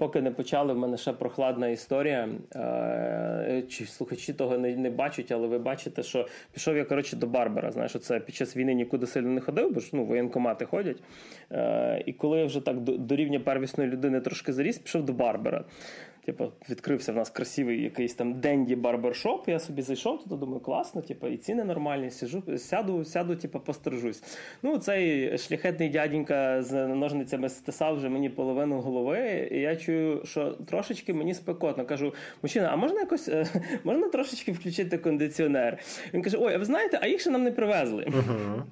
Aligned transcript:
поки 0.00 0.20
не 0.20 0.30
почали, 0.30 0.72
в 0.72 0.78
мене 0.78 0.96
ще 0.96 1.12
прохладна 1.12 1.68
історія. 1.68 2.28
Е, 2.54 3.62
чи 3.68 3.86
слухачі 3.86 4.32
того 4.32 4.58
не 4.58 4.76
не 4.76 4.90
бачать, 4.90 5.32
але 5.32 5.46
ви 5.46 5.58
бачите, 5.58 6.02
що 6.02 6.26
пішов 6.52 6.76
я 6.76 6.84
коротше 6.84 7.16
до 7.16 7.26
Барбера. 7.26 7.70
Знаєш, 7.70 7.92
це 8.00 8.20
під 8.20 8.34
час 8.34 8.56
війни 8.56 8.74
нікуди 8.74 9.06
сильно 9.06 9.28
не 9.28 9.40
ходив, 9.40 9.72
бо 9.72 9.80
ж 9.80 9.90
ну, 9.92 10.04
воєнкомати 10.04 10.64
ходять. 10.64 11.02
Е, 11.52 12.02
І 12.06 12.12
коли 12.12 12.38
я 12.38 12.44
вже 12.44 12.60
так 12.60 12.80
до, 12.80 13.16
рівня 13.16 13.40
первісної 13.40 13.90
людини 13.90 14.20
трошки 14.20 14.52
заріс, 14.52 14.78
пішов 14.78 15.04
до 15.04 15.12
Барбера. 15.12 15.64
Типу, 16.30 16.52
відкрився 16.70 17.12
в 17.12 17.16
нас 17.16 17.30
красивий 17.30 17.82
якийсь 17.82 18.14
там 18.14 18.40
денді 18.40 18.76
барбершоп. 18.76 19.48
Я 19.48 19.60
собі 19.60 19.82
зайшов 19.82 20.22
туди, 20.22 20.36
думаю, 20.36 20.60
класно, 20.60 21.02
типу, 21.02 21.26
і 21.26 21.36
ціни 21.36 21.64
нормальні, 21.64 22.10
сижу, 22.10 22.42
сяду, 22.58 23.04
сяду, 23.04 23.36
типу, 23.36 23.60
пострижусь. 23.60 24.22
Ну, 24.62 24.78
цей 24.78 25.38
шляхетний 25.38 25.88
дяденька 25.88 26.62
з 26.62 26.86
ножницями 26.86 27.48
стисав 27.48 27.96
вже 27.96 28.08
мені 28.08 28.30
половину 28.30 28.80
голови, 28.80 29.48
і 29.52 29.58
я 29.58 29.76
чую, 29.76 30.22
що 30.24 30.50
трошечки 30.52 31.14
мені 31.14 31.34
спекотно. 31.34 31.84
Кажу, 31.84 32.14
мужчина, 32.42 32.68
а 32.72 32.76
можна 32.76 33.00
якось 33.00 33.28
е, 33.28 33.46
можна 33.84 34.08
трошечки 34.08 34.52
включити 34.52 34.98
кондиціонер? 34.98 35.78
Він 36.14 36.22
каже: 36.22 36.36
Ой, 36.40 36.54
а 36.54 36.58
ви 36.58 36.64
знаєте, 36.64 36.98
а 37.02 37.06
їх 37.06 37.20
ще 37.20 37.30
нам 37.30 37.42
не 37.42 37.52
привезли. 37.52 38.04
Uh-huh. 38.04 38.62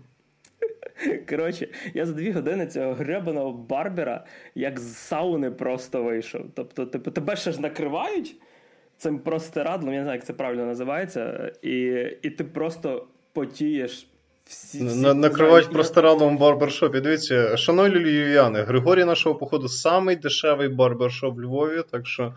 Коротше, 1.28 1.68
я 1.94 2.06
за 2.06 2.12
дві 2.12 2.30
години 2.30 2.66
цього 2.66 2.92
гребаного 2.92 3.52
барбера 3.52 4.24
як 4.54 4.80
з 4.80 4.96
сауни 4.96 5.50
просто 5.50 6.02
вийшов. 6.02 6.42
Тобто, 6.54 6.86
типу, 6.86 7.10
тебе 7.10 7.36
ще 7.36 7.52
ж 7.52 7.60
накривають 7.60 8.36
цим 8.96 9.18
простирадлом, 9.18 9.92
я 9.94 9.98
не 9.98 10.04
знаю, 10.04 10.16
як 10.16 10.26
це 10.26 10.32
правильно 10.32 10.66
називається, 10.66 11.52
і 11.62 12.06
і 12.22 12.30
ти 12.30 12.44
просто 12.44 13.06
потієш. 13.32 14.06
Всі, 14.44 14.86
всі 14.86 15.14
Накривають 15.14 15.70
простирадлом 15.70 16.36
в 16.36 16.40
барбершопі. 16.40 17.00
Дивіться, 17.00 17.56
шановні 17.56 17.94
львів'яни, 17.94 18.62
Григорій 18.62 19.04
нашого 19.04 19.34
походу 19.34 19.68
самий 19.68 20.16
дешевий 20.16 20.68
барбершоп 20.68 21.36
в 21.36 21.40
Львові, 21.40 21.82
так 21.90 22.06
що 22.06 22.34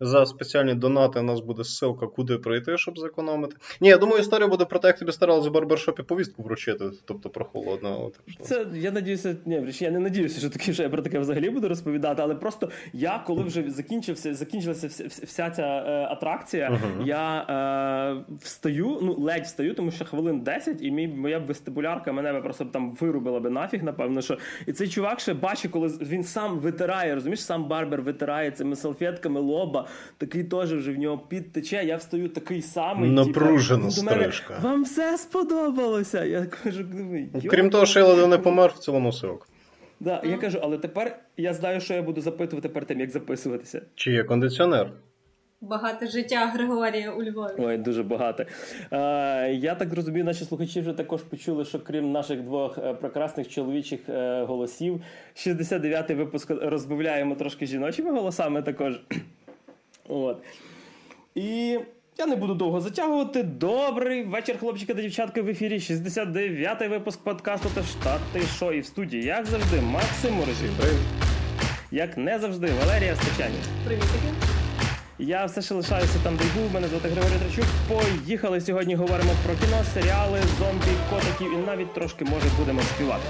за 0.00 0.26
спеціальні 0.26 0.74
донати 0.74 1.20
у 1.20 1.22
нас 1.22 1.40
буде 1.40 1.62
ссылка, 1.62 2.06
куди 2.06 2.38
прийти, 2.38 2.78
щоб 2.78 2.98
зекономити. 2.98 3.56
Ні, 3.80 3.88
я 3.88 3.96
думаю, 3.96 4.20
історія 4.20 4.48
буде 4.48 4.64
про 4.64 4.78
те, 4.78 4.88
як 4.88 4.98
тобі 4.98 5.12
старалися 5.12 5.48
в 5.48 5.52
барбершопі 5.52 6.02
повістку 6.02 6.42
вручити, 6.42 6.90
тобто 7.04 7.30
про 7.30 7.44
холодно. 7.44 8.10
Це 8.40 8.66
я 8.74 8.90
надіюся, 8.90 9.36
ні, 9.46 9.72
я 9.78 9.90
не 9.90 9.98
надіюся, 9.98 10.40
що 10.40 10.50
таке, 10.50 10.72
що 10.72 10.82
я 10.82 10.88
про 10.88 11.02
таке 11.02 11.18
взагалі 11.18 11.50
буду 11.50 11.68
розповідати, 11.68 12.22
але 12.22 12.34
просто 12.34 12.70
я, 12.92 13.24
коли 13.26 13.42
вже 13.42 13.70
закінчився, 13.70 14.34
закінчилася 14.34 14.86
вся, 14.86 15.06
вся 15.06 15.50
ця 15.50 15.62
е, 15.62 15.90
атракція, 16.10 16.70
uh-huh. 16.70 17.06
я 17.06 17.46
е, 18.28 18.34
встаю, 18.42 18.98
ну 19.02 19.14
ледь 19.14 19.44
встаю, 19.44 19.74
тому 19.74 19.90
що 19.90 20.04
хвилин 20.04 20.40
10, 20.40 20.82
і 20.82 20.90
мій 20.90 21.08
моя 21.08 21.38
вестибулярка 21.38 22.12
мене 22.12 22.32
би 22.32 22.40
просто 22.40 22.64
там 22.64 22.94
вирубила 23.00 23.40
би 23.40 23.50
нафіг, 23.50 23.82
напевно, 23.82 24.20
що 24.20 24.38
і 24.66 24.72
цей 24.72 24.88
чувак 24.88 25.20
ще 25.20 25.34
бачить, 25.34 25.70
коли 25.70 25.88
він 25.88 26.24
сам 26.24 26.58
витирає, 26.58 27.14
розумієш, 27.14 27.42
сам 27.42 27.68
барбер 27.68 28.02
витирає 28.02 28.50
цими 28.50 28.76
салфетками 28.76 29.40
лоба 29.40 29.87
такий 30.18 30.44
теж 30.44 30.72
вже 30.72 30.92
в 30.92 30.98
нього 30.98 31.18
підтече. 31.18 31.84
Я 31.84 31.96
встаю 31.96 32.28
такий 32.28 32.62
самий. 32.62 33.10
Напружена 33.10 33.90
стрижка. 33.90 34.58
Вам 34.62 34.84
все 34.84 35.18
сподобалося. 35.18 36.24
Я 36.24 36.46
кажу, 36.46 36.84
крім 37.50 37.70
того, 37.70 37.86
що 37.86 38.00
я 38.00 38.26
не 38.26 38.38
помер 38.38 38.72
в 38.76 38.78
цілому 38.78 39.12
сок. 39.12 39.48
Да, 40.00 40.22
Я 40.24 40.36
кажу, 40.36 40.58
але 40.62 40.78
тепер 40.78 41.18
я 41.36 41.54
знаю, 41.54 41.80
що 41.80 41.94
я 41.94 42.02
буду 42.02 42.20
запитувати 42.20 42.68
перед 42.68 42.88
тим, 42.88 43.00
як 43.00 43.10
записуватися. 43.10 43.82
Чи 43.94 44.12
є 44.12 44.24
кондиціонер? 44.24 44.92
Багато 45.60 46.06
життя 46.06 46.46
Григорія 46.46 47.12
у 47.12 47.22
Львові. 47.22 47.52
Ой, 47.58 47.78
дуже 47.78 48.02
багато. 48.02 48.44
Е, 48.92 49.52
Я 49.54 49.74
так 49.74 49.92
розумію, 49.92 50.24
наші 50.24 50.44
слухачі 50.44 50.80
вже 50.80 50.92
також 50.92 51.22
почули, 51.22 51.64
що 51.64 51.80
крім 51.80 52.12
наших 52.12 52.42
двох 52.42 52.78
е, 52.78 52.94
прекрасних 52.94 53.48
чоловічих 53.48 54.00
е, 54.08 54.42
голосів, 54.42 55.02
69-й 55.36 56.14
випуск 56.14 56.50
розмовляємо 56.50 57.34
трошки 57.34 57.66
жіночими 57.66 58.10
голосами 58.12 58.62
також. 58.62 59.00
От. 60.08 60.42
І 61.34 61.78
я 62.18 62.26
не 62.26 62.36
буду 62.36 62.54
довго 62.54 62.80
затягувати. 62.80 63.42
Добрий 63.42 64.24
вечір, 64.24 64.58
хлопчики 64.58 64.94
та 64.94 65.02
дівчатки 65.02 65.42
в 65.42 65.48
ефірі. 65.48 65.78
69-й 65.78 66.88
випуск 66.88 67.20
подкасту 67.20 67.68
та 67.74 67.82
штати 67.82 68.42
шо 68.58 68.72
і 68.72 68.80
в 68.80 68.86
студії, 68.86 69.24
як 69.24 69.46
завжди, 69.46 69.80
Максим 69.80 70.34
Морозів. 70.34 70.70
Як 71.90 72.16
не 72.16 72.38
завжди, 72.38 72.70
Валерія 72.80 73.16
Стечані. 73.16 73.56
Привітики. 73.84 74.58
Я 75.18 75.44
все 75.44 75.62
ще 75.62 75.74
лишаюся 75.74 76.18
там, 76.22 76.36
де 76.36 76.44
й 76.44 76.60
був. 76.60 76.74
Мене 76.74 76.88
звати 76.88 77.08
Григорій 77.08 77.38
Трачук. 77.38 77.66
Поїхали 77.88 78.60
сьогодні. 78.60 78.94
Говоримо 78.94 79.30
про 79.46 79.54
кіно, 79.54 79.84
серіали, 79.94 80.40
зомбі, 80.58 80.98
котиків 81.10 81.52
і 81.52 81.66
навіть 81.66 81.94
трошки 81.94 82.24
може 82.24 82.46
будемо 82.58 82.82
співати. 82.82 83.24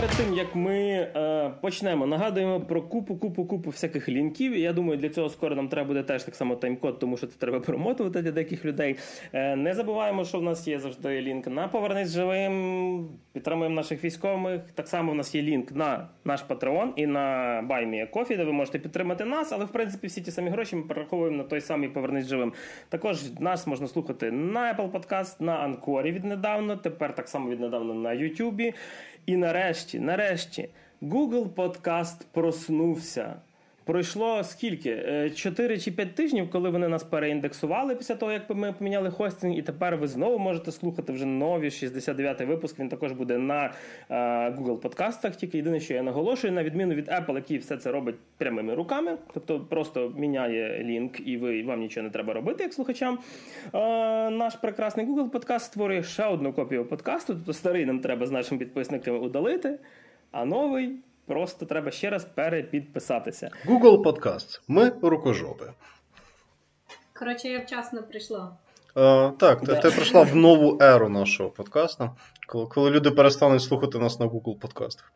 Перед 0.00 0.10
тим 0.10 0.34
як 0.34 0.54
ми 0.54 0.78
е, 0.80 1.50
почнемо, 1.60 2.06
нагадуємо 2.06 2.60
про 2.60 2.82
купу, 2.82 3.16
купу, 3.16 3.44
купу 3.44 3.70
всяких 3.70 4.08
лінків. 4.08 4.56
Я 4.56 4.72
думаю, 4.72 4.98
для 4.98 5.08
цього 5.08 5.28
скоро 5.28 5.56
нам 5.56 5.68
треба 5.68 5.88
буде 5.88 6.02
теж 6.02 6.24
так 6.24 6.34
само 6.34 6.54
тайм-код, 6.54 6.98
тому 6.98 7.16
що 7.16 7.26
це 7.26 7.38
треба 7.38 7.60
промотувати 7.60 8.22
для 8.22 8.30
деяких 8.30 8.64
людей. 8.64 8.96
Е, 9.32 9.56
Не 9.56 9.74
забуваємо, 9.74 10.24
що 10.24 10.38
в 10.38 10.42
нас 10.42 10.68
є 10.68 10.78
завжди 10.78 11.22
лінк 11.22 11.46
на 11.46 11.68
Повернись 11.68 12.10
живим, 12.10 13.08
підтримуємо 13.32 13.74
наших 13.74 14.04
військових. 14.04 14.60
Так 14.74 14.88
само 14.88 15.12
в 15.12 15.14
нас 15.14 15.34
є 15.34 15.42
лінк 15.42 15.72
на 15.72 16.08
наш 16.24 16.44
Patreon 16.48 16.92
і 16.96 17.06
на 17.06 17.62
Coffee, 18.12 18.36
де 18.36 18.44
ви 18.44 18.52
можете 18.52 18.78
підтримати 18.78 19.24
нас, 19.24 19.52
але 19.52 19.64
в 19.64 19.68
принципі 19.68 20.06
всі 20.06 20.20
ті 20.20 20.30
самі 20.30 20.50
гроші 20.50 20.76
ми 20.76 20.82
перераховуємо 20.82 21.36
на 21.36 21.44
той 21.44 21.60
самий 21.60 21.88
Повернись 21.88 22.26
живим. 22.26 22.52
Також 22.88 23.40
нас 23.40 23.66
можна 23.66 23.88
слухати 23.88 24.30
на 24.30 24.74
Apple 24.74 24.90
Podcast, 24.90 25.42
на 25.42 25.56
Анкорі 25.56 26.12
віднедавно. 26.12 26.76
Тепер 26.76 27.14
так 27.14 27.28
само 27.28 27.50
віднедавно 27.50 27.94
на 27.94 28.10
YouTube. 28.10 28.72
І 29.28 29.36
нарешті, 29.36 30.00
нарешті, 30.00 30.68
Google 31.02 31.48
Подкаст 31.48 32.26
проснувся. 32.32 33.36
Пройшло 33.88 34.44
скільки? 34.44 35.30
4 35.34 35.74
е, 35.74 35.78
чи 35.78 35.90
5 35.90 36.14
тижнів, 36.14 36.50
коли 36.50 36.70
вони 36.70 36.88
нас 36.88 37.04
переіндексували 37.04 37.94
після 37.94 38.14
того, 38.14 38.32
як 38.32 38.50
ми 38.50 38.72
поміняли 38.72 39.10
хостинг, 39.10 39.58
і 39.58 39.62
тепер 39.62 39.96
ви 39.96 40.08
знову 40.08 40.38
можете 40.38 40.72
слухати 40.72 41.12
вже 41.12 41.26
нові 41.26 41.68
69-й 41.68 42.44
випуск. 42.44 42.78
Він 42.78 42.88
також 42.88 43.12
буде 43.12 43.38
на 43.38 43.64
е, 43.64 44.14
Google 44.50 44.76
подкастах. 44.76 45.36
Тільки 45.36 45.56
єдине, 45.56 45.80
що 45.80 45.94
я 45.94 46.02
наголошую, 46.02 46.52
на 46.52 46.64
відміну 46.64 46.94
від 46.94 47.08
Apple, 47.08 47.34
який 47.34 47.58
все 47.58 47.76
це 47.76 47.92
робить 47.92 48.14
прямими 48.36 48.74
руками, 48.74 49.18
тобто 49.34 49.60
просто 49.60 50.12
міняє 50.16 50.84
лінк, 50.84 51.20
і 51.28 51.36
ви 51.36 51.62
вам 51.62 51.80
нічого 51.80 52.04
не 52.04 52.10
треба 52.10 52.32
робити, 52.32 52.62
як 52.62 52.72
слухачам. 52.72 53.18
Е, 53.74 53.78
наш 54.30 54.56
прекрасний 54.56 55.06
Google 55.06 55.28
подкаст 55.28 55.66
створює 55.66 56.02
ще 56.02 56.24
одну 56.24 56.52
копію 56.52 56.84
подкасту. 56.84 57.34
Тобто 57.34 57.52
старий 57.52 57.86
нам 57.86 58.00
треба 58.00 58.26
з 58.26 58.30
нашими 58.30 58.58
підписниками 58.58 59.18
удалити, 59.18 59.78
а 60.30 60.44
новий. 60.44 60.96
Просто 61.28 61.66
треба 61.66 61.90
ще 61.90 62.10
раз 62.10 62.24
перепідписатися. 62.24 63.50
Google 63.66 64.02
Podcast. 64.02 64.60
Ми 64.68 64.92
рукожопи. 65.02 65.64
Коротше, 67.18 67.48
я 67.48 67.58
вчасно 67.58 68.02
прийшла. 68.02 68.56
Е, 68.96 69.32
так, 69.38 69.60
ти, 69.60 69.74
ти 69.74 69.90
прийшла 69.90 70.22
в 70.22 70.36
нову 70.36 70.78
еру 70.80 71.08
нашого 71.08 71.50
подкасту, 71.50 72.10
коли, 72.46 72.66
коли 72.66 72.90
люди 72.90 73.10
перестануть 73.10 73.62
слухати 73.62 73.98
нас 73.98 74.20
на 74.20 74.26
Google 74.26 74.58
подкастах. 74.58 75.12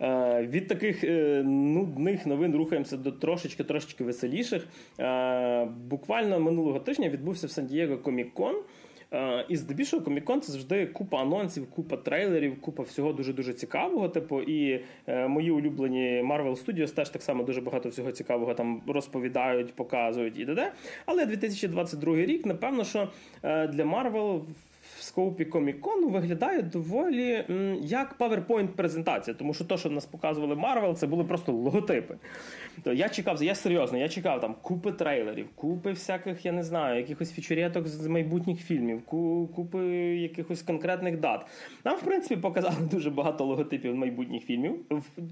Е, 0.00 0.46
від 0.50 0.68
таких 0.68 1.04
е, 1.04 1.42
нудних 1.44 2.26
новин 2.26 2.56
рухаємося 2.56 2.96
до 2.96 3.12
трошечки 3.12 3.64
трошечки 3.64 4.04
веселіших. 4.04 4.66
Е, 5.00 5.64
буквально 5.64 6.40
минулого 6.40 6.78
тижня 6.78 7.08
відбувся 7.08 7.46
в 7.46 7.50
Сан-Дієго 7.50 7.96
Комік-Кон. 7.96 8.54
Е, 9.14 9.44
і 9.48 9.56
здебільшого 9.56 10.02
комікон 10.02 10.40
це 10.40 10.52
завжди 10.52 10.86
купа 10.86 11.22
анонсів, 11.22 11.70
купа 11.70 11.96
трейлерів, 11.96 12.60
купа 12.60 12.82
всього 12.82 13.12
дуже 13.12 13.32
дуже 13.32 13.52
цікавого. 13.52 14.08
Типу, 14.08 14.42
і 14.42 14.84
е, 15.06 15.28
мої 15.28 15.50
улюблені 15.50 16.24
Marvel 16.30 16.64
Studios 16.64 16.94
теж 16.94 17.10
так 17.10 17.22
само 17.22 17.42
дуже 17.44 17.60
багато 17.60 17.88
всього 17.88 18.12
цікавого 18.12 18.54
там 18.54 18.82
розповідають, 18.86 19.74
показують 19.74 20.38
і 20.38 20.44
д.д. 20.44 20.72
Але 21.06 21.26
2022 21.26 22.16
рік, 22.16 22.46
напевно, 22.46 22.84
що 22.84 23.08
е, 23.42 23.66
для 23.66 23.84
Marvel 23.84 24.40
скоупі 25.00 25.44
комікону 25.44 26.08
виглядає 26.08 26.62
доволі 26.62 27.44
як 27.82 28.18
PowerPoint 28.18 28.68
презентація, 28.68 29.34
тому 29.34 29.54
що 29.54 29.64
то, 29.64 29.76
що 29.76 29.90
нас 29.90 30.06
показували 30.06 30.54
Marvel, 30.54 30.94
це 30.94 31.06
були 31.06 31.24
просто 31.24 31.52
логотипи. 31.52 32.14
То 32.82 32.92
я 32.92 33.08
чекав, 33.08 33.42
я 33.42 33.54
серйозно, 33.54 33.98
я 33.98 34.08
чекав 34.08 34.40
там 34.40 34.54
купи 34.62 34.92
трейлерів, 34.92 35.46
купи 35.54 35.90
всяких, 35.90 36.46
я 36.46 36.52
не 36.52 36.62
знаю, 36.62 36.96
якихось 36.96 37.32
фічурєток 37.32 37.86
з 37.86 38.06
майбутніх 38.06 38.60
фільмів, 38.60 39.02
купи 39.54 39.78
якихось 40.16 40.62
конкретних 40.62 41.20
дат. 41.20 41.46
Нам, 41.84 41.96
в 41.96 42.00
принципі, 42.02 42.40
показали 42.40 42.76
дуже 42.90 43.10
багато 43.10 43.44
логотипів 43.44 43.94
майбутніх 43.94 44.44
фільмів. 44.44 44.74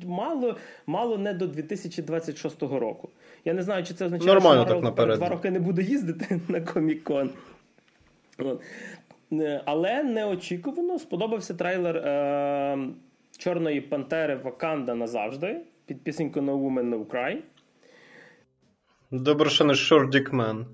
Мало 0.06 0.56
мало 0.86 1.18
не 1.18 1.34
до 1.34 1.46
2026 1.46 2.62
року. 2.62 3.08
Я 3.44 3.54
не 3.54 3.62
знаю, 3.62 3.84
чи 3.84 3.94
це 3.94 4.04
означає, 4.04 4.34
Нормально, 4.34 4.66
що 4.66 4.78
Marvel 4.78 5.16
два 5.16 5.28
роки 5.28 5.50
не 5.50 5.60
буде 5.60 5.82
їздити 5.82 6.40
на 6.48 6.60
комікон. 6.60 7.30
Е, 9.32 9.62
але 9.64 10.02
неочікувано 10.02 10.98
сподобався 10.98 11.54
трейлер 11.54 11.96
е, 11.96 12.78
Чорної 13.38 13.80
Пантери 13.80 14.36
Ваканда 14.36 14.94
назавжди 14.94 15.60
під 15.86 16.04
пісеньку 16.04 16.40
No 16.40 16.58
Woman 16.58 16.90
No 16.94 17.06
Cry. 17.06 17.36
Добре, 19.10 19.50
що 19.50 19.64
не 19.64 19.72
Short 19.72 20.10
Dick 20.10 20.30
Man. 20.30 20.64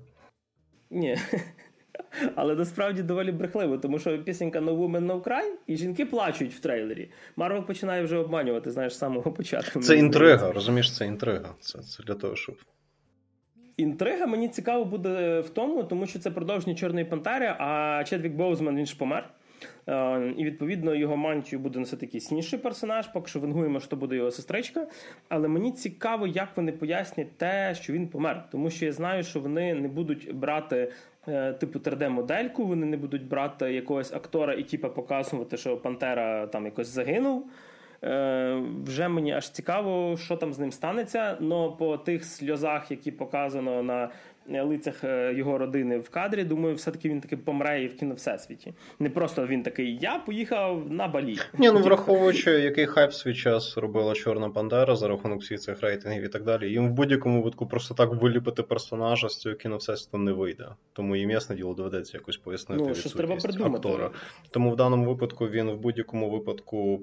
Ні. 0.89 1.17
Але 2.35 2.55
насправді 2.55 3.03
доволі 3.03 3.31
брехливо, 3.31 3.77
тому 3.77 3.99
що 3.99 4.23
пісенька 4.23 4.59
No 4.59 4.77
Woman 4.77 5.05
No 5.05 5.21
Cry 5.21 5.43
і 5.67 5.77
жінки 5.77 6.05
плачуть 6.05 6.53
в 6.53 6.59
трейлері. 6.59 7.11
Марвел 7.35 7.65
починає 7.65 8.03
вже 8.03 8.17
обманювати, 8.17 8.71
знаєш, 8.71 8.93
з 8.93 8.97
самого 8.97 9.31
початку. 9.31 9.79
Це 9.79 9.97
інтрига, 9.97 10.51
розумієш, 10.51 10.95
це 10.95 11.05
інтрига. 11.05 11.55
Це, 11.59 11.79
це 11.79 12.03
для 12.03 12.15
того, 12.15 12.35
щоб. 12.35 12.55
Інтрига 13.77 14.25
мені 14.25 14.49
цікаво 14.49 14.85
буде 14.85 15.39
в 15.39 15.49
тому, 15.49 15.83
тому 15.83 16.05
що 16.05 16.19
це 16.19 16.31
продовження 16.31 16.75
Чорної 16.75 17.05
Пантери, 17.05 17.55
а 17.59 18.03
Чедвік 18.07 18.33
Боузман 18.33 18.77
він 18.77 18.85
ж 18.85 18.97
помер. 18.97 19.29
Е, 19.89 20.33
і 20.37 20.43
відповідно 20.43 20.95
його 20.95 21.17
мантію 21.17 21.59
буде 21.59 21.79
носити 21.79 22.05
якийсь 22.05 22.53
персонаж. 22.53 23.07
Поки 23.07 23.27
що 23.27 23.39
вингуємо, 23.39 23.79
що 23.79 23.95
буде 23.95 24.15
його 24.15 24.31
сестричка. 24.31 24.87
Але 25.29 25.47
мені 25.47 25.71
цікаво, 25.71 26.27
як 26.27 26.49
вони 26.55 26.71
пояснять 26.71 27.37
те, 27.37 27.75
що 27.75 27.93
він 27.93 28.07
помер. 28.07 28.45
Тому 28.51 28.69
що 28.69 28.85
я 28.85 28.91
знаю, 28.91 29.23
що 29.23 29.39
вони 29.39 29.73
не 29.73 29.87
будуть 29.87 30.35
брати. 30.35 30.91
Е, 31.27 31.53
типу 31.53 31.79
3D-модельку, 31.79 32.65
вони 32.65 32.85
не 32.85 32.97
будуть 32.97 33.27
брати 33.27 33.73
якогось 33.73 34.13
актора 34.13 34.53
і 34.53 34.63
типу, 34.63 34.89
показувати, 34.89 35.57
що 35.57 35.77
Пантера 35.77 36.47
там 36.47 36.65
якось 36.65 36.87
загинув. 36.87 37.49
Е, 38.03 38.63
Вже 38.85 39.07
мені 39.07 39.31
аж 39.33 39.49
цікаво, 39.49 40.17
що 40.17 40.35
там 40.35 40.53
з 40.53 40.59
ним 40.59 40.71
станеться. 40.71 41.37
Но 41.39 41.71
по 41.71 41.97
тих 41.97 42.25
сльозах, 42.25 42.91
які 42.91 43.11
показано 43.11 43.83
на 43.83 44.09
лицях 44.49 45.03
е, 45.03 45.33
його 45.33 45.57
родини 45.57 45.97
в 45.97 46.09
кадрі, 46.09 46.43
думаю, 46.43 46.75
все-таки 46.75 47.09
він 47.09 47.21
таки 47.21 47.37
помре 47.37 47.83
і 47.83 47.87
в 47.87 47.97
кіно 47.97 48.15
всесвіті. 48.15 48.73
Не 48.99 49.09
просто 49.09 49.47
він 49.47 49.63
такий, 49.63 49.97
я 50.01 50.19
поїхав 50.19 50.91
на 50.91 51.07
балі. 51.07 51.37
Ні, 51.57 51.71
ну 51.71 51.79
враховуючи, 51.79 52.51
який 52.51 52.85
хайп 52.85 53.13
свій 53.13 53.33
час 53.33 53.77
робила 53.77 54.13
Чорна 54.13 54.49
Пантера 54.49 54.95
за 54.95 55.07
рахунок 55.07 55.41
всіх 55.41 55.59
цих 55.59 55.81
рейтингів 55.81 56.23
і 56.23 56.27
так 56.27 56.43
далі. 56.43 56.71
Їм 56.71 56.89
в 56.89 56.91
будь-якому 56.91 57.37
випадку 57.37 57.67
просто 57.67 57.93
так 57.93 58.21
виліпити 58.21 58.63
персонажа 58.63 59.29
з 59.29 59.37
цього 59.37 59.55
кіно 59.55 59.77
всесвіту 59.77 60.17
не 60.17 60.31
вийде. 60.31 60.67
Тому 60.93 61.15
їм 61.15 61.29
ясне 61.29 61.55
діло 61.55 61.73
доведеться 61.73 62.17
якось 62.17 62.37
пояснити 62.37 62.83
ну, 62.83 62.95
щось 62.95 63.13
треба 63.13 63.35
придумати. 63.35 63.75
актора. 63.75 64.11
Тому 64.51 64.71
в 64.71 64.75
даному 64.75 65.05
випадку 65.05 65.47
він 65.47 65.71
в 65.71 65.77
будь-якому 65.77 66.29
випадку 66.29 67.01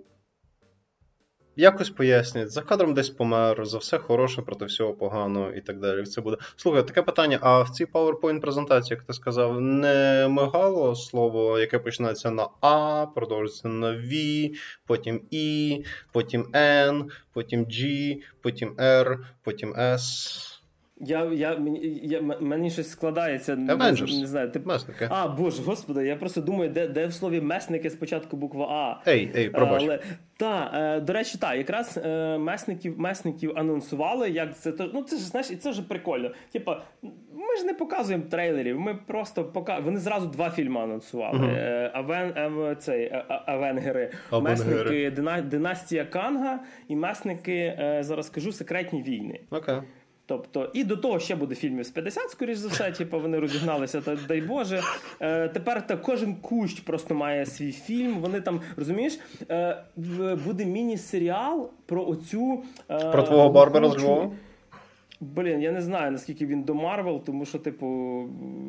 якось 1.56 1.90
пояснять, 1.90 2.50
за 2.50 2.62
кадром 2.62 2.94
десь 2.94 3.10
помер, 3.10 3.66
за 3.66 3.78
все 3.78 3.98
хороше 3.98 4.42
проти 4.42 4.64
всього 4.64 4.94
поганого 4.94 5.50
і 5.50 5.60
так 5.60 5.80
далі. 5.80 6.04
Це 6.04 6.20
буде. 6.20 6.36
Слухай, 6.56 6.82
таке 6.82 7.02
питання: 7.02 7.38
а 7.42 7.62
в 7.62 7.70
цій 7.70 7.84
PowerPoint 7.84 8.40
презентації, 8.40 8.96
як 8.96 9.06
ти 9.06 9.12
сказав, 9.12 9.60
не 9.60 10.26
мигало 10.30 10.94
слово, 10.94 11.58
яке 11.58 11.78
починається 11.78 12.30
на 12.30 12.48
А, 12.60 13.06
продовжується 13.14 13.68
на 13.68 13.86
V, 13.86 14.50
потім 14.86 15.20
І, 15.30 15.84
потім 16.12 16.42
N, 16.52 17.04
потім 17.32 17.64
G, 17.64 18.14
потім 18.42 18.74
R, 18.78 19.18
потім 19.42 19.74
S. 19.74 20.55
Я, 21.00 21.24
я, 21.24 21.56
мені, 21.56 22.00
я, 22.02 22.20
Мені 22.40 22.70
щось 22.70 22.90
складається. 22.90 23.54
Avengers. 23.54 24.14
Не, 24.14 24.20
не 24.20 24.26
знаю, 24.26 24.50
тип... 24.50 24.66
Месники. 24.66 25.08
А, 25.10 25.28
боже, 25.28 25.62
господи, 25.62 26.06
я 26.06 26.16
просто 26.16 26.40
думаю, 26.40 26.70
де 26.70 26.88
де 26.88 27.06
в 27.06 27.12
слові 27.12 27.40
месники 27.40 27.90
спочатку 27.90 28.36
буква 28.36 28.66
А. 28.66 29.10
Ей, 29.10 29.32
ей, 29.36 29.50
пробач. 29.50 29.82
Але, 29.82 30.00
та, 30.36 30.70
е, 30.74 31.00
До 31.00 31.12
речі, 31.12 31.38
так, 31.38 31.56
якраз 31.56 32.00
е, 32.04 32.38
месників 32.38 33.00
месників 33.00 33.52
анонсували, 33.56 34.30
як 34.30 34.58
це 34.58 34.72
то. 34.72 34.90
ну 34.94 35.02
це 35.02 35.16
ж 35.16 35.22
знаєш, 35.22 35.50
і 35.50 35.56
це 35.56 35.70
вже 35.70 35.82
прикольно. 35.82 36.30
Типа, 36.52 36.82
ми 37.32 37.56
ж 37.58 37.64
не 37.64 37.74
показуємо 37.74 38.24
трейлерів, 38.30 38.80
ми 38.80 38.94
просто 38.94 39.44
пока... 39.44 39.78
Вони 39.78 39.98
зразу 39.98 40.26
два 40.26 40.50
фільми 40.50 40.80
анонсували. 40.80 41.38
Uh-huh. 41.38 41.56
Е, 41.56 41.90
Авен, 41.94 42.38
Ав, 42.38 42.76
цей, 42.76 43.12
Авенгери, 43.28 44.12
месники 44.32 45.10
Династія 45.44 46.04
Канга 46.04 46.60
і 46.88 46.96
месники, 46.96 47.78
зараз 48.00 48.26
скажу, 48.26 48.52
секретні 48.52 49.02
війни. 49.02 49.40
Окей. 49.50 49.74
Okay. 49.74 49.82
Тобто, 50.28 50.70
і 50.74 50.84
до 50.84 50.96
того 50.96 51.18
ще 51.18 51.36
буде 51.36 51.54
фільмів 51.54 51.84
з 51.84 51.90
50, 51.90 52.30
скоріш 52.30 52.58
за 52.58 52.68
все, 52.68 52.92
типу, 52.92 53.20
вони 53.20 53.38
розігналися, 53.38 54.00
та 54.00 54.16
дай 54.28 54.40
Боже. 54.40 54.82
Е, 55.20 55.48
Тепер 55.48 55.86
та 55.86 55.96
кожен 55.96 56.34
кущ 56.34 56.80
просто 56.80 57.14
має 57.14 57.46
свій 57.46 57.72
фільм. 57.72 58.14
Вони 58.18 58.40
там 58.40 58.60
розумієш, 58.76 59.18
е, 59.50 59.76
буде 60.44 60.64
міні-серіал 60.64 61.70
про 61.86 62.06
оцю 62.06 62.62
е, 62.90 63.10
про 63.10 63.22
твого 63.22 63.48
Барбара 63.48 63.88
з 63.90 63.98
Львова? 63.98 64.30
Блін, 65.20 65.62
я 65.62 65.72
не 65.72 65.82
знаю, 65.82 66.10
наскільки 66.12 66.46
він 66.46 66.62
до 66.62 66.74
Марвел, 66.74 67.24
тому 67.24 67.44
що, 67.44 67.58
типу, 67.58 67.86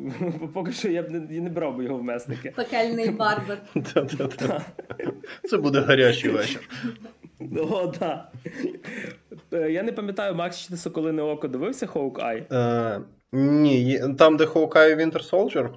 поки 0.54 0.72
що 0.72 0.88
я 0.88 1.02
б 1.02 1.10
не, 1.10 1.34
я 1.34 1.40
не 1.40 1.50
брав 1.50 1.76
би 1.76 1.84
його 1.84 1.98
в 1.98 2.02
месники. 2.02 2.52
Пекельний 2.56 3.10
барбар. 3.10 3.58
Це 5.50 5.56
буде 5.56 5.80
гарячий 5.80 6.30
вечір. 6.30 6.68
О, 7.70 7.86
так. 7.86 8.32
Е, 9.52 9.70
я 9.70 9.82
не 9.82 9.92
пам'ятаю, 9.92 10.34
Макс, 10.34 10.58
чи 10.60 10.68
ти 10.68 10.76
Соколине 10.76 11.22
Око 11.22 11.48
дивився 11.48 11.86
Хоук-Ай? 11.86 12.54
Е, 12.54 13.00
Ні, 13.32 14.00
там, 14.18 14.36
де 14.36 14.44
Хоук-Ай 14.44 14.96
Winter 14.96 15.30
Soldier? 15.30 15.68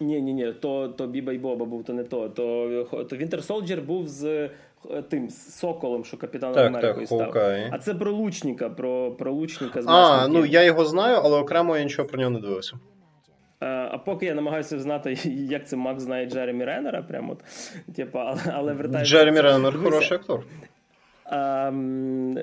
Ні, 0.00 0.20
ні, 0.22 0.32
ні, 0.34 0.52
то 0.60 0.88
то 0.88 1.06
Біба 1.06 1.32
і 1.32 1.38
Боба 1.38 1.66
був, 1.66 1.84
то 1.84 1.92
не 1.92 2.04
то. 2.04 2.28
То 2.28 2.84
то 3.10 3.16
Winter 3.16 3.46
Soldier 3.46 3.82
був 3.82 4.08
з 4.08 4.24
е, 4.24 5.02
тим 5.08 5.30
з 5.30 5.58
Соколом, 5.58 6.04
що 6.04 6.16
капітан 6.16 6.54
так, 6.54 6.66
Америкою 6.66 7.06
так, 7.06 7.30
став. 7.30 7.36
А 7.72 7.78
це 7.78 7.94
про 7.94 8.12
лучника, 8.12 8.70
про 8.70 9.10
про 9.12 9.32
лучника 9.32 9.82
з 9.82 9.86
А, 9.88 10.28
ну 10.28 10.46
я 10.46 10.62
його 10.62 10.84
знаю, 10.84 11.20
але 11.24 11.38
окремо 11.38 11.76
я 11.76 11.84
нічого 11.84 12.08
про 12.08 12.18
нього 12.18 12.30
не 12.30 12.40
дивився. 12.40 12.76
Е, 13.62 13.66
а 13.66 13.98
поки 13.98 14.26
я 14.26 14.34
намагаюся 14.34 14.80
знати, 14.80 15.12
як 15.24 15.68
це 15.68 15.76
Макс 15.76 16.02
знає 16.02 16.26
Джеремі 16.26 16.64
Реннера, 16.64 17.02
прямо 17.02 17.32
от, 17.32 17.44
типу, 17.94 18.18
але, 18.18 18.40
але 18.52 18.72
вертається. 18.72 19.16
Джеремі 19.16 19.40
Реннер 19.40 19.78
хороший 19.78 20.16
актор. 20.16 20.44
Ем, 21.26 22.38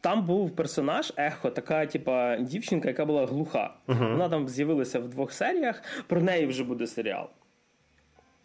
там 0.00 0.26
був 0.26 0.56
персонаж 0.56 1.12
Ехо, 1.16 1.50
така, 1.50 1.86
типа, 1.86 2.36
дівчинка, 2.36 2.88
яка 2.88 3.04
була 3.04 3.26
глуха. 3.26 3.74
Uh-huh. 3.88 4.10
Вона 4.10 4.28
там 4.28 4.48
з'явилася 4.48 5.00
в 5.00 5.08
двох 5.08 5.32
серіях, 5.32 5.82
про 6.06 6.20
неї 6.22 6.46
вже 6.46 6.64
буде 6.64 6.86
серіал. 6.86 7.28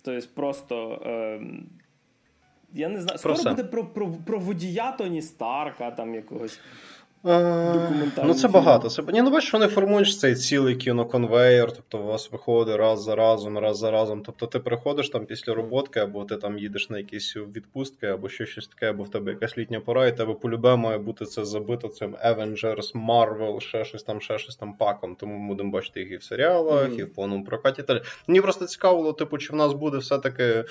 Тобто, 0.01 0.27
просто. 0.35 1.01
Е, 1.05 1.41
я 2.73 2.89
не 2.89 3.01
знаю, 3.01 3.17
скоро 3.17 3.35
буде 3.35 3.63
про 3.63 3.85
про, 3.85 4.11
про 4.25 4.39
водія 4.39 4.91
Тоні 4.91 5.21
Старка, 5.21 5.91
там 5.91 6.15
якогось. 6.15 6.59
Ну, 7.23 8.33
це 8.33 8.47
багато. 8.47 8.89
Це 8.89 9.03
Ні, 9.13 9.21
ну 9.21 9.31
бачиш, 9.31 9.53
вони 9.53 9.67
формують 9.67 10.19
цей 10.19 10.35
цілий 10.35 10.75
кіноконвейер, 10.75 11.71
тобто 11.71 11.97
у 11.99 12.03
вас 12.03 12.31
виходить 12.31 12.75
раз 12.75 13.03
за 13.03 13.15
разом, 13.15 13.57
раз 13.57 13.77
за 13.77 13.91
разом. 13.91 14.21
Тобто 14.25 14.47
ти 14.47 14.59
приходиш 14.59 15.09
там 15.09 15.25
після 15.25 15.53
роботки, 15.53 15.99
або 15.99 16.25
ти 16.25 16.37
там 16.37 16.59
їдеш 16.59 16.89
на 16.89 16.97
якісь 16.97 17.35
відпустки, 17.35 18.07
або 18.07 18.29
ще 18.29 18.45
щось 18.45 18.67
таке, 18.67 18.89
або 18.89 19.03
в 19.03 19.09
тебе 19.09 19.31
якась 19.31 19.57
літня 19.57 19.79
пора, 19.79 20.07
і 20.07 20.17
тебе 20.17 20.33
полюбе 20.33 20.75
має 20.75 20.97
бути 20.97 21.25
це 21.25 21.45
забито 21.45 21.87
цим 21.87 22.15
Avengers, 22.25 23.07
Marvel, 23.07 23.59
ще 23.59 23.85
щось 23.85 24.03
там, 24.03 24.21
ще 24.21 24.37
щось 24.37 24.55
там 24.55 24.73
паком. 24.73 25.15
Тому 25.15 25.37
ми 25.37 25.47
будемо 25.47 25.71
бачити 25.71 25.99
їх 25.99 26.11
і 26.11 26.17
в 26.17 26.23
серіалах, 26.23 26.89
mm-hmm. 26.89 26.99
і 26.99 27.03
в 27.03 27.13
повному 27.13 27.45
прокаті. 27.45 27.83
Мені 28.27 28.41
просто 28.41 28.65
цікаво, 28.65 29.13
типу, 29.13 29.37
чи 29.37 29.53
в 29.53 29.55
нас 29.55 29.73
буде 29.73 29.97
все-таки 29.97 30.63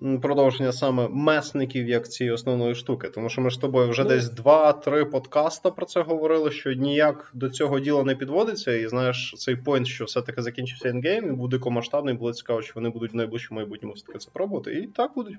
продовження 0.00 0.72
саме 0.72 1.08
месників 1.08 1.88
як 1.88 2.08
цієї 2.08 2.34
основної 2.34 2.74
штуки. 2.74 3.08
Тому 3.08 3.28
що 3.28 3.40
ми 3.40 3.50
ж 3.50 3.56
з 3.56 3.58
тобою 3.58 3.90
вже 3.90 4.02
ну, 4.02 4.08
десь 4.08 4.30
два-три 4.30 5.04
подкаста 5.04 5.70
про 5.70 5.86
це 5.86 6.00
говорили, 6.02 6.50
що 6.50 6.72
ніяк 6.72 7.30
до 7.34 7.50
цього 7.50 7.80
діла 7.80 8.04
не 8.04 8.14
підводиться. 8.14 8.72
І 8.72 8.88
знаєш, 8.88 9.34
цей 9.36 9.56
point, 9.56 9.86
що 9.86 10.04
все-таки 10.04 10.42
закінчився 10.42 10.88
Endgame, 10.88 11.24
він 11.24 11.36
буде 11.36 11.58
комасштабний, 11.58 12.14
було 12.14 12.32
цікаво, 12.32 12.62
що 12.62 12.72
вони 12.74 12.88
будуть 12.88 13.12
в 13.12 13.16
найближчому 13.16 13.60
майбутньому 13.60 13.94
все-таки 13.94 14.18
це 14.18 14.30
пробувати. 14.32 14.72
І 14.72 14.86
так 14.86 15.14
будуть. 15.14 15.36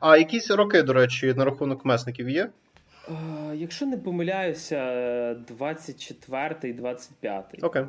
А 0.00 0.16
якісь 0.16 0.50
роки, 0.50 0.82
до 0.82 0.92
речі, 0.92 1.34
на 1.36 1.44
рахунок 1.44 1.84
месників 1.84 2.30
є? 2.30 2.50
Якщо 3.54 3.86
не 3.86 3.96
помиляюся, 3.96 4.76
24-й, 5.60 6.72
25-й. 6.72 7.62
Окей. 7.62 7.84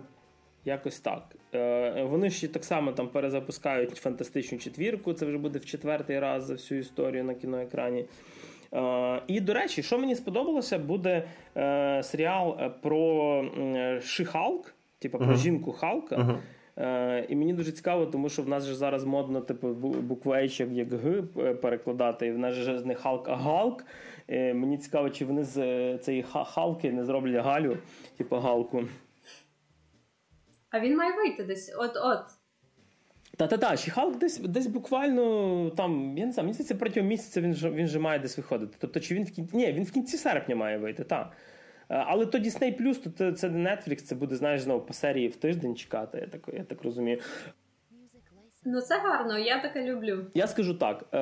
Якось 0.65 0.99
так. 0.99 1.35
Е, 1.53 2.03
вони 2.03 2.29
ще 2.29 2.47
так 2.47 2.63
само 2.63 2.91
там 2.91 3.07
перезапускають 3.07 3.95
фантастичну 3.95 4.57
четвірку. 4.57 5.13
Це 5.13 5.25
вже 5.25 5.37
буде 5.37 5.59
в 5.59 5.65
четвертий 5.65 6.19
раз 6.19 6.45
за 6.45 6.53
всю 6.53 6.79
історію 6.79 7.23
на 7.23 7.33
кіноекрані. 7.33 8.05
Е, 8.73 9.21
і, 9.27 9.41
до 9.41 9.53
речі, 9.53 9.83
що 9.83 9.97
мені 9.97 10.15
сподобалося, 10.15 10.79
буде 10.79 11.27
е, 11.57 12.03
серіал 12.03 12.57
про 12.81 13.41
Ши-Халк, 14.01 14.73
типу 14.99 15.17
про 15.17 15.27
uh-huh. 15.27 15.37
жінку 15.37 15.71
Халка. 15.71 16.15
Uh-huh. 16.15 16.37
І 17.29 17.35
мені 17.35 17.53
дуже 17.53 17.71
цікаво, 17.71 18.05
тому 18.05 18.29
що 18.29 18.41
в 18.41 18.49
нас 18.49 18.65
же 18.65 18.75
зараз 18.75 19.05
модно 19.05 19.41
типу, 19.41 19.67
букву 19.83 20.31
H 20.31 20.73
як 20.73 20.93
Г 20.93 21.21
перекладати, 21.53 22.27
і 22.27 22.31
в 22.31 22.37
нас 22.37 22.53
же 22.53 22.81
не 22.85 22.95
Халк, 22.95 23.29
а 23.29 23.35
Галк. 23.35 23.85
Мені 24.29 24.77
цікаво, 24.77 25.09
чи 25.09 25.25
вони 25.25 25.43
з 25.43 25.97
цієї 25.97 26.25
Халки 26.45 26.91
не 26.91 27.05
зроблять 27.05 27.45
Галю, 27.45 27.77
типу 28.17 28.35
Галку. 28.35 28.83
А 30.75 30.79
він 30.79 30.97
має 30.97 31.11
вийти 31.11 31.43
десь 31.43 31.75
от-от. 31.77 32.25
Та-та-та, 33.37 33.77
Шіхалк 33.77 34.17
десь 34.17 34.37
десь 34.37 34.67
буквально 34.67 35.69
там, 35.69 36.17
я 36.17 36.25
не 36.25 36.31
знаю, 36.31 36.45
мені 36.45 36.53
здається, 36.53 36.75
протягом 36.75 37.09
місяця 37.09 37.41
він 37.41 37.53
же 37.53 37.69
він 37.71 37.87
же 37.87 37.99
має 37.99 38.19
десь 38.19 38.37
виходити. 38.37 38.77
Тобто, 38.79 38.99
чи 38.99 39.15
він 39.15 39.23
в 39.23 39.31
кінці. 39.31 39.57
Ні, 39.57 39.73
він 39.73 39.83
в 39.83 39.91
кінці 39.91 40.17
серпня 40.17 40.55
має 40.55 40.77
вийти, 40.77 41.03
так. 41.03 41.31
Е, 41.89 42.03
але 42.07 42.25
то 42.25 42.37
Disney 42.37 43.13
то 43.17 43.31
це 43.31 43.49
не 43.49 43.69
Netflix, 43.69 43.95
це 43.95 44.15
буде, 44.15 44.35
знаєш, 44.35 44.61
знову 44.61 44.85
по 44.85 44.93
серії 44.93 45.27
в 45.27 45.35
тиждень 45.35 45.75
чекати, 45.75 46.17
я 46.17 46.27
так 46.27 46.49
я 46.53 46.63
так 46.63 46.83
розумію. 46.83 47.19
Ну, 48.67 48.81
це 48.81 48.99
гарно, 48.99 49.39
я 49.39 49.61
таке 49.61 49.83
люблю. 49.83 50.25
Я 50.33 50.47
скажу 50.47 50.73
так: 50.73 51.05
е, 51.13 51.17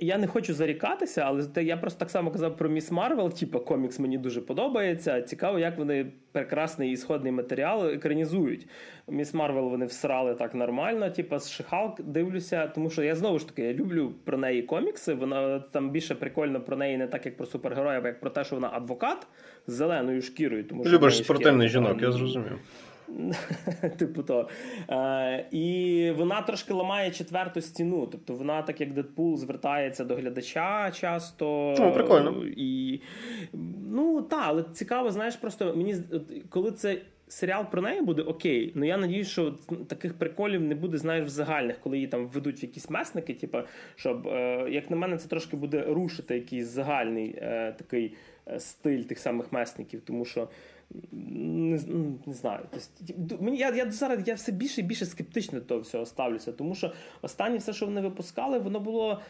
я 0.00 0.18
не 0.18 0.26
хочу 0.26 0.54
зарікатися, 0.54 1.22
але 1.26 1.64
я 1.64 1.76
просто 1.76 1.98
так 1.98 2.10
само 2.10 2.30
казав 2.30 2.56
про 2.56 2.68
Ms. 2.68 2.90
Marvel. 2.90 3.32
Типу, 3.32 3.60
комікс 3.60 3.98
мені 3.98 4.18
дуже 4.18 4.40
подобається. 4.40 5.22
Цікаво, 5.22 5.58
як 5.58 5.78
вони 5.78 6.06
прекрасний 6.32 6.92
ісходний 6.92 7.32
матеріал 7.32 7.88
екранізують. 7.88 8.66
Ms. 9.08 9.34
Marvel 9.34 9.68
вони 9.68 9.86
всрали 9.86 10.34
так 10.34 10.54
нормально. 10.54 11.10
Типу, 11.10 11.38
з 11.38 11.50
She-Hulk 11.50 12.00
дивлюся, 12.00 12.66
тому 12.66 12.90
що 12.90 13.02
я 13.02 13.14
знову 13.14 13.38
ж 13.38 13.48
таки 13.48 13.62
я 13.62 13.72
люблю 13.72 14.12
про 14.24 14.38
неї 14.38 14.62
комікси. 14.62 15.14
Вона 15.14 15.58
там 15.58 15.90
більше 15.90 16.14
прикольно 16.14 16.60
про 16.60 16.76
неї, 16.76 16.96
не 16.96 17.06
так 17.06 17.26
як 17.26 17.36
про 17.36 17.46
супергероїв, 17.46 18.04
як 18.04 18.20
про 18.20 18.30
те, 18.30 18.44
що 18.44 18.54
вона 18.54 18.70
адвокат 18.72 19.26
з 19.66 19.72
зеленою 19.72 20.22
шкірою. 20.22 20.64
Тому 20.64 20.84
що 20.84 20.92
Любиш 20.92 21.16
спортивних 21.16 21.68
жінок, 21.68 22.02
я 22.02 22.12
зрозумів. 22.12 22.58
Типу 23.98 24.22
то. 24.22 24.48
Е, 24.90 25.46
І 25.50 26.10
вона 26.16 26.42
трошки 26.42 26.72
ламає 26.72 27.10
четверту 27.10 27.60
стіну. 27.60 28.06
Тобто 28.06 28.34
вона, 28.34 28.62
так 28.62 28.80
як 28.80 28.92
Дедпул, 28.92 29.36
звертається 29.36 30.04
до 30.04 30.16
глядача 30.16 30.90
часто. 30.90 31.74
Ну, 31.78 31.92
прикольно. 31.92 32.44
І, 32.56 33.00
Ну, 33.90 34.22
так, 34.22 34.42
але 34.44 34.64
цікаво, 34.72 35.10
знаєш, 35.10 35.36
просто 35.36 35.74
мені 35.76 35.96
коли 36.48 36.72
це. 36.72 36.98
Серіал 37.28 37.64
про 37.70 37.82
неї 37.82 38.02
буде 38.02 38.22
окей, 38.22 38.72
ну 38.74 38.84
я 38.84 38.96
надію, 38.96 39.24
що 39.24 39.54
таких 39.88 40.14
приколів 40.14 40.60
не 40.60 40.74
буде, 40.74 40.98
знаєш, 40.98 41.24
в 41.24 41.28
загальних, 41.28 41.78
коли 41.78 41.96
її 41.96 42.08
там 42.08 42.26
введуть 42.26 42.62
в 42.62 42.64
якісь 42.64 42.90
месники. 42.90 43.34
Типу, 43.34 43.58
щоб, 43.96 44.26
е, 44.26 44.66
як 44.70 44.90
на 44.90 44.96
мене, 44.96 45.16
це 45.16 45.28
трошки 45.28 45.56
буде 45.56 45.84
рушити 45.88 46.34
якийсь 46.34 46.66
загальний 46.66 47.34
е, 47.38 47.74
такий 47.78 48.14
е, 48.48 48.60
стиль 48.60 49.02
тих 49.02 49.18
самих 49.18 49.52
месників, 49.52 50.00
тому 50.04 50.24
що 50.24 50.48
не, 51.12 51.80
ну, 51.86 52.18
не 52.26 52.34
знаю. 52.34 52.66
Тобто, 52.70 53.44
мені 53.44 53.58
я 53.58 53.70
я 53.70 53.90
зараз 53.90 54.28
я 54.28 54.34
все 54.34 54.52
більше 54.52 54.80
і 54.80 54.84
більше 54.84 55.06
скептично 55.06 55.60
до 55.60 55.78
всього 55.78 56.06
ставлюся, 56.06 56.52
тому 56.52 56.74
що 56.74 56.92
останнє 57.22 57.56
все, 57.56 57.72
що 57.72 57.86
вони 57.86 58.00
випускали, 58.00 58.58
воно 58.58 58.80
було 58.80 59.20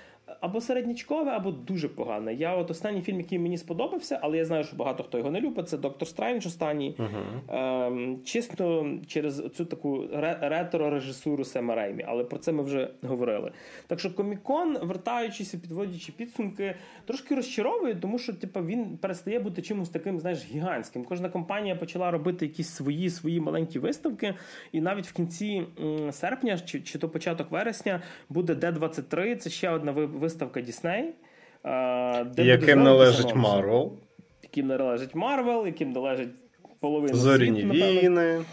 або 0.41 0.61
середнячкове, 0.61 1.31
або 1.31 1.51
дуже 1.51 1.89
погане. 1.89 2.35
Я 2.35 2.57
от 2.57 2.71
останній 2.71 3.03
фільм, 3.03 3.19
який 3.19 3.39
мені 3.39 3.59
сподобався, 3.59 4.19
але 4.23 4.37
я 4.37 4.45
знаю, 4.45 4.65
що 4.65 4.77
багато 4.77 5.03
хто 5.03 5.19
його 5.19 5.31
не 5.31 5.41
любить. 5.41 5.69
Це 5.69 5.79
Доктор 5.79 6.09
Стрендж 6.09 6.47
останній. 6.47 6.97
Uh-huh. 6.99 7.87
Ем, 7.87 8.21
чисто 8.25 8.87
через 9.07 9.43
цю 9.57 9.65
таку 9.65 10.09
ретро-режисуру 10.41 11.45
Сема 11.45 11.75
Реймі, 11.75 12.05
але 12.09 12.25
про 12.25 12.39
це 12.39 12.53
ми 12.53 12.63
вже 12.63 12.91
говорили. 13.03 13.53
Так 13.87 14.01
що 14.01 14.15
Комікон, 14.15 14.79
вертаючись 14.83 15.55
і 15.55 15.59
підводячи 15.59 16.13
підсумки, 16.13 16.75
трошки 17.05 17.35
розчаровує, 17.35 17.95
тому 17.95 18.19
що 18.19 18.33
типу, 18.33 18.61
він 18.61 18.97
перестає 18.97 19.41
бути 19.41 19.63
чимось 19.63 19.89
таким, 19.89 20.21
знаєш, 20.21 20.45
гігантським. 20.45 21.05
Кожна 21.05 21.29
компанія 21.29 21.77
почала 21.77 22.11
робити 22.11 22.47
якісь 22.47 22.69
свої 22.69 23.11
свої 23.11 23.41
маленькі 23.41 23.79
виставки, 23.79 24.35
і 24.73 24.81
навіть 24.81 25.07
в 25.07 25.13
кінці 25.13 25.63
серпня, 26.11 26.59
чи, 26.59 26.81
чи 26.81 26.99
то 26.99 27.09
початок 27.09 27.51
вересня, 27.51 28.03
буде 28.29 28.55
Д-23. 28.55 29.37
Це 29.37 29.51
ще 29.51 29.71
одна 29.71 29.93
виставка 30.13 30.61
Дісней. 30.61 31.15
Де 32.35 32.45
яким 32.45 32.83
належить 32.83 33.35
Марвел. 33.35 33.93
Яким 34.43 34.67
належить 34.67 35.15
Марвел, 35.15 35.67
яким 35.67 35.93
належить 35.93 36.29
половина 36.81 37.15
Зоряні 37.15 37.61
світу, 37.61 37.75
війни. 37.75 38.45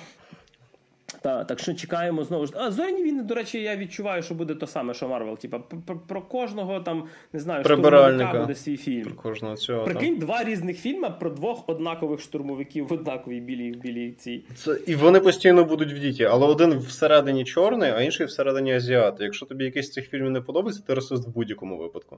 Так, 1.22 1.48
так 1.48 1.60
що 1.60 1.74
чекаємо 1.74 2.24
знову 2.24 2.46
ж. 2.46 2.54
А 2.56 2.72
зоряні 2.72 3.04
війни, 3.04 3.24
до 3.24 3.36
речі, 3.36 3.62
я 3.62 3.76
відчуваю, 3.76 4.24
що 4.24 4.34
буде 4.34 4.56
то 4.56 4.68
саме, 4.68 4.94
що 4.94 5.08
Марвел. 5.08 5.38
Типа 5.38 5.60
про, 5.60 6.00
про 6.00 6.22
кожного 6.22 6.80
там 6.80 7.04
не 7.34 7.40
знаю, 7.40 7.64
штурмовика 7.64 8.40
буде 8.40 8.56
свій 8.56 8.78
фільм. 8.78 9.04
Про 9.04 9.14
кожного 9.14 9.56
цього. 9.56 9.84
Прикинь, 9.84 10.18
там. 10.18 10.20
два 10.20 10.44
різних 10.44 10.78
фільми 10.80 11.10
про 11.20 11.30
двох 11.30 11.70
однакових 11.70 12.22
штурмовиків 12.22 12.88
в 12.88 12.94
однаковій 12.94 13.40
білій 13.40 13.72
білій 13.72 14.12
цій. 14.12 14.44
Це 14.56 14.80
і 14.88 14.96
вони 14.96 15.20
постійно 15.20 15.66
будуть 15.66 15.94
в 15.94 16.00
діті, 16.00 16.24
але 16.24 16.48
один 16.48 16.78
всередині 16.78 17.46
чорний, 17.46 17.92
а 17.92 18.02
інший 18.02 18.26
всередині 18.26 18.74
азіат. 18.74 19.16
Якщо 19.20 19.46
тобі 19.46 19.64
якийсь 19.64 19.88
з 19.88 19.92
цих 19.92 20.10
фільмів 20.10 20.32
не 20.32 20.42
подобається, 20.42 20.84
ти 20.88 20.94
расист 20.94 21.28
в 21.28 21.32
будь-якому 21.32 21.78
випадку. 21.78 22.18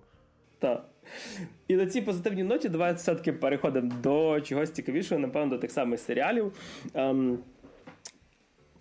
Так. 0.60 0.86
І 1.68 1.76
на 1.76 1.86
цій 1.86 2.02
позитивній 2.02 2.44
ноті 2.44 2.70
давайте 2.70 2.98
все-таки 2.98 3.34
переходимо 3.34 3.92
до 4.04 4.42
чогось 4.42 4.72
цікавішого, 4.72 5.22
напевно, 5.22 5.50
до 5.50 5.58
тих 5.58 5.72
самих 5.72 6.00
серіалів. 6.00 6.54
Ем, 6.94 7.40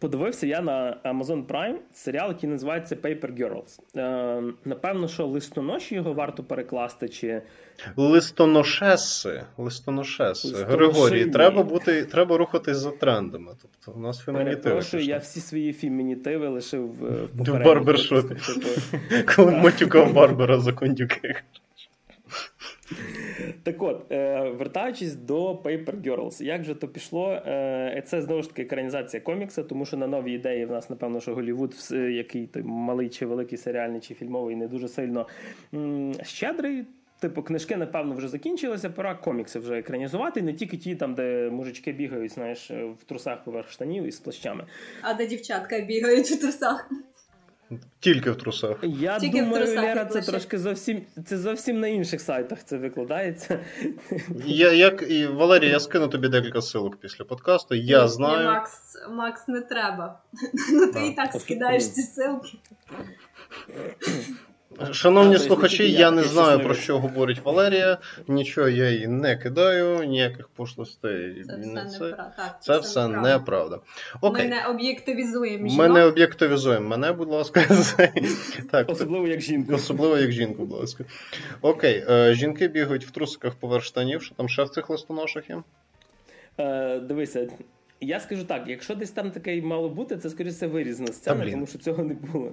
Подивився 0.00 0.46
я 0.46 0.60
на 0.60 0.96
Amazon 1.04 1.46
Prime 1.46 1.74
серіал, 1.92 2.28
який 2.28 2.50
називається 2.50 2.94
Paper 2.94 3.38
Girls. 3.38 3.80
Е, 3.96 4.42
Напевно, 4.64 5.08
що 5.08 5.26
листоноші 5.26 5.94
його 5.94 6.12
варто 6.12 6.42
перекласти. 6.44 7.08
чи... 7.08 7.42
Листоношеси. 7.96 9.42
Листоношеси. 9.58 10.64
Григорій, 10.64 11.24
треба 11.26 11.62
бути, 11.62 12.04
треба 12.04 12.36
рухатись 12.36 12.76
за 12.76 12.90
трендами. 12.90 13.52
Тобто 13.62 13.98
у 13.98 14.02
нас 14.02 14.18
фемінітиви. 14.18 14.56
Перепрошую, 14.56 15.02
я 15.02 15.18
всі 15.18 15.40
свої 15.40 15.72
фемінітиви 15.72 16.48
лишив 16.48 16.86
в. 16.86 17.64
Барбершопі. 17.64 18.36
Коли 19.36 19.50
матюкав 19.50 20.12
Барбара 20.12 20.60
за 20.60 20.72
кондюки. 20.72 21.34
Так 23.62 23.82
от, 23.82 24.12
е, 24.12 24.40
вертаючись 24.50 25.14
до 25.14 25.52
Paper 25.52 26.02
Girls, 26.02 26.42
як 26.42 26.64
же 26.64 26.74
то 26.74 26.88
пішло? 26.88 27.32
Е, 27.32 28.02
це 28.06 28.22
знову 28.22 28.42
ж 28.42 28.48
таки 28.48 28.62
екранізація 28.62 29.20
комікса, 29.20 29.62
тому 29.62 29.86
що 29.86 29.96
на 29.96 30.06
нові 30.06 30.32
ідеї 30.32 30.64
в 30.64 30.70
нас, 30.70 30.90
напевно, 30.90 31.20
що 31.20 31.34
Голівуд, 31.34 31.74
який 31.90 32.46
той 32.46 32.62
малий 32.62 33.08
чи 33.08 33.26
великий 33.26 33.58
серіальний 33.58 34.00
чи 34.00 34.14
фільмовий, 34.14 34.56
не 34.56 34.68
дуже 34.68 34.88
сильно 34.88 35.26
щедрий. 36.22 36.84
Типу, 37.20 37.42
книжки, 37.42 37.76
напевно, 37.76 38.14
вже 38.14 38.28
закінчилися, 38.28 38.90
пора 38.90 39.14
комікси 39.14 39.58
вже 39.58 39.78
екранізувати, 39.78 40.42
не 40.42 40.52
тільки 40.52 40.76
ті, 40.76 40.96
там, 40.96 41.14
де 41.14 41.50
мужички 41.50 41.92
бігають, 41.92 42.32
знаєш, 42.32 42.70
в 42.70 43.04
трусах 43.06 43.44
поверх 43.44 43.70
штанів 43.70 44.04
і 44.04 44.12
з 44.12 44.20
плащами. 44.20 44.64
А 45.02 45.14
де 45.14 45.26
дівчатка 45.26 45.80
бігають 45.80 46.30
в 46.30 46.40
трусах. 46.40 46.90
Тільки 48.00 48.30
в 48.30 48.36
трусах. 48.36 48.76
Я 48.82 49.18
Тільки 49.18 49.40
думаю, 49.42 49.64
трусах 49.64 49.84
Лера, 49.84 50.04
це 50.04 50.22
трошки 50.22 50.58
зовсім 50.58 51.02
це 51.26 51.38
зовсім 51.38 51.80
на 51.80 51.88
інших 51.88 52.20
сайтах 52.20 52.64
це 52.64 52.76
викладається. 52.76 53.60
Я, 54.46 54.72
як, 54.72 55.10
і, 55.10 55.26
Валерій, 55.26 55.68
я 55.68 55.80
скину 55.80 56.08
тобі 56.08 56.28
декілька 56.28 56.62
силок 56.62 56.96
після 56.96 57.24
подкасту. 57.24 57.74
Я 57.74 58.08
знаю. 58.08 58.38
Ні, 58.38 58.44
Макс, 58.44 58.72
Макс, 59.10 59.48
не 59.48 59.60
треба. 59.60 60.20
Ну 60.72 60.92
ти 60.92 61.06
і 61.06 61.14
так 61.14 61.32
скидаєш 61.40 61.88
ці 61.88 62.02
силки. 62.02 62.58
Шановні 64.92 65.38
слухачі, 65.38 65.92
я 65.92 66.10
не 66.10 66.22
знаю 66.22 66.60
про 66.60 66.74
що 66.74 66.98
говорить 66.98 67.44
Валерія. 67.44 67.98
Нічого 68.28 68.68
я 68.68 68.90
їй 68.90 69.06
не 69.06 69.36
кидаю, 69.36 70.04
ніяких 70.04 70.48
пошлостей. 70.48 71.44
Це 71.44 71.56
все, 71.56 71.66
не 71.66 71.84
так, 71.84 71.90
це, 71.90 72.16
це 72.60 72.78
все 72.78 73.08
неправда. 73.08 73.78
Окей. 74.20 74.44
Ми 74.44 74.50
не 74.50 74.66
об'єктивізуємо. 74.66 75.74
Ми 75.74 75.88
не 75.88 76.04
об'єктивізуємо 76.04 76.88
мене, 76.88 77.12
будь 77.12 77.28
ласка. 77.28 77.64
так, 78.70 78.90
Особливо 78.90 79.28
як 79.28 79.40
жінку. 79.40 79.74
Особливо 79.74 80.18
як 80.18 80.32
жінку, 80.32 80.64
будь 80.64 80.80
ласка. 80.80 81.04
Окей, 81.60 82.04
е, 82.10 82.34
жінки 82.34 82.68
бігають 82.68 83.06
в 83.06 83.10
трусиках 83.10 83.54
поверх 83.54 83.84
штанів, 83.84 84.22
що 84.22 84.34
там 84.34 84.48
ще 84.48 84.62
в 84.62 84.68
цих 84.68 84.90
листоношах 84.90 85.50
є? 85.50 85.62
Е, 86.58 86.98
Дивися, 87.00 87.48
я 88.00 88.20
скажу 88.20 88.44
так: 88.44 88.62
якщо 88.66 88.94
десь 88.94 89.10
там 89.10 89.30
таке 89.30 89.62
мало 89.62 89.88
бути, 89.88 90.16
це 90.16 90.30
скоріше 90.30 90.66
вирізана 90.66 91.12
сцена, 91.12 91.50
тому 91.50 91.66
що 91.66 91.78
цього 91.78 92.04
не 92.04 92.14
було. 92.14 92.52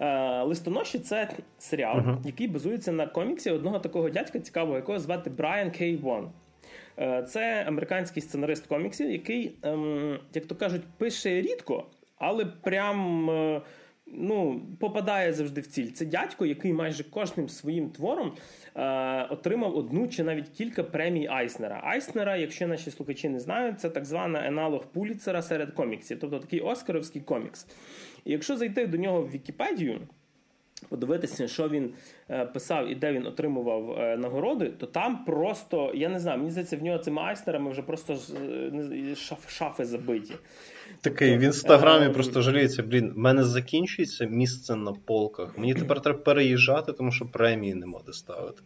Е, 0.00 0.42
Листоноші 0.42 0.98
це 0.98 1.30
серіал, 1.58 1.98
uh-huh. 1.98 2.26
який 2.26 2.48
базується 2.48 2.92
на 2.92 3.06
коміксі 3.06 3.50
одного 3.50 3.78
такого 3.78 4.10
дядька, 4.10 4.40
цікавого, 4.40 4.76
якого 4.76 4.98
звати 4.98 5.30
Брайан 5.30 5.70
Кей 5.70 5.96
Вон. 5.96 6.30
Це 7.28 7.64
американський 7.66 8.22
сценарист 8.22 8.66
коміксів, 8.66 9.10
який, 9.10 9.52
ем, 9.62 10.18
як 10.34 10.46
то 10.46 10.54
кажуть, 10.54 10.82
пише 10.98 11.40
рідко, 11.40 11.86
але 12.18 12.44
прям. 12.44 13.30
Е, 13.30 13.60
ну, 14.12 14.62
попадає 14.80 15.32
завжди 15.32 15.60
в 15.60 15.66
ціль. 15.66 15.90
Це 15.90 16.04
дядько, 16.04 16.46
який 16.46 16.72
майже 16.72 17.04
кожним 17.04 17.48
своїм 17.48 17.90
твором 17.90 18.32
е, 18.74 19.22
отримав 19.22 19.76
одну 19.76 20.08
чи 20.08 20.24
навіть 20.24 20.48
кілька 20.48 20.82
премій 20.82 21.26
Айснера. 21.26 21.80
Айснера, 21.84 22.36
якщо 22.36 22.68
наші 22.68 22.90
слухачі 22.90 23.28
не 23.28 23.40
знають, 23.40 23.80
це 23.80 23.90
так 23.90 24.04
звана 24.04 24.38
аналог 24.38 24.86
Пуліцера 24.86 25.42
серед 25.42 25.72
коміксів, 25.72 26.18
тобто 26.20 26.38
такий 26.38 26.60
Оскаровський 26.60 27.22
комікс. 27.22 27.66
І 28.24 28.32
якщо 28.32 28.56
зайти 28.56 28.86
до 28.86 28.96
нього 28.96 29.22
в 29.22 29.30
Вікіпедію, 29.30 30.00
подивитися, 30.88 31.48
що 31.48 31.68
він 31.68 31.90
е, 32.30 32.44
писав 32.44 32.88
і 32.88 32.94
де 32.94 33.12
він 33.12 33.26
отримував 33.26 33.98
е, 33.98 34.16
нагороди, 34.16 34.66
то 34.66 34.86
там 34.86 35.24
просто, 35.24 35.92
я 35.94 36.08
не 36.08 36.18
знаю, 36.18 36.38
мені 36.38 36.50
здається, 36.50 36.76
в 36.76 36.82
нього 36.82 36.98
цими 36.98 37.22
айстерами 37.22 37.70
вже 37.70 37.82
просто 37.82 38.16
шаф, 39.16 39.50
шафи 39.50 39.84
забиті. 39.84 40.34
Такий 41.00 41.38
в 41.38 41.40
інстаграмі 41.40 42.14
просто 42.14 42.42
жаліється, 42.42 42.82
блін, 42.82 43.12
в 43.12 43.18
мене 43.18 43.44
закінчується 43.44 44.24
місце 44.24 44.76
на 44.76 44.92
полках. 44.92 45.58
Мені 45.58 45.74
тепер 45.74 46.00
треба 46.00 46.18
переїжджати, 46.18 46.92
тому 46.92 47.12
що 47.12 47.26
премії 47.26 47.74
нема 47.74 48.00
де 48.06 48.12
ставити. 48.12 48.62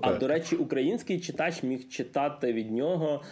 А 0.00 0.12
до 0.12 0.28
речі, 0.28 0.56
український 0.56 1.20
читач 1.20 1.62
міг 1.62 1.88
читати 1.88 2.52
від 2.52 2.72
нього 2.72 3.22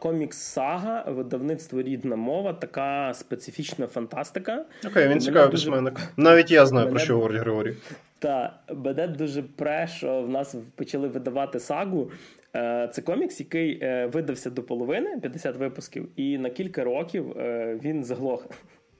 комікс 0.00 0.36
Сага, 0.36 1.04
видавництво 1.08 1.82
рідна 1.82 2.16
мова, 2.16 2.52
така 2.52 3.14
специфічна 3.14 3.86
фантастика. 3.86 4.64
Окей, 4.86 5.08
він 5.08 5.20
цікавий 5.20 5.50
дуже... 5.50 5.64
письменник. 5.64 6.00
Навіть 6.16 6.50
я 6.50 6.66
знаю, 6.66 6.86
Мене... 6.86 6.96
про 6.96 7.04
що 7.04 7.14
говорить 7.14 7.40
Григорій. 7.40 7.76
Та 8.18 8.58
мене 8.74 9.08
дуже 9.08 9.42
пре, 9.42 9.88
що 9.96 10.22
в 10.22 10.28
нас 10.28 10.56
почали 10.76 11.08
видавати 11.08 11.60
сагу. 11.60 12.10
Е, 12.56 12.88
це 12.92 13.02
комікс, 13.02 13.40
який 13.40 13.78
е, 13.82 14.06
видався 14.06 14.50
до 14.50 14.62
половини 14.62 15.18
50 15.20 15.56
випусків, 15.56 16.08
і 16.16 16.38
на 16.38 16.50
кілька 16.50 16.84
років 16.84 17.38
е, 17.38 17.78
він 17.84 18.04
заглох. 18.04 18.46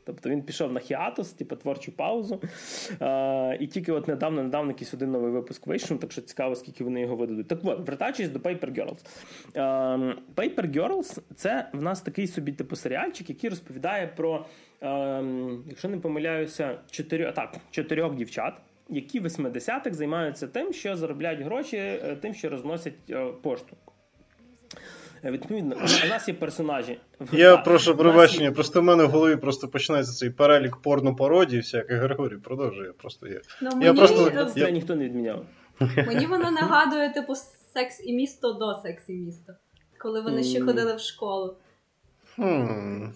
Тобто 0.05 0.31
він 0.31 0.43
пішов 0.43 0.73
на 0.73 0.81
хіатус, 0.81 1.33
типу 1.33 1.57
творчу 1.57 1.93
паузу. 1.93 2.41
Е, 3.03 3.57
І 3.61 3.67
тільки 3.67 3.93
от 3.93 4.09
недавно 4.09 4.43
недавно 4.43 4.71
якийсь 4.71 4.95
один 4.95 5.11
новий 5.11 5.31
випуск 5.31 5.67
вийшов, 5.67 6.01
так 6.01 6.13
що 6.13 6.23
цікаво, 6.23 6.55
скільки 6.55 6.85
вони 6.85 7.01
його 7.01 7.17
видадуть. 7.17 7.49
Так 7.49 7.59
от, 7.63 7.89
вертаючись 7.89 8.29
до 8.29 8.39
Paper 8.39 8.75
Girls. 8.75 9.07
Е, 9.55 9.61
Paper 10.37 10.73
Girls 10.77 11.19
це 11.35 11.69
в 11.73 11.83
нас 11.83 12.01
такий 12.01 12.27
собі 12.27 12.53
типу 12.53 12.77
серіальчик, 12.77 13.29
який 13.29 13.51
розповідає 13.51 14.07
про, 14.07 14.47
е, 14.83 15.25
якщо 15.69 15.89
не 15.89 15.99
помиляюся, 15.99 16.79
чотирьох 16.91 17.35
так, 17.35 17.57
чотирьох 17.71 18.15
дівчат. 18.15 18.55
Які 18.89 19.21
в 19.21 19.25
80-х 19.25 19.95
займаються 19.95 20.47
тим, 20.47 20.73
що 20.73 20.97
заробляють 20.97 21.41
гроші, 21.41 21.77
е, 21.77 22.17
тим, 22.21 22.35
що 22.35 22.49
розносять 22.51 22.95
е, 23.11 23.27
пошту. 23.43 23.77
Е, 25.25 25.31
Відповідно, 25.31 25.77
у 26.05 26.09
нас 26.09 26.29
є 26.29 26.35
персонажі. 26.35 26.99
Я 27.33 27.57
Так, 27.57 27.65
прошу 27.65 27.97
пробачення, 27.97 28.45
є- 28.45 28.51
просто 28.51 28.81
в 28.81 28.85
мене 28.85 29.05
в 29.05 29.11
голові 29.11 29.37
просто 29.37 29.69
починається 29.69 30.13
цей 30.13 30.31
перелік 30.31 30.77
порно-пародій 30.77 31.57
всяких. 31.57 31.99
Григорій, 31.99 32.37
продовжує. 32.37 32.93
Просто 32.93 33.27
є. 33.29 33.41
Ну, 33.63 33.71
Я 33.73 33.77
мені, 33.93 33.99
просто- 33.99 34.51
я... 34.57 34.71
Ніхто 34.71 34.95
не 34.97 35.05
відміняв. 35.05 35.47
мені 36.07 36.27
воно 36.27 36.51
нагадує, 36.51 37.13
типу, 37.13 37.35
секс 37.75 38.01
і 38.05 38.13
місто 38.13 38.53
до 38.53 38.75
секс 38.83 39.09
і 39.09 39.13
місто. 39.13 39.53
Коли 39.99 40.21
вони 40.21 40.43
ще 40.45 40.61
ходили 40.61 40.95
в 40.97 41.01
школу. 41.01 41.57
Хм. 42.37 43.07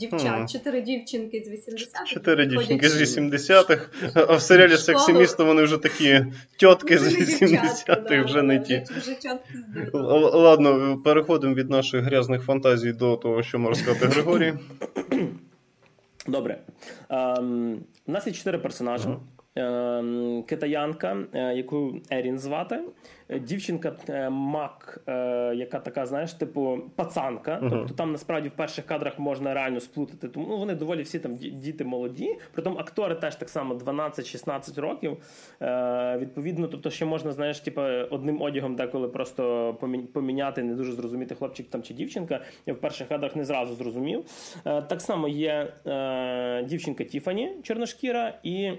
Типу, 0.00 0.16
чотири 0.48 0.80
дівчинки 0.80 1.44
з 1.46 1.68
80-х. 1.68 2.04
Чотири 2.06 2.46
дівчинки 2.46 2.88
з 2.88 3.18
80-х, 3.18 3.88
а 4.14 4.36
в 4.36 4.42
серіалі 4.42 4.74
В 4.74 4.78
«Секс 4.78 5.08
місто» 5.08 5.44
вони 5.44 5.62
вже 5.62 5.78
такі 5.78 6.26
тьотки 6.56 6.98
з 6.98 7.02
Вже 7.06 7.18
не 7.18 7.24
дівчатка, 7.24 7.94
80-х, 7.94 8.22
вже 8.22 8.42
не 8.42 8.58
ті. 8.60 8.84
Ладно, 9.92 11.02
переходимо 11.04 11.54
від 11.54 11.70
наших 11.70 12.04
грязних 12.04 12.42
фантазій 12.42 12.92
до 12.92 13.16
того, 13.16 13.42
що 13.42 13.58
може 13.58 13.80
сказати 13.80 14.06
Григорій. 14.06 14.54
Добре. 16.26 16.58
Ем, 17.08 17.80
у 18.06 18.12
нас 18.12 18.26
є 18.26 18.32
чотири 18.32 18.58
персонажі. 18.58 19.08
Ем, 19.56 20.42
китаянка, 20.46 21.16
е, 21.32 21.54
яку 21.54 21.94
Ерін 22.10 22.38
звати, 22.38 22.80
е, 23.28 23.38
дівчинка 23.38 23.96
е, 24.08 24.30
Мак, 24.30 25.00
яка 25.54 25.78
така, 25.78 26.06
знаєш, 26.06 26.32
типу 26.32 26.78
пацанка. 26.96 27.58
Мгм. 27.60 27.70
Тобто 27.70 27.94
там 27.94 28.12
насправді 28.12 28.48
в 28.48 28.52
перших 28.52 28.86
кадрах 28.86 29.18
можна 29.18 29.54
реально 29.54 29.80
сплутати. 29.80 30.28
Тому 30.28 30.46
ну, 30.48 30.56
вони 30.56 30.74
доволі 30.74 31.02
всі 31.02 31.18
там 31.18 31.34
діти 31.34 31.84
молоді. 31.84 32.38
Притом 32.52 32.78
актори 32.78 33.14
теж 33.14 33.36
так 33.36 33.48
само 33.48 33.74
12-16 33.74 34.80
років. 34.80 35.16
Відповідно, 36.20 36.68
тобто 36.68 36.90
ще 36.90 37.04
можна, 37.04 37.32
знаєш, 37.32 37.60
типу, 37.60 37.80
одним 38.10 38.42
одягом 38.42 38.76
деколи 38.76 39.08
просто 39.08 39.74
поміняти, 40.12 40.62
не 40.62 40.74
дуже 40.74 40.92
зрозуміти 40.92 41.34
хлопчик 41.34 41.70
там 41.70 41.82
чи 41.82 41.94
дівчинка. 41.94 42.40
Я 42.66 42.74
в 42.74 42.76
перших 42.76 43.08
кадрах 43.08 43.36
не 43.36 43.44
зразу 43.44 43.74
зрозумів. 43.74 44.24
Так 44.64 45.00
само 45.00 45.28
є 45.28 45.72
дівчинка 46.64 47.04
Тіфані 47.04 47.52
Чорношкіра 47.62 48.38
і 48.42 48.72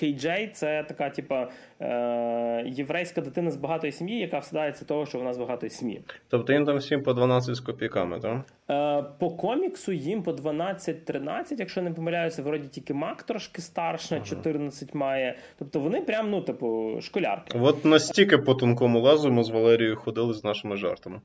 Кей 0.00 0.14
Джей. 0.14 0.50
Це 0.54 0.84
така, 0.88 1.10
типа, 1.10 1.48
е, 1.80 2.64
єврейська 2.66 3.20
дитина 3.20 3.50
з 3.50 3.56
багатої 3.56 3.92
сім'ї, 3.92 4.18
яка 4.18 4.38
всідається 4.38 4.84
того, 4.84 5.06
що 5.06 5.18
вона 5.18 5.32
з 5.32 5.38
багатої 5.38 5.70
сім'ї. 5.70 6.04
Тобто 6.28 6.52
їм 6.52 6.64
там 6.66 6.76
всім 6.76 7.02
по 7.02 7.12
12 7.12 7.54
з 7.54 7.60
копійками, 7.60 8.20
так? 8.20 8.40
Е, 8.70 9.04
По 9.18 9.30
коміксу 9.30 9.92
їм 9.92 10.22
по 10.22 10.32
12-13, 10.32 11.58
якщо 11.58 11.82
не 11.82 11.90
помиляюся, 11.90 12.42
вроді 12.42 12.68
тільки 12.68 12.94
Мак 12.94 13.22
трошки 13.22 13.62
старша, 13.62 14.20
14 14.20 14.94
має. 14.94 15.38
Тобто 15.58 15.80
вони 15.80 16.00
прям, 16.00 16.30
ну, 16.30 16.40
типу, 16.40 16.98
школярки. 17.00 17.58
От 17.58 17.84
настільки 17.84 18.38
по 18.38 18.54
тонкому 18.54 19.00
лазу 19.00 19.32
ми 19.32 19.44
з 19.44 19.50
Валерією 19.50 19.96
ходили 19.96 20.34
з 20.34 20.44
нашими 20.44 20.76
жартами. 20.76 21.20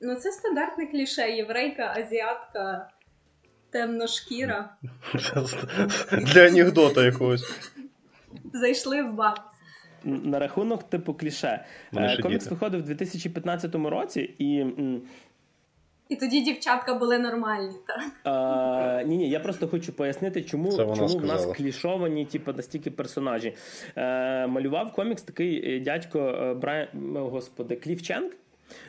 Ну, 0.00 0.14
це 0.14 0.32
стандартне 0.32 0.86
кліше. 0.86 1.30
Єврейка, 1.30 1.94
азіатка, 1.96 2.88
темношкіра. 3.74 4.68
Для 6.12 6.46
анекдота 6.46 7.04
якогось. 7.04 7.60
Зайшли 8.52 9.02
в 9.02 9.14
бар. 9.14 9.40
На 10.04 10.38
рахунок, 10.38 10.82
типу, 10.90 11.14
кліше. 11.14 11.64
Вони 11.92 12.06
Е, 12.06 12.22
Комікс 12.22 12.44
діти. 12.44 12.54
виходив 12.54 12.80
у 12.80 12.84
2015 12.84 13.74
році, 13.74 14.34
і 14.38 14.64
І 16.08 16.16
тоді 16.16 16.40
дівчатка 16.40 16.94
були 16.94 17.18
нормальні, 17.18 17.74
так. 17.86 19.06
ні, 19.06 19.16
ні, 19.16 19.30
я 19.30 19.40
просто 19.40 19.68
хочу 19.68 19.92
пояснити, 19.92 20.42
чому, 20.42 20.72
чому 20.72 21.06
в 21.06 21.24
нас 21.24 21.46
клішовані, 21.46 22.26
типу, 22.26 22.52
настільки 22.52 22.90
персонажі. 22.90 23.54
Е, 23.96 24.46
малював 24.46 24.92
комікс 24.92 25.22
такий 25.22 25.76
е, 25.76 25.80
дядько 25.80 26.18
е, 26.20 26.54
Брайан, 26.54 27.16
господи, 27.16 27.76
Клівченк. 27.76 28.32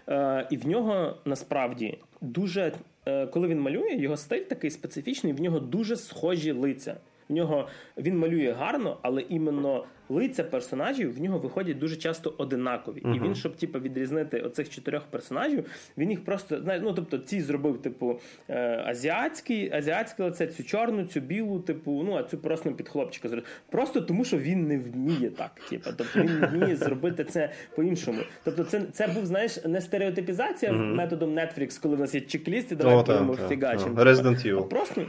Е, 0.09 0.47
і 0.49 0.57
в 0.57 0.67
нього 0.67 1.15
насправді 1.25 1.97
дуже, 2.21 2.73
е, 3.05 3.27
коли 3.27 3.47
він 3.47 3.59
малює, 3.59 3.95
його 3.95 4.17
стиль 4.17 4.43
такий 4.43 4.71
специфічний, 4.71 5.33
в 5.33 5.41
нього 5.41 5.59
дуже 5.59 5.95
схожі 5.95 6.51
лиця. 6.51 6.97
В 7.29 7.33
нього 7.33 7.67
він 7.97 8.17
малює 8.17 8.51
гарно, 8.51 8.97
але 9.01 9.21
іменно 9.21 9.85
лиця 10.09 10.43
персонажів 10.43 11.15
в 11.15 11.21
нього 11.21 11.39
виходять 11.39 11.79
дуже 11.79 11.95
часто 11.95 12.33
одинакові. 12.37 12.99
І 12.99 13.19
він, 13.19 13.35
щоб 13.35 13.55
типу, 13.55 13.79
відрізнити 13.79 14.41
оцих 14.41 14.69
чотирьох 14.69 15.03
персонажів, 15.03 15.65
він 15.97 16.09
їх 16.09 16.25
просто 16.25 16.61
знаєш, 16.61 16.83
ну 16.85 16.93
тобто 16.93 17.17
ці 17.17 17.41
зробив, 17.41 17.81
типу, 17.81 18.19
е, 18.49 18.83
азіатський, 18.85 19.73
азіатське 19.73 20.23
лице, 20.23 20.47
цю 20.47 20.63
чорну, 20.63 21.05
цю 21.05 21.19
білу, 21.19 21.59
типу, 21.59 22.03
ну 22.05 22.15
а 22.15 22.23
цю 22.23 22.37
просто 22.37 22.71
під 22.71 22.89
хлопчика 22.89 23.29
зробив. 23.29 23.47
Просто 23.69 24.01
тому, 24.01 24.25
що 24.25 24.37
він 24.37 24.67
не 24.67 24.77
вміє 24.77 25.29
так. 25.29 25.51
Типу, 25.69 25.89
тобто 25.97 26.19
він 26.19 26.39
не 26.39 26.47
вміє 26.47 26.75
зробити 26.75 27.23
це 27.23 27.49
по-іншому. 27.75 28.19
Тобто, 28.43 28.63
це, 28.63 28.81
це 28.91 29.07
був, 29.07 29.25
знаєш, 29.25 29.65
не 29.65 29.81
стереотипізація 29.81 30.71
методом 30.71 31.33
Netflix, 31.33 31.81
коли 31.81 31.95
в 31.95 31.99
нас 31.99 32.15
є 32.15 32.21
чек-ліст, 32.21 32.71
і 32.71 32.75
давай 32.75 32.95
О, 32.95 33.03
будемо 33.03 33.35
фігачимо. 33.35 33.95
Resident 33.95 34.47
Evil. 34.47 34.67
Просто 34.67 35.05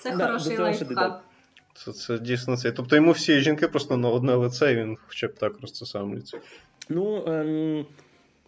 Це 0.00 0.16
Да, 0.16 0.26
хороший 0.26 0.58
лайфхак. 0.58 1.27
Це, 1.84 1.92
це 1.92 2.18
дійсно 2.18 2.56
це. 2.56 2.72
Тобто 2.72 2.96
йому 2.96 3.12
всі 3.12 3.40
жінки 3.40 3.68
просто 3.68 3.96
на 3.96 4.08
одне 4.08 4.34
лице, 4.34 4.72
і 4.72 4.76
він 4.76 4.96
хоча 5.06 5.28
б 5.28 5.34
так 5.34 5.52
розцесамлюється. 5.60 6.38
Ну, 6.88 7.24
ем, 7.26 7.86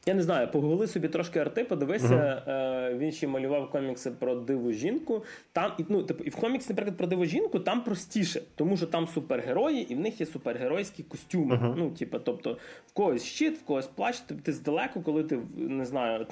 я 0.07 0.15
не 0.15 0.23
знаю, 0.23 0.49
погугли 0.51 0.87
собі 0.87 1.09
трошки 1.09 1.39
арти, 1.39 1.65
подивися. 1.65 2.43
Е, 2.49 2.95
він 2.99 3.13
ще 3.13 3.27
малював 3.27 3.71
комікси 3.71 4.11
про 4.11 4.35
диву 4.35 4.73
жінку. 4.73 5.25
Там, 5.53 5.73
і, 5.79 5.85
ну, 5.89 6.03
типу, 6.03 6.25
і 6.25 6.31
в 6.31 6.37
коміксі, 6.37 6.69
наприклад, 6.71 6.97
про 6.97 7.07
диву 7.07 7.25
жінку 7.25 7.59
там 7.59 7.85
простіше, 7.85 8.43
тому 8.55 8.77
що 8.77 8.87
там 8.87 9.07
супергерої, 9.09 9.93
і 9.93 9.95
в 9.95 10.01
них 10.01 10.21
є 10.21 10.27
супергеройські 10.27 11.03
костюми. 11.03 11.75
Ну, 11.77 11.91
типу, 11.91 12.19
тобто, 12.19 12.57
в 12.87 12.93
когось 12.93 13.25
щит, 13.25 13.59
в 13.59 13.65
когось 13.65 13.87
плащ. 13.87 14.23
Тобто, 14.27 14.45
ти 14.45 14.53
здалеку, 14.53 15.03
коли 15.03 15.25
ти 15.25 15.39
не 15.57 15.85
знаю, 15.85 16.27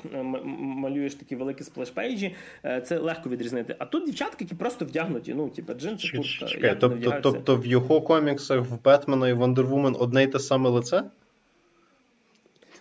малюєш 0.55 1.15
такі 1.15 1.37
великі 1.37 1.65
сплеш-пейджі, 1.65 2.35
е, 2.65 2.81
це 2.81 2.99
легко 2.99 3.29
відрізнити. 3.29 3.77
А 3.79 3.85
тут 3.85 4.07
дівчатки, 4.07 4.45
які 4.45 4.55
просто 4.55 4.85
вдягнуті, 4.85 5.35
ну, 5.35 5.49
типу, 5.49 5.75
джинси, 5.75 6.17
куртка. 6.17 6.75
Тобто, 6.81 7.21
тобто 7.23 7.57
в 7.57 7.67
його 7.67 8.01
коміксах 8.01 8.61
в 8.61 8.85
Бетмена 8.85 9.29
і 9.29 9.33
Wonder 9.33 9.67
Woman 9.67 9.97
одне 9.99 10.25
й 10.25 10.27
те 10.27 10.39
саме 10.39 10.71
лице? 10.71 11.03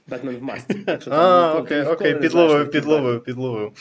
Бетмен 0.08 0.36
в 0.36 0.44
масці. 0.44 0.76
А, 1.12 1.58
окей, 1.58 1.84
окей, 1.84 2.14
не 2.14 2.20
підловив, 2.20 2.72
підловив, 2.72 3.24
підловив. 3.24 3.72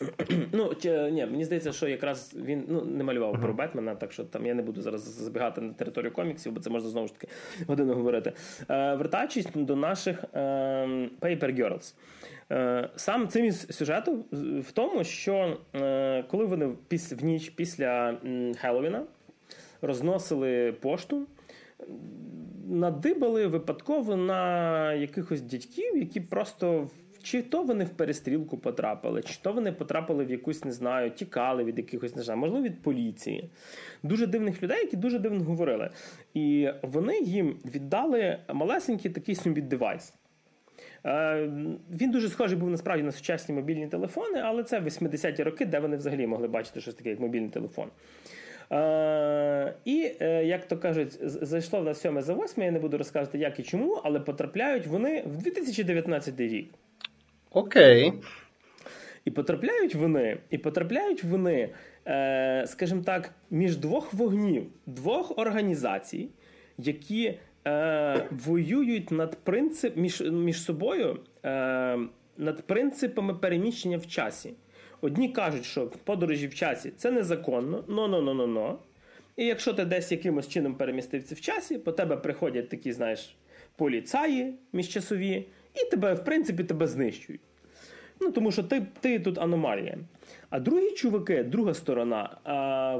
Ну, 0.52 0.74
чи, 0.82 1.10
ні, 1.10 1.26
мені 1.26 1.44
здається, 1.44 1.72
що 1.72 1.88
якраз 1.88 2.34
він 2.36 2.64
ну, 2.68 2.84
не 2.84 3.04
малював 3.04 3.40
про 3.40 3.52
Бетмена, 3.52 3.94
так 3.94 4.12
що 4.12 4.24
там 4.24 4.46
я 4.46 4.54
не 4.54 4.62
буду 4.62 4.82
зараз 4.82 5.02
забігати 5.02 5.60
на 5.60 5.72
територію 5.72 6.12
коміксів, 6.12 6.52
бо 6.52 6.60
це 6.60 6.70
можна 6.70 6.88
знову 6.88 7.06
ж 7.06 7.14
таки 7.14 7.28
годину 7.66 7.94
говорити. 7.94 8.32
Е, 8.70 8.94
вертаючись 8.94 9.46
до 9.54 9.76
наших 9.76 10.24
е, 10.34 10.38
Paper 11.20 11.60
Girls. 11.60 11.94
Е, 12.52 12.88
сам 12.96 13.28
циміс 13.28 13.66
сюжету 13.70 14.24
в 14.68 14.72
тому, 14.72 15.04
що 15.04 15.56
е, 15.74 16.24
коли 16.30 16.44
вони 16.44 16.68
піс, 16.88 17.12
в 17.12 17.24
ніч 17.24 17.50
після 17.50 18.16
м, 18.24 19.06
розносили 19.82 20.72
пошту, 20.72 21.26
надибали 22.70 23.46
випадково 23.46 24.16
на 24.16 24.92
якихось 24.92 25.40
дядьків, 25.40 25.96
які 25.96 26.20
просто 26.20 26.88
чи 27.22 27.42
то 27.42 27.62
вони 27.62 27.84
в 27.84 27.90
перестрілку 27.90 28.58
потрапили, 28.58 29.22
чи 29.22 29.38
то 29.42 29.52
вони 29.52 29.72
потрапили 29.72 30.24
в 30.24 30.30
якусь, 30.30 30.64
не 30.64 30.72
знаю, 30.72 31.10
тікали 31.10 31.64
від 31.64 31.78
якихось, 31.78 32.16
не 32.16 32.22
знаю, 32.22 32.40
можливо, 32.40 32.64
від 32.64 32.82
поліції. 32.82 33.50
Дуже 34.02 34.26
дивних 34.26 34.62
людей, 34.62 34.78
які 34.78 34.96
дуже 34.96 35.18
дивно 35.18 35.44
говорили. 35.44 35.90
І 36.34 36.68
вони 36.82 37.18
їм 37.18 37.56
віддали 37.74 38.38
малесенький 38.54 39.10
такий 39.10 39.34
собі 39.34 39.60
девайс. 39.60 40.14
Е, 41.06 41.50
Він 41.90 42.10
дуже 42.10 42.28
схожий 42.28 42.58
був 42.58 42.70
насправді 42.70 43.02
на 43.04 43.12
сучасні 43.12 43.54
мобільні 43.54 43.88
телефони, 43.88 44.40
але 44.44 44.62
це 44.62 44.80
80-ті 44.80 45.42
роки, 45.42 45.66
де 45.66 45.80
вони 45.80 45.96
взагалі 45.96 46.26
могли 46.26 46.48
бачити 46.48 46.80
щось 46.80 46.94
таке, 46.94 47.10
як 47.10 47.20
мобільний 47.20 47.50
телефон. 47.50 47.88
Е, 48.72 49.74
і, 49.84 50.12
е, 50.20 50.44
як 50.44 50.68
то 50.68 50.78
кажуть, 50.78 51.18
зайшло 51.22 51.80
в 51.80 51.84
нас 51.84 52.00
7 52.00 52.22
за 52.22 52.34
8, 52.34 52.64
я 52.64 52.70
не 52.70 52.78
буду 52.78 52.98
розказувати, 52.98 53.38
як 53.38 53.60
і 53.60 53.62
чому, 53.62 54.00
але 54.04 54.20
потрапляють 54.20 54.86
вони 54.86 55.22
в 55.26 55.36
2019 55.36 56.40
рік. 56.40 56.74
Окей. 57.50 58.12
І 59.24 59.30
потрапляють 59.30 59.94
вони, 59.94 60.38
і 60.50 60.58
потрапляють 60.58 61.24
вони, 61.24 61.68
е, 62.06 62.64
скажімо 62.66 63.02
так, 63.02 63.34
між 63.50 63.76
двох 63.76 64.14
вогнів, 64.14 64.66
двох 64.86 65.38
організацій, 65.38 66.28
які 66.78 67.38
е, 67.66 68.26
воюють 68.30 69.10
над 69.10 69.36
принцип, 69.44 69.96
між, 69.96 70.20
між 70.20 70.62
собою 70.62 71.18
е, 71.44 71.98
над 72.36 72.62
принципами 72.66 73.34
переміщення 73.34 73.96
в 73.96 74.06
часі. 74.06 74.54
Одні 75.00 75.28
кажуть, 75.28 75.64
що 75.64 75.86
подорожі 75.86 76.46
в 76.46 76.54
часі 76.54 76.92
це 76.96 77.10
незаконно, 77.10 77.84
но-но-но-но-но. 77.88 78.78
І 79.36 79.46
якщо 79.46 79.72
ти 79.72 79.84
десь 79.84 80.12
якимось 80.12 80.48
чином 80.48 80.74
перемістився 80.74 81.34
в 81.34 81.40
часі, 81.40 81.78
по 81.78 81.92
тебе 81.92 82.16
приходять 82.16 82.68
такі, 82.68 82.92
знаєш, 82.92 83.36
поліцаї 83.76 84.54
міжчасові, 84.72 85.46
і 85.74 85.90
тебе, 85.90 86.14
в 86.14 86.24
принципі, 86.24 86.64
тебе 86.64 86.86
знищують. 86.86 87.40
Ну, 88.20 88.30
Тому 88.30 88.52
що 88.52 88.62
ти 88.62 88.86
ти 89.00 89.18
тут 89.18 89.38
аномалія. 89.38 89.98
А 90.50 90.60
другі 90.60 90.90
чуваки, 90.90 91.42
друга 91.42 91.74
сторона, 91.74 92.36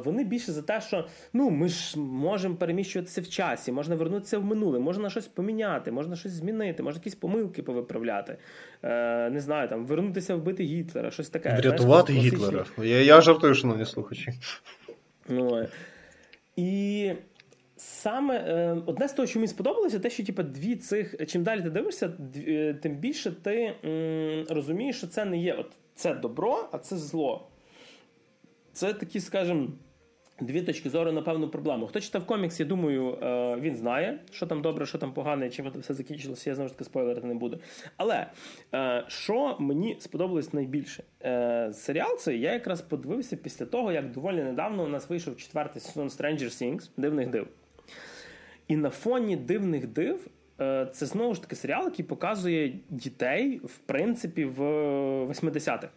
вони 0.04 0.24
більше 0.24 0.52
за 0.52 0.62
те, 0.62 0.80
що 0.80 1.06
ну, 1.32 1.50
ми 1.50 1.68
ж 1.68 1.98
можемо 1.98 2.54
переміщуватися 2.56 3.20
в 3.20 3.28
часі, 3.28 3.72
можна 3.72 3.96
вернутися 3.96 4.38
в 4.38 4.44
минуле, 4.44 4.78
можна 4.78 5.10
щось 5.10 5.26
поміняти, 5.26 5.92
можна 5.92 6.16
щось 6.16 6.32
змінити, 6.32 6.82
можна 6.82 6.98
якісь 6.98 7.14
помилки 7.14 7.62
повиправляти. 7.62 8.36
Е, 8.82 9.30
Не 9.30 9.40
знаю, 9.40 9.68
там, 9.68 9.86
вернутися 9.86 10.34
вбити 10.34 10.62
Гітлера, 10.62 11.10
щось 11.10 11.28
таке. 11.28 11.56
Врятувати 11.62 12.12
Знаєш, 12.12 12.32
Гітлера. 12.32 12.64
Я 12.78 13.02
я 13.02 13.20
жартую, 13.20 13.54
шановні 13.54 13.84
слухачі. 13.86 14.32
Ну, 15.28 15.66
І 16.56 17.12
саме 17.76 18.36
е, 18.36 18.76
одне 18.86 19.08
з 19.08 19.12
того, 19.12 19.26
що 19.26 19.38
мені 19.38 19.48
сподобалося, 19.48 19.98
те, 19.98 20.10
що 20.10 20.24
типу, 20.24 20.42
дві 20.42 20.76
цих, 20.76 21.14
чим 21.26 21.42
далі 21.42 21.62
ти 21.62 21.70
дивишся, 21.70 22.12
е, 22.48 22.74
тим 22.82 22.96
більше 22.96 23.30
ти 23.42 23.72
м, 23.84 24.46
розумієш, 24.50 24.96
що 24.96 25.06
це 25.06 25.24
не 25.24 25.38
є 25.38 25.54
от 25.54 25.66
це 26.00 26.14
добро, 26.14 26.68
а 26.72 26.78
це 26.78 26.96
зло. 26.96 27.48
Це 28.72 28.92
такі, 28.92 29.20
скажімо, 29.20 29.68
дві 30.40 30.62
точки 30.62 30.90
зору 30.90 31.12
на 31.12 31.22
певну 31.22 31.48
проблему. 31.48 31.86
Хто 31.86 32.00
читав 32.00 32.26
комікс, 32.26 32.60
я 32.60 32.66
думаю, 32.66 33.18
е, 33.22 33.56
він 33.60 33.76
знає, 33.76 34.18
що 34.30 34.46
там 34.46 34.62
добре, 34.62 34.86
що 34.86 34.98
там 34.98 35.12
погане, 35.12 35.50
чим 35.50 35.72
це 35.72 35.78
все 35.78 35.94
закінчилося, 35.94 36.50
я 36.50 36.54
знову 36.54 36.68
ж 36.68 36.74
таки 36.74 36.84
спойлерити 36.84 37.26
не 37.26 37.34
буду. 37.34 37.60
Але 37.96 38.26
е, 38.74 39.04
що 39.08 39.56
мені 39.58 39.96
сподобалось 40.00 40.52
найбільше? 40.52 41.02
Серіал 41.72 42.16
цей 42.16 42.40
я 42.40 42.52
якраз 42.52 42.82
подивився 42.82 43.36
після 43.36 43.66
того, 43.66 43.92
як 43.92 44.12
доволі 44.12 44.42
недавно 44.42 44.84
у 44.84 44.88
нас 44.88 45.10
вийшов 45.10 45.36
четвертий 45.36 45.82
сезон 45.82 46.08
Stranger 46.08 46.44
Things, 46.44 46.90
дивних 46.96 47.30
див. 47.30 47.46
І 48.68 48.76
на 48.76 48.90
фоні 48.90 49.36
дивних 49.36 49.86
див. 49.86 50.30
Е, 50.60 50.88
це 50.92 51.06
знову 51.06 51.34
ж 51.34 51.42
таки 51.42 51.56
серіал, 51.56 51.84
який 51.84 52.04
показує 52.04 52.78
дітей, 52.88 53.60
в 53.64 53.78
принципі, 53.78 54.44
в 54.44 54.60
80-х. 55.24 55.88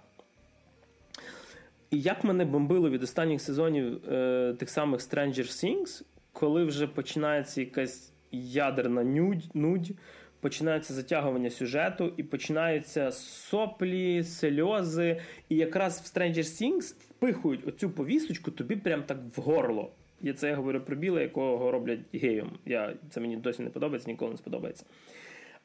І 1.92 2.02
як 2.02 2.24
мене 2.24 2.46
бомбило 2.46 2.90
від 2.90 3.04
останніх 3.04 3.42
сезонів 3.42 4.10
е, 4.12 4.56
тих 4.60 4.70
самих 4.70 5.02
Stranger 5.02 5.44
Things, 5.44 6.04
коли 6.32 6.66
вже 6.66 6.88
починається 6.88 7.62
якась 7.62 8.14
ядерна 8.32 9.04
нудь, 9.04 9.44
нудь, 9.54 9.92
починається 10.40 10.94
затягування 10.94 11.50
сюжету, 11.50 12.14
і 12.18 12.24
починаються 12.24 13.12
соплі, 13.12 14.24
сльози. 14.24 15.22
І 15.50 15.56
якраз 15.56 16.02
в 16.02 16.18
Stranger 16.18 16.38
Things 16.38 16.96
впихують 17.10 17.68
оцю 17.68 17.90
повісточку 17.90 18.52
тобі 18.52 18.76
прям 18.76 19.04
так 19.04 19.18
в 19.36 19.42
горло. 19.42 19.92
Я 20.24 20.34
це 20.34 20.50
я 20.50 20.56
говорю 20.56 20.82
про 20.82 20.96
біле, 20.96 21.22
якого 21.22 21.72
роблять 21.72 22.00
геєм. 22.14 22.52
Я, 22.66 22.94
Це 23.10 23.22
мені 23.22 23.38
досі 23.38 23.64
не 23.64 23.70
подобається, 23.70 24.12
ніколи 24.12 24.32
не 24.32 24.38
сподобається. 24.38 24.86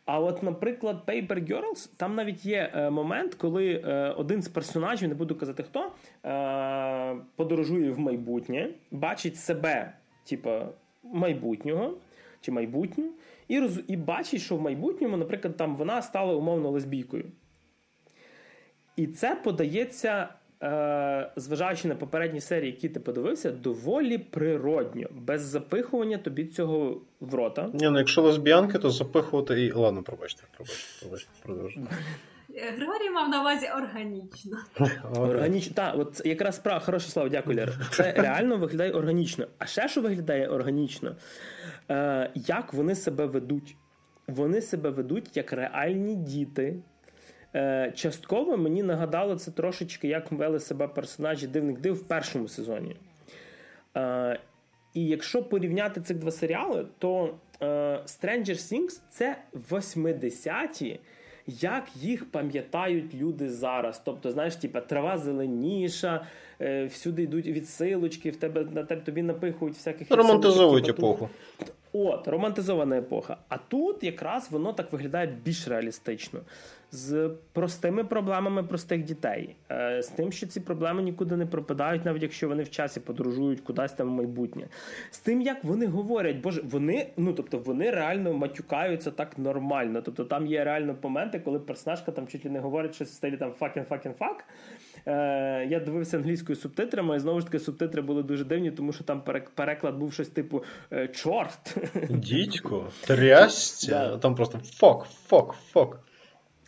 А 0.04 0.20
от, 0.20 0.42
наприклад, 0.42 1.02
Paper 1.06 1.48
Girls, 1.50 1.90
там 1.96 2.14
навіть 2.14 2.46
є 2.46 2.72
е, 2.74 2.90
момент, 2.90 3.34
коли 3.34 3.82
е, 3.84 4.10
один 4.10 4.42
з 4.42 4.48
персонажів, 4.48 5.08
не 5.08 5.14
буду 5.14 5.34
казати 5.34 5.62
хто, 5.62 5.92
е, 6.24 7.16
подорожує 7.36 7.90
в 7.90 7.98
майбутнє, 7.98 8.70
бачить 8.90 9.36
себе, 9.36 9.92
типу, 10.24 10.50
майбутнього 11.02 11.94
чи 12.40 12.52
майбутню, 12.52 13.10
і 13.48 13.60
роз, 13.60 13.80
і 13.86 13.96
бачить, 13.96 14.40
що 14.40 14.56
в 14.56 14.60
майбутньому, 14.60 15.16
наприклад, 15.16 15.56
там 15.56 15.76
вона 15.76 16.02
стала 16.02 16.34
умовно 16.34 16.70
лесбійкою. 16.70 17.24
І 18.96 19.06
це 19.06 19.34
подається 19.34 20.28
е, 20.62 21.30
зважаючи 21.36 21.88
на 21.88 21.94
попередні 21.94 22.40
серії, 22.40 22.72
які 22.72 22.88
ти 22.88 23.00
подивився, 23.00 23.50
доволі 23.50 24.18
природньо, 24.18 25.08
без 25.12 25.42
запихування 25.42 26.18
тобі 26.18 26.46
цього 26.46 27.00
в 27.20 27.34
рота. 27.34 27.70
Ні, 27.74 27.90
ну 27.90 27.98
якщо 27.98 28.22
лесбіянки, 28.22 28.78
то 28.78 28.90
запихувати 28.90 29.64
і. 29.64 29.72
Ладно, 29.72 30.02
пробачте, 30.02 30.42
пробачте, 30.56 31.00
пробачте, 31.00 31.30
продовжуйте. 31.42 31.90
Григорій 32.76 33.10
мав 33.10 33.28
на 33.28 33.40
увазі 33.40 33.66
органічно. 33.76 34.58
Органічно, 35.16 35.74
так, 35.74 35.94
от 35.98 36.22
якраз 36.24 36.56
справа, 36.56 36.80
хороше 36.80 37.08
слово, 37.08 37.28
дякую, 37.28 37.56
Лера. 37.56 37.72
Це 37.90 38.12
реально 38.12 38.56
виглядає 38.56 38.92
органічно. 38.92 39.46
А 39.58 39.66
ще 39.66 39.88
що 39.88 40.00
виглядає 40.00 40.48
органічно, 40.48 41.16
Е, 41.90 42.30
як 42.34 42.74
вони 42.74 42.94
себе 42.94 43.26
ведуть? 43.26 43.76
Вони 44.26 44.60
себе 44.60 44.90
ведуть 44.90 45.36
як 45.36 45.52
реальні 45.52 46.16
діти. 46.16 46.76
Е, 47.54 47.92
частково 47.96 48.56
мені 48.56 48.82
нагадало 48.82 49.34
це 49.34 49.50
трошечки, 49.50 50.08
як 50.08 50.32
вели 50.32 50.60
себе 50.60 50.88
персонажі 50.88 51.46
дивних 51.46 51.80
див 51.80 51.94
в 51.94 52.02
першому 52.02 52.48
сезоні. 52.48 52.96
Е, 53.96 54.40
і 54.94 55.06
якщо 55.06 55.42
порівняти 55.42 56.00
цих 56.00 56.18
два 56.18 56.30
серіали, 56.30 56.86
то 56.98 57.34
е, 57.60 57.66
Stranger 58.06 58.54
Things 58.54 59.00
це 59.10 59.36
80-ті, 59.70 61.00
як 61.46 61.84
їх 61.96 62.30
пам'ятають 62.30 63.14
люди 63.14 63.50
зараз. 63.50 64.02
Тобто, 64.04 64.30
знаєш, 64.30 64.56
типа 64.56 64.80
трава 64.80 65.18
зеленіша, 65.18 66.26
всюди 66.86 67.22
йдуть 67.22 67.46
відсилочки, 67.46 68.30
в 68.30 68.36
тебе 68.36 68.64
на 68.64 68.84
тебе 68.84 69.00
тобі 69.00 69.22
напихують 69.22 69.74
всяких 69.74 70.10
романтизовують 70.10 70.88
епоху. 70.88 71.28
От, 71.92 72.28
романтизована 72.28 72.98
епоха. 72.98 73.36
А 73.48 73.58
тут 73.58 74.04
якраз 74.04 74.50
воно 74.50 74.72
так 74.72 74.92
виглядає 74.92 75.26
більш 75.44 75.68
реалістично 75.68 76.40
з 76.90 77.30
простими 77.52 78.04
проблемами 78.04 78.62
простих 78.62 79.04
дітей, 79.04 79.56
е, 79.70 80.02
з 80.02 80.08
тим, 80.08 80.32
що 80.32 80.46
ці 80.46 80.60
проблеми 80.60 81.02
нікуди 81.02 81.36
не 81.36 81.46
пропадають, 81.46 82.04
навіть 82.04 82.22
якщо 82.22 82.48
вони 82.48 82.62
в 82.62 82.70
часі 82.70 83.00
подорожують 83.00 83.60
кудись 83.60 83.92
там 83.92 84.08
в 84.08 84.10
майбутнє. 84.10 84.66
З 85.10 85.18
тим, 85.18 85.40
як 85.40 85.64
вони 85.64 85.86
говорять, 85.86 86.36
боже, 86.36 86.62
вони 86.64 87.06
ну 87.16 87.32
тобто 87.32 87.58
вони 87.58 87.90
реально 87.90 88.32
матюкаються 88.32 89.10
так 89.10 89.38
нормально. 89.38 90.02
Тобто 90.02 90.24
там 90.24 90.46
є 90.46 90.64
реально 90.64 90.96
моменти, 91.02 91.40
коли 91.40 91.58
персонажка 91.58 92.12
там 92.12 92.26
чуть 92.26 92.44
ли 92.44 92.50
не 92.50 92.60
говорить 92.60 92.94
щось 92.94 93.10
в 93.10 93.14
стилі 93.14 93.36
там 93.36 93.52
fucking 93.60 93.88
fucking 93.88 94.14
fuck. 94.18 94.36
Е, 95.06 95.66
Я 95.70 95.80
дивився 95.80 96.16
англійською 96.16 96.56
субтитрами, 96.56 97.16
і 97.16 97.18
знову 97.18 97.40
ж 97.40 97.46
таки 97.46 97.58
субтитри 97.58 98.02
були 98.02 98.22
дуже 98.22 98.44
дивні, 98.44 98.70
тому 98.70 98.92
що 98.92 99.04
там 99.04 99.22
переклад 99.54 99.96
був 99.96 100.12
щось 100.12 100.28
типу 100.28 100.64
«Е, 100.92 101.08
чорт. 101.08 101.76
Дідько, 102.10 102.86
трясця. 103.06 104.16
Там 104.16 104.34
просто 104.34 104.58
фок, 104.58 105.06
фок, 105.26 105.54
фок. 105.72 106.00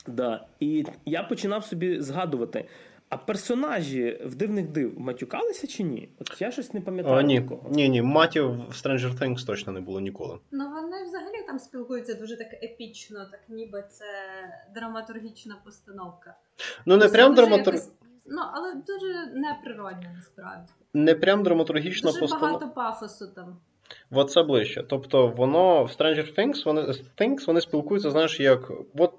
Да. 0.06 0.46
І 0.60 0.84
я 1.06 1.22
починав 1.22 1.64
собі 1.64 2.00
згадувати. 2.00 2.68
А 3.08 3.16
персонажі 3.16 4.20
в 4.24 4.34
дивних 4.34 4.68
див 4.68 5.00
матюкалися 5.00 5.66
чи 5.66 5.82
ні? 5.82 6.08
От 6.20 6.40
я 6.40 6.50
щось 6.50 6.74
не 6.74 6.80
пам'ятаю. 6.80 7.16
О, 7.16 7.20
ні, 7.20 7.40
такого. 7.40 7.70
Ні, 7.70 7.88
ні, 7.88 8.02
матів 8.02 8.50
в 8.50 8.70
Stranger 8.70 9.18
Things 9.18 9.46
точно 9.46 9.72
не 9.72 9.80
було 9.80 10.00
ніколи. 10.00 10.38
Ну 10.50 10.70
вони 10.70 11.04
взагалі 11.04 11.46
там 11.46 11.58
спілкуються 11.58 12.14
дуже 12.14 12.36
так 12.36 12.62
епічно, 12.62 13.26
так 13.30 13.40
ніби 13.48 13.84
це 13.90 14.04
драматургічна 14.74 15.56
постановка. 15.64 16.34
Ну, 16.86 16.96
не 16.96 17.08
прям 17.08 17.34
драматур... 17.34 17.74
Якось... 17.74 17.92
Ну, 18.26 18.42
але 18.52 18.74
дуже 18.74 19.26
неприродно 19.34 20.10
насправді. 20.16 20.72
Не 20.94 21.14
прям 21.14 21.42
драматургічна 21.42 22.10
постановка. 22.10 22.36
Дуже 22.36 22.52
багато 22.52 22.74
пафосу 22.74 23.26
там. 23.26 23.56
От 24.10 24.30
це 24.30 24.42
ближче. 24.42 24.84
Тобто, 24.88 25.28
воно 25.28 25.84
в 25.84 25.88
Stranger 25.88 26.38
Things 26.38 26.64
вони 26.64 26.82
Things, 27.18 27.46
вони 27.46 27.60
спілкуються, 27.60 28.10
знаєш, 28.10 28.40
як. 28.40 28.72
От 28.98 29.12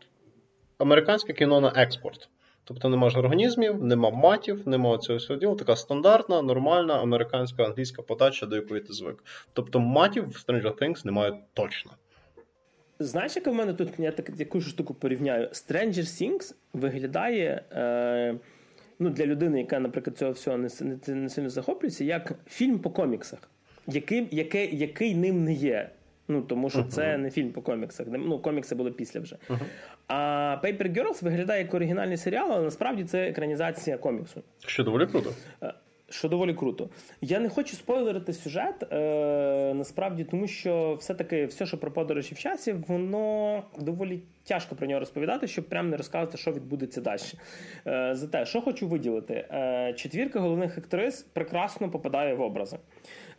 американське 0.81 1.33
кіно 1.33 1.61
на 1.61 1.73
експорт. 1.75 2.29
Тобто 2.63 2.89
нема 2.89 3.09
ж 3.09 3.19
організмів, 3.19 3.83
нема 3.83 4.09
матів, 4.09 4.67
нема 4.67 4.97
цього 4.97 5.17
всього 5.17 5.39
ділу. 5.39 5.55
Така 5.55 5.75
стандартна, 5.75 6.41
нормальна 6.41 7.01
американська 7.01 7.63
англійська 7.63 8.01
подача, 8.01 8.45
до 8.45 8.55
якої 8.55 8.81
ти 8.81 8.93
звик. 8.93 9.23
Тобто 9.53 9.79
матів 9.79 10.29
в 10.29 10.45
Stranger 10.47 10.81
Things 10.81 11.05
немає 11.05 11.33
точно. 11.53 11.91
Знаєш, 12.99 13.35
яка 13.35 13.51
в 13.51 13.55
мене 13.55 13.73
тут 13.73 13.89
я 13.97 14.11
так 14.11 14.31
яку 14.37 14.61
ж 14.61 14.69
штуку 14.69 14.93
порівняю? 14.93 15.47
Stranger 15.47 15.93
Things 15.93 16.55
виглядає 16.73 17.63
е, 17.71 18.35
ну, 18.99 19.09
для 19.09 19.25
людини, 19.25 19.59
яка, 19.59 19.79
наприклад, 19.79 20.17
цього 20.17 20.31
всього 20.31 20.57
не, 20.57 20.69
не, 20.81 21.15
не 21.15 21.29
сильно 21.29 21.49
захоплюється, 21.49 22.03
як 22.03 22.33
фільм 22.47 22.79
по 22.79 22.89
коміксах, 22.89 23.39
який, 23.87 24.27
який, 24.31 24.77
який 24.77 25.15
ним 25.15 25.43
не 25.43 25.53
є. 25.53 25.89
Ну, 26.31 26.41
Тому 26.41 26.69
що 26.69 26.79
uh-huh. 26.79 26.87
це 26.87 27.17
не 27.17 27.31
фільм 27.31 27.51
по 27.51 27.61
коміксах. 27.61 28.07
Ну, 28.09 28.39
комікси 28.39 28.75
були 28.75 28.91
після 28.91 29.19
вже. 29.19 29.35
Uh-huh. 29.49 29.59
А 30.07 30.15
Paper 30.63 30.93
Girls 30.97 31.23
виглядає 31.23 31.61
як 31.61 31.73
оригінальний 31.73 32.17
серіал, 32.17 32.51
але 32.51 32.63
насправді 32.63 33.03
це 33.03 33.27
екранізація 33.27 33.97
коміксу. 33.97 34.43
Що 34.65 34.83
доволі 34.83 35.07
круто. 35.07 35.33
Е, 35.63 35.73
що 36.13 36.29
доволі 36.29 36.53
круто. 36.53 36.89
Я 37.21 37.39
не 37.39 37.49
хочу 37.49 37.75
спойлерити 37.75 38.33
сюжет, 38.33 38.93
е, 38.93 39.73
насправді, 39.73 40.23
тому 40.23 40.47
що 40.47 40.97
все-таки 40.99 41.45
все, 41.45 41.65
що 41.65 41.77
про 41.77 41.91
подорожі 41.91 42.35
в 42.35 42.39
часі, 42.39 42.75
воно 42.87 43.63
доволі 43.79 44.19
тяжко 44.43 44.75
про 44.75 44.87
нього 44.87 44.99
розповідати, 44.99 45.47
щоб 45.47 45.65
прям 45.65 45.89
не 45.89 45.97
розказувати, 45.97 46.37
що 46.37 46.51
відбудеться 46.51 47.01
далі. 47.01 47.21
Е, 47.87 48.15
Зате, 48.15 48.45
що 48.45 48.61
хочу 48.61 48.87
виділити, 48.87 49.33
е, 49.33 49.93
четвірка 49.97 50.39
головних 50.39 50.77
актрис 50.77 51.21
прекрасно 51.21 51.89
попадає 51.89 52.33
в 52.33 52.41
образи. 52.41 52.77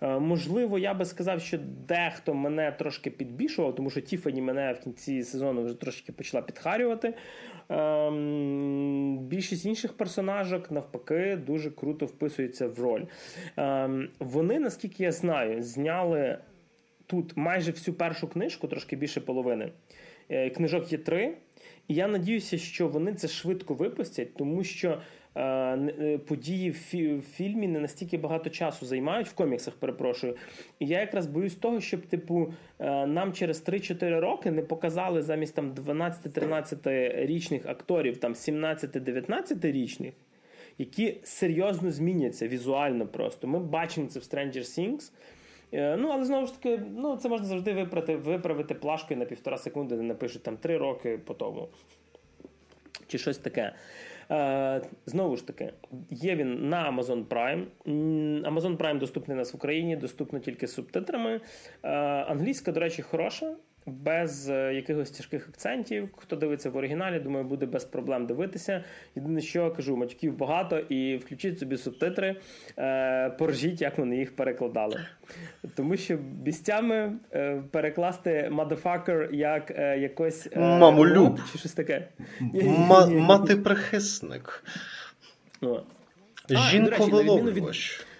Е, 0.03 0.19
можливо, 0.19 0.79
я 0.79 0.95
би 0.95 1.05
сказав, 1.05 1.41
що 1.41 1.59
дехто 1.89 2.35
мене 2.35 2.73
трошки 2.73 3.11
підбішував, 3.11 3.75
тому 3.75 3.91
що 3.91 4.01
Тіфані 4.01 4.43
мене 4.43 4.73
в 4.73 4.81
кінці 4.81 5.23
сезону 5.23 5.65
вже 5.65 5.75
трошки 5.75 6.13
почала 6.13 6.43
підхарювати. 6.43 7.15
Ем, 7.69 9.19
більшість 9.19 9.67
інших 9.67 9.97
персонажок 9.97 10.71
навпаки 10.71 11.37
дуже 11.37 11.71
круто 11.71 12.07
вписуються 12.07 12.69
в 12.69 12.81
роль. 12.81 13.03
Ем, 13.57 14.09
вони, 14.19 14.59
наскільки 14.59 15.03
я 15.03 15.13
знаю, 15.13 15.63
зняли 15.63 16.39
тут 17.07 17.37
майже 17.37 17.71
всю 17.71 17.95
першу 17.95 18.29
книжку, 18.29 18.69
трошки 18.69 18.97
більше 18.97 19.21
половини. 19.21 19.73
Е, 20.29 20.51
книжок 20.51 20.93
є 20.93 20.99
три. 20.99 21.37
І 21.89 21.95
я 21.95 22.09
надіюся, 22.09 22.59
що 22.59 22.89
вони 22.89 23.15
це 23.15 23.29
швидко 23.29 23.75
випустять, 23.75 24.35
тому 24.35 24.65
що 24.65 25.01
події 26.27 26.71
в, 26.71 26.75
фі- 26.75 27.19
в 27.19 27.23
фільмі 27.23 27.69
не 27.69 27.81
настільки 27.81 28.19
багато 28.19 28.51
часу 28.51 28.87
займають 28.87 29.29
в 29.29 29.35
коміксах, 29.35 29.75
перепрошую. 29.75 30.37
І 30.79 30.87
я 30.87 31.01
якраз 31.01 31.27
боюсь 31.27 31.55
того, 31.55 31.81
щоб 31.81 32.07
типу 32.07 32.53
е, 32.79 33.07
нам 33.07 33.33
через 33.33 33.69
3-4 33.69 34.21
роки 34.21 34.51
не 34.51 34.63
показали 34.63 35.23
замість 35.23 35.55
там 35.55 35.73
12-13 35.73 37.27
річних 37.27 37.67
акторів, 37.67 38.17
там 38.17 38.33
17-19 38.33 39.73
річних, 39.73 40.15
які 40.79 41.21
серйозно 41.23 41.91
зміняться 41.91 42.49
візуально 42.49 43.07
просто. 43.07 43.47
Ми 43.47 43.59
бачимо 43.59 44.07
це 44.07 44.19
в 44.19 44.23
Stranger 44.23 44.59
Things. 44.59 45.13
Е, 45.73 45.97
ну, 45.97 46.09
але 46.09 46.25
знову 46.25 46.47
ж 46.47 46.63
таки, 46.63 46.83
ну, 46.97 47.17
це 47.17 47.29
можна 47.29 47.47
завжди 47.47 47.73
виправити 47.73 48.17
виправити 48.17 48.75
плашкою 48.75 49.21
на 49.21 49.27
півтора 49.27 49.59
секунди, 49.59 49.97
де 49.97 50.03
напишуть 50.03 50.43
там 50.43 50.57
три 50.57 50.79
роки 50.79 51.19
по 51.25 51.35
тому. 51.35 51.69
Чи 53.07 53.19
щось 53.19 53.39
таке. 53.39 53.73
Е, 54.31 54.83
Знову 55.07 55.37
ж 55.37 55.47
таки, 55.47 55.73
є 56.11 56.37
він 56.37 56.69
на 56.69 56.93
Amazon 56.93 57.25
Prime. 57.25 57.65
Amazon 58.43 58.77
Prime 58.77 58.99
доступний 58.99 59.37
у 59.37 59.39
нас 59.39 59.53
в 59.53 59.57
Україні, 59.57 59.97
доступно 59.97 60.39
тільки 60.39 60.67
з 60.67 60.75
субтитрами. 60.75 61.41
Е, 61.83 61.89
Англійська, 62.29 62.73
до 62.73 62.81
речі, 62.81 63.03
хороша 63.03 63.57
без 63.87 64.49
е, 64.49 64.75
якихось 64.75 65.11
тяжких 65.11 65.49
акцентів. 65.49 66.09
Хто 66.17 66.37
дивиться 66.37 66.71
в 66.71 66.77
оригіналі, 66.77 67.21
думаю, 67.21 67.45
буде 67.45 67.67
без 67.67 67.85
проблем 67.85 68.27
дивитися. 68.27 68.85
Єдине, 69.17 69.41
що 69.41 69.71
кажу, 69.71 69.97
матюків 69.97 70.37
багато, 70.37 70.79
і 70.79 71.17
включіть 71.17 71.59
собі 71.59 71.77
субтитри, 71.77 72.37
е, 72.79 73.31
поржіть, 73.31 73.81
як 73.81 73.99
вони 73.99 74.17
їх 74.17 74.37
перекладали. 74.37 75.01
Тому 75.77 75.97
що 75.97 76.19
місцями 76.45 77.13
е, 77.33 77.63
перекласти 77.71 78.51
motherfucker 78.53 79.35
як 79.35 79.71
якось 80.01 80.49
Мамулюб. 80.57 81.41
чи 81.53 81.59
щось 81.59 81.73
таке. 81.73 82.09
Мати 83.09 83.57
прихисник. 83.57 84.65
Жінко 86.51 87.07
виловлювач. 87.07 88.01
Е, 88.01 88.12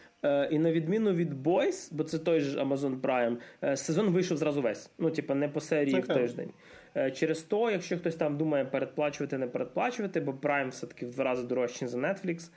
і 0.51 0.59
на 0.59 0.73
відміну 0.73 1.13
від 1.13 1.47
Boys, 1.47 1.89
бо 1.93 2.05
це 2.05 2.19
той 2.19 2.41
ж 2.41 2.63
Amazon 2.63 3.01
Prime, 3.01 3.37
е, 3.65 3.77
сезон 3.77 4.09
вийшов 4.09 4.37
зразу 4.37 4.63
весь. 4.63 4.91
Ну, 4.99 5.11
типа, 5.11 5.35
не 5.35 5.49
по 5.49 5.61
серії 5.61 5.97
okay. 5.97 6.05
в 6.05 6.07
тиждень. 6.07 6.51
Е, 6.97 7.11
через 7.11 7.43
то, 7.43 7.71
якщо 7.71 7.99
хтось 7.99 8.17
там 8.17 8.37
думає 8.37 8.65
передплачувати, 8.65 9.39
не 9.39 9.47
передплачувати, 9.47 10.21
бо 10.21 10.33
Prime 10.33 10.69
все-таки 10.69 11.07
в 11.07 11.11
два 11.11 11.25
рази 11.25 11.47
дорожчий 11.47 11.89
за 11.89 11.99
Netflix. 11.99 12.51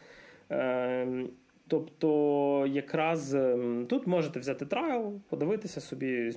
Тобто, 1.67 2.67
якраз 2.67 3.38
тут 3.89 4.08
можете 4.08 4.39
взяти 4.39 4.65
трайл, 4.65 5.21
подивитися 5.30 5.82
собі, 5.82 6.32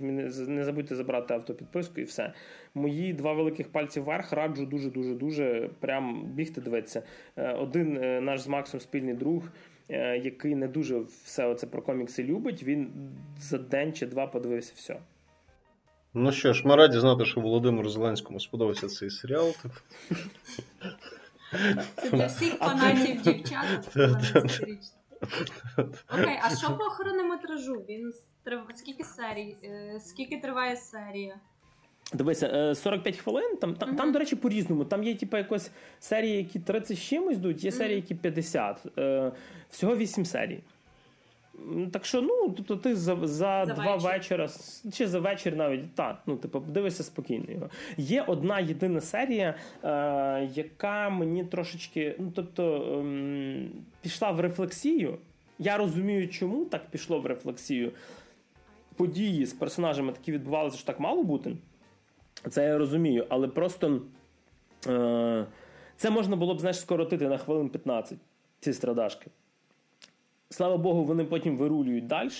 не 0.49 0.65
забудьте 0.65 0.95
забрати 0.95 1.35
автопідписку 1.35 2.01
і 2.01 2.05
все. 2.05 2.33
Мої 2.75 3.13
два 3.13 3.33
великих 3.33 3.69
пальці 3.69 4.01
вверх 4.01 4.33
раджу 4.33 4.65
дуже-дуже 4.65 5.15
дуже 5.15 5.71
прям 5.81 6.25
бігти 6.25 6.61
дивитися. 6.61 7.03
Один 7.37 7.93
наш 8.25 8.41
з 8.41 8.49
Максом 8.49 8.81
спільний 8.81 9.15
друг. 9.15 9.43
Е, 9.91 10.19
який 10.19 10.55
не 10.55 10.69
дуже 10.69 10.99
все 11.25 11.47
оце 11.47 11.67
про 11.67 11.83
комікси 11.83 12.25
любить, 12.25 12.63
він 12.63 12.93
за 13.39 13.59
день 13.59 13.93
чи 13.93 14.07
два 14.07 14.27
подивився 14.27 14.73
все. 14.77 15.01
Ну 16.15 16.33
що 16.33 16.53
ж, 16.53 16.69
ми 16.69 16.77
раді 16.77 16.99
знати, 16.99 17.25
що 17.25 17.41
Володимиру 17.41 17.89
Зеленському 17.89 18.41
сподобався 18.41 18.89
цей 18.89 19.11
серіал. 19.11 19.53
Це 21.97 22.11
для 22.11 22.27
всіх 22.27 22.55
фанатів 22.55 23.23
дівчат. 23.23 23.97
Окей, 26.13 26.41
а 26.43 26.57
що 26.57 26.77
по 26.77 26.85
хронометражу? 26.85 27.85
Він 27.89 28.13
скільки 28.75 29.05
серій? 29.05 29.57
Е, 29.65 30.01
скільки 30.01 30.41
триває 30.41 30.77
серія? 30.77 31.41
Дивися, 32.15 32.75
45 32.75 33.15
е, 33.15 33.19
хвилин. 33.19 33.57
Там, 33.61 33.75
там, 33.75 33.91
uh-huh. 33.91 33.97
там, 33.97 34.13
до 34.13 34.19
речі, 34.19 34.37
по-різному. 34.37 34.85
Там 34.85 35.05
є 35.05 35.15
типу, 35.15 35.37
якось 35.37 35.71
серії, 36.01 36.37
які 36.37 36.59
30 36.59 36.97
з 36.97 37.03
чимось 37.03 37.37
йдуть, 37.37 37.65
є 37.65 37.73
серії, 37.73 37.97
які 37.97 38.15
50. 38.15 38.87
Е, 38.99 39.33
Всього 39.71 39.97
8 39.97 40.25
серій. 40.25 40.61
Так 41.93 42.05
що, 42.05 42.23
ну, 42.23 42.55
тобто 42.57 42.77
ти 42.77 42.97
за 42.97 43.17
за, 43.17 43.27
за 43.27 43.65
два 43.65 43.97
вечір. 43.97 44.11
вечора, 44.11 44.49
чи 44.93 45.07
за 45.07 45.21
вечір 45.21 45.57
навіть 45.57 45.95
так, 45.95 46.23
ну, 46.27 46.37
типу, 46.37 46.61
дивишся 46.61 47.03
спокійно 47.03 47.45
його. 47.49 47.71
Є 47.97 48.23
одна 48.23 48.61
єдина 48.61 49.01
серія, 49.01 49.55
е, 49.85 50.49
яка 50.55 51.11
мені 51.11 51.45
трошечки, 51.45 52.15
ну, 52.19 52.33
тобто, 52.35 52.83
е, 53.05 53.69
пішла 54.03 54.31
в 54.31 54.41
рефлексію. 54.41 55.19
Я 55.59 55.77
розумію, 55.77 56.29
чому 56.29 56.65
так 56.65 56.91
пішло 56.91 57.21
в 57.21 57.27
рефлексію. 57.27 57.93
Події 58.97 59.47
з 59.47 59.53
персонажами 59.53 60.13
такі 60.13 60.33
відбувалися, 60.33 60.77
що 60.77 60.87
так 60.87 61.01
мало 61.01 61.23
бути. 61.23 61.57
Це 62.51 62.65
я 62.65 62.79
розумію, 62.79 63.27
але 63.29 63.49
просто 63.49 64.03
е, 64.87 65.47
це 65.97 66.11
можна 66.11 66.37
було 66.37 66.55
б 66.55 66.61
знаєш, 66.61 66.81
скоротити 66.81 67.29
на 67.29 67.39
хвилин 67.39 67.69
15 67.69 68.19
ці 68.61 68.73
страдашки. 68.73 69.31
Слава 70.51 70.77
Богу, 70.77 71.05
вони 71.05 71.25
потім 71.25 71.57
вирулюють 71.57 72.07
далі. 72.07 72.31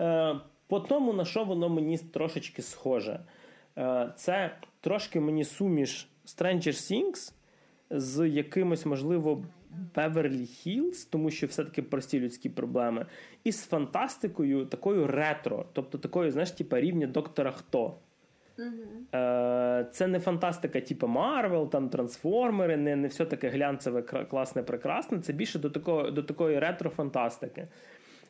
Е, 0.00 0.36
по 0.66 0.80
тому, 0.80 1.12
на 1.12 1.24
що 1.24 1.44
воно 1.44 1.68
мені 1.68 1.98
трошечки 1.98 2.62
схоже. 2.62 3.20
Е, 3.78 4.12
це 4.16 4.56
трошки 4.80 5.20
мені 5.20 5.44
суміш 5.44 6.08
Stranger 6.26 6.68
Things 6.68 7.32
з 7.90 8.28
якимось, 8.28 8.86
можливо, 8.86 9.44
Beverly 9.94 10.66
Hills, 10.66 11.08
тому 11.10 11.30
що 11.30 11.46
все-таки 11.46 11.82
прості 11.82 12.20
людські 12.20 12.48
проблеми, 12.48 13.06
і 13.44 13.52
з 13.52 13.66
фантастикою 13.66 14.66
такою 14.66 15.06
ретро, 15.06 15.66
тобто 15.72 15.98
такою, 15.98 16.30
знаєш, 16.30 16.50
типу 16.50 16.76
рівня 16.76 17.06
доктора 17.06 17.50
Хто. 17.50 17.94
Е, 19.14 19.86
це 19.92 20.06
не 20.06 20.20
фантастика, 20.20 20.80
типу 20.80 21.06
Марвел, 21.06 21.70
там 21.70 21.88
трансформери, 21.88 22.76
не 22.76 22.96
не 22.96 23.08
все 23.08 23.24
таке 23.24 23.48
глянцеве, 23.48 24.02
класне, 24.02 24.62
прекрасне. 24.62 25.18
Це 25.18 25.32
більше 25.32 25.58
до 25.58 25.70
такої 25.70 26.12
до 26.12 26.22
такої 26.22 26.58
ретро-фантастики. 26.58 27.66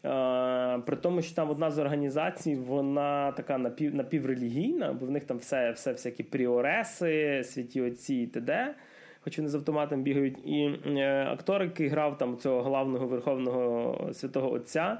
Е, 0.05 0.79
при 0.87 0.97
тому, 0.97 1.23
що 1.23 1.35
там 1.35 1.51
одна 1.51 1.71
з 1.71 1.79
організацій, 1.79 2.55
вона 2.55 3.33
така 3.33 3.59
напів, 3.59 3.95
напіврелігійна, 3.95 4.93
бо 4.93 5.07
в 5.07 5.11
них 5.11 5.25
там 5.25 5.39
все 5.39 5.71
все 5.71 5.93
всякі 5.93 6.23
пріореси, 6.23 7.43
святі 7.45 7.83
отці 7.83 8.15
і 8.15 8.27
т.д., 8.27 8.75
хоч 9.21 9.39
вони 9.39 9.49
з 9.49 9.55
автоматом 9.55 10.03
бігають. 10.03 10.39
І 10.45 10.71
е, 10.87 11.27
актор, 11.31 11.63
який 11.63 11.89
грав 11.89 12.19
там 12.19 12.39
цього 12.39 12.63
главного 12.63 13.07
верховного 13.07 14.11
святого 14.13 14.53
Отця. 14.53 14.99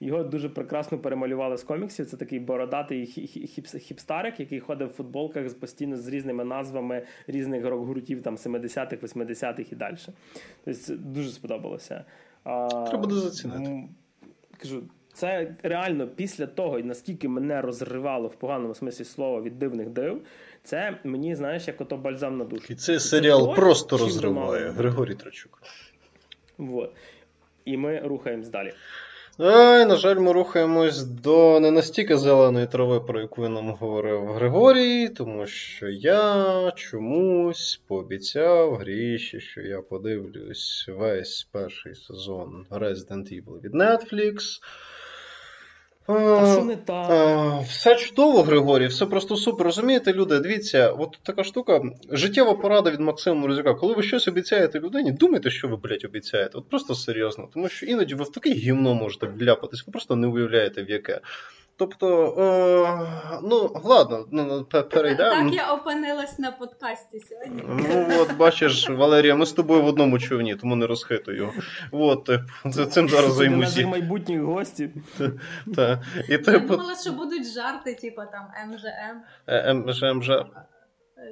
Його 0.00 0.24
дуже 0.24 0.48
прекрасно 0.48 0.98
перемалювали 0.98 1.56
з 1.56 1.62
коміксів. 1.62 2.06
Це 2.06 2.16
такий 2.16 2.38
бородатий 2.38 3.06
хіпстарик, 3.80 4.40
який 4.40 4.60
ходив 4.60 4.88
в 4.88 4.92
футболках 4.92 5.54
постійно 5.54 5.96
з 5.96 6.08
різними 6.08 6.44
назвами 6.44 7.02
різних 7.26 7.66
рок-гуртів, 7.66 8.22
там 8.22 8.36
70-х, 8.36 8.96
80-х 9.02 9.72
і 9.72 9.74
далі. 9.74 9.96
Тобто 10.64 10.94
дуже 10.96 11.30
сподобалося. 11.30 12.04
Треба 12.44 12.98
буде 12.98 13.14
зацінити. 13.14 13.88
Кажу, 14.58 14.82
це 15.12 15.54
реально 15.62 16.08
після 16.08 16.46
того, 16.46 16.78
наскільки 16.78 17.28
мене 17.28 17.60
розривало 17.60 18.28
в 18.28 18.34
поганому 18.34 18.74
смислі 18.74 19.04
слова 19.04 19.40
від 19.40 19.58
дивних 19.58 19.88
див. 19.88 20.22
Це 20.62 20.98
мені, 21.04 21.34
знаєш, 21.34 21.68
як 21.68 21.80
ото 21.80 21.96
бальзам 21.96 22.38
на 22.38 22.44
душу. 22.44 22.66
І 22.68 22.74
цей 22.74 23.00
серіал 23.00 23.48
це 23.48 23.60
просто 23.60 23.96
розриває. 23.98 24.70
Григорій 24.70 25.14
Трачук. 25.14 25.62
Вот. 26.58 26.92
І 27.64 27.76
ми 27.76 28.00
рухаємось 28.00 28.48
далі. 28.48 28.72
Ай, 29.38 29.86
на 29.86 29.96
жаль, 29.96 30.16
ми 30.16 30.32
рухаємось 30.32 31.04
до 31.04 31.60
не 31.60 31.70
настільки 31.70 32.16
зеленої 32.16 32.66
трави, 32.66 33.00
про 33.00 33.20
яку 33.20 33.48
нам 33.48 33.70
говорив 33.70 34.26
Григорій, 34.26 35.08
тому 35.08 35.46
що 35.46 35.88
я 35.88 36.72
чомусь 36.76 37.80
пообіцяв 37.86 38.74
Гріші, 38.74 39.40
що 39.40 39.60
я 39.60 39.82
подивлюсь 39.82 40.86
весь 40.88 41.48
перший 41.52 41.94
сезон 41.94 42.66
Resident 42.70 43.32
Evil 43.32 43.60
від 43.60 43.74
Netflix. 43.74 44.60
А 46.08 46.52
що 46.52 46.64
не 46.64 46.76
так? 46.76 47.10
А, 47.10 47.58
все 47.60 47.94
чудово, 47.94 48.42
Григорій, 48.42 48.86
все 48.86 49.06
просто 49.06 49.36
супер. 49.36 49.66
Розумієте, 49.66 50.12
люди, 50.12 50.38
дивіться, 50.38 50.90
от 50.90 51.18
така 51.22 51.44
штука, 51.44 51.80
життєва 52.10 52.54
порада 52.54 52.90
від 52.90 53.00
Максима 53.00 53.40
Морозюка. 53.40 53.74
Коли 53.74 53.94
ви 53.94 54.02
щось 54.02 54.28
обіцяєте 54.28 54.80
людині, 54.80 55.12
думайте, 55.12 55.50
що 55.50 55.68
ви, 55.68 55.76
блядь, 55.76 56.04
обіцяєте. 56.04 56.58
От 56.58 56.68
просто 56.68 56.94
серйозно. 56.94 57.48
Тому 57.54 57.68
що 57.68 57.86
іноді 57.86 58.14
ви 58.14 58.24
в 58.24 58.32
таке 58.32 58.50
гімно 58.50 58.94
можете 58.94 59.26
вляпатись, 59.26 59.86
ви 59.86 59.90
просто 59.90 60.16
не 60.16 60.26
уявляєте 60.26 60.82
в 60.82 60.90
яке. 60.90 61.20
Тобто, 61.78 62.34
е, 62.38 63.40
ну, 63.42 63.70
ладно, 63.84 64.24
ну, 64.30 64.64
перейдемо. 64.64 65.50
Так 65.50 65.54
я 65.54 65.72
опинилась 65.72 66.38
на 66.38 66.52
подкасті 66.52 67.20
сьогодні. 67.20 67.62
Ну, 68.08 68.20
от 68.20 68.36
бачиш, 68.36 68.88
Валерія, 68.90 69.34
ми 69.34 69.46
з 69.46 69.52
тобою 69.52 69.82
в 69.82 69.86
одному 69.86 70.18
човні, 70.18 70.54
тому 70.54 70.76
не 70.76 70.86
розхитуй 70.86 71.36
його. 71.36 71.52
От, 71.90 72.30
цим 72.92 73.08
зараз 73.08 73.34
займуся. 73.34 73.76
Наші 73.76 73.86
майбутні 73.86 74.38
гості. 74.38 74.90
І, 76.28 76.32
Я 76.32 76.38
типу, 76.38 76.76
думала, 76.76 76.96
що 76.96 77.12
будуть 77.12 77.52
жарти, 77.52 77.94
типу 77.94 78.22
там 78.32 78.70
МЖМ. 78.70 79.20
е, 79.46 79.74
МЖМЖ. 79.74 80.30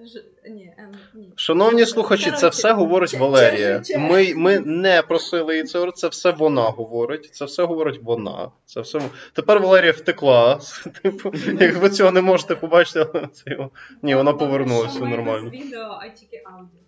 Ж... 0.04 0.24
Ні, 0.50 0.72
ні. 1.14 1.32
Шановні 1.36 1.86
слухачі, 1.86 2.30
це 2.30 2.48
все 2.48 2.72
говорить 2.72 3.14
Валерія. 3.14 3.82
Ми, 3.98 4.34
ми 4.34 4.58
не 4.58 5.02
просили 5.02 5.54
її 5.54 5.64
це 5.64 5.78
говорити, 5.78 5.96
це 5.96 6.08
все 6.08 6.30
вона 6.30 6.62
говорить. 6.62 7.34
Це 7.34 7.44
все 7.44 7.64
говорить 7.64 8.00
вона. 8.02 8.50
Це 8.66 8.80
все... 8.80 9.00
Тепер 9.32 9.60
Валерія 9.60 9.92
втекла. 9.92 10.60
Типу, 11.02 11.32
як 11.60 11.76
ви 11.76 11.90
цього 11.90 12.10
не 12.10 12.20
можете 12.20 12.56
побачити, 12.56 13.06
але 13.14 13.26
це. 13.26 13.68
Ні, 14.02 14.14
вона 14.14 14.32
повернулася 14.32 15.00
нормально. 15.00 15.50
Відео, 15.50 15.98
а 16.00 16.08
тільки 16.08 16.42
аудіо. 16.46 16.83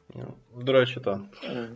До 0.62 0.72
речі, 0.72 1.00
так. 1.04 1.18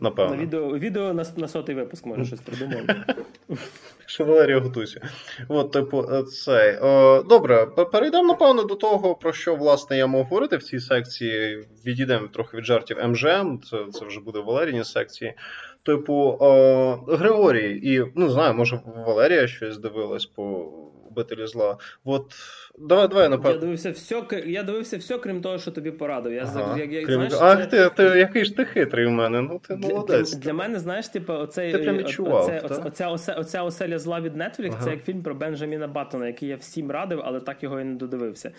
Напевно. 0.01 0.37
На 0.37 0.43
відео, 0.43 0.79
відео 0.79 1.13
на, 1.13 1.25
на 1.37 1.49
сотий 1.49 1.75
випуск 1.75 2.07
може 2.07 2.25
щось 2.25 2.41
придумав. 2.41 2.83
Що 4.07 4.25
Валерія 4.25 4.61
готуйся. 4.61 5.01
От, 5.49 5.73
типу, 5.73 6.07
е, 6.13 6.23
цей. 6.23 6.79
Е, 6.83 7.23
добре, 7.23 7.67
перейдемо, 7.67 8.29
напевно, 8.29 8.63
до 8.63 8.75
того, 8.75 9.15
про 9.15 9.33
що 9.33 9.57
власне 9.57 9.97
я 9.97 10.07
мав 10.07 10.25
говорити 10.25 10.57
в 10.57 10.63
цій 10.63 10.81
секції. 10.81 11.65
Відійдемо 11.87 12.29
трохи 12.29 12.57
від 12.57 12.65
жартів 12.65 12.97
МЖМ, 13.09 13.59
це, 13.71 13.87
це 13.93 14.05
вже 14.05 14.21
буде 14.21 14.39
в 14.39 14.45
Валеріні 14.45 14.85
секції. 14.85 15.35
Типу, 15.83 16.39
е, 16.43 16.99
Григорій, 17.09 17.81
і 17.83 18.13
ну 18.17 18.29
знаю, 18.29 18.55
може 18.55 18.81
Валерія 19.07 19.47
щось 19.47 19.79
дивилась 19.79 20.27
по 20.27 20.73
обителі 21.11 21.47
зла. 21.47 21.79
От 22.05 22.35
давай, 22.79 23.09
давай, 23.09 23.29
напевно. 23.29 23.51
Я 23.53 23.59
дивився 23.61 23.91
все, 23.91 24.23
я 24.47 24.63
дивився 24.63 24.99
все, 24.99 25.19
крім 25.19 25.41
того, 25.43 25.59
що 25.59 25.71
тобі 25.71 25.91
порадив. 25.91 26.33
Я, 26.33 26.43
Ага. 26.43 26.79
як, 26.79 26.93
як, 26.93 27.07
Крім- 27.07 27.15
знаєш, 27.15 27.35
Ах, 27.41 27.71
це- 27.71 27.91
ти, 27.91 28.11
ти 28.11 28.19
який 28.19 28.45
ж 28.45 28.57
ти 28.57 28.65
хитрий 28.65 29.07
у 29.07 29.11
мене. 29.11 29.43
Ну 29.43 29.61
ти 29.69 29.77
Для, 29.77 29.89
молодець. 29.89 30.33
для, 30.35 30.41
для 30.41 30.53
мене, 30.53 30.79
знаєш, 30.79 31.09
типу, 31.09 31.33
оцей, 31.33 31.73
Ти 31.73 31.79
прям 31.79 31.97
відчував, 31.97 32.45
оце, 32.45 32.61
оце, 32.65 32.83
оця, 32.83 33.09
оце, 33.09 33.35
оця 33.35 33.63
оселя 33.63 33.99
зла 33.99 34.21
від 34.21 34.37
Netflix, 34.37 34.71
Ага. 34.73 34.85
це 34.85 34.91
як 34.91 35.05
фільм 35.05 35.23
про 35.23 35.35
Бенджаміна 35.35 35.87
Баттона, 35.89 36.27
який 36.27 36.49
я 36.49 36.57
всім 36.57 36.91
радив, 36.91 37.21
але 37.25 37.41
так 37.41 37.63
його 37.63 37.81
і 37.81 37.85
не 37.85 37.95
додивився. 37.95 38.53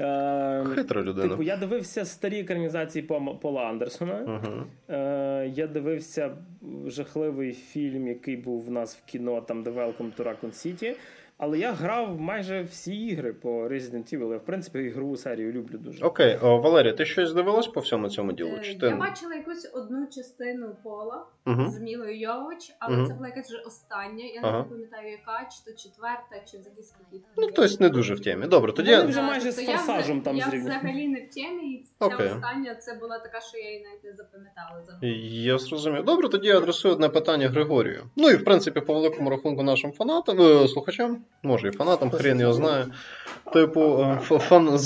Е, 0.00 0.64
Хитра 0.74 1.02
людина. 1.02 1.28
Типу, 1.28 1.42
я 1.42 1.56
дивився 1.56 2.04
старі 2.04 2.40
екранізації 2.40 3.08
Пола 3.42 3.62
Андерсона. 3.62 4.40
Угу. 4.44 4.64
Е, 4.88 5.52
я 5.54 5.66
дивився 5.66 6.30
жахливий 6.86 7.52
фільм, 7.52 8.08
який 8.08 8.36
був 8.36 8.64
в 8.64 8.70
нас 8.70 8.96
в 8.96 9.04
кіно, 9.04 9.40
там 9.40 9.64
The 9.64 9.74
Welcome 9.74 10.10
to 10.18 10.22
Raccoon 10.24 10.52
City. 10.66 10.94
Але 11.38 11.58
я 11.58 11.72
грав 11.72 12.20
майже 12.20 12.62
всі 12.62 12.94
ігри 13.06 13.32
по 13.32 13.68
Resident 13.68 14.14
Evil. 14.18 14.30
Я, 14.32 14.36
в 14.36 14.44
принципі, 14.44 14.78
ігрову 14.78 15.16
серію 15.16 15.52
люблю 15.52 15.78
дуже. 15.78 16.04
Окей, 16.04 16.38
о, 16.42 16.58
Валерія, 16.60 16.92
ти 16.92 17.04
щось 17.04 17.32
дивилась 17.32 17.66
по 17.66 17.80
всьому 17.80 18.08
цьому 18.08 18.32
ділу? 18.32 18.56
Е, 18.56 18.60
Чи 18.60 18.74
ти... 18.78 18.86
Я 18.86 18.96
бачила 18.96 19.34
якусь 19.34 19.70
одну 19.74 20.06
частину 20.06 20.76
пола 20.82 21.26
Угу. 21.46 21.66
з 21.70 21.80
Мілою 21.80 22.20
Йович, 22.20 22.74
але 22.78 22.96
Мгм. 22.96 23.06
це 23.06 23.14
була 23.14 23.28
якась 23.28 23.48
вже 23.48 23.58
остання. 23.66 24.24
Я 24.24 24.40
Ага. 24.44 24.58
не 24.58 24.64
пам'ятаю, 24.64 25.10
яка, 25.10 25.48
чи 25.50 25.70
то 25.70 25.76
четверта, 25.82 26.36
чи 26.50 26.58
взагалі 26.58 26.82
скільки. 26.82 27.24
Ну, 27.36 27.46
хтось 27.46 27.80
не 27.80 27.88
дуже 27.88 28.14
в 28.14 28.20
темі. 28.20 28.46
Добре, 28.46 28.72
тоді. 28.72 28.90
Вони 28.96 29.08
вже 29.08 29.22
майже 29.22 29.52
з 29.52 29.56
Тобто 29.56 29.70
я 29.72 29.78
форсажем 29.78 30.20
там 30.20 30.36
Я 30.36 30.44
зрівняно. 30.50 30.78
взагалі 30.80 31.08
не 31.08 31.20
в 31.20 31.34
темі, 31.34 31.72
і 31.72 31.84
ця 31.98 32.06
Окей. 32.06 32.26
остання 32.26 32.74
це 32.74 32.94
була 32.94 33.18
така, 33.18 33.40
що 33.40 33.58
я 33.58 33.70
її 33.70 33.84
навіть 33.84 34.04
не 34.04 34.12
запам'ятала. 34.12 34.82
загалом. 34.86 35.10
Я 35.30 35.58
зрозумів. 35.58 36.04
Добре, 36.04 36.28
тоді 36.28 36.48
я 36.48 36.58
адресую 36.58 36.94
одне 36.94 37.08
питання 37.08 37.48
Григорію. 37.48 38.02
Ну 38.16 38.30
і 38.30 38.34
в 38.36 38.44
принципі, 38.44 38.80
по 38.80 38.94
великому 38.94 39.30
рахунку 39.30 39.62
нашим 39.62 39.92
фанатам, 39.92 40.40
е, 40.40 40.68
слухачам, 40.68 41.24
може 41.42 41.68
і 41.68 41.70
фанатам, 41.70 42.10
хрен 42.10 42.40
його 42.40 42.52
знає. 42.52 42.86
Типу, 43.52 43.80
е, 43.80 44.18
фан 44.38 44.78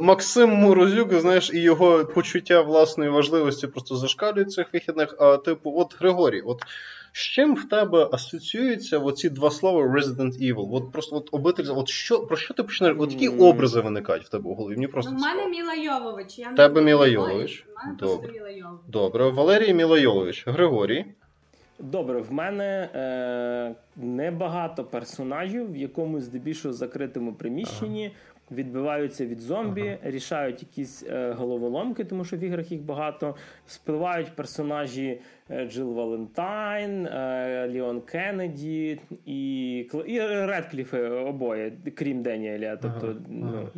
Максим 0.00 0.50
Морозюк, 0.50 1.14
знаєш, 1.14 1.50
і 1.54 1.60
його 1.60 2.04
почуття 2.04 2.60
власної 2.60 3.10
важливості 3.10 3.66
просто 3.66 3.96
зашкалюють 3.96 4.52
цих 4.52 4.72
вихідних. 4.72 5.16
А 5.18 5.36
типу, 5.36 5.72
от 5.76 5.96
Григорій, 6.00 6.40
от 6.40 6.62
з 7.12 7.18
чим 7.20 7.54
в 7.54 7.68
тебе 7.68 8.08
асоціюються 8.12 8.98
оці 8.98 9.30
два 9.30 9.50
слова 9.50 9.82
Resident 9.86 10.52
Evil? 10.54 10.68
От 10.74 10.92
просто 10.92 11.16
от 11.16 11.28
обитель, 11.32 11.64
от 11.68 11.88
що 11.88 12.20
про 12.20 12.36
що 12.36 12.54
ти 12.54 12.62
починаєш? 12.62 12.96
От 13.00 13.12
які 13.12 13.28
образи 13.28 13.80
виникають 13.80 14.24
в 14.24 14.28
тебе 14.28 14.50
в 14.50 14.54
голові? 14.54 14.74
Мені 14.74 14.86
просто 14.86 15.12
Ну, 15.12 15.18
в 15.18 15.20
мене. 15.20 15.46
Міла 15.46 15.74
Йовович. 15.74 16.38
Я 16.38 16.52
Тебе 16.52 16.82
Міла 16.82 17.06
Йовович. 17.06 17.66
Добре. 17.98 18.16
просто 18.16 18.32
Міла 18.32 18.50
Йовович. 18.50 18.80
Добре, 18.88 19.30
Валерій 19.30 19.74
Міла 19.74 19.95
Йовович, 19.95 20.44
Григорій. 20.46 21.04
Добре, 21.78 22.20
в 22.20 22.32
мене 22.32 22.88
е, 22.94 23.74
небагато 23.96 24.84
персонажів 24.84 25.72
в 25.72 25.76
якомусь 25.76 26.24
здебільшого 26.24 26.74
закритому 26.74 27.32
приміщенні. 27.32 28.12
Відбиваються 28.50 29.26
від 29.26 29.40
зомбі, 29.40 29.98
рішають 30.02 30.62
якісь 30.62 31.04
е, 31.08 31.32
головоломки, 31.32 32.04
тому 32.04 32.24
що 32.24 32.36
в 32.36 32.40
іграх 32.40 32.72
їх 32.72 32.82
багато. 32.82 33.36
Спливають 33.66 34.36
персонажі 34.36 35.20
е, 35.50 35.66
Джил 35.66 35.92
Валентайн, 35.92 37.06
е, 37.06 37.68
Ліон 37.68 38.00
Кеннеді 38.00 39.00
і, 39.26 39.78
і 40.06 40.20
Редкліфи 40.20 41.02
обоє, 41.02 41.72
крім 41.94 42.22
Деніеля. 42.22 42.76
Тобто, 42.76 43.16
ну, 43.28 43.68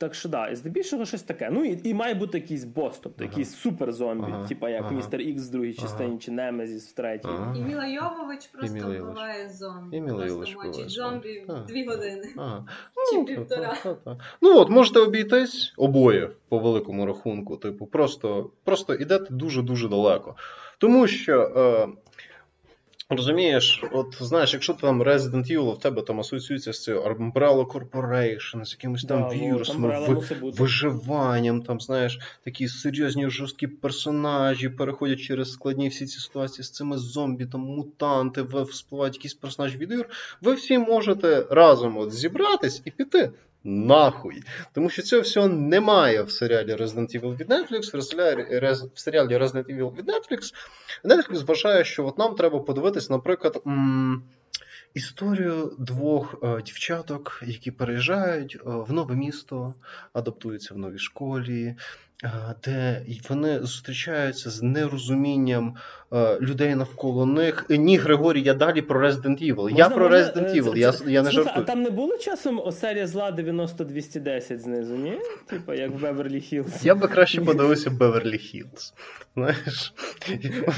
так 0.00 0.14
що 0.14 0.28
да, 0.28 0.48
і 0.48 0.56
здебільшого 0.56 1.04
щось 1.04 1.22
таке. 1.22 1.48
Ну 1.52 1.64
і, 1.64 1.80
і 1.88 1.94
має 1.94 2.14
бути 2.14 2.38
якийсь 2.38 2.64
бос, 2.64 2.98
тобто 2.98 3.24
якийсь 3.24 3.54
суперзомбі, 3.54 4.32
Ага. 4.32 4.46
типа 4.48 4.70
як 4.70 4.82
Ага. 4.82 4.94
Містер 4.94 5.20
Ікс 5.20 5.48
в 5.48 5.50
другій 5.50 5.74
частині 5.74 6.18
чи 6.18 6.30
Немезіс 6.30 6.88
в 6.88 6.92
третій. 6.92 7.28
Ага. 7.28 7.54
І 7.58 7.60
Міла 7.60 7.86
Йовович 7.86 8.46
просто 8.46 8.78
вбиває 8.78 9.48
зомбі. 9.48 9.96
І 9.96 10.00
Міла 10.00 10.12
Просто 10.14 10.28
Йовович 10.28 10.56
мочить 10.56 10.90
зомбі 10.90 11.44
зомбі. 11.46 11.62
в 11.62 11.66
дві 11.66 11.84
години. 11.86 12.22
Чи 13.10 13.16
Ну, 13.16 13.24
півтора. 13.24 13.74
та- 13.82 13.94
та- 13.94 14.14
та. 14.14 14.18
Ну 14.42 14.58
от, 14.58 14.70
можете 14.70 15.00
обійтись 15.00 15.74
обоє 15.76 16.30
по 16.48 16.58
великому 16.58 17.06
рахунку. 17.06 17.56
Типу, 17.56 17.86
просто, 17.86 18.50
просто 18.64 18.94
ідете 18.94 19.26
дуже-дуже 19.30 19.88
далеко. 19.88 20.36
Тому 20.78 21.06
що. 21.06 21.42
Е, 21.56 21.88
Розумієш, 23.12 23.84
от 23.92 24.16
знаєш, 24.20 24.52
якщо 24.52 24.74
там 24.74 25.02
Resident 25.02 25.52
Evil, 25.52 25.74
в 25.74 25.78
тебе 25.78 26.02
там 26.02 26.20
асоціюється 26.20 26.72
з 26.72 26.82
цією 26.82 27.02
Umbrella 27.02 27.66
Corporation, 27.66 28.64
з 28.64 28.72
якимось 28.72 29.04
там 29.04 29.20
Да, 29.20 29.26
от, 29.26 29.34
вірусами, 29.34 29.88
ви- 30.08 30.50
виживанням, 30.50 31.62
там, 31.62 31.80
знаєш, 31.80 32.18
такі 32.44 32.68
серйозні 32.68 33.30
жорсткі 33.30 33.66
персонажі 33.66 34.68
переходять 34.68 35.20
через 35.20 35.52
складні 35.52 35.88
всі 35.88 36.06
ці 36.06 36.18
ситуації 36.20 36.64
з 36.64 36.70
цими 36.70 36.98
зомбі, 36.98 37.46
там 37.46 37.60
мутанти, 37.60 38.42
ви- 38.42 38.62
вспливають 38.62 39.14
якісь 39.14 39.34
персонажі 39.34 39.78
від 39.78 39.92
ігор. 39.92 40.06
Ви 40.40 40.54
всі 40.54 40.78
можете 40.78 41.46
разом 41.50 41.96
от 41.98 42.12
зібратись 42.12 42.82
і 42.84 42.90
піти. 42.90 43.30
Нахуй. 43.64 44.42
Тому 44.72 44.90
що 44.90 45.02
цього 45.02 45.22
всього 45.22 45.48
немає 45.48 46.22
в 46.22 46.30
серіалі 46.30 46.74
Resident 46.74 47.20
Evil 47.20 47.36
від 47.36 47.50
Netflix, 47.50 47.98
в 47.98 48.02
серіалі, 48.02 48.60
в 48.94 48.98
серіалі 49.00 49.36
Resident 49.36 49.64
Evil 49.76 49.96
від 49.96 50.08
Netflix. 50.08 50.54
Netflix 51.04 51.46
вважає, 51.46 51.84
що 51.84 52.06
от 52.06 52.18
нам 52.18 52.34
треба 52.34 52.60
подивитись, 52.60 53.10
наприклад, 53.10 53.62
м- 53.66 54.22
історію 54.94 55.76
двох 55.78 56.34
е, 56.42 56.62
дівчаток, 56.62 57.42
які 57.46 57.70
переїжджають 57.70 58.56
е, 58.56 58.60
в 58.64 58.92
нове 58.92 59.14
місто, 59.14 59.74
адаптуються 60.12 60.74
в 60.74 60.78
новій 60.78 60.98
школі, 60.98 61.76
де 62.64 63.02
вони 63.28 63.58
зустрічаються 63.60 64.50
з 64.50 64.62
нерозумінням 64.62 65.74
е, 66.12 66.38
людей 66.40 66.74
навколо 66.74 67.26
них. 67.26 67.66
Е, 67.70 67.76
Ні, 67.78 67.96
Григорій, 67.96 68.42
я 68.42 68.54
далі 68.54 68.82
про 68.82 69.00
Resident 69.08 69.54
Evil. 69.54 69.76
я 69.76 69.88
про 69.88 70.02
можна, 70.08 70.18
Resident 70.18 70.56
е, 70.56 70.60
Evil, 70.60 70.72
це- 70.72 70.78
я, 70.78 70.92
це- 70.92 71.04
я 71.12 71.22
не 71.22 71.30
Слухай, 71.30 71.44
жартую. 71.44 71.64
А 71.64 71.72
там 71.72 71.82
не 71.82 71.90
було 71.90 72.18
часом 72.18 72.60
оселя 72.64 73.06
зла 73.06 73.30
90-210 73.32 74.58
знизу, 74.58 74.94
ні? 74.96 75.18
Типа 75.46 75.74
як 75.74 75.90
в 75.90 76.00
Беверлі 76.02 76.40
Хіллз. 76.40 76.86
Я 76.86 76.94
би 76.94 77.08
краще 77.08 77.40
подивився 77.40 77.90
Беверлі 77.90 78.38
Хіллз. 78.38 78.94
Знаєш? 79.34 79.94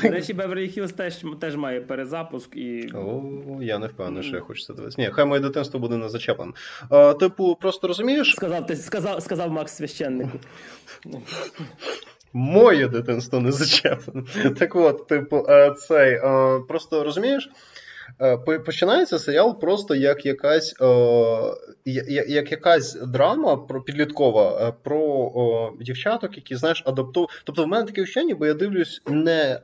До 0.03 0.09
речі, 0.09 0.35
Беверлі 0.35 0.69
Хіллз 0.69 0.93
теж, 0.93 1.17
теж 1.41 1.57
має 1.57 1.81
перезапуск 1.81 2.57
і. 2.57 2.93
О, 2.95 3.23
я 3.63 3.79
не 3.79 3.87
впевнений, 3.87 4.23
що 4.23 4.37
я 4.37 4.43
хочу 4.43 4.65
це 4.65 4.75
дивитися. 4.75 5.03
Ні, 5.03 5.09
хай 5.13 5.25
моє 5.25 5.41
дитинство 5.41 5.81
буде 5.81 5.97
не 5.97 6.09
зачепленим. 6.09 6.55
А, 6.91 7.13
типу, 7.15 7.57
просто 7.61 7.89
розумієш, 7.89 8.35
Сказав, 8.37 8.67
ти 8.67 8.77
сказав, 8.77 9.23
сказав 9.23 9.51
Макс 9.51 9.73
священнику. 9.77 10.39
моє 12.33 12.89
дитинство 12.89 13.41
не 13.41 13.53
зачеплене. 13.53 14.27
Так 14.59 14.77
от, 14.77 15.07
типу, 15.07 15.47
е, 15.49 15.75
цей, 15.79 16.13
е, 16.15 16.61
просто 16.69 17.05
розумієш. 17.05 17.51
Е, 18.21 18.37
починається 18.37 19.19
серіал 19.19 19.61
просто 19.61 19.95
як 19.95 20.27
якась 20.27 20.75
як 21.85 22.53
якась 22.53 22.95
драма 22.95 23.67
підліткова 23.87 24.73
про 24.83 25.73
дівчаток, 25.81 26.37
які 26.37 26.57
знаєш 26.57 26.83
адаптують. 26.87 27.31
Тобто 27.45 27.65
в 27.65 27.69
мене 27.69 27.87
таке 27.87 28.03
вчення, 28.03 28.35
бо 28.35 28.47
я 28.47 28.55
дивлюсь 28.55 29.03
не 29.07 29.61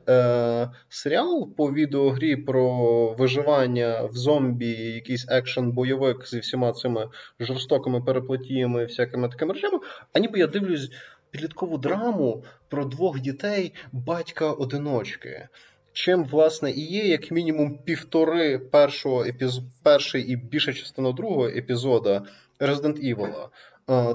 серіал 0.89 1.49
по 1.57 1.71
відеогрі 1.71 2.35
про 2.35 2.71
виживання 3.13 4.01
в 4.01 4.15
зомбі, 4.15 4.71
якийсь 4.71 5.25
екшен 5.29 5.71
бойовик 5.71 6.27
зі 6.27 6.39
всіма 6.39 6.71
цими 6.71 7.07
жорстокими 7.39 8.01
переплетіями, 8.01 8.85
всякими 8.85 9.29
такими 9.29 9.53
речами, 9.53 9.79
а 10.13 10.19
ніби 10.19 10.39
я 10.39 10.47
дивлюсь 10.47 10.91
підліткову 11.31 11.77
драму 11.77 12.43
про 12.69 12.85
двох 12.85 13.19
дітей 13.19 13.73
батька-одиночки 13.91 15.47
чим, 15.93 16.23
власне, 16.23 16.71
і 16.71 16.81
є 16.81 17.07
як 17.07 17.31
мінімум 17.31 17.77
півтори 17.77 18.59
першого 18.59 19.25
епіз... 19.25 19.61
перший 19.83 20.23
і 20.23 20.35
більша 20.35 20.73
частина 20.73 21.11
другого 21.11 21.47
епізода 21.47 22.23
Resident 22.59 23.15
Evil. 23.15 23.47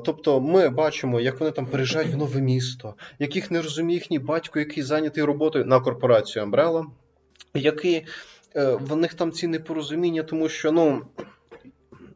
Тобто 0.05 0.41
ми 0.41 0.69
бачимо, 0.69 1.21
як 1.21 1.41
вони 1.41 1.53
там 1.53 1.67
переїжджають 1.67 2.15
в 2.15 2.17
нове 2.17 2.41
місто, 2.41 2.95
яких 3.19 3.51
не 3.51 3.63
розуміє 3.63 3.99
їхній 3.99 4.19
батько, 4.19 4.59
який 4.59 4.83
зайнятий 4.83 5.25
роботою 5.25 5.65
на 5.65 5.81
корпорацію 5.81 6.45
Umbrella, 6.45 6.85
який 7.55 8.07
е, 8.57 8.75
в 8.81 8.97
них 8.97 9.15
там 9.15 9.33
ці 9.33 9.47
непорозуміння, 9.47 10.23
тому 10.23 10.49
що 10.49 10.73
ну 10.73 11.03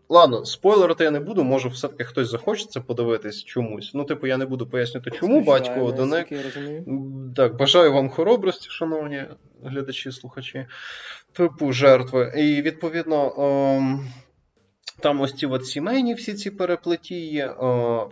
Ладно, 0.08 0.44
спойлерити 0.44 1.04
я 1.04 1.10
не 1.10 1.20
буду, 1.20 1.44
може, 1.44 1.68
все-таки 1.68 2.04
хтось 2.04 2.30
захоче 2.30 2.66
це 2.66 2.80
подивитись 2.80 3.44
чомусь. 3.44 3.90
Ну, 3.94 4.04
типу, 4.04 4.26
я 4.26 4.36
не 4.36 4.46
буду 4.46 4.66
пояснювати, 4.66 5.10
чому 5.10 5.40
батько 5.40 5.84
одиник. 5.84 6.28
Так, 7.36 7.56
бажаю 7.56 7.92
вам 7.92 8.10
хоробрості, 8.10 8.66
шановні 8.70 9.24
глядачі, 9.64 10.12
слухачі, 10.12 10.66
типу 11.32 11.72
жертви. 11.72 12.32
І 12.36 12.62
відповідно. 12.62 13.32
Ем... 13.38 14.08
Там 15.00 15.20
ось 15.20 15.34
ці 15.34 15.46
от 15.46 15.66
сімейні 15.66 16.14
всі 16.14 16.34
ці 16.34 16.50
переплетії, 16.50 17.38
е, 17.38 17.54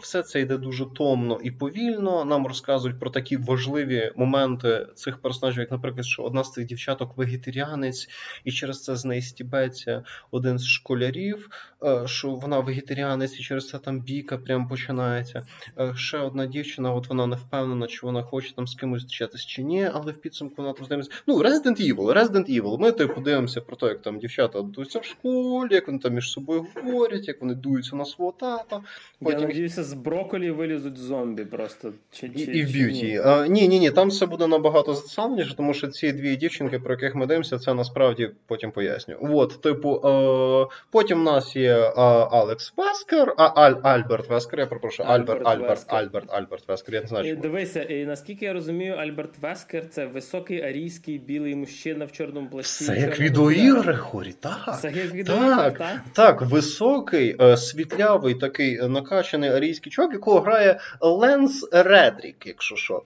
все 0.01 0.23
це 0.23 0.41
йде 0.41 0.57
дуже 0.57 0.87
томно 0.87 1.39
і 1.43 1.51
повільно. 1.51 2.25
Нам 2.25 2.47
розказують 2.47 3.01
про 3.01 3.11
такі 3.11 3.37
важливі 3.37 4.13
моменти 4.17 4.87
цих 4.95 5.19
персонажів, 5.19 5.61
як, 5.61 5.71
наприклад, 5.71 6.07
що 6.07 6.23
одна 6.23 6.45
з 6.45 6.53
цих 6.53 6.67
дівчаток 6.67 7.17
вегетаріанець, 7.17 8.09
і 8.45 8.53
через 8.53 8.85
це 8.85 8.97
з 8.97 9.05
неї 9.05 9.23
стібеться 9.23 10.03
один 10.31 10.59
з 10.59 10.67
школярів, 10.67 11.51
е, 11.85 12.03
що 12.07 12.31
вона 12.31 12.61
вегетаріанець, 12.61 13.41
і 13.41 13.43
через 13.43 13.69
це 13.69 13.79
там 13.79 14.01
бійка 14.01 14.39
прям 14.39 14.69
починається. 14.69 15.47
Е, 15.79 15.95
ще 15.97 16.19
одна 16.19 16.47
дівчина, 16.47 16.95
от 16.95 17.09
вона 17.09 17.27
не 17.27 17.37
впевнена, 17.37 17.87
чи 17.87 18.07
вона 18.07 18.23
хоче 18.23 18.55
там 18.55 18.67
з 18.67 18.75
кимось 18.75 19.03
зустрічатись 19.03 19.47
чи 19.47 19.63
ні, 19.63 19.91
але 19.95 20.13
в 20.13 20.17
підсумку 20.21 20.55
вона 20.59 20.73
там 20.73 20.85
здається. 20.87 21.13
Ну, 21.27 21.43
Resident 21.43 21.95
Evil, 21.95 22.15
Resident 22.19 22.61
Evil. 22.61 22.79
Ми 22.79 22.93
типу 22.93 23.15
подивимося 23.15 23.61
про 23.61 23.77
те, 23.77 23.87
як 23.87 24.03
там 24.03 24.19
дівчата 24.19 24.61
в 24.61 25.05
школі, 25.05 25.75
як 25.75 25.87
вони 25.87 25.99
там 25.99 26.15
між 26.15 26.31
собою 26.31 26.67
говорять, 26.85 27.29
як 27.29 27.41
вони 27.41 27.55
дуються 27.55 27.97
на 27.97 28.05
свого 28.05 28.33
тата. 28.33 28.81
Потім... 29.23 29.41
Я 29.41 29.47
надіюся, 29.47 29.85
з 29.85 29.93
броколі 29.93 30.51
вилізуть 30.51 30.97
зомбі 30.97 31.45
просто. 31.45 31.93
Чи, 32.13 32.29
чи, 32.29 32.43
І 32.43 32.65
в 32.65 32.73
б'юті. 32.73 33.21
Ні, 33.49 33.69
ні, 33.69 33.81
ні, 33.81 33.91
там 33.91 34.09
все 34.09 34.27
буде 34.27 34.47
набагато 34.47 34.95
засамніше, 34.95 35.57
тому 35.57 35.75
що 35.75 35.89
ці 35.89 36.13
дві 36.13 36.37
дівчинки, 36.37 36.79
про 36.79 36.95
яких 36.95 37.15
ми 37.15 37.27
дивимося, 37.27 37.59
це 37.59 37.75
насправді 37.75 38.31
потім 38.47 38.71
поясню. 38.71 39.17
От, 39.21 39.61
типу, 39.63 40.01
е, 40.05 40.77
потім 40.91 41.21
в 41.21 41.23
нас 41.23 41.57
є 41.57 41.73
е, 41.73 41.93
Алекс 42.31 42.73
Вескер, 42.77 43.35
а 43.37 43.61
Аль, 43.61 43.75
Альберт 43.83 44.29
Вескер, 44.29 44.61
я 44.61 44.67
перепрошую, 44.67 45.09
Альберт, 45.09 45.47
Альберт, 45.47 45.85
Альберт, 45.87 45.93
Альберт, 45.93 46.31
Альберт 46.35 46.69
Вескер. 46.69 46.95
Я 46.95 47.01
не 47.01 47.07
знаю, 47.07 47.25
чому. 47.25 47.43
Дивися, 47.43 47.83
і 47.83 48.05
наскільки 48.05 48.45
я 48.45 48.53
розумію, 48.53 48.95
Альберт 48.95 49.39
Вескер 49.39 49.89
це 49.89 50.07
високий 50.07 50.63
арійський 50.63 51.19
білий 51.19 51.55
мужчина 51.55 52.05
в 52.05 52.13
чорному 52.13 52.49
плащі. 52.49 52.85
Це 52.85 52.99
як 52.99 53.21
відеоігри, 53.21 53.97
Хорі, 53.97 54.33
так. 54.41 54.79
Це 54.81 54.93
як 54.93 55.15
відеоігри, 55.15 55.71
так? 55.79 56.01
Так, 56.13 56.43
високий, 56.67 57.37
е, 57.41 57.57
світлявий 57.57 58.35
такий 58.35 58.89
накачаний 58.89 59.51
арійський 59.51 59.93
чувак, 59.93 60.13
якого 60.13 60.41
грає 60.41 60.81
Ленс 61.01 61.69
Редрік, 61.73 62.47
якщо 62.47 62.77
що. 62.77 63.03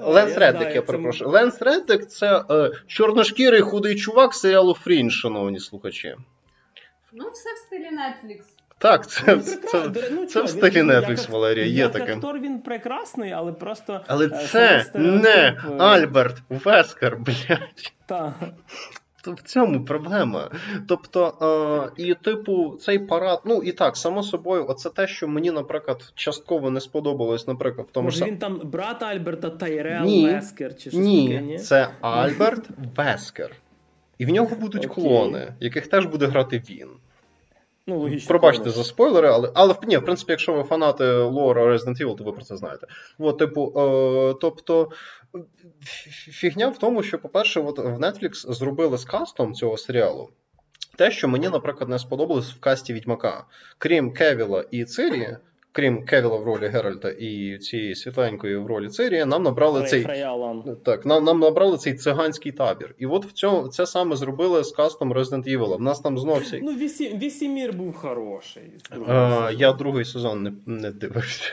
Ленс 0.00 0.36
Редрік, 0.36 0.74
я 0.74 0.82
перепрошую. 0.82 1.30
Ленс 1.30 1.62
Редрік 1.62 2.06
це 2.06 2.44
чорношкірий 2.86 3.60
худий 3.60 3.94
чувак 3.94 4.34
серіалу 4.34 4.74
Фрінж, 4.74 5.14
шановні 5.14 5.60
слухачі. 5.60 6.16
Ну, 7.12 7.30
все 7.30 7.54
в 7.54 7.58
стилі 7.58 7.88
Netflix. 7.88 8.42
Так, 8.78 9.06
це 9.06 9.36
ну, 9.36 9.42
це, 9.42 9.90
ну, 10.10 10.26
це 10.26 10.42
в 10.42 10.48
стилі 10.48 10.82
Netflix, 10.82 11.30
Валерія, 11.30 11.66
є 11.66 11.72
як 11.72 11.92
таке. 11.92 12.14
актор 12.14 12.38
він 12.38 12.58
прекрасний, 12.58 13.32
але 13.32 13.52
просто. 13.52 14.00
Але 14.06 14.26
е, 14.26 14.28
це 14.28 14.86
не 14.94 15.56
Альберт 15.78 16.36
Вескер, 16.48 17.16
блядь. 17.16 17.92
Так. 18.06 18.32
В 19.26 19.42
цьому 19.42 19.84
проблема. 19.84 20.50
Тобто, 20.88 21.90
е, 21.96 22.02
і, 22.02 22.14
типу, 22.14 22.76
цей 22.80 22.98
парад, 22.98 23.40
ну 23.44 23.62
і 23.62 23.72
так, 23.72 23.96
само 23.96 24.22
собою, 24.22 24.66
оце 24.68 24.90
те, 24.90 25.06
що 25.06 25.28
мені, 25.28 25.50
наприклад, 25.50 26.12
частково 26.14 26.70
не 26.70 26.80
сподобалось, 26.80 27.46
наприклад, 27.46 27.86
в 27.90 27.92
тому 27.92 28.04
Може, 28.04 28.24
він 28.24 28.38
там 28.38 28.60
брат 28.64 29.02
Альберта 29.02 29.50
Тайрел 29.50 30.04
ні, 30.04 30.26
Вескер 30.26 30.74
чи 30.74 30.90
щось 30.90 30.94
ні, 30.94 31.28
таке, 31.28 31.42
ні? 31.42 31.58
Це 31.58 31.88
Альберт 32.00 32.68
Вескер. 32.96 33.50
І 34.18 34.26
в 34.26 34.30
нього 34.30 34.56
будуть 34.56 34.86
okay. 34.86 34.94
клони, 34.94 35.54
яких 35.60 35.86
теж 35.86 36.06
буде 36.06 36.26
грати 36.26 36.62
він. 36.70 36.88
Ну, 37.86 37.98
логічно. 37.98 38.28
Пробачте 38.28 38.70
за 38.70 38.84
спойлери, 38.84 39.28
але 39.28 39.50
але 39.54 39.74
ні, 39.86 39.96
в 39.96 40.04
принципі, 40.04 40.32
якщо 40.32 40.52
ви 40.52 40.62
фанати 40.62 41.12
лора 41.12 41.66
Resident 41.66 42.02
Evil, 42.02 42.16
то 42.16 42.24
ви 42.24 42.32
про 42.32 42.42
це 42.42 42.56
знаєте. 42.56 42.86
От, 43.18 43.38
типу, 43.38 43.72
е, 43.76 44.34
тобто, 44.40 44.88
фігня 46.30 46.68
в 46.68 46.78
тому, 46.78 47.02
що, 47.02 47.18
по-перше, 47.18 47.60
от 47.60 47.78
в 47.78 47.98
Netflix 47.98 48.52
зробили 48.52 48.98
з 48.98 49.04
кастом 49.04 49.54
цього 49.54 49.76
серіалу. 49.76 50.30
Те, 50.96 51.10
що 51.10 51.28
мені, 51.28 51.48
наприклад, 51.48 51.90
не 51.90 51.98
сподобалось 51.98 52.52
в 52.52 52.60
касті 52.60 52.92
Відьмака. 52.92 53.44
Крім 53.78 54.12
Кевіла 54.12 54.64
і 54.70 54.84
Цирі, 54.84 55.36
крім 55.72 56.04
Кевіла 56.04 56.36
в 56.36 56.44
ролі 56.44 56.66
Геральта 56.66 57.10
і 57.10 57.58
цієї 57.58 57.94
світленької 57.94 58.56
в 58.56 58.66
ролі 58.66 58.88
Цирія, 58.88 59.26
нам 59.26 59.42
набрали 59.42 59.80
Фрей, 59.80 60.04
цей 60.04 60.74
так, 60.84 61.06
нам 61.06 61.24
нам 61.24 61.40
набрали 61.40 61.76
цей 61.76 61.94
циганський 61.94 62.52
табір. 62.52 62.94
І 62.98 63.06
от 63.06 63.26
в 63.26 63.32
цьому 63.32 63.68
це 63.68 63.86
саме 63.86 64.16
зробили 64.16 64.64
з 64.64 64.72
кастом 64.72 65.12
Resident 65.12 65.58
Evil. 65.58 65.76
В 65.76 65.80
нас 65.80 66.00
там 66.00 66.18
знов 66.18 66.38
всі... 66.38 66.60
Ну, 66.62 66.72
Вісі, 66.72 67.16
Вісімір 67.16 67.72
був 67.72 67.94
хороший. 67.94 68.62
А, 69.08 69.50
я 69.56 69.72
другий 69.72 70.04
сезон 70.04 70.42
не 70.42 70.52
не 70.66 70.90
дивився. 70.90 71.52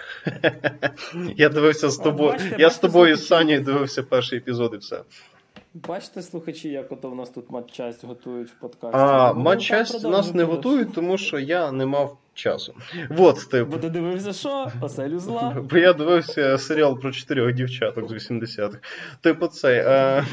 я 1.36 1.50
дивився 1.50 1.90
з 1.90 1.98
тобою. 1.98 2.36
Я 2.58 2.70
з 2.70 2.80
тобою 2.80 3.16
з 3.16 3.28
Санєю 3.28 3.62
дивився 3.62 4.04
перший 4.04 4.38
епізод 4.38 4.72
і 4.74 4.78
все. 4.78 5.02
Бачите, 5.74 6.22
слухачі, 6.22 6.70
як 6.70 6.92
ото 6.92 7.10
в 7.10 7.16
нас 7.16 7.30
тут 7.30 7.50
матчасть 7.50 8.06
готують 8.06 8.50
в 8.50 8.60
подкасті. 8.60 8.98
А 8.98 9.34
ну, 9.34 9.40
матчасть 9.40 10.04
нас 10.04 10.34
не 10.34 10.44
готують, 10.44 10.94
тому 10.94 11.18
що 11.18 11.40
я 11.40 11.72
не 11.72 11.86
мав 11.86 12.18
часу. 12.40 12.76
Вот, 13.10 13.50
типу. 13.50 13.72
Бо 13.72 13.78
ти 13.78 13.90
дивився, 13.90 14.34
що? 14.34 14.72
Оселю 14.82 15.20
зла. 15.20 15.58
Бо 15.72 15.78
я 15.78 15.94
дивився 15.94 16.58
серіал 16.58 17.00
про 17.00 17.12
чотирьох 17.12 17.54
дівчаток 17.54 18.10
з 18.10 18.14
80-х. 18.32 18.78
Типу, 19.22 19.48
цей. 19.48 19.80
А... 19.80 20.26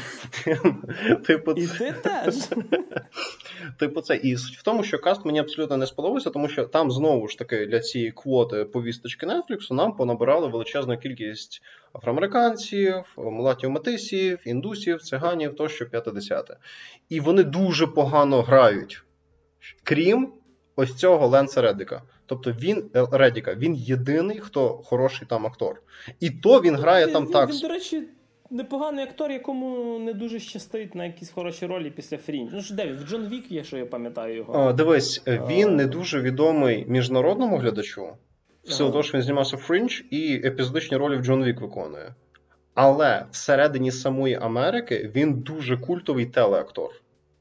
типу, 1.25 1.51
І 1.51 1.67
ти 1.67 1.91
теж. 1.91 2.35
Типу, 3.79 4.01
це. 4.01 4.15
І 4.15 4.35
в 4.35 4.61
тому, 4.63 4.83
що 4.83 4.99
каст 4.99 5.25
мені 5.25 5.39
абсолютно 5.39 5.77
не 5.77 5.87
сподобався, 5.87 6.29
тому 6.29 6.49
що 6.49 6.63
там 6.63 6.91
знову 6.91 7.27
ж 7.27 7.37
таки 7.37 7.65
для 7.65 7.79
цієї 7.79 8.11
квоти 8.11 8.63
повісточки 8.63 9.25
Netflix 9.25 9.73
нам 9.73 9.95
понабирали 9.95 10.47
величезну 10.47 10.97
кількість 10.97 11.61
афроамериканців, 11.93 12.95
мулатів 13.17 13.69
метисів, 13.69 14.39
індусів, 14.45 15.01
циганів 15.01 15.55
тощо 15.55 15.85
50. 15.85 16.51
І 17.09 17.19
вони 17.19 17.43
дуже 17.43 17.87
погано 17.87 18.41
грають. 18.41 19.03
Крім 19.83 20.33
ось 20.77 20.95
цього 20.95 21.27
Ленса 21.27 21.61
Реддика. 21.61 22.01
Тобто 22.25 22.51
він 22.51 22.83
е, 22.95 23.05
Реддіка, 23.11 23.55
він 23.55 23.75
єдиний, 23.75 24.39
хто 24.39 24.69
хороший 24.69 25.27
там 25.27 25.45
актор. 25.45 25.81
І 26.19 26.29
то 26.29 26.61
він 26.61 26.75
грає 26.75 27.05
він, 27.05 27.13
там 27.13 27.25
він, 27.25 27.31
так. 27.31 27.49
Він, 27.49 27.59
до 27.59 27.67
речі, 27.67 28.03
непоганий 28.49 29.05
актор, 29.05 29.31
якому 29.31 29.99
не 29.99 30.13
дуже 30.13 30.39
щастить 30.39 30.95
на 30.95 31.05
якісь 31.05 31.31
хороші 31.31 31.65
ролі 31.65 31.91
після 31.91 32.17
Фрінж. 32.17 32.51
Ну 32.53 32.61
що 32.61 32.75
де 32.75 32.87
він? 32.87 32.95
В 32.95 33.07
Джон 33.07 33.27
Вік 33.27 33.51
є, 33.51 33.63
що 33.63 33.77
я 33.77 33.85
пам'ятаю 33.85 34.35
його. 34.35 34.53
А, 34.53 34.73
Дивись, 34.73 35.23
він 35.27 35.67
а... 35.67 35.71
не 35.71 35.85
дуже 35.85 36.21
відомий 36.21 36.85
міжнародному 36.87 37.57
глядачу. 37.57 38.07
В 38.63 38.71
силу 38.71 38.87
ага. 38.87 38.91
того, 38.91 39.03
що 39.03 39.17
він 39.17 39.23
знімався 39.23 39.57
в 39.57 39.59
Фрінж 39.59 40.05
і 40.09 40.41
епізодичні 40.45 40.97
ролі 40.97 41.17
в 41.17 41.23
Джон 41.23 41.43
Вік 41.43 41.61
виконує. 41.61 42.15
Але 42.73 43.25
всередині 43.31 43.91
самої 43.91 44.35
Америки 44.35 45.11
він 45.15 45.33
дуже 45.33 45.77
культовий 45.77 46.25
телеактор. 46.25 46.89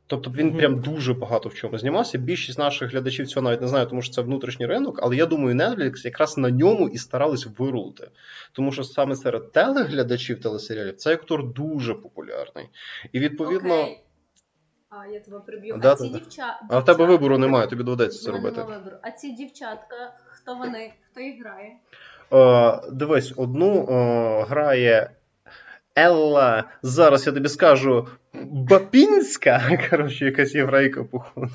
Тобто 0.07 0.31
він 0.31 0.51
mm-hmm. 0.51 0.59
прям 0.59 0.81
дуже 0.81 1.15
багато 1.15 1.49
в 1.49 1.55
чому 1.55 1.79
знімався. 1.79 2.19
Більшість 2.19 2.59
наших 2.59 2.91
глядачів 2.93 3.27
цього 3.27 3.45
навіть 3.45 3.61
не 3.61 3.69
знає, 3.69 3.87
тому 3.87 4.03
що 4.03 4.15
це 4.15 4.23
внутрішній 4.23 4.67
ринок, 4.67 5.01
але 5.03 5.17
я 5.17 5.27
думаю, 5.27 5.57
Netflix 5.57 6.05
якраз 6.05 6.39
на 6.39 6.51
ньому 6.51 6.89
і 6.89 6.99
старались 6.99 7.47
вирулити. 7.59 8.11
Тому 8.53 8.73
що 8.73 8.85
саме 8.85 9.17
серед 9.17 9.53
телеглядачів 9.53 10.41
телесеріалів 10.41 10.97
цей 10.97 11.15
актор 11.15 11.53
дуже 11.53 11.95
популярний. 11.95 12.69
І 13.13 13.19
відповідно. 13.19 13.75
Okay. 13.75 13.97
А, 14.89 15.07
я 15.07 15.21
тебе 15.21 15.41
приб'ю. 15.41 15.77
Да, 15.77 15.93
а 15.93 15.97
ці 15.97 16.09
да, 16.09 16.19
дівча... 16.19 16.61
А 16.71 16.79
в 16.79 16.85
тебе 16.85 17.05
вибору 17.05 17.39
немає, 17.39 17.67
тобі 17.67 17.83
доведеться 17.85 18.25
це 18.25 18.31
робити. 18.31 18.63
Вибору. 18.63 18.97
А 19.03 19.11
ці 19.11 19.33
дівчатка, 19.33 20.13
хто 20.27 20.55
вони? 20.55 20.93
Хто 21.11 21.21
їх 21.21 21.41
грає? 21.41 21.73
Е, 22.33 22.91
Дивись, 22.93 23.33
одну 23.37 23.89
е, 23.89 24.45
грає 24.49 25.11
Елла. 25.97 26.65
Зараз 26.83 27.27
я 27.27 27.33
тобі 27.33 27.49
скажу 27.49 28.09
Бапінська, 28.45 29.79
коротше, 29.91 30.25
якась 30.25 30.55
єврейка, 30.55 31.05
походу. 31.05 31.49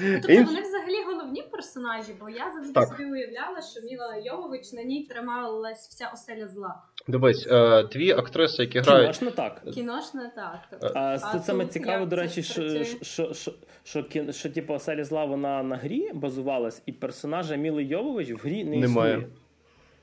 Тобто 0.00 0.32
Ін- 0.32 0.44
вони 0.44 0.60
взагалі 0.60 1.02
головні 1.06 1.42
персонажі, 1.42 2.12
бо 2.20 2.28
я 2.28 2.50
завжди 2.54 2.72
Так. 2.72 2.88
собі 2.88 3.04
уявляла, 3.04 3.60
що 3.72 3.80
Міла 3.80 4.16
Йовович 4.24 4.72
на 4.72 4.82
ній 4.82 5.04
трималась 5.10 5.88
вся 5.88 6.10
оселя 6.14 6.48
зла. 6.48 6.82
Дивись, 7.08 7.46
е, 7.50 7.82
дві 7.82 8.10
актриси, 8.12 8.62
які 8.62 8.78
грають. 8.80 9.02
Кіношно 9.18 9.30
так. 9.30 9.62
Кіношна 9.74 10.30
так. 10.36 10.90
А, 10.94 10.98
А 11.14 11.18
це 11.18 11.38
саме 11.38 11.66
цікаво, 11.66 12.06
до 12.06 12.16
речі, 12.16 12.42
що, 12.42 12.84
що, 13.02 13.32
що, 13.34 13.52
що, 13.84 14.02
кін- 14.02 14.32
що 14.32 14.50
типу, 14.50 14.74
оселі 14.74 15.04
зла 15.04 15.24
вона 15.24 15.62
на 15.62 15.76
грі 15.76 16.10
базувалась, 16.14 16.82
і 16.86 16.92
персонажа 16.92 17.56
Міли 17.56 17.84
Йовович 17.84 18.30
в 18.30 18.36
грі 18.44 18.64
не 18.64 18.76
Немає. 18.76 19.12
існує. 19.12 19.28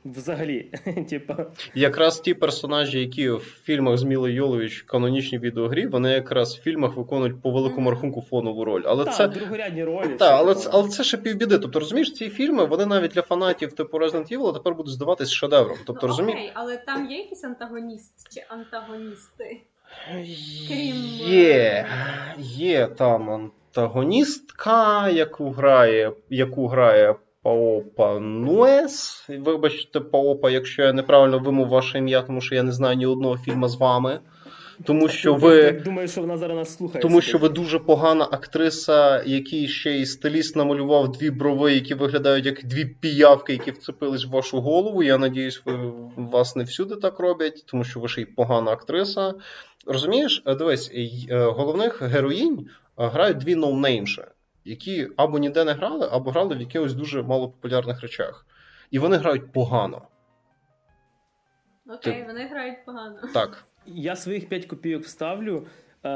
Взагалі, 0.05 0.71
типа, 1.09 1.45
Якраз 1.75 2.19
ті 2.19 2.33
персонажі, 2.33 2.99
які 2.99 3.29
в 3.29 3.39
фільмах 3.63 3.97
з 3.97 4.03
Мілою 4.03 4.33
Йолович 4.33 4.83
в 4.83 4.85
канонічній 4.85 5.39
відеогрі, 5.39 5.87
вони 5.87 6.11
якраз 6.11 6.55
в 6.55 6.61
фільмах 6.61 6.95
виконують 6.95 7.41
по 7.41 7.51
великому 7.51 7.91
рахунку 7.91 8.21
фонову 8.21 8.65
роль. 8.65 8.83
Але 8.85 9.05
та, 9.05 9.11
це. 9.11 9.27
другорядні 9.27 9.83
ролі. 9.83 10.15
все 10.15 10.25
але 10.25 10.55
це, 10.55 10.69
але 10.73 10.89
це 10.89 11.03
ще 11.03 11.17
півбіди. 11.17 11.57
Тобто, 11.57 11.79
розумієш, 11.79 12.13
ці 12.13 12.29
фільми 12.29 12.65
вони 12.65 12.85
навіть 12.85 13.11
для 13.11 13.21
фанатів 13.21 13.73
типу 13.73 13.97
Resident 13.97 14.37
Evil 14.37 14.53
тепер 14.53 14.75
будуть 14.75 14.93
здаватись 14.93 15.31
шедевром. 15.31 15.77
Тобто, 15.85 16.01
ну, 16.01 16.07
розумієш? 16.07 16.39
окей, 16.39 16.51
але 16.53 16.77
там 16.77 17.11
є 17.11 17.17
якийсь 17.17 17.43
антагоніст 17.43 18.33
чи 18.33 18.43
антагоністи? 18.49 19.61
Крім, 20.67 20.95
Є, 21.27 21.53
е, 21.53 22.35
є 22.39 22.87
там 22.87 23.29
антагоністка, 23.29 25.09
яку 25.09 25.49
грає, 25.49 26.11
яку 26.29 26.67
грає 26.67 27.15
Паопа 27.45 28.19
Нуес. 28.19 29.25
Вибачте, 29.29 29.99
Паопа, 29.99 30.49
якщо 30.49 30.81
я 30.81 30.93
неправильно 30.93 31.39
вимов 31.39 31.67
ваше 31.67 31.97
ім'я, 31.97 32.21
тому 32.21 32.41
що 32.41 32.55
я 32.55 32.63
не 32.63 32.71
знаю 32.71 32.97
ні 32.97 33.05
одного 33.05 33.37
фільму 33.37 33.67
з 33.67 33.75
вами. 33.75 34.19
Тому 34.83 35.07
що 35.07 35.33
ви. 35.33 35.71
думаю, 35.71 36.07
що 36.07 36.21
вона 36.21 36.37
зараз 36.37 36.57
нас 36.57 36.77
слухає. 36.77 37.01
Тому 37.01 37.21
що 37.21 37.37
ви 37.37 37.49
дуже 37.49 37.79
погана 37.79 38.27
актриса, 38.31 39.23
який 39.25 39.67
ще 39.67 39.91
й 39.91 40.05
стиліст 40.05 40.55
намалював 40.55 41.11
дві 41.11 41.29
брови, 41.29 41.73
які 41.73 41.93
виглядають 41.93 42.45
як 42.45 42.65
дві 42.65 42.85
піявки, 42.85 43.53
які 43.53 43.71
вцепились 43.71 44.25
в 44.25 44.29
вашу 44.29 44.61
голову. 44.61 45.03
Я 45.03 45.17
надіюсь, 45.17 45.61
ви 45.65 45.93
вас 46.17 46.55
не 46.55 46.63
всюди 46.63 46.95
так 46.95 47.19
роблять, 47.19 47.63
тому 47.67 47.83
що 47.83 47.99
ви 47.99 48.07
ще 48.07 48.21
й 48.21 48.25
погана 48.25 48.71
актриса. 48.71 49.33
Розумієш, 49.87 50.43
Е, 50.45 50.55
дивись, 50.55 50.91
е, 51.29 51.37
головних 51.37 52.01
героїнь 52.01 52.67
е, 52.99 53.07
грають 53.07 53.37
дві 53.37 53.55
ноунеймші, 53.55 54.21
які 54.65 55.07
або 55.17 55.39
ніде 55.39 55.63
не 55.63 55.73
грали, 55.73 56.09
або 56.11 56.31
грали 56.31 56.55
в 56.55 56.59
якихось 56.59 56.93
дуже 56.93 57.23
малопопулярних 57.23 58.01
речах. 58.01 58.45
І 58.91 58.99
вони 58.99 59.17
грають 59.17 59.51
погано. 59.51 60.01
Окей, 61.89 62.13
Ти- 62.21 62.23
вони 62.27 62.47
грають 62.47 62.85
погано. 62.85 63.19
Так. 63.33 63.65
Я 63.85 64.15
своїх 64.15 64.49
5 64.49 64.65
копійок 64.65 65.03
вставлю. 65.03 65.67
Е, 66.05 66.09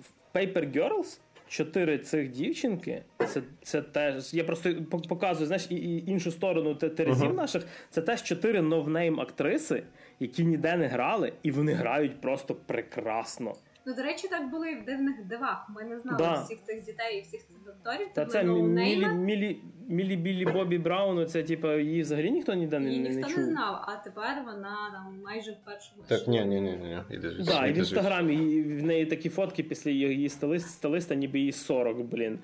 в 0.00 0.36
Paper 0.36 0.76
Girls 0.76 1.20
чотири 1.48 1.98
цих 1.98 2.30
дівчинки. 2.30 3.02
Це, 3.28 3.42
це 3.62 3.82
теж. 3.82 4.34
Я 4.34 4.44
просто 4.44 4.74
показую, 5.08 5.46
знаєш, 5.46 5.66
і, 5.70 5.74
і 5.74 6.10
іншу 6.10 6.30
сторону 6.30 6.74
те- 6.74 6.88
терезів 6.88 7.26
Мгм. 7.26 7.36
наших. 7.36 7.64
Це 7.90 8.02
теж 8.02 8.22
чотири 8.22 8.62
новнейм 8.62 9.20
актриси, 9.20 9.82
які 10.20 10.44
ніде 10.44 10.76
не 10.76 10.86
грали, 10.86 11.32
і 11.42 11.50
вони 11.50 11.72
грають 11.72 12.20
просто 12.20 12.54
прекрасно. 12.54 13.54
Ну, 13.86 13.94
до 13.94 14.02
речі, 14.02 14.28
так 14.28 14.50
було 14.50 14.66
і 14.66 14.74
в 14.80 14.84
дивних 14.84 15.24
дивах. 15.24 15.66
Ми 15.76 15.84
не 15.84 15.98
знали 16.00 16.18
Да. 16.18 16.42
всіх 16.42 16.58
цих 16.64 16.84
дітей 16.84 17.18
і 17.18 17.20
всіх 17.22 17.40
цих 17.40 17.56
акторів. 17.68 18.08
Та 18.14 18.26
Це 18.26 18.44
Мілі, 18.44 19.08
Мілі, 19.08 19.60
Мілі 19.88 20.16
Білі 20.16 20.44
Бобі 20.44 20.78
Браун, 20.78 21.26
це 21.26 21.42
типу, 21.42 21.72
її 21.72 22.02
взагалі 22.02 22.30
ніхто 22.30 22.54
ніде 22.54 22.78
не, 22.78 22.90
не, 22.90 22.98
не 22.98 23.08
ніхто 23.08 23.30
чув. 23.30 23.38
не 23.38 23.44
знав, 23.44 23.84
а 23.88 23.96
тепер 24.04 24.42
вона 24.44 24.76
там 24.92 25.20
майже 25.24 25.50
в 25.52 25.64
першому 25.64 26.02
Так, 26.08 26.28
ні, 26.28 26.44
ні, 26.44 26.60
ні, 26.60 26.70
ні. 26.76 26.98
Іди 27.10 27.30
звідси, 27.30 27.52
Да, 27.52 27.66
і 27.66 27.72
в 27.72 27.76
інстаграмі 27.78 28.62
в 28.62 28.82
неї 28.82 29.06
такі 29.06 29.28
фотки 29.28 29.62
після 29.62 29.90
її 29.90 30.28
стилиста, 30.58 31.14
ніби 31.14 31.38
їй 31.38 31.52
40, 31.52 31.98
блін. 32.02 32.38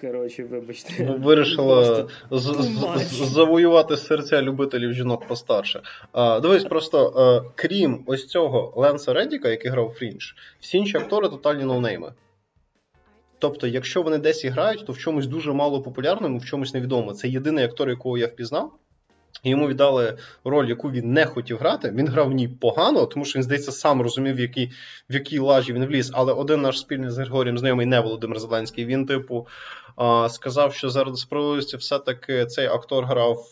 Коротше, 0.00 0.44
вибачте. 0.44 1.04
Ну, 1.04 1.16
Вирішила 1.16 2.08
завоювати 3.10 3.96
серця 3.96 4.42
любителів 4.42 4.92
жінок 4.92 5.26
постарше. 5.26 5.82
А, 6.12 6.40
дивись, 6.40 6.64
просто 6.64 7.12
е, 7.46 7.50
крім 7.54 8.04
ось 8.06 8.26
цього 8.26 8.72
Ленса 8.76 9.12
Реддіка, 9.12 9.48
який 9.48 9.70
грав 9.70 9.94
Фрінж, 9.98 10.34
всі 10.60 10.78
інші 10.78 10.96
актори 10.96 11.28
тотальні 11.28 11.64
ноунейми. 11.64 12.12
Тобто, 13.38 13.66
якщо 13.66 14.02
вони 14.02 14.18
десь 14.18 14.44
і 14.44 14.48
грають, 14.48 14.86
то 14.86 14.92
в 14.92 14.98
чомусь 14.98 15.26
дуже 15.26 15.52
мало 15.52 15.82
популярному, 15.82 16.38
в 16.38 16.44
чомусь 16.44 16.74
невідомому. 16.74 17.12
Це 17.12 17.28
єдиний 17.28 17.64
актор, 17.64 17.88
якого 17.88 18.18
я 18.18 18.26
впізнав. 18.26 18.72
І 19.42 19.50
Йому 19.50 19.68
віддали 19.68 20.18
роль, 20.44 20.68
яку 20.68 20.90
він 20.90 21.12
не 21.12 21.26
хотів 21.26 21.58
грати. 21.58 21.90
Він 21.90 22.08
грав 22.08 22.28
в 22.28 22.32
ній 22.32 22.48
погано, 22.48 23.06
тому 23.06 23.24
що 23.24 23.38
він, 23.38 23.42
здається, 23.42 23.72
сам 23.72 24.02
розумів, 24.02 24.36
в 24.36 24.40
якій, 24.40 24.70
в 25.10 25.14
якій 25.14 25.38
лажі 25.38 25.72
він 25.72 25.86
вліз. 25.86 26.10
Але 26.14 26.32
один 26.32 26.60
наш 26.60 26.78
спільний 26.78 27.10
з 27.10 27.18
Григорієм 27.18 27.58
знайомий, 27.58 27.86
не 27.86 28.00
Володимир 28.00 28.38
Зеленський, 28.38 28.84
він, 28.84 29.06
типу, 29.06 29.46
а, 29.89 29.89
сказав, 30.28 30.74
що 30.74 30.90
заради 30.90 31.16
справедливості 31.16 31.76
все-таки 31.76 32.46
цей 32.46 32.66
актор 32.66 33.04
грав 33.04 33.46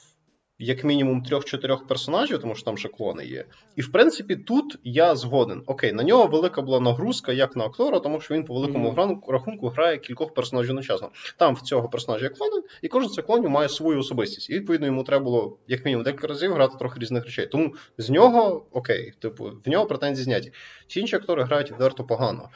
як 0.60 0.84
мінімум 0.84 1.22
трьох-чотирьох 1.22 1.86
персонажів, 1.86 2.38
тому 2.38 2.54
що 2.54 2.64
там 2.64 2.78
ще 2.78 2.88
клони 2.88 3.24
є. 3.26 3.44
І 3.76 3.82
в 3.82 3.92
принципі, 3.92 4.36
тут 4.36 4.78
я 4.84 5.16
згоден. 5.16 5.62
Окей, 5.66 5.92
на 5.92 6.02
нього 6.02 6.26
велика 6.26 6.62
була 6.62 6.80
нагрузка 6.80 7.32
як 7.32 7.56
на 7.56 7.64
актора, 7.64 8.00
тому 8.00 8.20
що 8.20 8.34
він 8.34 8.44
по 8.44 8.54
великому 8.54 8.90
грану- 8.90 9.32
рахунку 9.32 9.68
грає 9.68 9.98
кількох 9.98 10.34
персонажів 10.34 10.70
одночасно. 10.70 11.10
Там 11.36 11.54
в 11.54 11.60
цього 11.60 11.88
персонажа 11.88 12.24
є 12.24 12.30
клони, 12.30 12.62
і 12.82 12.88
кожен 12.88 13.10
з 13.10 13.22
клонів 13.22 13.50
має 13.50 13.68
свою 13.68 13.98
особистість. 13.98 14.50
І 14.50 14.54
відповідно 14.54 14.86
йому 14.86 15.04
треба 15.04 15.24
було 15.24 15.58
як 15.68 15.84
мінімум 15.84 16.04
декілька 16.04 16.26
разів 16.26 16.52
грати 16.52 16.76
трохи 16.78 17.00
різних 17.00 17.24
речей. 17.24 17.46
Тому 17.46 17.74
з 17.98 18.10
нього 18.10 18.66
окей, 18.72 19.12
типу, 19.18 19.52
в 19.64 19.68
нього 19.68 19.86
претензії 19.86 20.24
зняті. 20.24 20.52
Всі 20.88 21.00
інші 21.00 21.16
актори 21.16 21.44
грають 21.44 21.70
відверто 21.70 22.04
погано. 22.04 22.48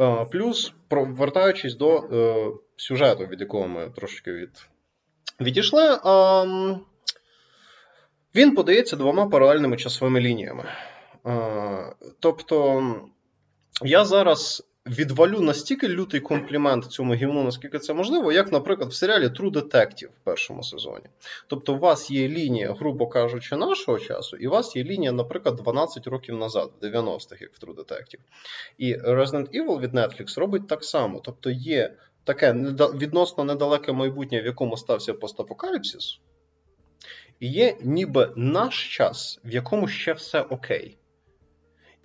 Е, 0.00 0.24
Плюс, 0.24 0.72
повертаючись 0.88 1.74
до 1.74 1.96
е, 1.98 2.50
сюжету, 2.76 3.26
від 3.26 3.40
якого 3.40 3.68
ми 3.68 3.90
трошки 3.90 4.32
від... 4.32 4.50
відійшли, 5.40 6.00
ем, 6.04 6.80
він 8.34 8.54
подається 8.54 8.96
двома 8.96 9.26
паралельними 9.26 9.76
часовими 9.76 10.20
лініями. 10.20 10.64
Е, 11.26 11.94
тобто, 12.20 12.82
я 13.82 14.04
зараз 14.04 14.68
відвалю 14.86 15.40
настільки 15.40 15.88
лютий 15.88 16.20
комплімент 16.20 16.84
цьому 16.84 17.14
гівну, 17.14 17.44
наскільки 17.44 17.78
це 17.78 17.94
можливо, 17.94 18.32
як, 18.32 18.52
наприклад, 18.52 18.90
в 18.90 18.94
серіалі 18.94 19.26
True 19.26 19.50
Detective 19.50 20.06
в 20.06 20.24
першому 20.24 20.62
сезоні. 20.62 21.04
Тобто, 21.46 21.74
у 21.74 21.78
вас 21.78 22.10
є 22.10 22.28
лінія, 22.28 22.72
грубо 22.72 23.06
кажучи, 23.06 23.56
нашого 23.56 23.98
часу, 23.98 24.36
і 24.36 24.46
у 24.46 24.50
вас 24.50 24.76
є 24.76 24.84
лінія, 24.84 25.12
наприклад, 25.12 25.56
12 25.56 26.06
років 26.06 26.36
назад, 26.36 26.70
в 26.80 26.84
90-х, 26.84 27.40
як 27.40 27.50
в 27.54 27.64
True 27.64 27.74
Detective. 27.74 28.20
І 28.78 28.96
Resident 28.96 29.48
Evil 29.60 29.80
від 29.80 29.94
Netflix 29.94 30.40
робить 30.40 30.68
так 30.68 30.84
само. 30.84 31.20
Тобто, 31.24 31.50
є 31.50 31.96
таке 32.24 32.52
відносно 32.94 33.44
недалеке 33.44 33.92
майбутнє, 33.92 34.42
в 34.42 34.46
якому 34.46 34.76
стався 34.76 35.14
постапокаліпсис, 35.14 36.20
і 37.40 37.48
є 37.48 37.76
ніби 37.80 38.32
наш 38.36 38.96
час, 38.96 39.40
в 39.44 39.50
якому 39.50 39.88
ще 39.88 40.12
все 40.12 40.40
окей. 40.40 40.96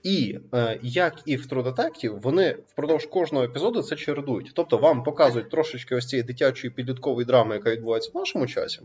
І 0.03 0.39
е, 0.53 0.79
як 0.83 1.21
і 1.25 1.37
в 1.37 1.47
True 1.47 2.19
вони 2.19 2.57
впродовж 2.67 3.05
кожного 3.05 3.45
епізоду 3.45 3.81
це 3.81 3.95
чередують. 3.95 4.51
Тобто 4.55 4.77
вам 4.77 5.03
показують 5.03 5.49
трошечки 5.49 5.95
ось 5.95 6.07
цієї 6.07 6.23
дитячої 6.23 6.71
підліткової 6.71 7.25
драми, 7.25 7.55
яка 7.55 7.71
відбувається 7.71 8.11
в 8.13 8.17
нашому 8.17 8.47
часі, 8.47 8.81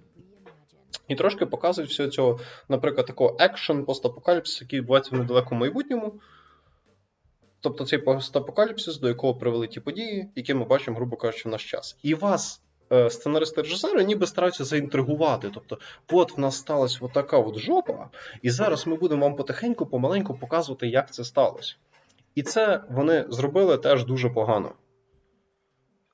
і 1.09 1.15
трошки 1.15 1.47
показують 1.47 1.91
всього 1.91 2.09
цього, 2.09 2.41
наприклад, 2.69 3.07
такого 3.07 3.37
екшен 3.41 3.85
постапокаліпсису, 3.85 4.65
який 4.65 4.79
відбувається 4.79 5.17
в 5.17 5.19
недалекому 5.19 5.61
майбутньому. 5.61 6.21
Тобто 7.61 7.85
цей 7.85 7.99
постапокаліпсис, 7.99 8.99
до 8.99 9.09
якого 9.09 9.35
привели 9.35 9.67
ті 9.69 9.81
події, 9.81 10.29
які 10.35 10.55
ми 10.55 10.65
бачимо, 10.65 10.97
грубо 10.97 11.17
кажучи, 11.17 11.49
в 11.49 11.53
наш 11.53 11.71
час. 11.71 11.97
І 12.03 12.15
вас, 12.15 12.64
сценаристи 13.09 13.63
режисери, 13.63 14.05
ніби 14.05 14.27
стараються 14.27 14.65
заінтригувати. 14.65 15.51
Тобто, 15.55 15.79
от 16.13 16.37
в 16.37 16.41
нас 16.41 16.57
сталася 16.57 16.99
отака 17.01 17.39
от 17.39 17.59
жопа, 17.59 18.09
і 18.43 18.51
зараз 18.51 18.87
ми 18.87 18.97
будемо 18.97 19.27
вам 19.27 19.37
потихеньку, 19.37 19.87
помаленьку 19.87 20.35
показувати, 20.35 20.89
як 20.89 21.15
це 21.15 21.25
сталося. 21.25 21.75
І 22.35 22.43
це 22.43 22.81
вони 22.91 23.25
зробили 23.29 23.79
теж 23.79 24.05
дуже 24.05 24.31
погано. 24.31 24.73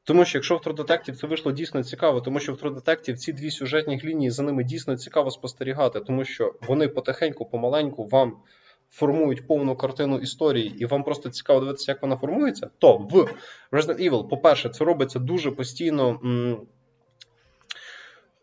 Тому 0.04 0.24
що 0.24 0.38
якщо 0.38 0.56
в 0.56 0.60
Detective 0.60 1.12
це 1.12 1.26
вийшло 1.26 1.52
дійсно 1.52 1.84
цікаво, 1.84 2.20
тому 2.20 2.40
що 2.40 2.54
в 2.54 2.56
Detective 2.56 3.14
ці 3.14 3.32
дві 3.32 3.50
сюжетні 3.50 4.00
лінії 4.04 4.30
за 4.30 4.42
ними 4.42 4.64
дійсно 4.64 4.96
цікаво 4.96 5.30
спостерігати, 5.30 6.00
тому 6.00 6.24
що 6.24 6.54
вони 6.60 6.88
потихеньку, 6.88 7.44
помаленьку 7.44 8.06
вам 8.06 8.36
формують 8.91 9.47
повну 9.47 9.76
картину 9.76 10.18
історії, 10.18 10.76
і 10.78 10.86
вам 10.86 11.05
просто 11.05 11.30
цікаво 11.30 11.61
дивитися, 11.61 11.93
як 11.93 12.03
вона 12.03 12.16
формується, 12.16 12.70
то 12.78 12.97
в 12.97 13.28
Resident 13.72 14.11
Evil, 14.11 14.28
по-перше, 14.28 14.68
це 14.68 14.84
робиться 14.84 15.18
дуже 15.18 15.51
постійно. 15.51 16.20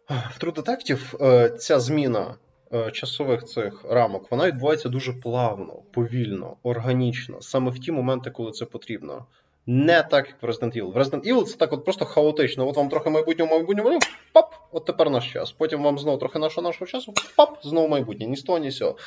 В 0.10 0.40
True 0.40 0.54
Detective 0.54 1.26
е, 1.26 1.50
ця 1.50 1.80
зміна 1.80 2.36
е, 2.74 2.92
часових 2.92 3.44
цих 3.44 3.86
рамок 3.90 4.32
вона 4.32 4.48
відбувається 4.48 4.90
дуже 4.90 5.14
плавно, 5.14 5.82
повільно, 5.92 6.58
органічно, 6.64 7.42
саме 7.42 7.72
в 7.72 7.80
ті 7.80 7.92
моменти, 7.92 8.32
коли 8.32 8.52
це 8.52 8.66
потрібно. 8.66 9.26
Не 9.70 10.04
так, 10.04 10.28
як 10.28 10.44
в 10.44 10.46
Resident 10.46 10.78
Evil. 10.78 10.94
В 10.94 10.98
Resident 10.98 11.34
Evil 11.34 11.44
це 11.44 11.58
так 11.58 11.74
от 11.74 11.86
просто 11.86 12.06
хаотично. 12.06 12.68
От 12.68 12.78
вам 12.78 12.90
трохи 12.90 13.10
майбутнього 13.10 13.52
майбутнього, 13.52 14.00
пап, 14.34 14.56
от 14.72 14.86
тепер 14.86 15.10
наш 15.10 15.34
час. 15.34 15.52
Потім 15.52 15.84
вам 15.84 16.00
знову 16.00 16.18
трохи 16.18 16.40
нашого 16.40 16.68
нашого 16.68 16.86
часу, 16.86 17.14
пап, 17.36 17.60
знову 17.64 17.88
майбутнє, 17.88 18.28
ні 18.28 18.36
з 18.36 18.42
того, 18.44 18.58
ні 18.58 18.72
з 18.72 18.78
цього. 18.78 18.98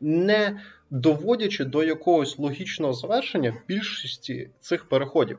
Не 0.00 0.60
доводячи 0.90 1.64
до 1.64 1.84
якогось 1.84 2.38
логічного 2.38 2.92
завершення 2.92 3.62
більшості 3.68 4.50
цих 4.60 4.88
переходів. 4.88 5.38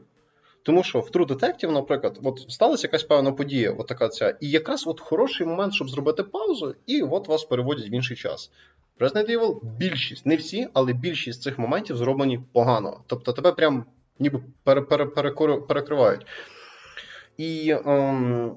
Тому 0.64 0.84
що 0.84 1.00
в 1.00 1.10
True 1.10 1.28
Detective, 1.28 1.72
наприклад, 1.72 2.20
от 2.24 2.40
сталася 2.50 2.88
якась 2.88 3.04
певна 3.04 3.32
подія, 3.32 3.72
от 3.72 3.88
така 3.88 4.10
ця, 4.10 4.38
і 4.42 4.50
якраз 4.50 4.88
от 4.88 5.00
хороший 5.00 5.48
момент, 5.48 5.74
щоб 5.74 5.90
зробити 5.90 6.24
паузу, 6.24 6.76
і 6.86 7.02
от 7.02 7.28
вас 7.28 7.44
переводять 7.44 7.90
в 7.90 7.94
інший 7.94 8.18
час. 8.18 8.52
Resident 9.00 9.30
Evil 9.30 9.60
більшість, 9.78 10.26
не 10.26 10.36
всі, 10.36 10.68
але 10.74 10.94
більшість 10.94 11.42
цих 11.42 11.60
моментів 11.60 11.98
зроблені 11.98 12.40
погано. 12.54 13.04
Тобто 13.08 13.34
тебе 13.34 13.52
прям 13.52 13.86
ніби 14.22 14.44
пере, 14.64 14.82
пере, 14.82 15.06
перекривають. 15.68 16.26
І 17.38 17.76
ем, 17.86 18.56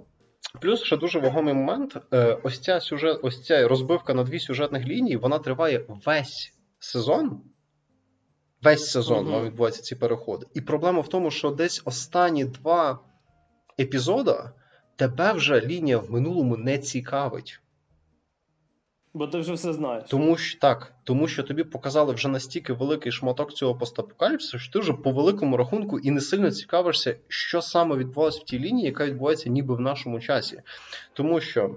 плюс 0.61 0.83
ще 0.83 0.97
дуже 0.97 1.19
вагомий 1.19 1.55
момент: 1.55 1.97
е, 2.13 2.39
ось 2.43 2.61
ця 2.61 2.81
сюжет, 2.81 3.19
ось 3.23 3.45
ця 3.45 3.69
розбивка 3.69 4.15
на 4.15 4.25
дві 4.25 4.41
сюжетних 4.41 4.87
лінії, 4.87 5.17
вона 5.17 5.39
триває 5.39 5.85
весь 5.89 6.53
сезон. 6.79 7.43
Весь 8.63 8.91
сезон 8.91 9.29
uh-huh. 9.29 9.45
відбуваються 9.45 9.83
ці 9.83 9.97
переходи. 9.97 10.47
І 10.55 10.61
проблема 10.61 11.01
в 11.01 11.09
тому, 11.09 11.31
що 11.31 11.51
десь 11.51 11.83
останні 11.85 12.45
два 12.45 12.99
епізоди 13.81 14.37
тебе 14.97 15.33
вже 15.33 15.61
лінія 15.61 15.99
в 15.99 16.11
минулому 16.11 16.57
не 16.57 16.79
цікавить. 16.79 17.61
Бо 19.15 19.27
ти 19.27 19.39
вже 19.39 19.53
все 19.53 19.73
знаєш. 19.73 20.05
Тому 20.09 20.37
що 20.37 20.59
так, 20.59 20.93
тому 21.05 21.29
що 21.29 21.43
тобі 21.43 21.65
показали 21.65 22.13
вже 22.13 22.29
настільки 22.29 22.73
великий 22.73 23.13
шматок 23.13 23.53
цього 23.53 23.75
постапокаліпсису, 23.75 24.59
що 24.59 24.73
ти 24.73 24.79
вже 24.79 24.93
по 24.93 25.11
великому 25.11 25.57
рахунку 25.57 25.99
і 25.99 26.11
не 26.11 26.21
сильно 26.21 26.51
цікавишся, 26.51 27.17
що 27.29 27.63
саме 27.63 27.97
відбувалося 27.97 28.41
в 28.41 28.45
тій 28.45 28.59
лінії, 28.59 28.87
яка 28.87 29.07
відбувається 29.07 29.51
ніби 29.51 29.75
в 29.75 29.81
нашому 29.81 30.21
часі. 30.21 30.61
Тому 31.13 31.41
що. 31.41 31.77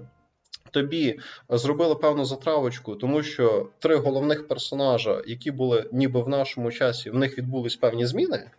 Тобі 0.70 1.18
зробили 1.48 1.94
певну 1.94 2.24
затравочку, 2.24 2.96
тому 2.96 3.22
що 3.22 3.68
три 3.78 3.96
головних 3.96 4.48
персонажа, 4.48 5.22
які 5.26 5.50
були 5.50 5.88
ніби 5.92 6.22
в 6.22 6.28
нашому 6.28 6.72
часі, 6.72 7.10
в 7.10 7.14
них 7.14 7.38
відбулись 7.38 7.76
певні 7.76 8.06
зміни, 8.06 8.50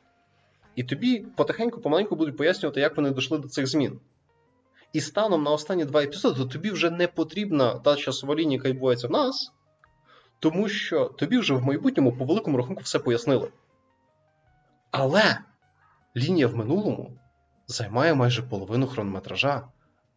і 0.76 0.84
тобі 0.84 1.26
потихеньку, 1.36 1.82
помаленьку 1.82 2.16
будуть 2.16 2.38
пояснювати, 2.38 2.80
як 2.80 2.98
вони 2.98 3.12
дійшли 3.12 3.38
до 3.38 3.48
цих 3.48 3.68
змін. 3.68 4.00
І 4.94 5.02
станом 5.02 5.44
на 5.44 5.52
останні 5.52 5.86
два 5.86 6.04
епізоди, 6.04 6.40
то 6.40 6.46
тобі 6.46 6.72
вже 6.72 6.90
не 6.90 7.08
потрібна 7.08 7.80
та 7.80 7.96
часова 7.96 8.36
лінія, 8.36 8.58
яка 8.58 8.70
відбувається 8.70 9.08
в 9.08 9.12
нас, 9.12 9.52
тому 10.40 10.70
що 10.70 11.06
тобі 11.06 11.38
вже 11.38 11.54
в 11.54 11.66
майбутньому 11.66 12.12
по 12.12 12.26
великому 12.26 12.58
рахунку 12.58 12.82
все 12.82 13.00
пояснили. 13.00 13.52
Але 14.92 15.38
лінія 16.16 16.48
в 16.48 16.56
минулому 16.56 17.20
займає 17.68 18.14
майже 18.14 18.44
половину 18.44 18.88
хронометража 18.88 19.68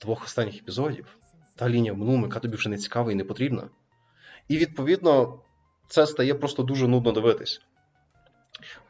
двох 0.01 0.25
останніх 0.25 0.57
епізодів. 0.57 1.19
Та 1.57 1.69
лінія 1.69 1.93
в 1.93 1.99
минулому, 1.99 2.27
яка 2.27 2.41
тобі 2.41 2.57
вже 2.57 2.69
не 2.69 2.79
цікава 2.79 3.13
і 3.13 3.15
не 3.15 3.25
потрібна. 3.25 3.69
І 4.49 4.59
відповідно 4.59 5.41
це 5.89 6.07
стає 6.07 6.35
просто 6.35 6.63
дуже 6.63 6.89
нудно 6.89 7.13
дивитись. 7.13 7.61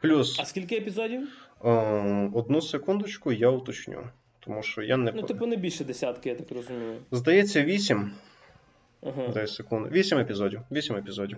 Плюс. 0.01 0.39
А 0.39 0.45
скільки 0.45 0.77
епізодів? 0.77 1.29
Е, 1.65 2.31
одну 2.33 2.61
секундочку, 2.61 3.31
я 3.31 3.49
уточню. 3.49 4.09
Тому 4.45 4.63
що 4.63 4.81
я 4.81 4.97
не 4.97 5.11
Ну, 5.15 5.23
типу, 5.23 5.45
не 5.45 5.55
більше 5.55 5.83
десятки, 5.83 6.29
я 6.29 6.35
так 6.35 6.51
розумію. 6.51 6.95
Здається, 7.11 7.63
вісім. 7.63 8.11
Ага. 9.05 9.27
Дай 9.33 9.47
секунду. 9.47 9.89
Вісім 9.89 10.17
епізодів. 10.19 10.61
Вісім 10.71 10.95
епізодів. 10.95 11.37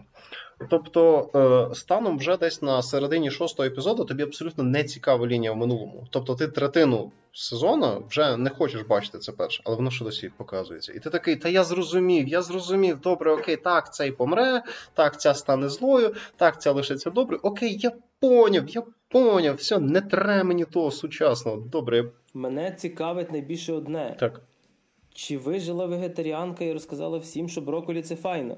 Тобто, 0.69 1.29
е, 1.71 1.75
станом 1.75 2.17
вже 2.17 2.37
десь 2.37 2.61
на 2.61 2.81
середині 2.81 3.31
шостого 3.31 3.67
епізоду 3.67 4.05
тобі 4.05 4.23
абсолютно 4.23 4.63
не 4.63 4.83
цікава 4.83 5.27
лінія 5.27 5.51
в 5.51 5.57
минулому. 5.57 6.07
Тобто, 6.09 6.35
ти 6.35 6.47
третину 6.47 7.11
сезону 7.33 8.03
вже 8.09 8.37
не 8.37 8.49
хочеш 8.49 8.81
бачити 8.81 9.17
це 9.17 9.31
перше, 9.31 9.61
але 9.65 9.75
воно 9.75 9.91
ще 9.91 10.05
досі 10.05 10.31
показується. 10.37 10.93
І 10.93 10.99
ти 10.99 11.09
такий, 11.09 11.35
та 11.35 11.49
я 11.49 11.63
зрозумів, 11.63 12.27
я 12.27 12.41
зрозумів, 12.41 12.99
добре, 13.01 13.31
окей, 13.31 13.55
так, 13.55 13.93
цей 13.93 14.11
помре, 14.11 14.63
так, 14.93 15.21
ця 15.21 15.33
стане 15.33 15.69
злою, 15.69 16.13
так, 16.37 16.61
ця 16.61 16.71
лишиться 16.71 17.09
добре. 17.09 17.37
Окей, 17.41 17.77
я 17.79 17.91
поняв, 18.19 18.69
я 18.69 18.83
поняв, 19.09 19.55
все, 19.55 19.79
не 19.79 20.01
треба 20.01 20.43
мені 20.43 20.65
того 20.65 20.91
сучасного. 20.91 21.57
Добре. 21.57 22.11
Мене 22.36 22.71
цікавить 22.71 23.31
найбільше 23.31 23.73
одне. 23.73 24.15
Так. 24.19 24.41
Чи 25.13 25.38
вижила 25.38 25.86
вегетаріанка 25.86 26.63
і 26.63 26.73
розказала 26.73 27.17
всім, 27.17 27.49
що 27.49 27.61
броколі 27.61 28.01
це 28.01 28.15
файно? 28.15 28.57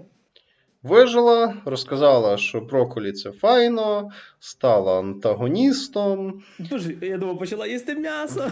Вижила, 0.84 1.54
розказала, 1.66 2.38
що 2.38 2.62
броколі 2.62 3.12
це 3.12 3.32
файно, 3.32 4.10
стала 4.40 5.00
антагоністом. 5.00 6.44
Боже, 6.60 6.96
я 7.02 7.18
думав, 7.18 7.40
почала 7.40 7.68
їсти 7.68 7.96
м'ясо. 7.96 8.52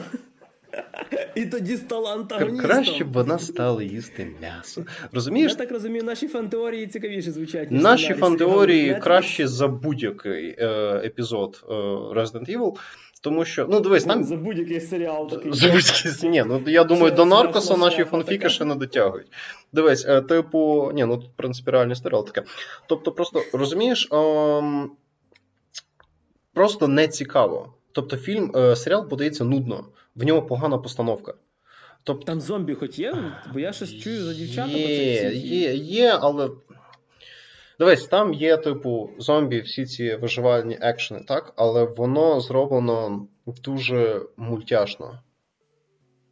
І 1.35 1.45
тоді 1.45 1.77
стала 1.77 2.13
антагоністом. 2.13 2.69
Краще 2.69 3.03
б 3.03 3.13
вона 3.13 3.39
стала 3.39 3.83
їсти 3.83 4.35
м'ясо. 4.41 4.85
Розумієш? 5.11 5.51
Я 5.51 5.57
так 5.57 5.71
розумію, 5.71 6.03
наші 6.03 6.27
фантеорії 6.27 6.87
цікавіше 6.87 7.31
звучать. 7.31 7.71
Наші 7.71 8.13
фантеорії 8.13 8.99
краще 8.99 9.47
за 9.47 9.67
будь-який 9.67 10.55
е, 10.59 10.67
епізод 11.05 11.65
е, 11.69 11.73
Resident 12.19 12.57
Evil. 12.57 12.77
Тому 13.21 13.45
що, 13.45 13.67
ну 13.69 13.79
дивись, 13.79 14.05
нам. 14.05 14.23
За 14.23 14.37
будь-який 14.37 14.81
серіал 14.81 15.29
такий. 15.29 15.53
За 15.53 15.71
будь-який 15.71 16.29
Ні, 16.29 16.43
ну 16.47 16.63
я 16.67 16.83
думаю, 16.83 17.09
Це 17.09 17.15
до 17.15 17.25
наркоса 17.25 17.77
наші 17.77 18.03
фанфіки 18.03 18.49
ще 18.49 18.65
не 18.65 18.75
дотягують. 18.75 19.27
Дивись, 19.73 20.05
е, 20.05 20.21
типу, 20.21 20.91
ні, 20.93 21.05
ну 21.05 21.17
тут, 21.17 21.29
в 21.29 21.35
принципі, 21.35 21.71
реальний 21.71 21.95
серіал 21.95 22.25
таке. 22.25 22.43
Тобто, 22.87 23.11
просто 23.11 23.43
розумієш, 23.53 24.07
ем, 24.11 24.91
просто 26.53 26.87
не 26.87 27.07
цікаво. 27.07 27.73
Тобто, 27.91 28.17
фільм, 28.17 28.51
е, 28.55 28.75
серіал 28.75 29.09
подається 29.09 29.43
нудно, 29.43 29.85
в 30.15 30.23
ньому 30.23 30.47
погана 30.47 30.77
постановка. 30.77 31.33
Тобто, 32.03 32.25
Там 32.25 32.41
зомбі 32.41 32.73
хоч 32.75 32.99
є? 32.99 33.33
Бо 33.53 33.59
я 33.59 33.73
щось 33.73 33.99
чую 33.99 34.23
за 34.23 34.33
дівчата. 34.33 34.71
Є, 34.71 35.31
є, 35.33 35.73
є, 35.73 36.17
але 36.21 36.49
Дивись, 37.79 38.07
там 38.07 38.33
є, 38.33 38.57
типу, 38.57 39.09
зомбі, 39.17 39.61
всі 39.61 39.85
ці 39.85 40.15
виживальні 40.15 40.77
екшени, 40.81 41.25
так? 41.27 41.53
Але 41.55 41.83
воно 41.83 42.39
зроблено 42.39 43.27
дуже 43.45 44.21
мультяшно. 44.37 45.19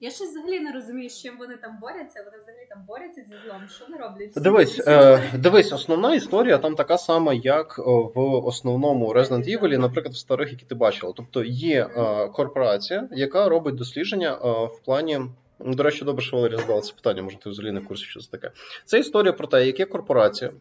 Я 0.04 0.10
щось 0.10 0.30
взагалі 0.30 0.60
не 0.60 0.72
розумію, 0.72 1.10
з 1.10 1.22
чим 1.22 1.38
вони 1.38 1.58
там 1.58 1.78
борються. 1.82 2.24
Вони 2.26 2.44
взагалі 2.44 2.66
там 2.70 2.86
борються 2.88 3.22
зі 3.22 3.48
злом. 3.48 3.62
Що 3.70 3.86
вони 3.86 3.98
роблять? 3.98 4.32
Дивись, 4.36 4.88
е, 4.88 5.24
дивись, 5.38 5.74
основна 5.74 6.16
історія 6.16 6.58
там 6.58 6.76
така 6.76 6.98
сама, 6.98 7.34
як 7.34 7.78
в 8.16 8.20
основному 8.46 9.14
Resident 9.14 9.58
Evil, 9.58 9.78
наприклад, 9.78 10.14
в 10.14 10.18
старих, 10.18 10.52
які 10.52 10.66
ти 10.66 10.76
бачила. 10.76 11.14
Тобто 11.16 11.44
є 11.44 11.86
е, 11.86 12.28
корпорація, 12.28 13.10
яка 13.12 13.50
робить 13.50 13.76
дослідження 13.76 14.32
е, 14.34 14.48
в 14.66 14.80
плані. 14.86 15.20
До 15.60 15.84
речі, 15.84 16.06
добре, 16.06 16.24
що 16.24 16.36
Валерія 16.36 16.58
задала 16.58 16.82
це 16.82 16.94
питання, 16.94 17.24
може, 17.24 17.38
ти 17.38 17.50
взагалі 17.50 17.72
не 17.72 17.80
в 17.80 17.88
курсі, 17.88 18.06
що 18.06 18.20
це 18.20 18.32
таке. 18.32 18.52
Це 18.86 19.00
історія 19.00 19.34
про 19.34 19.48
те, 19.48 19.66
як 19.66 19.80
є 19.80 19.86
корпорація, 19.86 20.52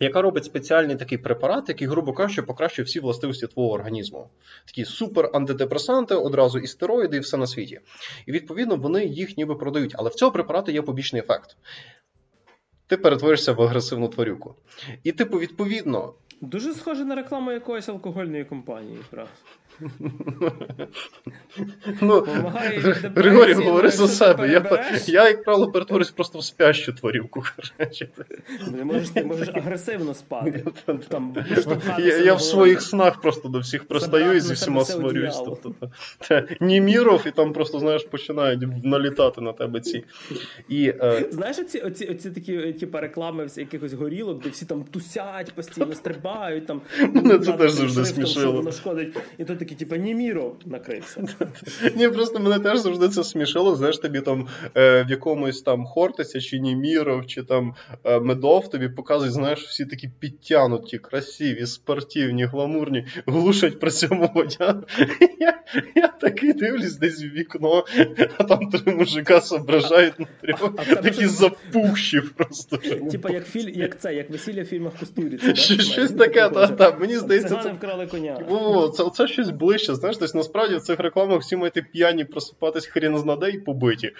яка 0.00 0.22
робить 0.22 0.44
спеціальний 0.44 0.96
такий 0.96 1.18
препарат, 1.18 1.68
який, 1.68 1.88
грубо 1.88 2.12
кажучи, 2.12 2.42
покращує 2.42 2.84
всі 2.84 3.00
властивості 3.00 3.46
твого 3.46 3.72
організму. 3.72 4.30
Такі 4.66 4.84
супер 4.84 5.30
антидепресанти, 5.32 6.14
одразу 6.14 6.58
і 6.58 6.66
стероїди, 6.66 7.16
і 7.16 7.20
все 7.20 7.36
на 7.36 7.46
світі. 7.46 7.80
І 8.26 8.32
відповідно 8.32 8.76
вони 8.76 9.04
їх 9.04 9.36
ніби 9.36 9.54
продають. 9.54 9.94
Але 9.98 10.10
в 10.10 10.14
цього 10.14 10.32
препарату 10.32 10.72
є 10.72 10.82
побічний 10.82 11.22
ефект. 11.22 11.56
Ти 12.94 12.98
перетворишся 12.98 13.52
в 13.52 13.62
агресивну 13.62 14.08
тварюку. 14.08 14.54
І, 15.04 15.12
типу, 15.12 15.38
відповідно. 15.38 16.12
Дуже 16.40 16.74
схоже 16.74 17.04
на 17.04 17.14
рекламу 17.14 17.52
якоїсь 17.52 17.88
алкогольної 17.88 18.44
компанії, 18.44 18.98
правда. 19.10 19.30
Ну, 22.00 22.26
Григорій 23.16 23.52
говори 23.52 23.90
за 23.90 24.08
себе. 24.08 24.48
Я, 24.48 24.84
я, 25.06 25.28
як 25.28 25.44
правило, 25.44 25.70
перетворюсь 25.70 26.10
просто 26.10 26.38
в 26.38 26.44
спящу 26.44 26.92
тварівку. 26.92 27.42
Ти 28.76 28.84
можеш, 28.84 29.08
ти 29.08 29.24
можеш 29.24 29.48
агресивно 29.48 30.14
спати. 30.14 30.64
Там, 31.08 31.36
Я 31.98 32.18
я 32.18 32.34
в 32.34 32.42
своїх 32.42 32.82
снах 32.82 33.20
просто 33.20 33.48
до 33.48 33.58
всіх 33.58 33.84
пристаю 33.84 34.36
і 34.36 34.40
зі 34.40 34.54
всіма 34.54 34.84
сварюсь. 34.84 35.42
Тобто, 35.44 35.74
Німіров, 36.60 37.22
і 37.26 37.30
там 37.30 37.52
просто, 37.52 37.78
знаєш, 37.78 38.04
починають 38.04 38.84
налітати 38.84 39.40
на 39.40 39.52
тебе 39.52 39.80
ці. 39.80 40.04
І, 40.68 40.88
е... 40.88 41.26
Знаєш, 41.30 41.58
оці, 41.58 41.78
оці, 41.78 42.06
оці 42.06 42.30
такі 42.30 42.72
типу, 42.86 42.98
реклами 42.98 43.46
якихось 43.56 43.92
горілок, 43.92 44.42
де 44.42 44.48
всі 44.48 44.66
там 44.66 44.84
тусять, 44.84 45.52
постійно 45.54 45.94
стрибають. 45.94 46.66
там. 46.66 46.80
Мене 47.00 47.38
це 47.44 47.52
теж 47.52 47.72
завжди 47.72 48.04
смішило. 48.04 48.52
Воно 48.52 48.72
шкодить. 48.72 49.16
І 49.38 49.44
то 49.44 49.56
такий, 49.56 49.76
типа, 49.76 49.96
Німіров 49.96 50.56
накрився. 50.66 51.26
Ні, 51.96 52.08
просто 52.08 52.40
мене 52.40 52.58
теж 52.58 52.78
завжди 52.78 53.08
це 53.08 53.24
смішило. 53.24 53.76
Знаєш, 53.76 53.98
тобі 53.98 54.20
там 54.20 54.48
е, 54.76 55.04
в 55.04 55.10
якомусь 55.10 55.62
там 55.62 55.84
Хортеся, 55.84 56.40
чи 56.40 56.58
Німіров, 56.58 57.26
чи 57.26 57.42
там 57.42 57.74
е, 58.04 58.20
Медов 58.20 58.70
тобі 58.70 58.88
показують, 58.88 59.34
знаєш, 59.34 59.62
всі 59.64 59.84
такі 59.86 60.08
підтянуті, 60.18 60.98
красиві, 60.98 61.66
спортивні, 61.66 62.44
гламурні, 62.44 63.06
глушать 63.26 63.80
при 63.80 63.90
цьому 63.90 64.30
водя. 64.34 64.82
Я, 65.40 65.60
я 65.94 66.08
такий 66.08 66.52
дивлюсь 66.52 66.96
десь 66.96 67.22
в 67.22 67.26
вікно, 67.26 67.84
а 68.38 68.44
там 68.44 68.70
три 68.70 68.94
мужика 68.94 69.40
зображають 69.40 70.20
на 70.20 70.26
трьох, 70.42 70.74
такі 71.02 71.26
запухші 71.26 72.20
просто. 72.20 72.63
Типа 73.10 73.30
як 73.30 73.46
філь, 73.46 73.72
як 73.74 74.00
це, 74.00 74.14
як 74.14 74.30
весілля 74.30 74.62
в 74.62 74.66
фільмах 74.66 74.92
Кустуріці. 74.98 75.56
Щось 75.82 76.12
таке, 76.12 76.48
так, 76.48 77.00
мені 77.00 77.16
здається. 77.16 77.48
Цигани 77.48 77.72
вкрали 77.72 78.06
коня. 78.06 78.40
Це, 78.94 79.10
це 79.14 79.26
щось 79.26 79.50
ближче, 79.50 79.94
знаєш, 79.94 80.16
тобто 80.16 80.38
насправді 80.38 80.76
в 80.76 80.80
цих 80.80 81.00
рекламах 81.00 81.40
всі 81.40 81.56
мають 81.56 81.92
п'яні 81.92 82.24
просипатись 82.24 82.86
хрін 82.86 83.18
знаде 83.18 83.50
і 83.50 83.58
побиті. 83.58 84.12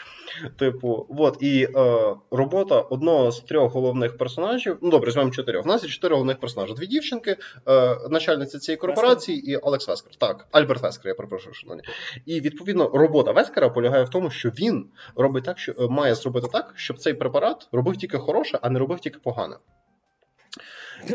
Типу, 0.59 1.07
от, 1.19 1.37
і 1.41 1.69
е, 1.77 2.17
робота 2.31 2.81
одного 2.81 3.31
з 3.31 3.41
трьох 3.41 3.73
головних 3.73 4.17
персонажів, 4.17 4.79
ну 4.83 4.91
добре, 4.91 5.09
візьмемо 5.09 5.31
чотирьох. 5.31 5.65
У 5.65 5.69
нас 5.69 5.85
є 5.85 5.89
чотири 5.89 6.15
головних 6.15 6.41
персонажі. 6.41 6.75
Дві 6.75 6.87
дівчинки, 6.87 7.37
е, 7.69 7.97
начальниця 8.11 8.59
цієї 8.59 8.77
корпорації 8.77 9.39
Вескер? 9.41 9.55
і 9.55 9.67
Алекс 9.67 9.89
Вескер. 9.89 10.13
Так, 10.17 10.47
Альберт 10.51 10.83
Вескер, 10.83 11.09
я 11.09 11.15
перепрошую, 11.15 11.55
шановні. 11.55 11.83
І 12.27 12.41
відповідно 12.41 12.91
робота 12.95 13.33
Вескера 13.33 13.69
полягає 13.69 14.05
в 14.05 14.09
тому, 14.09 14.31
що 14.31 14.49
він 14.49 14.87
робить 15.17 15.45
так, 15.45 15.59
що 15.59 15.73
е, 15.73 15.89
має 15.89 16.15
зробити 16.15 16.49
так, 16.53 16.73
щоб 16.77 16.99
цей 16.99 17.15
препарат 17.15 17.69
робив 17.73 17.97
тільки 17.97 18.19
хороше, 18.35 18.59
а 18.63 18.71
не 18.71 18.79
робив 18.79 19.01
тільки 19.01 19.19
погане. 19.19 19.57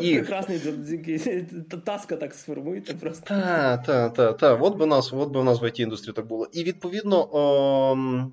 І... 0.02 0.16
Прекрасний 0.16 0.60
таска 1.86 2.16
так 2.16 2.34
сформуйте 2.34 2.94
просто. 2.94 3.26
Так, 3.28 3.86
так, 3.86 4.14
так, 4.14 4.38
та. 4.38 4.56
От 4.56 4.78
би 4.78 4.86
нас, 4.86 5.14
от 5.14 5.32
би 5.32 5.40
у 5.40 5.44
нас 5.44 5.62
в 5.62 5.64
it 5.64 5.82
індустрії 5.82 6.14
так 6.14 6.28
було. 6.28 6.48
І 6.52 6.64
відповідно. 6.64 7.30
О... 7.32 8.32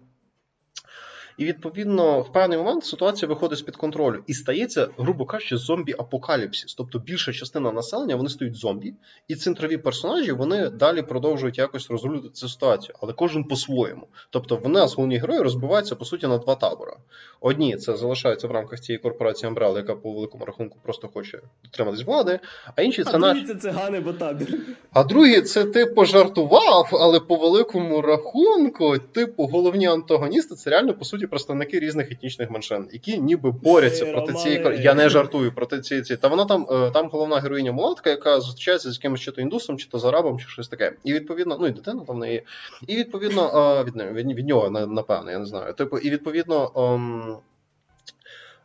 І 1.36 1.44
відповідно 1.44 2.20
в 2.20 2.32
певний 2.32 2.58
момент 2.58 2.84
ситуація 2.84 3.28
виходить 3.28 3.58
з 3.58 3.62
під 3.62 3.76
контролю 3.76 4.22
і 4.26 4.34
стається, 4.34 4.88
грубо 4.98 5.26
кажучи, 5.26 5.56
зомбі-апокаліпсис. 5.56 6.74
Тобто 6.76 6.98
більша 6.98 7.32
частина 7.32 7.72
населення 7.72 8.16
вони 8.16 8.28
стають 8.28 8.56
зомбі, 8.56 8.94
і 9.28 9.34
центрові 9.34 9.76
персонажі 9.76 10.32
вони 10.32 10.68
далі 10.68 11.02
продовжують 11.02 11.58
якось 11.58 11.90
розрулювати 11.90 12.28
цю 12.28 12.48
ситуацію, 12.48 12.94
але 13.02 13.12
кожен 13.12 13.44
по-своєму. 13.44 14.06
Тобто 14.30 14.56
вони, 14.56 14.80
головні 14.80 15.18
герої, 15.18 15.40
розбиваються 15.40 15.96
по 15.96 16.04
суті 16.04 16.26
на 16.26 16.38
два 16.38 16.54
табори. 16.54 16.92
Одні 17.40 17.76
це 17.76 17.96
залишаються 17.96 18.48
в 18.48 18.50
рамках 18.50 18.80
цієї 18.80 19.02
корпорації 19.02 19.52
Umbrella, 19.52 19.76
яка 19.76 19.94
по 19.94 20.12
великому 20.12 20.44
рахунку 20.44 20.78
просто 20.82 21.08
хоче 21.08 21.40
дотриматись 21.64 22.04
влади, 22.04 22.40
а 22.76 22.82
інші 22.82 23.04
це 23.04 23.10
а 23.14 23.18
наш... 23.18 23.46
це 23.46 23.54
цигани, 23.54 24.00
бо 24.00 24.12
табір. 24.12 24.58
А 24.92 25.04
другі 25.04 25.40
це 25.40 25.64
ти 25.64 25.86
пожартував, 25.86 26.88
але 26.92 27.20
по 27.20 27.36
великому 27.36 28.02
рахунку, 28.02 28.98
типу, 28.98 29.46
головні 29.46 29.86
антагоністи 29.86 30.54
це 30.54 30.70
реально 30.70 30.94
по 30.94 31.04
суті 31.04 31.25
представники 31.26 31.80
різних 31.80 32.12
етнічних 32.12 32.50
меншин, 32.50 32.88
які 32.92 33.18
ніби 33.18 33.50
борються 33.50 34.06
проти 34.06 34.32
цієї 34.32 34.82
Я 34.82 34.94
не 34.94 35.08
жартую 35.08 35.52
проти 35.52 35.80
цієї 35.80 36.04
цієї. 36.04 36.20
Та 36.20 36.28
вона 36.28 36.44
там 36.44 36.66
е, 36.70 36.90
там 36.90 37.08
головна 37.08 37.40
героїня 37.40 37.72
мулатка, 37.72 38.10
яка 38.10 38.40
зустрічається 38.40 38.92
з 38.92 38.96
якимось 38.96 39.20
чи 39.20 39.32
то 39.32 39.40
індусом, 39.40 39.78
чи 39.78 39.88
то 39.88 39.98
з 39.98 40.04
арабом, 40.04 40.38
чи 40.38 40.48
щось 40.48 40.68
таке. 40.68 40.92
І 41.04 41.12
відповідно, 41.12 41.56
ну 41.60 41.66
і 41.66 41.70
дитина 41.70 42.02
там 42.06 42.16
в 42.16 42.18
неї. 42.18 42.42
І 42.86 42.96
відповідно 42.96 43.84
від 43.86 43.96
від, 44.16 44.36
від 44.36 44.46
нього 44.46 44.70
напевно, 44.70 45.30
я 45.30 45.38
не 45.38 45.46
знаю. 45.46 45.72
Типу, 45.72 45.98
і 45.98 46.10
відповідно. 46.10 46.70
Ом... 46.74 47.38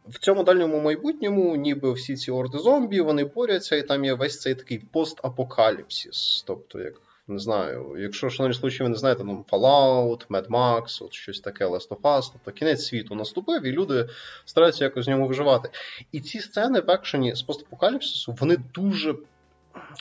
В 0.07 0.19
цьому 0.19 0.43
дальньому 0.43 0.79
майбутньому, 0.79 1.55
ніби 1.55 1.93
всі 1.93 2.15
ці 2.15 2.31
орди 2.31 2.57
зомбі, 2.57 3.01
вони 3.01 3.23
борються, 3.23 3.75
і 3.75 3.81
там 3.81 4.05
є 4.05 4.13
весь 4.13 4.39
цей 4.39 4.55
такий 4.55 4.79
постапокаліпсис. 4.91 6.43
Тобто, 6.47 6.79
як 6.79 6.93
не 7.31 7.39
знаю, 7.39 7.95
якщо 7.97 8.29
шановні 8.29 8.57
случаї, 8.57 8.83
ви 8.83 8.89
не 8.89 8.97
знаєте, 8.97 9.23
там 9.23 9.45
Fallout, 9.51 10.27
Mad 10.27 10.47
Max, 10.47 11.03
от 11.03 11.13
щось 11.13 11.39
таке 11.39 11.65
Last 11.65 11.89
of 11.89 12.01
Us, 12.01 12.29
тобто 12.33 12.51
кінець 12.51 12.85
світу 12.85 13.15
наступив, 13.15 13.65
і 13.65 13.71
люди 13.71 14.09
стараються 14.45 14.83
якось 14.83 15.05
з 15.05 15.07
ньому 15.07 15.27
виживати. 15.27 15.69
І 16.11 16.19
ці 16.19 16.39
сцени 16.39 16.79
в 16.79 16.91
екшені 16.91 17.35
з 17.35 17.41
постапокаліпсису, 17.41 18.35
вони 18.39 18.57
дуже 18.73 19.15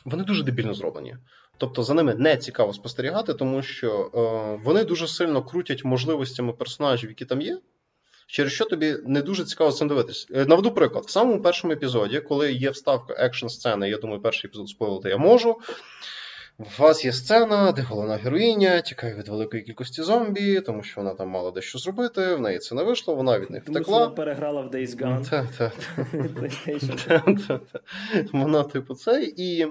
вони 0.04 0.24
дуже 0.24 0.42
дебільно 0.42 0.74
зроблені. 0.74 1.16
Тобто 1.58 1.82
за 1.82 1.94
ними 1.94 2.14
не 2.14 2.36
цікаво 2.36 2.72
спостерігати, 2.72 3.34
тому 3.34 3.62
що 3.62 4.10
е, 4.14 4.60
вони 4.64 4.84
дуже 4.84 5.08
сильно 5.08 5.42
крутять 5.42 5.84
можливостями 5.84 6.52
персонажів, 6.52 7.10
які 7.10 7.24
там 7.24 7.40
є. 7.40 7.58
Через 8.26 8.52
що 8.52 8.64
тобі 8.64 8.96
не 9.06 9.22
дуже 9.22 9.44
цікаво 9.44 9.72
цим 9.72 9.88
дивитись. 9.88 10.26
Е, 10.34 10.44
наведу 10.44 10.70
приклад. 10.70 11.04
В 11.04 11.10
самому 11.10 11.42
першому 11.42 11.72
епізоді, 11.72 12.20
коли 12.20 12.52
є 12.52 12.70
вставка 12.70 13.14
екшн 13.18 13.46
сцени, 13.46 13.90
я 13.90 13.98
думаю, 13.98 14.20
перший 14.20 14.48
епізод 14.48 14.68
спойлити 14.68 15.08
я 15.08 15.16
можу. 15.16 15.56
У 16.60 16.82
вас 16.82 17.04
є 17.04 17.12
сцена, 17.12 17.72
де 17.72 17.82
головна 17.82 18.16
героїня 18.16 18.80
тікає 18.80 19.14
від 19.14 19.28
великої 19.28 19.62
кількості 19.62 20.02
зомбі, 20.02 20.60
тому 20.60 20.82
що 20.82 21.00
вона 21.00 21.14
там 21.14 21.28
мала 21.28 21.50
дещо 21.50 21.78
зробити, 21.78 22.34
в 22.34 22.40
неї 22.40 22.58
це 22.58 22.74
не 22.74 22.82
вийшло, 22.82 23.14
вона 23.14 23.38
від 23.38 23.50
них 23.50 23.62
втекла. 23.64 23.98
Вона 23.98 24.10
переграла 24.10 24.60
в 24.60 24.66
Days 24.66 24.96
Gone. 24.96 25.30
Так, 25.30 25.72
так. 27.48 27.82
Вона, 28.32 28.62
типу, 28.62 28.94
це. 28.94 29.22
І 29.36 29.66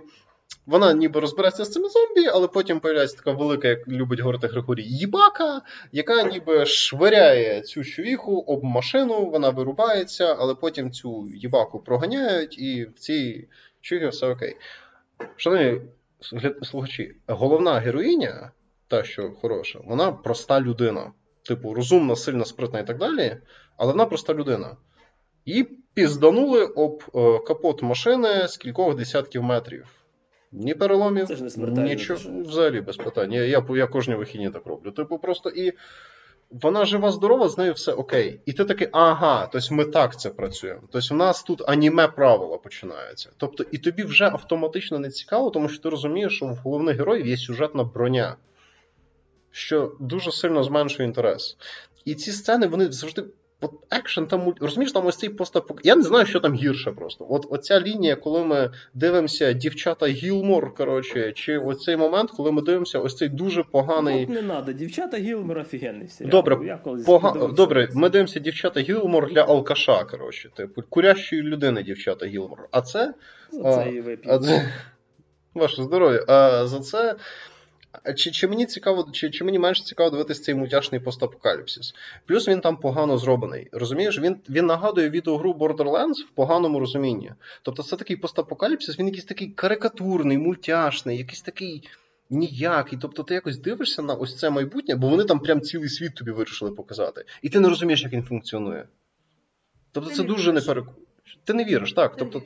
вона 0.66 0.94
ніби 0.94 1.20
розбереться 1.20 1.66
з 1.66 1.72
цими 1.72 1.90
зомбі, 1.90 2.28
але 2.28 2.48
потім 2.48 2.80
появляється 2.80 3.18
така 3.18 3.32
велика, 3.32 3.68
як 3.68 3.88
любить 3.88 4.20
говорити 4.20 4.48
Григорій, 4.48 4.84
їбака, 4.84 5.62
яка 5.92 6.24
ніби 6.24 6.66
швиряє 6.66 7.62
цю 7.62 7.84
човіху 7.84 8.44
об 8.48 8.64
машину, 8.64 9.26
вона 9.26 9.50
вирубається, 9.50 10.36
але 10.40 10.56
потім 10.56 10.92
цю 10.92 11.30
їбаку 11.36 11.80
проганяють, 11.80 12.60
і 12.60 12.86
в 12.86 13.00
цій 13.00 13.48
човіхі 13.82 14.08
все 14.08 14.28
окей. 14.28 14.56
Шановні 15.36 15.82
слухачі, 16.64 17.16
головна 17.28 17.80
героїня, 17.80 18.52
та, 18.88 19.04
що 19.04 19.32
хороша, 19.32 19.80
вона 19.84 20.12
проста 20.12 20.62
людина. 20.62 21.12
Типу, 21.44 21.74
розумна, 21.74 22.16
сильна, 22.16 22.46
спритна 22.46 22.80
і 22.80 22.88
так 22.88 22.98
далі, 22.98 23.38
але 23.78 23.92
вона 23.92 24.06
проста 24.06 24.34
людина. 24.34 24.78
І 25.46 25.68
пізданули 25.94 26.66
об 26.66 27.04
е, 27.16 27.40
капот 27.48 27.82
машини 27.82 28.48
з 28.48 28.58
кількох 28.58 28.96
десятків 28.96 29.44
метрів. 29.44 29.86
Ні 30.52 30.74
переломів, 30.74 31.28
нічого 31.58 32.20
взагалі 32.42 32.82
без 32.82 32.98
питань. 32.98 33.34
Я 33.34 33.46
я, 33.46 33.66
я 33.70 33.88
кожні 33.88 34.16
вихідні 34.16 34.50
так 34.50 34.66
роблю. 34.66 34.92
Типу, 34.92 35.18
просто 35.18 35.50
і 35.50 35.74
вона 36.52 36.86
жива, 36.86 37.12
здорова, 37.12 37.50
з 37.50 37.58
нею 37.58 37.74
все 37.74 37.94
окей. 37.94 38.40
І 38.46 38.54
ти 38.54 38.66
такий, 38.66 38.90
ага, 38.92 39.50
тобто 39.52 39.76
ми 39.76 39.86
так 39.86 40.20
це 40.20 40.30
працюємо. 40.30 40.82
Тобто, 40.92 41.16
в 41.16 41.18
нас 41.18 41.44
тут 41.44 41.62
аніме 41.68 42.08
правила 42.08 42.58
починаються. 42.58 43.30
Тобто, 43.38 43.66
і 43.72 43.78
тобі 43.78 44.04
вже 44.04 44.26
автоматично 44.26 45.00
не 45.00 45.10
цікаво, 45.10 45.50
тому 45.50 45.70
що 45.70 45.84
ти 45.84 45.90
розумієш, 45.90 46.36
що 46.36 46.46
в 46.46 46.56
головних 46.56 46.98
героїв 46.98 47.28
є 47.28 47.38
сюжетна 47.38 47.84
броня, 47.84 48.36
що 49.52 49.96
дуже 50.00 50.32
сильно 50.32 50.64
зменшує 50.64 51.08
інтерес. 51.08 51.58
І 52.06 52.16
ці 52.16 52.32
сцени 52.32 52.68
вони 52.68 52.92
завжди 52.92 53.24
От 53.62 53.72
екшен 53.92 54.28
там 54.28 54.54
розумієш, 54.62 54.92
там 54.92 55.06
ось 55.06 55.18
цей 55.18 55.30
постапок. 55.30 55.82
Я 55.84 55.96
не 55.96 56.02
знаю, 56.02 56.26
що 56.26 56.40
там 56.40 56.54
гірше 56.54 56.92
просто. 56.92 57.26
От 57.30 57.46
оця 57.50 57.82
лінія, 57.82 58.16
коли 58.16 58.46
ми 58.46 58.72
дивимося 58.94 59.54
дівчата 59.54 60.08
Гілмор, 60.08 60.76
коротше, 60.76 61.32
чи 61.32 61.58
оцей 61.58 61.98
момент, 61.98 62.32
коли 62.32 62.52
ми 62.52 62.62
дивимося 62.62 63.00
ось 63.00 63.16
цей 63.16 63.30
дуже 63.30 63.64
поганий. 63.64 64.24
От 64.24 64.30
не 64.30 64.44
треба, 64.44 64.74
дівчата 64.74 65.18
Гілмор 65.18 65.58
офігенний 65.58 66.08
серіал. 66.08 66.32
Добре, 66.32 66.58
Я 66.66 66.78
пога... 67.06 67.48
Добре, 67.48 67.90
ми 67.94 68.10
дивимося 68.10 68.40
дівчата 68.40 68.80
Гілмор 68.80 69.34
для 69.34 69.42
алкаша. 69.42 70.04
Коротше, 70.04 70.50
типу 70.56 70.82
курящої 70.90 71.42
людини, 71.42 71.84
дівчата 71.84 72.26
Гілмор. 72.26 72.68
А 72.72 72.82
це. 72.82 73.14
За 73.52 73.74
це 73.74 73.92
і 73.92 74.02
вип'є. 74.02 74.40
Це... 74.40 74.72
Ваше 75.54 75.84
здоров'я. 75.84 76.26
А 76.28 76.68
за 76.68 76.80
це. 76.80 77.16
Чи 78.16 78.32
чи 78.32 78.48
мені 78.48 78.66
цікаво, 78.66 79.10
чи 79.12 79.30
чи 79.30 79.44
мені 79.44 79.60
менше 79.60 79.84
цікаво 79.84 80.10
дивитися 80.10 80.44
цей 80.44 80.56
мультяшний 80.56 81.02
постапокаліпсис? 81.02 81.96
Плюс 82.26 82.48
він 82.48 82.62
там 82.62 82.78
погано 82.78 83.18
зроблений. 83.18 83.70
Розумієш, 83.72 84.20
він 84.20 84.38
він 84.50 84.66
нагадує 84.66 85.10
відеогру 85.10 85.54
Borderlands 85.54 86.26
в 86.28 86.30
поганому 86.36 86.80
розумінні. 86.80 87.34
Тобто 87.62 87.84
це 87.84 87.96
такий 87.96 88.16
постапокаліпсис, 88.16 89.00
він 89.00 89.06
якийсь 89.06 89.26
такий 89.26 89.48
карикатурний, 89.48 90.38
мультяшний, 90.38 91.18
якийсь 91.18 91.42
такий 91.42 91.90
ніякий. 92.30 93.00
Тобто 93.02 93.24
ти 93.24 93.34
якось 93.34 93.58
дивишся 93.58 94.02
на 94.02 94.14
ось 94.14 94.38
це 94.38 94.50
майбутнє, 94.50 94.96
бо 94.96 95.10
вони 95.10 95.24
там 95.24 95.40
прям 95.40 95.62
цілий 95.62 95.90
світ 95.90 96.16
тобі 96.16 96.32
вирішили 96.32 96.72
показати. 96.72 97.26
І 97.42 97.50
ти 97.50 97.60
не 97.60 97.70
розумієш, 97.70 98.04
як 98.04 98.14
він 98.14 98.24
функціонує. 98.24 98.88
Тобто, 99.92 100.10
це 100.10 100.24
дуже 100.24 100.54
не 100.54 100.62
перек... 100.62 100.86
Ти 101.44 101.54
не 101.54 101.66
віриш, 101.66 101.94
так. 101.94 102.16
Тобто, 102.18 102.42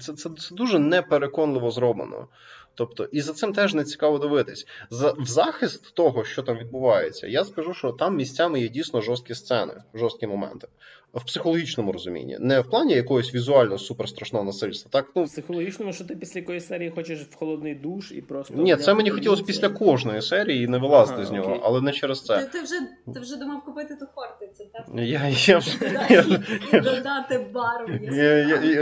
це, 0.00 0.12
це, 0.12 0.30
це 0.30 0.54
дуже 0.54 0.78
непереконливо 0.78 1.70
зроблено. 1.70 2.28
Тобто, 2.76 3.04
і 3.04 3.20
за 3.20 3.32
цим 3.32 3.52
теж 3.52 3.74
не 3.74 3.84
цікаво 3.84 4.18
дивитись. 4.18 4.66
За 4.90 5.12
в 5.12 5.26
захист 5.26 5.94
того, 5.94 6.24
що 6.24 6.42
там 6.42 6.58
відбувається, 6.58 7.26
я 7.26 7.44
скажу, 7.44 7.74
що 7.74 7.92
там 7.92 8.16
місцями 8.16 8.60
є 8.60 8.68
дійсно 8.68 9.00
жорсткі 9.00 9.34
сцени, 9.34 9.82
жорсткі 9.94 10.26
моменти 10.26 10.68
в 11.16 11.24
психологічному 11.24 11.92
розумінні, 11.92 12.36
не 12.40 12.60
в 12.60 12.70
плані 12.70 12.94
якогось 12.94 13.34
візуально 13.34 13.78
суперстрашного 13.78 14.44
насильства. 14.44 14.90
Так 14.92 15.06
ну 15.14 15.24
в 15.24 15.26
психологічному, 15.26 15.92
що 15.92 16.04
ти 16.04 16.16
після 16.16 16.40
якоїсь 16.40 16.66
серії 16.66 16.90
хочеш 16.90 17.20
в 17.20 17.34
холодний 17.34 17.74
душ 17.74 18.12
і 18.12 18.20
просто 18.20 18.54
ні, 18.54 18.76
це 18.76 18.94
мені 18.94 19.10
хотілося 19.10 19.42
після 19.42 19.68
кожної 19.68 20.22
серії 20.22 20.64
і 20.64 20.68
не 20.68 20.78
вилазити 20.78 21.18
ага, 21.18 21.26
з 21.26 21.30
нього, 21.30 21.48
окей. 21.48 21.60
але 21.64 21.80
не 21.80 21.92
через 21.92 22.24
це. 22.24 22.38
Ти, 22.38 22.46
ти 22.46 22.62
вже 22.62 22.74
ти 23.14 23.20
вже 23.20 23.36
думав 23.36 23.64
купити 23.64 23.96
ту 23.96 24.06
хортицю, 24.14 24.64
так? 24.72 24.86
Я 24.94 25.28
я, 25.28 26.26
я, 26.72 26.80
додати 26.80 27.46
бару. 27.54 28.14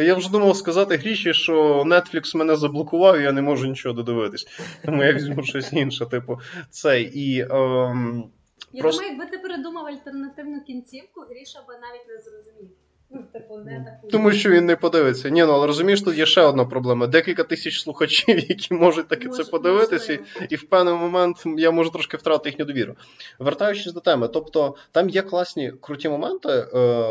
Я 0.02 0.14
вже 0.14 0.30
думав 0.30 0.56
сказати 0.56 0.96
Гріші, 0.96 1.34
що 1.34 1.82
Netflix 1.82 2.36
мене 2.36 2.56
заблокував, 2.56 3.20
я 3.20 3.32
не 3.32 3.42
можу 3.42 3.66
нічого 3.66 3.83
додивитись. 3.92 4.46
Тому 4.84 5.04
я 5.04 5.12
візьму 5.12 5.42
щось 5.42 5.72
інше, 5.72 6.06
типу, 6.06 6.38
цей 6.70 7.10
і. 7.14 7.40
Ем... 7.50 8.30
Я 8.72 8.82
Просто... 8.82 9.02
думаю, 9.02 9.18
якби 9.18 9.36
ти 9.36 9.42
передумав 9.42 9.86
альтернативну 9.86 10.60
кінцівку, 10.60 11.20
Гріша 11.20 11.58
би 11.68 11.74
навіть 11.74 12.08
не 12.08 12.18
зрозумів. 12.18 12.70
Ну, 13.10 13.22
типу, 13.32 13.58
не. 13.58 14.00
Тому 14.10 14.32
що 14.32 14.50
він 14.50 14.66
не 14.66 14.76
подивиться. 14.76 15.28
Ні, 15.30 15.44
ну 15.44 15.52
але 15.52 15.66
розумієш, 15.66 16.02
тут 16.02 16.18
є 16.18 16.26
ще 16.26 16.40
одна 16.40 16.64
проблема. 16.64 17.06
Декілька 17.06 17.44
тисяч 17.44 17.80
слухачів, 17.80 18.38
які 18.50 18.74
можуть 18.74 19.08
таки 19.08 19.28
це 19.28 19.44
подивитися, 19.44 20.12
і, 20.12 20.20
і 20.50 20.56
в 20.56 20.68
певний 20.68 20.94
момент 20.94 21.42
я 21.56 21.70
можу 21.70 21.90
трошки 21.90 22.16
втратити 22.16 22.48
їхню 22.48 22.64
довіру. 22.64 22.94
Вертаючись 23.38 23.92
до 23.92 24.00
теми, 24.00 24.28
тобто 24.28 24.74
там 24.92 25.08
є 25.08 25.22
класні 25.22 25.72
круті 25.80 26.08
моменти 26.08 26.48
е, 26.48 26.66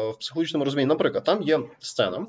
в 0.09 0.17
психологічному 0.19 0.65
розумінні. 0.65 0.87
Наприклад, 0.87 1.23
там 1.23 1.41
є 1.41 1.59
сцена, 1.79 2.25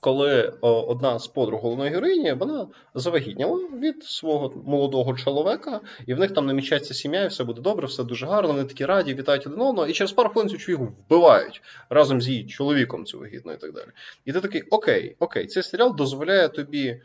коли 0.00 0.52
о, 0.60 0.82
одна 0.82 1.18
з 1.18 1.26
подруг 1.26 1.60
головної 1.60 1.90
героїні 1.90 2.32
вона 2.32 2.66
завагітніла 2.94 3.56
від 3.56 4.04
свого 4.04 4.62
молодого 4.66 5.14
чоловіка, 5.14 5.80
і 6.06 6.14
в 6.14 6.18
них 6.18 6.34
там 6.34 6.46
намічається 6.46 6.94
сім'я, 6.94 7.24
і 7.24 7.28
все 7.28 7.44
буде 7.44 7.60
добре, 7.60 7.86
все 7.86 8.04
дуже 8.04 8.26
гарно. 8.26 8.52
Вони 8.52 8.64
такі 8.64 8.84
раді, 8.84 9.14
вітають 9.14 9.46
один 9.46 9.60
одного, 9.60 9.86
і 9.86 9.92
через 9.92 10.12
пару 10.12 10.28
хвилин 10.28 10.48
цю 10.50 10.58
чоловіку 10.58 10.94
вбивають 11.06 11.62
разом 11.90 12.20
з 12.20 12.28
її 12.28 12.46
чоловіком 12.46 13.04
цю 13.04 13.18
вагітну 13.18 13.52
і 13.52 13.56
так 13.56 13.72
далі. 13.72 13.88
І 14.24 14.32
ти 14.32 14.40
такий, 14.40 14.62
окей, 14.62 15.16
окей, 15.18 15.46
цей 15.46 15.62
серіал 15.62 15.96
дозволяє 15.96 16.48
тобі. 16.48 17.00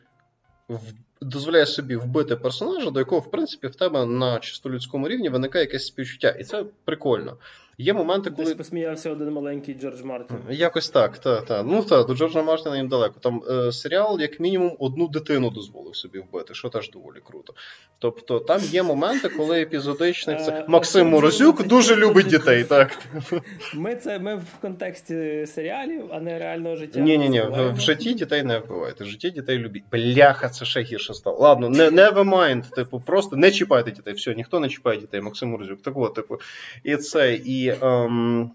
Дозволяє 1.22 1.66
собі 1.66 1.96
вбити 1.96 2.36
персонажа, 2.36 2.92
до 2.92 3.00
якого, 3.00 3.22
в 3.22 3.32
принципі, 3.32 3.68
в 3.68 3.76
тебе 3.76 4.06
на 4.06 4.40
чисто 4.40 4.70
людському 4.70 5.08
рівні 5.08 5.30
виникає 5.30 5.66
якесь 5.66 5.86
співчуття. 5.86 6.30
І 6.30 6.44
це 6.44 6.66
прикольно. 6.86 7.38
Є 7.82 7.94
моменти, 7.94 8.30
коли. 8.32 8.46
Десь 8.46 8.54
посміявся 8.54 9.12
один 9.12 9.32
маленький 9.32 9.76
Джордж 9.76 10.02
Мартін. 10.02 10.38
Якось 10.50 10.90
так, 10.90 11.18
та, 11.18 11.42
та. 11.42 11.64
Ну 11.64 11.84
та, 11.84 12.04
до 12.04 12.16
Джорджа 12.16 12.42
Мартіна 12.42 12.78
їм 12.78 12.88
далеко. 12.88 13.16
Там 13.20 13.44
е, 13.50 13.72
серіал, 13.72 14.20
як 14.22 14.40
мінімум, 14.40 14.76
одну 14.80 15.08
дитину 15.08 15.50
дозволив 15.50 15.96
собі 15.96 16.20
вбити, 16.20 16.54
що 16.54 16.70
теж 16.70 16.90
доволі 16.90 17.18
круто. 17.24 17.54
Тобто 18.00 18.40
там 18.40 18.62
є 18.62 18.84
моменти, 18.84 19.30
коли 19.30 19.62
епізодичний 19.62 20.36
це 20.36 20.52
Е, 20.52 20.66
Максим 20.68 21.08
Морозюк 21.08 21.68
дуже 21.68 21.96
любить 21.96 22.28
дітей, 22.28 22.64
так. 22.64 23.00
Ми 23.74 23.96
це 23.96 24.20
ми 24.20 24.36
в 24.36 24.62
контексті 24.62 25.46
серіалів, 25.48 26.06
а 26.12 26.20
не 26.20 26.40
реального 26.40 26.76
життя. 26.76 27.00
Ні, 27.00 27.18
ні, 27.18 27.30
ні, 27.30 27.42
в, 27.42 27.74
в 27.74 27.80
житті 27.80 28.14
дітей 28.14 28.44
не 28.44 28.60
вбивайте. 28.60 29.04
В 29.04 29.08
житті 29.08 29.32
дітей 29.32 29.58
любіть. 29.58 29.84
Бляха, 29.92 30.50
це 30.50 30.66
ще 30.66 30.82
гірше 30.82 31.11
стало. 31.14 31.38
Ладно, 31.38 31.70
не 31.70 31.90
never 31.90 32.24
mind, 32.24 32.74
типу, 32.76 33.00
просто 33.06 33.36
не 33.36 33.52
чіпайте 33.52 33.92
дітей. 33.92 34.14
Все, 34.14 34.36
ніхто 34.36 34.60
не 34.60 34.70
чіпає 34.70 35.00
дітей, 35.00 35.22
Максим 35.22 35.50
Морозюк. 35.50 35.82
Так 35.82 35.98
от, 35.98 36.14
типу, 36.14 36.40
і 36.84 36.96
це, 36.96 37.36
і. 37.36 37.74
Ем... 37.82 38.52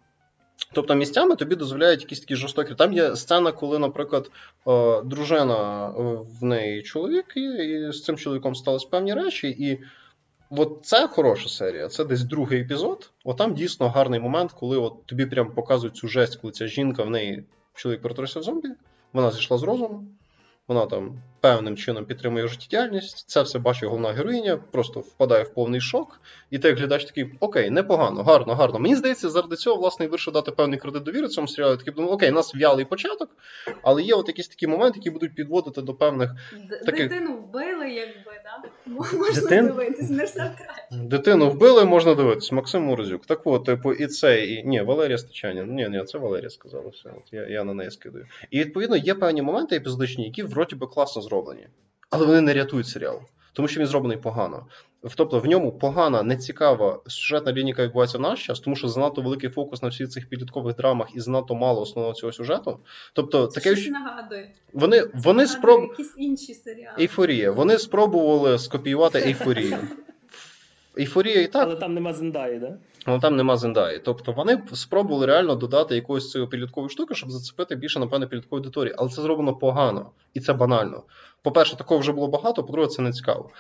Тобто 0.73 0.95
місцями 0.95 1.37
тобі 1.37 1.57
дозволяють 1.57 2.01
якісь 2.01 2.21
такі 2.21 2.37
жорстокі. 2.37 2.75
Там 2.75 2.93
є 2.93 3.17
сцена, 3.17 3.53
коли, 3.53 3.79
наприклад, 3.79 4.31
е, 4.69 5.03
дружина 5.03 5.89
е, 5.89 5.93
в 6.41 6.45
неї 6.45 6.83
чоловік, 6.83 7.25
і, 7.37 7.41
і 7.41 7.93
з 7.93 8.05
цим 8.05 8.17
чоловіком 8.17 8.55
сталися 8.55 8.89
певні 8.91 9.15
речі, 9.15 9.49
і 9.49 9.81
от 10.51 10.79
це 10.83 11.09
хороша 11.09 11.49
серія. 11.49 11.89
Це 11.89 12.05
десь 12.05 12.23
другий 12.23 12.61
епізод. 12.61 13.11
От 13.25 13.37
там 13.37 13.55
дійсно 13.55 13.89
гарний 13.89 14.21
момент, 14.21 14.53
коли 14.53 14.79
от 14.79 15.07
тобі 15.07 15.27
прям 15.27 15.51
показують 15.51 15.97
цю 15.97 16.09
жесть, 16.09 16.37
коли 16.37 16.53
ця 16.53 16.67
жінка 16.67 17.03
в 17.03 17.11
неї 17.11 17.45
чоловік 17.75 18.03
перетворився 18.03 18.41
в 18.41 18.43
зомбі, 18.43 18.69
вона 19.13 19.31
зійшла 19.31 19.59
з 19.59 19.63
розуму, 19.63 20.05
вона 20.69 20.87
там 20.87 21.23
певним 21.47 21.77
чином 21.77 22.05
підтримує 22.05 22.49
життєдіяльність. 22.49 23.29
Це 23.29 23.43
все 23.43 23.59
бачить 23.59 23.85
головна 23.85 24.13
героїня, 24.13 24.57
просто 24.71 25.01
впадає 25.01 25.45
в 25.45 25.55
повний 25.55 25.81
шок. 25.81 26.21
І 26.51 26.59
ти 26.59 26.69
як 26.69 26.79
глядач 26.79 27.05
такий, 27.05 27.35
окей, 27.41 27.71
непогано, 27.71 28.23
гарно, 28.23 28.55
гарно. 28.55 28.79
Мені 28.79 28.97
здається, 28.97 29.31
заради 29.31 29.57
цього 29.57 29.77
власне 29.77 30.05
і 30.05 30.09
вирішив 30.09 30.35
дати 30.35 30.51
певний 30.53 30.79
кредит 30.79 31.03
довіри 31.03 31.29
цьому 31.29 31.49
серіалу. 31.49 31.77
Такий 31.77 31.95
думаю, 31.95 32.15
окей, 32.15 32.31
у 32.31 32.35
нас 32.35 32.55
в'ялий 32.55 32.85
початок, 32.85 33.31
але 33.83 34.03
є 34.03 34.15
от 34.15 34.29
якісь 34.29 34.49
такі 34.49 34.67
моменти, 34.67 34.99
які 34.99 35.11
будуть 35.11 35.35
підводити 35.35 35.83
до 35.83 35.95
певних 35.95 36.31
Д- 36.71 36.77
Таких- 36.87 37.09
Дитину 37.09 37.37
вбили, 37.37 37.91
якби, 37.91 38.33
да? 38.45 38.69
Можна 38.87 39.41
Дитин? 39.41 39.67
дивитись, 39.67 40.11
не 40.11 40.25
все 40.25 40.53
вкрай. 40.55 41.07
Дитину 41.09 41.51
вбили, 41.51 41.85
можна 41.85 42.15
дивитись. 42.15 42.53
Максим 42.53 42.83
Морозюк. 42.83 43.27
Так 43.27 43.41
от, 43.45 43.65
типу, 43.65 43.93
і 43.93 44.07
це, 44.07 44.45
і 44.45 44.65
ні, 44.65 44.81
Валерія 44.81 45.19
Стечанін. 45.19 45.75
Ні, 45.75 45.89
ні, 45.89 46.05
це 46.05 46.19
Валерія 46.19 46.51
сказала. 46.51 46.89
Все, 46.89 47.09
от 47.09 47.33
я, 47.33 47.47
я 47.49 47.65
на 47.65 47.75
неї 47.75 47.91
скидаю. 47.91 48.27
І 48.51 48.59
відповідно 48.59 48.97
є 48.97 49.15
певні 49.15 49.43
моменти 49.43 49.77
епізодичні, 49.77 50.25
які 50.25 50.43
вроді 50.43 50.77
би 50.77 50.87
класно 50.87 51.23
зроблені, 51.23 51.36
але 52.11 52.27
вони 52.27 52.41
не 52.41 52.55
рятують 52.55 52.89
серіал, 52.89 53.21
тому 53.53 53.69
що 53.69 53.81
він 53.81 53.87
зроблений 53.87 54.19
погано. 54.19 54.67
Тобто 55.17 55.39
в 55.39 55.47
ньому 55.47 55.73
погана, 55.73 56.23
нецікава 56.23 57.01
сюжетна 57.07 57.53
лінія, 57.53 57.69
яка 57.69 57.83
відбувається 57.83 58.19
в 58.19 58.21
наш 58.21 58.47
час, 58.47 58.61
тому 58.61 58.77
що 58.77 58.89
занадто 58.89 59.23
великий 59.23 59.51
фокус 59.51 59.83
на 59.83 59.89
всіх 59.89 60.09
цих 60.09 60.29
підліткових 60.29 60.77
драмах 60.77 61.09
і 61.15 61.21
занадто 61.21 61.55
мало 61.55 61.81
основного 61.81 62.15
цього 62.15 62.33
сюжету. 62.33 62.79
Тобто, 63.13 63.47
Це 63.47 63.61
таке 63.61 63.77
щось 63.77 63.91
нагадує. 63.91 64.55
вони, 64.73 65.03
вони 65.15 65.47
спроб... 65.47 65.83
Якісь 65.83 66.15
інші 66.17 66.55
серіали. 66.55 66.97
Ейфорія. 67.01 67.53
Вони 67.53 67.79
спробували 67.79 68.59
скопіювати 68.59 69.19
ейфорію. 69.19 69.79
Ейфорія 70.99 71.41
і 71.41 71.47
так, 71.47 71.63
Але 71.63 71.77
там 71.77 71.95
нема 71.95 72.13
Зендаї, 72.13 72.59
да? 72.59 72.79
але 73.05 73.21
там 73.21 73.37
нема 73.37 73.57
Зендаї. 73.57 74.01
Тобто 74.05 74.33
вони 74.33 74.63
спробували 74.73 75.27
реально 75.27 75.55
додати 75.55 75.95
якоїсь 75.95 76.31
цієї 76.31 76.51
підліткової 76.51 76.91
штуки, 76.91 77.15
щоб 77.15 77.31
зацепити 77.31 77.77
більше, 77.77 78.01
напевне, 78.01 78.27
підліткової 78.27 78.61
аудиторії. 78.61 78.95
Але 78.99 79.09
це 79.09 79.23
зроблено 79.23 79.55
погано. 79.55 80.11
І 80.35 80.41
це 80.41 80.53
банально. 80.53 81.03
По-перше, 81.43 81.77
такого 81.77 82.01
вже 82.01 82.13
було 82.13 82.29
багато, 82.29 82.65
по-друге, 82.65 82.89
це 82.89 83.03
не 83.03 83.13
цікаво. 83.13 83.51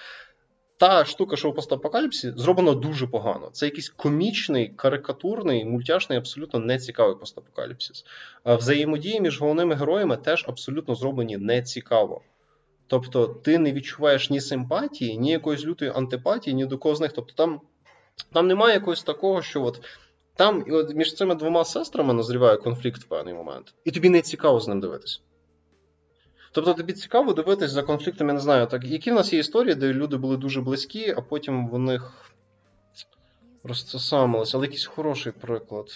Та 0.78 1.04
штука, 1.04 1.36
що 1.36 1.50
у 1.50 1.52
постапокаліпсі, 1.52 2.32
зроблено 2.36 2.74
дуже 2.74 3.06
погано. 3.06 3.48
Це 3.52 3.66
якийсь 3.66 3.88
комічний, 3.88 4.68
карикатурний, 4.68 5.64
мультяшний, 5.64 6.18
абсолютно 6.18 6.60
нецікавий 6.60 7.16
постапокаліпсис. 7.16 8.04
А 8.44 8.54
Взаємодії 8.54 9.20
між 9.20 9.40
головними 9.40 9.74
героями 9.74 10.16
теж 10.16 10.44
абсолютно 10.48 10.94
зроблені 10.94 11.36
нецікаво. 11.36 12.22
Тобто 12.86 13.26
ти 13.26 13.58
не 13.58 13.72
відчуваєш 13.72 14.30
ні 14.30 14.40
симпатії, 14.40 15.18
ні 15.18 15.30
якоїсь 15.30 15.64
лютої 15.64 15.90
антипатії, 15.94 16.54
ні 16.54 16.66
до 16.66 16.78
кого 16.78 16.94
з 16.94 17.00
них. 17.00 17.12
Тобто 17.12 17.32
там, 17.34 17.60
там 18.32 18.46
немає 18.46 18.74
якогось 18.74 19.02
такого, 19.02 19.42
що 19.42 19.64
от 19.64 19.80
там 20.36 20.64
і 20.66 20.72
от 20.72 20.94
між 20.94 21.14
цими 21.14 21.34
двома 21.34 21.64
сестрами 21.64 22.14
назріває 22.14 22.56
конфлікт 22.56 23.00
в 23.00 23.04
певний 23.04 23.34
момент, 23.34 23.74
і 23.84 23.90
тобі 23.90 24.08
не 24.08 24.22
цікаво 24.22 24.60
з 24.60 24.68
ним 24.68 24.80
дивитись. 24.80 25.22
Тобто 26.52 26.74
тобі 26.74 26.92
цікаво 26.92 27.32
дивитись 27.32 27.70
за 27.70 27.82
конфліктом, 27.82 28.28
я 28.28 28.34
не 28.34 28.40
знаю, 28.40 28.66
так, 28.66 28.84
які 28.84 29.10
в 29.10 29.14
нас 29.14 29.32
є 29.32 29.38
історії, 29.38 29.74
де 29.74 29.92
люди 29.92 30.16
були 30.16 30.36
дуже 30.36 30.60
близькі, 30.60 31.14
а 31.16 31.20
потім 31.20 31.68
в 31.68 31.78
них 31.78 32.32
розцесамилися, 33.64 34.56
але 34.56 34.66
якийсь 34.66 34.86
хороший 34.86 35.32
приклад. 35.32 35.86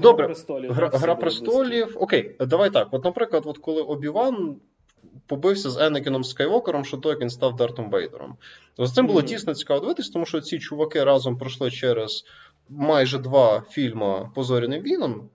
Добре, 0.00 0.24
Гра 0.24 0.34
престолів. 0.34 0.72
Гра, 0.72 0.88
Гра 0.88 1.14
престолів. 1.14 1.96
Окей, 2.00 2.36
давай 2.40 2.70
так. 2.70 2.88
От, 2.90 3.04
наприклад, 3.04 3.42
от 3.46 3.58
коли 3.58 3.82
Обіван 3.82 4.56
побився 5.26 5.70
з 5.70 5.76
Енекіном 5.78 6.24
Скайвокером, 6.24 6.84
що 6.84 6.96
то 6.96 7.08
як 7.08 7.20
він 7.20 7.30
став 7.30 7.56
Дартом 7.56 7.90
Вейдером. 7.90 8.36
З 8.78 8.92
цим 8.92 9.06
було 9.06 9.18
Мгм. 9.18 9.28
дійсно 9.28 9.54
цікаво 9.54 9.80
дивитись, 9.80 10.10
тому 10.10 10.26
що 10.26 10.40
ці 10.40 10.58
чуваки 10.58 11.04
разом 11.04 11.38
пройшли 11.38 11.70
через 11.70 12.24
майже 12.68 13.18
два 13.18 13.62
фільми 13.70 14.30
по 14.34 14.44
зоряним 14.44 14.82
війнам 14.82 15.28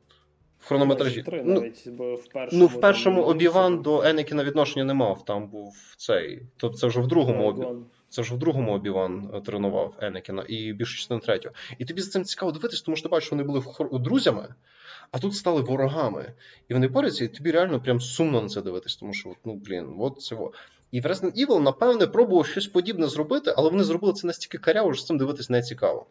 в 0.59 0.67
хронометражі. 0.67 1.23
Три 1.23 1.43
Ну, 1.45 1.71
бо 1.85 2.15
в 2.15 2.27
першому, 2.27 2.61
ну, 2.61 2.67
в 2.67 2.81
першому 2.81 3.21
там, 3.21 3.29
Обіван 3.29 3.81
до 3.81 4.03
Енекіна 4.03 4.43
відношення 4.43 4.85
не 4.85 4.93
мав. 4.93 5.25
Там 5.25 5.47
був 5.47 5.75
цей. 5.97 6.41
Тобто 6.57 6.77
це 6.77 6.87
вже 6.87 6.99
в 6.99 7.07
другому 7.07 7.47
Обі... 7.47 7.65
Це 8.09 8.23
ж 8.23 8.35
в 8.35 8.37
другому 8.37 8.73
Обіван 8.73 9.41
тренував 9.45 9.93
Енекіна 9.99 10.43
і 10.47 10.73
більше 10.73 10.97
частини 10.97 11.21
третього. 11.21 11.55
І 11.77 11.85
тобі 11.85 12.01
за 12.01 12.11
цим 12.11 12.23
цікаво 12.23 12.51
дивитись, 12.51 12.81
тому 12.81 12.95
що 12.95 13.03
ти 13.03 13.09
бачиш, 13.09 13.31
вони 13.31 13.43
були 13.43 13.63
друзями, 13.91 14.55
а 15.11 15.19
тут 15.19 15.35
стали 15.35 15.61
ворогами. 15.61 16.33
І 16.69 16.73
вони 16.73 16.87
борються, 16.87 17.25
і 17.25 17.27
тобі 17.27 17.51
реально 17.51 17.81
прям 17.81 18.01
сумно 18.01 18.41
на 18.41 18.49
це 18.49 18.61
дивитись, 18.61 18.95
тому 18.95 19.13
що, 19.13 19.35
ну 19.45 19.55
блін, 19.55 19.95
от 19.99 20.31
во. 20.31 20.51
І 20.91 21.01
в 21.01 21.05
Resident 21.05 21.47
Evil, 21.47 21.59
напевне, 21.59 22.07
пробував 22.07 22.47
щось 22.47 22.67
подібне 22.67 23.07
зробити, 23.07 23.53
але 23.57 23.69
вони 23.69 23.83
зробили 23.83 24.13
це 24.13 24.27
настільки 24.27 24.57
каряво, 24.57 24.93
що 24.93 25.03
з 25.03 25.05
цим 25.05 25.17
дивитись 25.17 25.49
не 25.49 25.61
цікаво. 25.61 26.05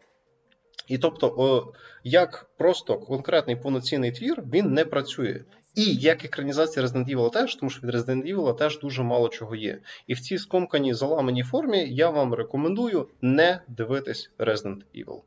І 0.87 0.97
тобто, 0.97 1.35
о, 1.37 1.73
як 2.03 2.49
просто 2.57 2.99
конкретний 2.99 3.55
повноцінний 3.55 4.11
твір, 4.11 4.43
він 4.53 4.73
не 4.73 4.85
працює. 4.85 5.41
І 5.75 5.95
як 5.95 6.25
екранізація 6.25 6.85
Resident 6.85 7.15
Evil 7.15 7.31
теж, 7.31 7.55
тому 7.55 7.69
що 7.69 7.87
від 7.87 7.95
Resident 7.95 8.35
Evil 8.35 8.55
теж 8.55 8.79
дуже 8.79 9.03
мало 9.03 9.29
чого 9.29 9.55
є. 9.55 9.79
І 10.07 10.13
в 10.13 10.19
цій 10.19 10.37
скомканій 10.37 10.93
заламаній 10.93 11.43
формі 11.43 11.87
я 11.89 12.09
вам 12.09 12.33
рекомендую 12.33 13.07
не 13.21 13.61
дивитись 13.67 14.31
Resident 14.39 14.81
Evil 14.95 15.21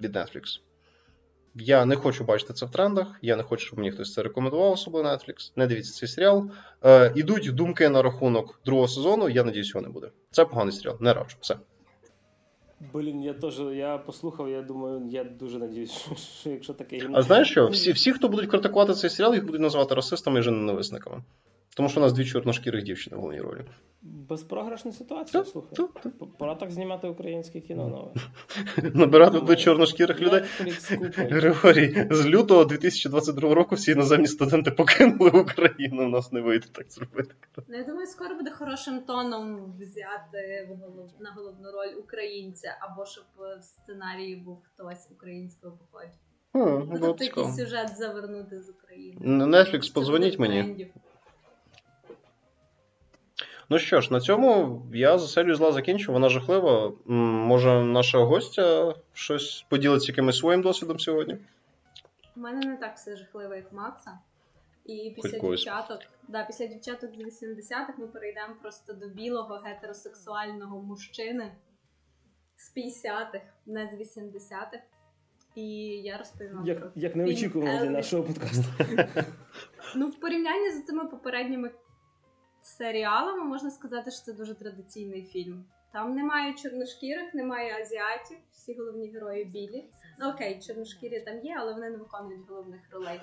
від 0.00 0.16
Netflix. 0.16 0.60
Я 1.58 1.84
не 1.84 1.96
хочу 1.96 2.24
бачити 2.24 2.52
це 2.52 2.66
в 2.66 2.70
трендах, 2.70 3.18
я 3.22 3.36
не 3.36 3.42
хочу, 3.42 3.66
щоб 3.66 3.78
мені 3.78 3.90
хтось 3.90 4.12
це 4.12 4.22
рекомендував, 4.22 4.72
особливо 4.72 5.08
Netflix. 5.08 5.52
Не 5.56 5.66
дивіться 5.66 5.92
цей 5.92 6.08
серіал. 6.08 6.50
Е, 6.84 7.12
ідуть 7.16 7.54
думки 7.54 7.88
на 7.88 8.02
рахунок 8.02 8.60
другого 8.64 8.88
сезону, 8.88 9.28
я 9.28 9.44
надіюсь, 9.44 9.68
його 9.68 9.80
не 9.80 9.88
буде. 9.88 10.10
Це 10.30 10.44
поганий 10.44 10.72
серіал, 10.72 10.96
не 11.00 11.14
раджу. 11.14 11.36
Все. 11.40 11.56
Блін, 12.92 13.22
я 13.22 13.34
теж 13.34 13.60
я 13.60 13.98
послухав, 13.98 14.48
я 14.48 14.62
думаю, 14.62 15.02
я 15.10 15.24
дуже 15.24 15.58
надіюсь, 15.58 15.92
що, 16.06 16.14
що 16.14 16.50
якщо 16.50 16.74
таке. 16.74 17.10
А 17.12 17.22
знаєш 17.22 17.50
що? 17.50 17.66
Всі, 17.66 17.92
всі, 17.92 18.12
хто 18.12 18.28
будуть 18.28 18.50
критикувати 18.50 18.94
цей 18.94 19.10
серіал, 19.10 19.34
їх 19.34 19.46
будуть 19.46 19.60
називати 19.60 19.94
расистами 19.94 20.38
і 20.38 20.42
женоненависниками. 20.42 21.22
Тому 21.76 21.88
що 21.88 22.00
у 22.00 22.02
нас 22.02 22.12
дві 22.12 22.24
чорношкірих 22.24 22.84
дівчини 22.84 23.16
в 23.16 23.20
головній 23.20 23.40
ролі. 23.40 23.60
Безпрограшна 24.02 24.92
ситуація, 24.92 25.42
Та, 25.42 25.50
слухай. 25.50 25.76
та, 25.76 25.86
та. 25.86 26.10
Пора 26.38 26.54
так 26.54 26.70
знімати 26.70 27.08
українське 27.08 27.60
кіно 27.60 27.88
нове. 27.88 28.12
Набирати 28.94 29.40
до 29.40 29.56
чорношкірих 29.56 30.20
людей. 30.20 30.42
Григорій, 31.16 32.06
з 32.10 32.26
лютого 32.26 32.64
2022 32.64 33.54
року 33.54 33.74
всі 33.74 33.90
іноземні 33.92 34.26
студенти 34.26 34.70
покинули 34.70 35.30
Україну. 35.30 36.06
У 36.06 36.08
нас 36.08 36.32
не 36.32 36.40
вийде 36.40 36.66
так 36.72 36.92
зробити. 36.92 37.34
Ну, 37.68 37.76
я 37.76 37.84
думаю, 37.84 38.06
скоро 38.06 38.34
буде 38.34 38.50
хорошим 38.50 39.00
тоном 39.00 39.74
взяти 39.80 40.68
в 40.70 40.76
голов... 40.76 41.10
на 41.20 41.30
головну 41.30 41.72
роль 41.72 42.00
українця, 42.04 42.78
або 42.80 43.06
щоб 43.06 43.24
в 43.36 43.62
сценарії 43.62 44.36
був 44.36 44.62
хтось 44.62 45.08
українського 45.10 45.76
походження. 45.76 46.18
Ну, 46.54 46.98
тобто 47.00 47.24
якийсь 47.24 47.56
сюжет 47.56 47.96
завернути 47.96 48.60
з 48.60 48.70
України. 48.70 49.44
Netflix, 49.44 49.92
подзвоніть 49.94 50.38
мені. 50.38 50.90
Ну 53.68 53.78
що 53.78 54.00
ж, 54.00 54.12
на 54.12 54.20
цьому 54.20 54.82
я 54.94 55.18
заселю 55.18 55.54
зла 55.54 55.72
закінчу. 55.72 56.12
Вона 56.12 56.28
жахлива. 56.28 56.92
Може, 57.06 57.84
наша 57.84 58.18
гостя 58.18 58.94
щось 59.12 59.66
поділиться 59.68 60.12
якимось 60.12 60.38
своїм 60.38 60.62
досвідом 60.62 60.98
сьогодні? 60.98 61.38
У 62.36 62.40
мене 62.40 62.66
не 62.66 62.76
так 62.76 62.96
все 62.96 63.16
жахливо, 63.16 63.54
як 63.54 63.72
Макса. 63.72 64.18
І 64.84 65.12
після 65.16 65.38
когось. 65.38 65.64
дівчаток, 65.64 66.00
да, 66.28 66.44
після 66.44 66.66
дівчаток 66.66 67.10
з 67.14 67.42
80-х 67.42 67.92
ми 67.98 68.06
перейдемо 68.06 68.54
просто 68.62 68.92
до 68.92 69.08
білого 69.08 69.54
гетеросексуального 69.54 70.82
мужчини 70.82 71.52
з 72.56 72.76
50-х, 72.76 73.40
не 73.66 73.86
з 73.86 74.16
80-х. 74.16 74.82
І 75.54 75.66
я 75.88 76.18
розповім 76.18 76.54
вам 76.54 76.66
Як, 76.66 76.80
про 76.80 76.90
як 76.96 77.16
неочікувано 77.16 77.80
для 77.80 77.90
нашого 77.90 78.22
подкасту. 78.22 78.64
Ну, 79.96 80.08
в 80.08 80.20
порівнянні 80.20 80.70
з 80.70 80.84
цими 80.84 81.04
попередніми 81.04 81.70
серіалами 82.66 83.44
можна 83.44 83.70
сказати, 83.70 84.10
що 84.10 84.20
це 84.20 84.32
дуже 84.32 84.54
традиційний 84.54 85.22
фільм. 85.22 85.64
Там 85.92 86.14
немає 86.14 86.54
чорношкірих, 86.54 87.34
немає 87.34 87.82
азіатів, 87.82 88.36
всі 88.52 88.74
головні 88.74 89.08
герої 89.08 89.44
білі. 89.44 89.84
Ну 90.20 90.28
окей, 90.30 90.60
чорношкірі 90.66 91.20
там 91.20 91.40
є, 91.40 91.56
але 91.60 91.72
вони 91.72 91.90
не 91.90 91.96
виконують 91.96 92.48
головних 92.48 92.80
ролей. 92.90 93.20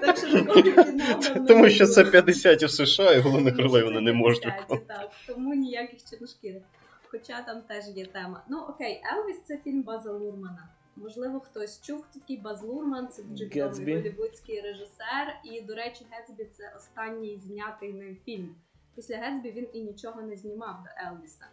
Так 0.00 0.16
що 0.16 0.32
такого 0.32 1.46
Тому 1.48 1.68
що 1.68 1.86
це 1.86 2.04
50 2.04 2.62
в 2.62 2.70
США, 2.70 3.12
і 3.12 3.20
головних 3.20 3.58
ролей 3.58 3.82
вони 3.82 4.00
не 4.00 4.12
можуть 4.12 4.46
виконувати. 4.46 4.84
Так, 4.88 5.10
тому 5.26 5.54
ніяких 5.54 6.10
чорношкірих. 6.10 6.62
Хоча 7.10 7.42
там 7.42 7.62
теж 7.62 7.84
є 7.96 8.06
тема. 8.06 8.42
Ну 8.48 8.58
окей, 8.58 9.02
Елвіс 9.16 9.42
це 9.44 9.58
фільм 9.64 9.82
База 9.82 10.12
Лурмана. 10.12 10.68
Можливо, 10.96 11.40
хтось 11.40 11.80
чув 11.80 12.06
такий 12.14 12.36
Баз 12.36 12.62
Лурман, 12.62 13.08
це 13.08 13.22
дуже 13.22 13.44
відомий 13.44 13.94
голівудський 13.96 14.60
режисер. 14.60 15.40
І, 15.44 15.60
до 15.60 15.74
речі, 15.74 16.06
Гетсбі 16.10 16.44
це 16.44 16.72
останній 16.76 17.38
знятий 17.38 17.92
ним 17.92 18.16
фільм. 18.24 18.54
Після 18.94 19.16
Гетсбі 19.16 19.50
він 19.50 19.68
і 19.72 19.82
нічого 19.82 20.22
не 20.22 20.36
знімав 20.36 20.76
до 20.84 21.08
Елвіса. 21.10 21.46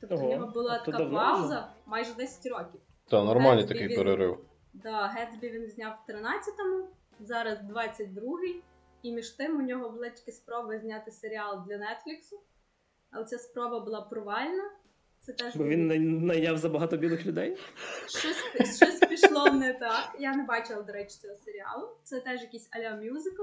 Тобто 0.00 0.16
Ого, 0.16 0.26
в 0.26 0.30
нього 0.30 0.52
була 0.52 0.72
а 0.82 0.84
така 0.84 0.98
давно 0.98 1.18
пауза 1.18 1.72
майже 1.86 2.14
10 2.14 2.46
років. 2.46 2.80
Та, 3.10 3.24
нормальний 3.24 3.60
Гетсбі 3.62 3.74
такий 3.74 3.88
він- 3.88 3.96
перерив. 3.96 4.44
Да, 4.72 5.06
Гетсбі 5.06 5.50
він 5.50 5.68
зняв 5.70 5.98
в 6.06 6.10
13-му, 6.10 6.88
зараз 7.20 7.58
22-й, 7.62 8.62
і 9.02 9.12
між 9.12 9.30
тим 9.30 9.56
у 9.58 9.62
нього 9.62 9.90
були 9.90 10.10
тільки 10.10 10.32
спроби 10.32 10.78
зняти 10.78 11.10
серіал 11.10 11.64
для 11.66 11.78
Нетфліксу, 11.78 12.40
але 13.10 13.24
ця 13.24 13.38
спроба 13.38 13.80
була 13.80 14.00
провальна. 14.00 14.70
Це 15.26 15.32
теж 15.32 15.56
Бо 15.56 15.64
він 15.64 15.86
най- 15.86 15.98
найняв 16.00 16.56
забагато 16.58 16.96
білих 16.96 17.26
людей. 17.26 17.56
щось, 18.06 18.76
щось 18.76 18.98
пішло 19.08 19.50
не 19.52 19.72
так. 19.72 20.16
Я 20.18 20.36
не 20.36 20.44
бачила, 20.44 20.82
до 20.82 20.92
речі, 20.92 21.18
цього 21.22 21.36
серіалу. 21.36 21.88
Це 22.02 22.20
теж 22.20 22.40
якийсь 22.42 22.68
аля 22.72 22.96
мюзикл. 22.96 23.42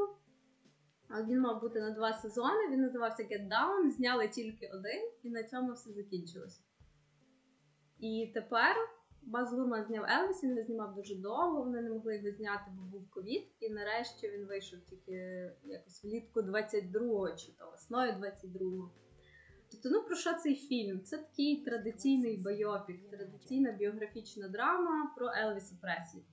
Він 1.28 1.40
мав 1.40 1.62
бути 1.62 1.80
на 1.80 1.92
два 1.92 2.14
сезони. 2.14 2.68
Він 2.72 2.82
називався 2.82 3.24
Get 3.24 3.48
Down, 3.50 3.90
зняли 3.92 4.28
тільки 4.28 4.68
один, 4.68 5.10
і 5.24 5.30
на 5.30 5.44
цьому 5.44 5.74
все 5.74 5.92
закінчилось. 5.92 6.62
І 8.00 8.32
тепер 8.34 8.76
Баз 9.22 9.54
Лурман 9.54 9.86
зняв 9.86 10.06
Елвіс, 10.06 10.44
він 10.44 10.54
не 10.54 10.64
знімав 10.64 10.96
дуже 10.96 11.16
довго, 11.16 11.64
вони 11.64 11.82
не 11.82 11.90
могли 11.90 12.16
його 12.18 12.32
зняти, 12.38 12.64
бо 12.72 12.82
був 12.82 13.10
ковід. 13.10 13.48
І 13.60 13.70
нарешті 13.70 14.30
він 14.30 14.46
вийшов 14.46 14.80
тільки 14.80 15.12
якось 15.64 16.04
влітку 16.04 16.42
22-го 16.42 17.32
чи 17.36 17.52
то 17.52 17.70
весною 17.72 18.12
22-го. 18.12 18.92
Тобто, 19.72 19.90
ну 19.90 20.04
про 20.04 20.16
що 20.16 20.34
цей 20.34 20.56
фільм? 20.56 21.02
Це 21.02 21.18
такий 21.18 21.64
традиційний 21.64 22.38
байопік, 22.38 23.10
традиційна 23.10 23.72
біографічна 23.72 24.48
драма 24.48 25.14
про 25.18 25.28
Елвіса 25.28 25.76
Преслі. 25.82 26.26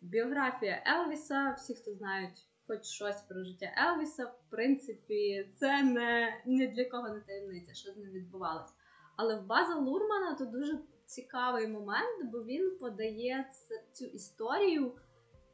Біографія 0.00 0.82
Елвіса, 0.86 1.54
всі, 1.58 1.74
хто 1.74 1.94
знають 1.94 2.48
хоч 2.68 2.84
щось 2.84 3.22
про 3.22 3.44
життя 3.44 3.70
Елвіса, 3.76 4.24
в 4.24 4.50
принципі, 4.50 5.50
це 5.56 5.82
не, 5.82 6.42
не 6.46 6.66
для 6.66 6.84
кого 6.84 7.08
не 7.08 7.20
таємниця, 7.20 7.74
що 7.74 7.92
з 7.92 7.96
ним 7.96 8.10
відбувалося. 8.10 8.72
Але 9.16 9.36
в 9.36 9.46
База 9.46 9.74
Лурмана 9.74 10.34
то 10.34 10.44
дуже 10.44 10.78
цікавий 11.06 11.68
момент, 11.68 12.32
бо 12.32 12.44
він 12.44 12.78
подає 12.80 13.50
цю 13.92 14.04
історію 14.04 14.92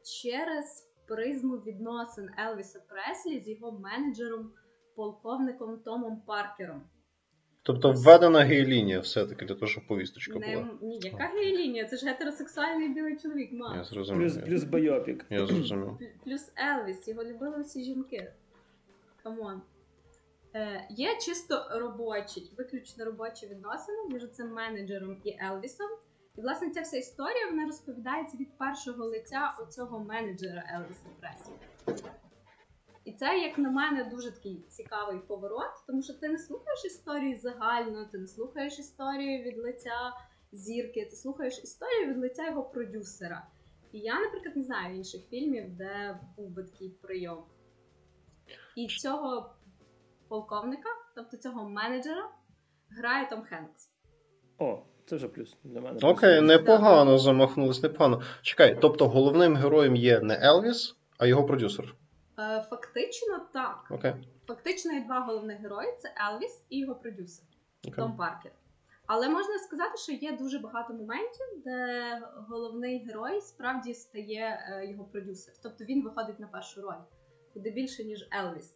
через 0.03 0.89
призму 1.07 1.57
відносин 1.57 2.29
Елвіса 2.39 2.79
Преслі 2.79 3.39
з 3.39 3.49
його 3.49 3.71
менеджером, 3.71 4.53
полковником 4.95 5.77
Томом 5.77 6.21
Паркером. 6.21 6.81
Тобто 7.63 7.91
введена 7.91 8.39
гей-лінія 8.39 8.99
все-таки 8.99 9.45
для 9.45 9.55
того, 9.55 9.67
щоб 9.67 9.87
повісточка 9.87 10.39
Не, 10.39 10.55
була. 10.55 10.69
ні, 10.81 10.99
яка 11.03 11.23
гей-лінія? 11.23 11.85
Це 11.85 11.97
ж 11.97 12.05
гетеросексуальний 12.05 12.89
білий 12.89 13.17
чоловік, 13.17 13.49
Я 13.75 13.83
зрозумів. 13.83 14.21
Плюс, 14.21 14.45
плюс 14.45 14.63
байопік. 14.63 15.25
Я 15.29 15.47
зрозумів. 15.47 15.97
Плюс 16.23 16.51
Елвіс, 16.57 17.07
його 17.07 17.23
любили 17.23 17.61
всі 17.61 17.83
жінки. 17.83 18.31
Come 19.23 19.45
on. 19.45 19.61
Е, 20.55 20.87
є 20.89 21.17
чисто 21.21 21.67
робочі, 21.71 22.51
виключно 22.57 23.05
робочі 23.05 23.47
відносини 23.47 23.97
між 24.11 24.31
цим 24.31 24.53
менеджером 24.53 25.17
і 25.23 25.37
Елвісом. 25.41 25.89
І, 26.37 26.41
власне, 26.41 26.69
ця 26.69 26.81
вся 26.81 26.97
історія 26.97 27.47
вона 27.49 27.65
розповідається 27.65 28.37
від 28.37 28.57
першого 28.57 29.05
лиця 29.05 29.53
оцього 29.59 29.99
менеджера 29.99 30.63
Елвіса 30.73 31.05
Преслі. 31.19 31.53
І 33.05 33.13
це, 33.13 33.39
як 33.39 33.57
на 33.57 33.71
мене, 33.71 34.03
дуже 34.03 34.31
такий 34.31 34.65
цікавий 34.69 35.19
поворот, 35.19 35.71
тому 35.87 36.01
що 36.01 36.13
ти 36.13 36.29
не 36.29 36.37
слухаєш 36.37 36.85
історії 36.85 37.37
загально, 37.37 38.05
ти 38.05 38.17
не 38.17 38.27
слухаєш 38.27 38.79
історії 38.79 39.43
від 39.43 39.57
лиця 39.57 40.13
зірки, 40.51 41.05
ти 41.05 41.15
слухаєш 41.15 41.59
історію 41.63 42.09
від 42.09 42.17
лиця 42.17 42.45
його 42.45 42.63
продюсера. 42.63 43.47
І 43.91 43.99
я, 43.99 44.19
наприклад, 44.19 44.57
не 44.57 44.63
знаю 44.63 44.95
інших 44.95 45.21
фільмів, 45.29 45.77
де 45.77 46.19
був 46.37 46.49
би 46.49 46.63
такий 46.63 46.89
прийом. 46.89 47.43
І 48.75 48.87
цього 48.87 49.55
полковника, 50.27 50.89
тобто 51.15 51.37
цього 51.37 51.69
менеджера, 51.69 52.29
грає 52.89 53.29
Том 53.29 53.41
Хенкс. 53.41 53.89
О, 54.59 54.79
це 55.05 55.15
вже 55.15 55.27
плюс 55.27 55.57
для 55.63 55.81
мене. 55.81 55.99
Окей, 56.03 56.41
непогано 56.41 57.17
замахнулись, 57.17 57.83
непогано. 57.83 58.21
Чекай, 58.41 58.77
тобто 58.81 59.07
головним 59.07 59.55
героєм 59.55 59.95
є 59.95 60.19
не 60.19 60.39
Елвіс, 60.41 60.95
а 61.17 61.25
його 61.25 61.45
продюсер. 61.45 61.95
Е, 62.39 62.65
фактично 62.69 63.39
так. 63.53 63.87
Окей. 63.91 64.13
Фактично 64.47 64.93
є 64.93 65.01
два 65.03 65.19
головних 65.19 65.59
герої: 65.59 65.89
це 65.99 66.13
Елвіс 66.31 66.65
і 66.69 66.79
його 66.79 66.95
продюсер. 66.95 67.45
окей. 67.83 67.95
Том 67.95 68.17
Паркер. 68.17 68.51
Але 69.07 69.29
можна 69.29 69.59
сказати, 69.59 69.97
що 69.97 70.11
є 70.11 70.37
дуже 70.37 70.59
багато 70.59 70.93
моментів, 70.93 71.45
де 71.65 72.21
головний 72.49 73.05
герой 73.05 73.41
справді 73.41 73.93
стає 73.93 74.69
е, 74.69 74.85
його 74.91 75.03
продюсер. 75.03 75.53
Тобто 75.63 75.83
він 75.83 76.03
виходить 76.03 76.39
на 76.39 76.47
першу 76.47 76.81
роль, 76.81 77.01
куди 77.53 77.71
більше, 77.71 78.03
ніж 78.03 78.27
Елвіс. 78.33 78.75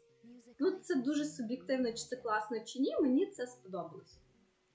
Ну, 0.59 0.71
це 0.71 0.95
дуже 0.95 1.25
суб'єктивно, 1.25 1.87
чи 1.87 1.97
це 1.97 2.15
класно, 2.15 2.59
чи 2.59 2.79
ні. 2.79 2.95
Мені 3.01 3.25
це 3.25 3.47
сподобалось. 3.47 4.19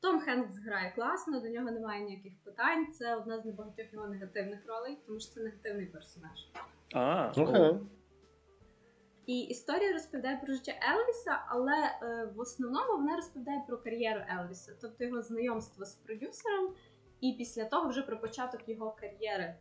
Том 0.00 0.20
Хенкс 0.20 0.58
грає 0.58 0.92
класно, 0.94 1.40
до 1.40 1.48
нього 1.48 1.70
немає 1.70 2.04
ніяких 2.04 2.32
питань. 2.44 2.92
Це 2.92 3.16
одна 3.16 3.40
з 3.40 3.44
небагатьох 3.44 3.92
його 3.92 4.06
негативних 4.06 4.66
ролей, 4.66 4.98
тому 5.06 5.20
що 5.20 5.32
це 5.32 5.40
негативний 5.40 5.86
персонаж. 5.86 6.38
А, 6.94 7.32
Окей. 7.36 7.80
І 9.26 9.40
історія 9.40 9.92
розповідає 9.92 10.40
про 10.44 10.54
життя 10.54 10.72
Елвіса, 10.94 11.44
але 11.48 11.72
е, 11.72 12.32
в 12.36 12.40
основному 12.40 12.92
вона 12.92 13.16
розповідає 13.16 13.64
про 13.68 13.78
кар'єру 13.78 14.20
Елвіса, 14.40 14.76
тобто 14.80 15.04
його 15.04 15.22
знайомство 15.22 15.84
з 15.84 15.94
продюсером, 15.94 16.74
і 17.20 17.32
після 17.32 17.64
того 17.64 17.88
вже 17.88 18.02
про 18.02 18.20
початок 18.20 18.68
його 18.68 18.96
кар'єри. 19.00 19.56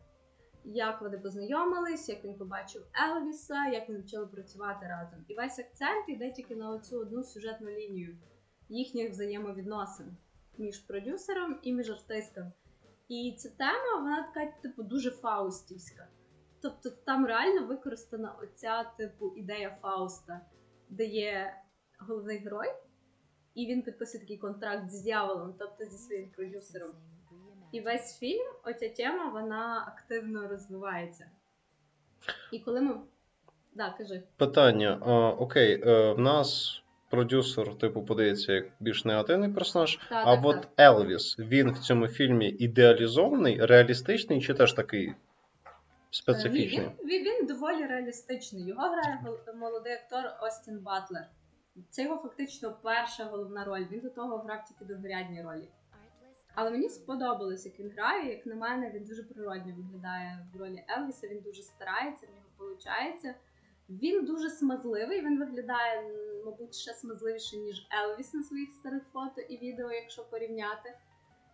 Як 0.65 1.01
вони 1.01 1.17
познайомились, 1.17 2.09
як 2.09 2.23
він 2.23 2.37
побачив 2.37 2.81
Елвіса, 3.09 3.65
як 3.67 3.87
вони 3.87 4.01
почали 4.01 4.27
працювати 4.27 4.85
разом. 4.85 5.25
І 5.27 5.35
весь 5.35 5.59
акцент 5.59 6.09
йде 6.09 6.31
тільки 6.31 6.55
на 6.55 6.69
оцю 6.69 6.99
одну 6.99 7.23
сюжетну 7.23 7.69
лінію 7.69 8.17
їхніх 8.69 9.11
взаємовідносин 9.11 10.17
між 10.57 10.79
продюсером 10.79 11.59
і 11.63 11.73
між 11.73 11.89
артистом. 11.89 12.51
І 13.07 13.35
ця 13.37 13.49
тема, 13.49 13.95
вона 13.95 14.31
така, 14.33 14.51
типу, 14.61 14.83
дуже 14.83 15.11
фаустівська. 15.11 16.07
Тобто 16.63 16.89
там 16.89 17.25
реально 17.25 17.67
використана 17.67 18.35
оця 18.43 18.83
типу 18.97 19.33
ідея 19.35 19.77
Фауста, 19.81 20.41
де 20.89 21.05
є 21.05 21.53
головний 21.97 22.37
герой, 22.37 22.67
і 23.55 23.65
він 23.65 23.81
підписує 23.81 24.21
такий 24.23 24.37
контракт 24.37 24.91
з 24.91 25.01
дьяволом, 25.01 25.55
тобто 25.59 25.85
зі 25.85 25.97
своїм 25.97 26.29
продюсером. 26.29 26.91
І 27.71 27.81
весь 27.81 28.19
фільм, 28.19 28.45
оця 28.65 28.89
тема, 28.89 29.29
вона 29.29 29.83
активно 29.87 30.47
розвивається. 30.47 31.25
І 32.51 32.59
коли 32.59 32.81
ми. 32.81 32.95
Да, 33.75 33.95
кажи. 33.97 34.23
Питання. 34.37 34.99
А, 35.01 35.29
окей, 35.29 35.83
е, 35.85 36.13
в 36.13 36.19
нас 36.19 36.81
продюсер, 37.09 37.75
типу, 37.75 38.03
подається 38.03 38.53
як 38.53 38.65
більш 38.79 39.05
негативний 39.05 39.49
персонаж. 39.49 39.95
Так, 39.95 40.27
А 40.27 40.35
так, 40.35 40.45
от 40.45 40.61
так. 40.61 40.69
Елвіс, 40.77 41.39
він 41.39 41.71
в 41.71 41.79
цьому 41.79 42.07
фільмі 42.07 42.49
ідеалізований, 42.49 43.65
реалістичний 43.65 44.41
чи 44.41 44.53
теж 44.53 44.73
такий 44.73 45.13
специфічний? 46.13 46.87
він, 47.03 47.07
він, 47.09 47.23
він 47.23 47.45
доволі 47.45 47.85
реалістичний. 47.85 48.67
Його 48.67 48.81
грає 48.81 49.19
молодий 49.55 49.93
актор 49.93 50.25
Остін 50.41 50.79
Батлер. 50.79 51.29
Це 51.89 52.03
його 52.03 52.17
фактично 52.17 52.77
перша 52.83 53.25
головна 53.25 53.63
роль. 53.65 53.85
Він 53.91 53.99
до 53.99 54.09
того 54.09 54.37
грав 54.37 54.65
тільки 54.65 54.85
другорядні 54.85 55.41
ролі. 55.41 55.69
Але 56.55 56.71
мені 56.71 56.89
сподобалось, 56.89 57.65
як 57.65 57.79
він 57.79 57.89
грає. 57.89 58.29
Як 58.29 58.45
на 58.45 58.55
мене, 58.55 58.91
він 58.91 59.03
дуже 59.03 59.23
природньо 59.23 59.73
виглядає 59.75 60.47
в 60.53 60.57
ролі 60.59 60.85
Елвіса. 60.97 61.27
Він 61.27 61.39
дуже 61.39 61.61
старається, 61.61 62.25
в 62.25 62.29
нього 62.29 62.45
виходить. 62.57 63.35
Він 63.89 64.25
дуже 64.25 64.49
смазливий. 64.49 65.21
Він 65.21 65.39
виглядає, 65.39 66.11
мабуть, 66.45 66.75
ще 66.75 66.93
смазливіше, 66.93 67.57
ніж 67.57 67.87
Елвіс 68.03 68.33
на 68.33 68.43
своїх 68.43 68.73
старих 68.73 69.03
фото 69.13 69.41
і 69.41 69.57
відео, 69.57 69.91
якщо 69.91 70.23
порівняти. 70.23 70.97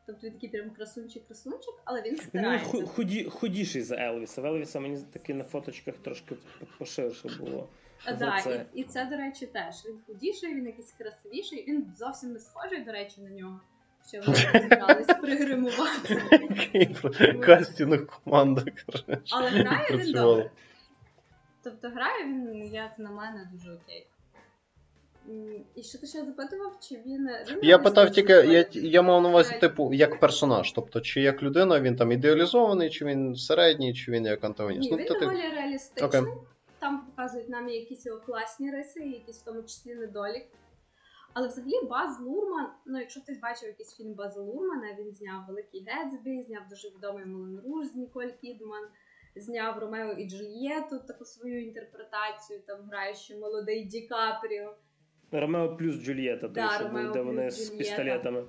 Тобто 0.10 0.28
він 0.28 0.34
такий 0.34 0.50
прям 0.50 0.70
красунчик-красунчик, 0.70 1.82
але 1.86 2.02
він 2.02 2.18
старається. 2.18 2.78
Він 2.78 2.86
худі, 2.86 3.24
худіший 3.24 3.82
за 3.82 3.96
Елвіса. 3.96 4.42
В 4.42 4.46
Елвіса 4.46 4.80
мені 4.80 4.98
таки 5.14 5.34
на 5.34 5.44
фоточках 5.44 5.96
трошки 5.98 6.36
поширше 6.78 7.30
було. 7.40 7.70
А, 8.06 8.14
да, 8.14 8.42
це. 8.44 8.66
І, 8.74 8.82
і 8.82 8.84
це, 8.84 9.06
до 9.06 9.18
речі, 9.18 9.46
теж. 9.46 9.76
Він 9.86 10.00
худіший, 10.08 10.56
він 10.56 10.66
якийсь 10.66 10.92
красивіший, 10.92 11.66
він 11.68 11.94
зовсім 11.98 12.32
не 12.32 12.40
схожий, 12.40 12.84
до 12.84 12.92
речі, 12.92 13.22
на 13.22 13.30
нього. 13.30 13.62
Що 14.08 14.22
вони 14.22 14.38
збирались 14.68 15.08
пригримувати. 15.22 16.16
Кастінг 17.46 18.06
команда. 18.06 18.64
Але 19.32 19.50
грає 19.50 19.98
він 19.98 20.12
добре. 20.12 20.52
Тобто 21.64 21.90
грає 21.90 22.26
він, 22.26 22.74
як 22.74 23.00
на 23.00 23.12
мене, 23.12 23.50
дуже 23.54 23.74
окей. 23.74 24.08
І 25.76 25.84
що 25.84 25.98
ти 25.98 26.08
ще 26.08 26.26
запитував, 26.26 26.78
чи 26.80 26.96
він. 26.96 27.30
він 27.50 27.60
я 27.62 27.78
питав 27.78 28.12
тільки, 28.12 28.34
я 28.34 28.66
я 28.72 29.02
мав 29.02 29.22
на 29.22 29.30
увазі, 29.30 29.56
типу, 29.60 29.94
як 29.94 30.20
персонаж. 30.20 30.72
Тобто, 30.72 31.02
чи 31.02 31.22
як 31.22 31.44
людина, 31.44 31.80
він 31.80 31.96
там 31.96 32.12
ідеалізований, 32.12 32.90
чи 32.90 33.06
він 33.06 33.36
середній, 33.36 33.94
чи 33.94 34.12
він 34.12 34.26
як 34.26 34.44
антагоніст. 34.44 34.92
Ні, 34.92 34.92
ну, 34.92 34.98
Він 34.98 35.20
доволі 35.20 35.42
ти... 35.42 35.56
реалістичний. 35.56 36.22
Okay. 36.22 36.38
Там 36.80 37.06
показують 37.06 37.50
нам 37.50 37.70
якісь 37.70 38.06
його 38.06 38.20
класні 38.20 38.72
риси, 38.72 39.00
якісь 39.00 39.42
в 39.42 39.46
тому 39.46 39.62
числі 39.62 39.96
недолік. 39.96 40.46
Але 41.34 41.48
взагалі 41.48 41.86
Баз 41.90 42.20
Лурман, 42.22 42.68
ну 42.86 43.00
якщо 43.00 43.22
хтось 43.22 43.40
бачив 43.40 43.68
якийсь 43.68 43.96
фільм 43.96 44.14
База 44.14 44.42
Лурмана, 44.42 44.96
він 45.00 45.12
зняв 45.12 45.46
Великий 45.48 45.88
Гетсбі, 45.88 46.44
зняв 46.44 46.62
дуже 46.70 46.90
відомий 46.90 47.26
Мулен 47.26 47.62
Руж 47.66 47.88
з 47.88 47.96
Ніколь 47.96 48.30
Кідман, 48.42 48.88
зняв 49.36 49.80
Ромео 49.80 50.12
і 50.12 50.30
Джульєту, 50.30 51.00
таку 51.00 51.26
свою 51.26 51.66
інтерпретацію, 51.68 52.60
там 52.68 52.78
грає 52.90 53.16
ще 53.16 53.38
молодий 53.38 53.86
Ді 53.86 54.02
Капріо. 54.02 54.76
Ромео 55.32 55.78
плюс 55.78 55.96
Джульєта, 55.96 56.48
да, 56.48 56.70
що 56.70 56.84
був, 56.84 57.12
де 57.12 57.22
вони 57.22 57.52
з 57.52 57.70
пістолетами. 57.70 58.44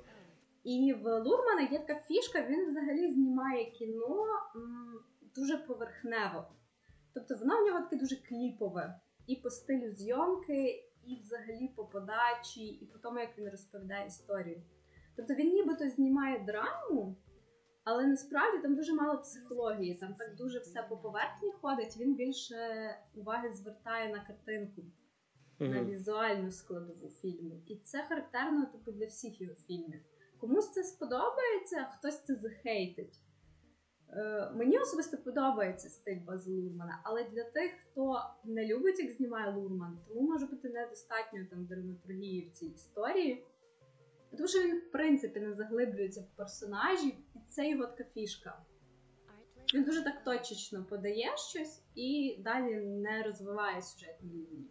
І 0.64 0.95
в 1.03 1.18
Лурмана 1.18 1.68
є 1.72 1.78
така 1.78 2.01
фішка, 2.01 2.43
він 2.47 2.70
взагалі 2.70 3.12
знімає 3.12 3.64
кіно 3.70 4.26
м, 4.57 5.01
дуже 5.35 5.59
поверхнево. 5.59 6.45
Тобто 7.14 7.35
воно 7.37 7.62
в 7.62 7.66
нього 7.66 7.81
таке 7.81 7.97
дуже 7.97 8.16
кліпове. 8.16 9.01
І 9.26 9.37
по 9.37 9.51
стилю 9.51 9.91
зйомки, 9.93 10.85
і 11.07 11.20
взагалі 11.22 11.68
по 11.76 11.85
подачі, 11.85 12.66
і 12.66 12.87
по 12.87 12.99
тому, 12.99 13.18
як 13.18 13.39
він 13.39 13.49
розповідає 13.51 14.07
історію. 14.07 14.62
Тобто 15.16 15.35
він 15.35 15.53
нібито 15.53 15.89
знімає 15.89 16.39
драму, 16.47 17.16
але 17.85 18.07
насправді 18.07 18.59
там 18.62 18.76
дуже 18.76 18.95
мало 18.95 19.18
психології, 19.20 19.95
там 19.95 20.14
так 20.18 20.35
дуже 20.37 20.59
все 20.59 20.83
по 20.89 20.97
поверхні 20.97 21.53
ходить, 21.61 21.97
він 22.01 22.14
більше 22.14 22.57
уваги 23.14 23.55
звертає 23.55 24.12
на 24.12 24.20
картинку 24.24 24.83
mm-hmm. 25.61 25.69
на 25.69 25.85
візуальну 25.85 26.51
складову 26.51 27.09
фільму. 27.09 27.63
І 27.67 27.77
це 27.77 28.05
характерно 28.09 28.67
типу, 28.67 28.93
для 28.93 29.07
всіх 29.07 29.41
його 29.41 29.55
фільмів. 29.55 30.01
Комусь 30.41 30.73
це 30.73 30.83
сподобається, 30.83 31.87
а 31.89 31.97
хтось 31.97 32.25
це 32.25 32.35
захейтить. 32.35 33.21
Е, 34.13 34.51
Мені 34.55 34.79
особисто 34.79 35.19
подобається 35.19 35.89
стиль 35.89 36.21
База 36.27 36.51
Лурмана, 36.51 37.01
але 37.05 37.25
для 37.25 37.45
тих, 37.45 37.73
хто 37.73 38.21
не 38.45 38.67
любить, 38.67 38.99
як 38.99 39.13
знімає 39.13 39.55
Лурман, 39.55 39.99
тому 40.09 40.21
може 40.21 40.47
бути 40.47 40.69
недостатньо 40.69 41.47
там 41.51 41.67
драматургії 41.67 42.49
в 42.49 42.53
цій 42.53 42.67
історії. 42.67 43.47
Тому 44.31 44.49
що 44.49 44.59
він, 44.63 44.79
в 44.79 44.91
принципі, 44.91 45.41
не 45.41 45.55
заглиблюється 45.55 46.21
в 46.21 46.37
персонажів, 46.37 47.13
і 47.35 47.39
це 47.49 47.71
його 47.71 47.87
така 47.87 48.05
фішка. 48.05 48.65
Він 49.75 49.85
дуже 49.85 50.05
так 50.05 50.25
точечно 50.25 50.85
подає 50.85 51.37
щось 51.37 51.83
і 51.95 52.37
далі 52.45 52.75
не 52.77 53.23
розвиває 53.23 53.83
сюжетні 53.83 54.31
лінії. 54.31 54.71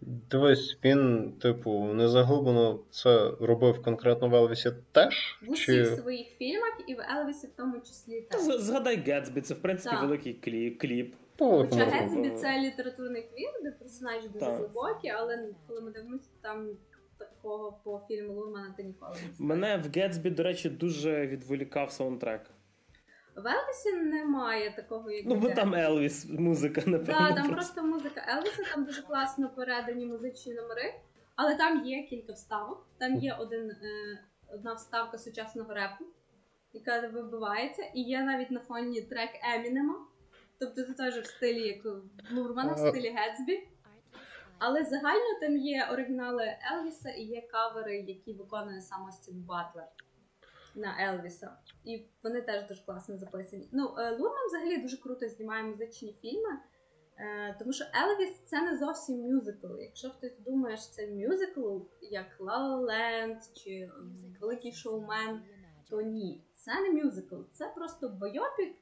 Дивись, 0.00 0.78
він, 0.84 1.32
типу, 1.32 1.84
незаглиблено 1.84 2.80
це 2.90 3.30
робив 3.40 3.82
конкретно 3.82 4.28
в 4.28 4.34
Елвісі 4.34 4.70
теж? 4.92 5.38
В 5.46 5.50
усіх 5.50 5.66
чи... 5.66 5.96
своїх 5.96 6.28
фільмах 6.28 6.80
і 6.86 6.94
в 6.94 7.00
Елвісі 7.00 7.46
в 7.46 7.50
тому 7.56 7.80
числі 7.80 8.20
теж. 8.20 8.40
Згадай 8.60 8.96
Гетсбі, 8.96 9.40
це 9.40 9.54
в 9.54 9.62
принципі 9.62 9.94
так. 9.94 10.04
великий 10.04 10.34
кліп. 10.34 10.80
кліп. 10.80 11.14
Хоча 11.38 11.84
Гетсбі 11.84 12.30
це 12.30 12.60
літературний 12.60 13.22
твір, 13.22 13.50
де 13.62 13.70
персонажі 13.70 14.28
дуже 14.28 14.46
так. 14.46 14.58
глибокі, 14.58 15.08
але 15.08 15.48
коли 15.66 15.80
ми 15.80 15.90
дивимося, 15.90 16.28
там 16.40 16.68
такого 17.18 17.80
по 17.84 18.02
фільму 18.08 18.32
Лумана 18.32 18.74
ти 18.76 18.82
ніколи 18.82 19.14
не 19.38 19.46
Мене 19.46 19.76
в 19.76 19.98
Гетсбі, 19.98 20.30
до 20.30 20.42
речі, 20.42 20.68
дуже 20.70 21.26
відволікав 21.26 21.90
саундтрек. 21.92 22.50
В 23.36 23.46
Елвісі 23.46 23.92
немає 23.92 24.72
такого, 24.76 25.10
як 25.10 25.26
Ну, 25.26 25.34
бо 25.34 25.50
там 25.50 25.74
Елвіс, 25.74 26.26
музика, 26.30 26.82
напевно. 26.86 27.28
Так, 27.28 27.36
там 27.36 27.50
просто 27.50 27.82
музика 27.82 28.22
Елвіса, 28.28 28.62
там 28.74 28.84
дуже 28.84 29.02
класно 29.02 29.50
передані 29.56 30.06
музичні 30.06 30.54
номери, 30.54 30.94
але 31.34 31.54
там 31.54 31.86
є 31.86 32.02
кілька 32.02 32.32
вставок. 32.32 32.86
Там 32.98 33.16
є 33.16 33.36
один, 33.40 33.70
е, 33.70 34.24
одна 34.54 34.72
вставка 34.74 35.18
сучасного 35.18 35.74
репу, 35.74 36.04
яка 36.72 37.08
вибивається, 37.08 37.82
і 37.94 38.00
є 38.00 38.22
навіть 38.22 38.50
на 38.50 38.60
фоні 38.60 39.02
трек 39.02 39.30
Емінема. 39.54 40.06
Тобто 40.58 40.82
це 40.82 40.92
теж 40.92 41.14
в 41.14 41.26
стилі 41.26 41.66
як 41.66 41.86
Лурмана, 42.32 42.72
в 42.72 42.78
стилі 42.78 43.16
Гетсбі. 43.16 43.68
Але 44.58 44.84
загально 44.84 45.40
там 45.40 45.56
є 45.56 45.88
оригінали 45.92 46.56
Елвіса 46.72 47.10
і 47.10 47.22
є 47.22 47.40
кавери, 47.40 47.96
які 47.96 48.32
виконує 48.32 48.80
сам 48.80 49.04
Остін 49.08 49.42
Батлер 49.42 49.84
на 50.76 50.96
Елвіса. 51.00 51.56
І 51.84 52.06
вони 52.22 52.42
теж 52.42 52.68
дуже 52.68 52.84
класно 52.84 53.18
записані. 53.18 53.68
Ну, 53.72 53.94
е, 53.98 54.10
Лурман 54.10 54.46
взагалі 54.46 54.76
дуже 54.76 54.96
круто 54.96 55.28
знімає 55.28 55.64
музичні 55.64 56.16
фільми, 56.22 56.58
е, 57.18 57.56
тому 57.58 57.72
що 57.72 57.84
Елвіс 57.94 58.38
це 58.44 58.62
не 58.62 58.78
зовсім 58.78 59.16
мюзикл. 59.16 59.78
Якщо 59.78 60.10
хтось 60.10 60.38
думає, 60.38 60.76
що 60.76 60.86
це 60.86 61.06
мюзикл, 61.06 61.78
як 62.00 62.40
La 62.40 62.58
La 62.58 62.84
Land 62.84 63.54
чи 63.54 63.90
Великий 64.40 64.72
Шоумен, 64.72 65.42
то 65.90 66.00
ні, 66.00 66.44
це 66.54 66.80
не 66.80 67.02
мюзикл, 67.02 67.36
це 67.52 67.72
просто 67.76 68.08
байопік, 68.08 68.76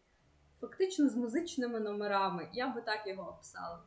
фактично 0.61 1.09
з 1.09 1.16
музичними 1.16 1.80
номерами. 1.80 2.49
Я 2.53 2.68
би 2.68 2.80
так 2.80 3.07
його 3.07 3.30
описала. 3.30 3.82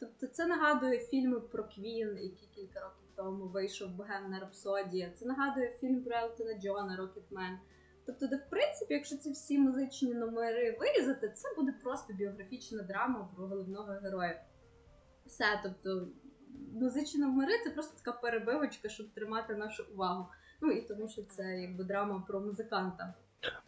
Тобто 0.00 0.26
це 0.26 0.46
нагадує 0.46 0.98
фільми 0.98 1.40
про 1.40 1.64
Квін, 1.64 2.18
які 2.18 2.46
кілька 2.46 2.80
років 2.80 2.99
тому 3.20 3.46
вийшов 3.46 3.90
Богемна 3.90 4.40
Рапсодія. 4.40 5.10
Це 5.10 5.26
нагадує 5.26 5.76
фільм 5.80 6.02
про 6.02 6.16
Елтона 6.16 6.54
Джона 6.54 6.96
Рокетмен. 6.96 7.58
Тобто, 8.06 8.26
де, 8.26 8.36
в 8.36 8.50
принципі, 8.50 8.94
якщо 8.94 9.16
ці 9.16 9.30
всі 9.30 9.58
музичні 9.58 10.14
номери 10.14 10.76
вирізати, 10.80 11.28
це 11.28 11.48
буде 11.56 11.72
просто 11.82 12.12
біографічна 12.12 12.82
драма 12.82 13.28
про 13.36 13.46
головного 13.46 13.92
героя. 13.92 14.42
Все, 15.26 15.44
тобто, 15.62 16.08
музичні 16.72 17.20
номери 17.20 17.52
це 17.64 17.70
просто 17.70 17.96
така 18.04 18.18
перебивочка, 18.18 18.88
щоб 18.88 19.14
тримати 19.14 19.54
нашу 19.54 19.84
увагу. 19.94 20.26
Ну 20.62 20.70
і 20.70 20.80
тому, 20.80 21.08
що 21.08 21.22
це 21.22 21.60
якби 21.60 21.84
драма 21.84 22.24
про 22.28 22.40
музиканта. 22.40 23.14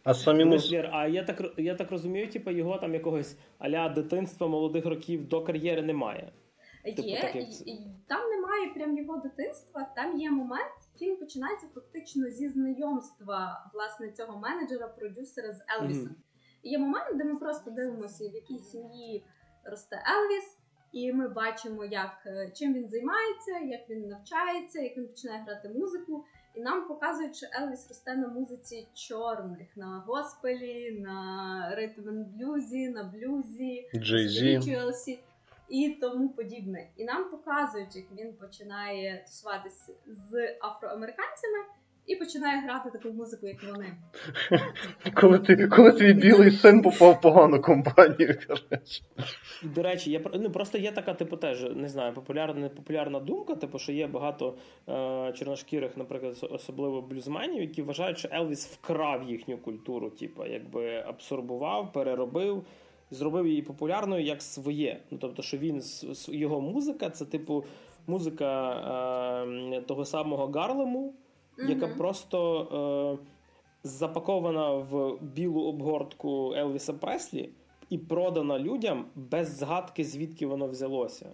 А 0.03 0.13
самі 0.13 0.45
муз... 0.45 0.73
А 0.91 1.07
я 1.07 1.23
так 1.23 1.53
я 1.57 1.75
так 1.75 1.91
розумію, 1.91 2.29
типу, 2.29 2.51
його 2.51 2.77
там 2.77 2.93
якогось 2.93 3.37
аля 3.59 3.89
дитинства 3.89 4.47
молодих 4.47 4.85
років 4.85 5.27
до 5.27 5.41
кар'єри 5.41 5.81
немає. 5.81 6.31
Типу, 6.83 7.01
є, 7.01 7.21
так, 7.21 7.35
як... 7.35 7.49
і, 7.49 7.71
і 7.71 7.87
там 8.07 8.29
немає 8.29 8.73
прям 8.73 8.97
його 8.97 9.17
дитинства, 9.17 9.91
там 9.95 10.19
є 10.19 10.31
момент, 10.31 10.73
фільм 10.99 11.17
починається 11.17 11.67
фактично 11.73 12.29
зі 12.29 12.49
знайомства 12.49 13.71
власне 13.73 14.11
цього 14.11 14.39
менеджера, 14.39 14.87
продюсера 14.87 15.53
з 15.53 15.63
Елвісом. 15.79 16.07
Mm-hmm. 16.07 16.63
І 16.63 16.69
є 16.69 16.79
момент, 16.79 17.17
де 17.17 17.23
ми 17.23 17.35
просто 17.35 17.71
дивимося, 17.71 18.29
в 18.29 18.33
якій 18.33 18.59
сім'ї 18.59 19.23
росте 19.63 19.95
Елвіс, 19.95 20.57
і 20.91 21.13
ми 21.13 21.29
бачимо, 21.29 21.85
як 21.85 22.23
е, 22.25 22.51
чим 22.53 22.73
він 22.73 22.89
займається, 22.89 23.59
як 23.59 23.89
він 23.89 24.07
навчається, 24.07 24.81
як 24.81 24.97
він 24.97 25.07
починає 25.07 25.43
грати 25.43 25.69
музику. 25.69 26.25
І 26.55 26.61
нам 26.61 26.87
показують, 26.87 27.35
що 27.35 27.47
Елвіс 27.61 27.89
росте 27.89 28.15
на 28.15 28.27
музиці 28.27 28.87
чорних, 28.93 29.77
на 29.77 30.03
госпелі, 30.07 30.91
на 30.91 31.75
ритм 31.75 32.23
блюзі, 32.23 32.89
на 32.89 33.03
блюзі, 33.03 33.89
спірічуалсі 33.93 35.19
і 35.73 35.89
тому 35.89 36.29
подібне. 36.29 36.87
І 36.97 37.03
нам 37.03 37.31
показують, 37.31 37.95
як 37.95 38.05
він 38.19 38.33
починає 38.33 39.23
тусуватися 39.27 39.93
з 40.31 40.57
афроамериканцями. 40.61 41.57
І 42.05 42.15
починає 42.15 42.61
грати 42.61 42.89
таку 42.89 43.09
музику, 43.09 43.47
як 43.47 43.63
вони. 43.63 43.97
Коли 45.13 45.39
ти, 45.39 45.67
коли 45.67 45.91
твій 45.91 46.13
білий 46.13 46.51
син 46.51 46.81
попав 46.81 47.11
в 47.11 47.21
погану 47.21 47.61
компанію, 47.61 48.37
коротше. 48.47 49.03
До 49.63 49.83
речі, 49.83 50.11
я 50.11 50.21
ну, 50.33 50.51
просто 50.51 50.77
є 50.77 50.91
така, 50.91 51.13
типу, 51.13 51.37
теж 51.37 51.63
не 51.75 51.89
знаю, 51.89 52.13
популярна 52.13 52.69
популярна 52.69 53.19
думка, 53.19 53.55
типу, 53.55 53.79
що 53.79 53.91
є 53.91 54.07
багато 54.07 54.57
е, 54.89 55.33
чорношкірих, 55.33 55.97
наприклад, 55.97 56.47
особливо 56.51 57.01
блюзменів, 57.01 57.61
які 57.61 57.81
вважають, 57.81 58.17
що 58.17 58.29
Елвіс 58.31 58.67
вкрав 58.67 59.29
їхню 59.29 59.57
культуру, 59.57 60.09
типу, 60.09 60.45
якби 60.45 61.03
абсорбував, 61.07 61.93
переробив 61.93 62.65
зробив 63.13 63.47
її 63.47 63.61
популярною 63.61 64.23
як 64.23 64.41
своє. 64.41 64.99
Ну 65.11 65.17
тобто, 65.17 65.41
що 65.41 65.57
він 65.57 65.81
його 66.27 66.61
музика, 66.61 67.09
це 67.09 67.25
типу 67.25 67.63
музика 68.07 68.71
е, 69.73 69.81
того 69.81 70.05
самого 70.05 70.47
Гарлему, 70.47 71.13
mm 71.57 71.69
яка 71.69 71.87
просто 71.87 73.19
запакована 73.83 74.71
в 74.71 75.17
білу 75.21 75.63
обгортку 75.63 76.53
Елвіса 76.55 76.93
Преслі 76.93 77.49
і 77.89 77.97
продана 77.97 78.59
людям 78.59 79.05
без 79.15 79.57
згадки, 79.57 80.03
звідки 80.03 80.45
воно 80.45 80.67
взялося. 80.67 81.29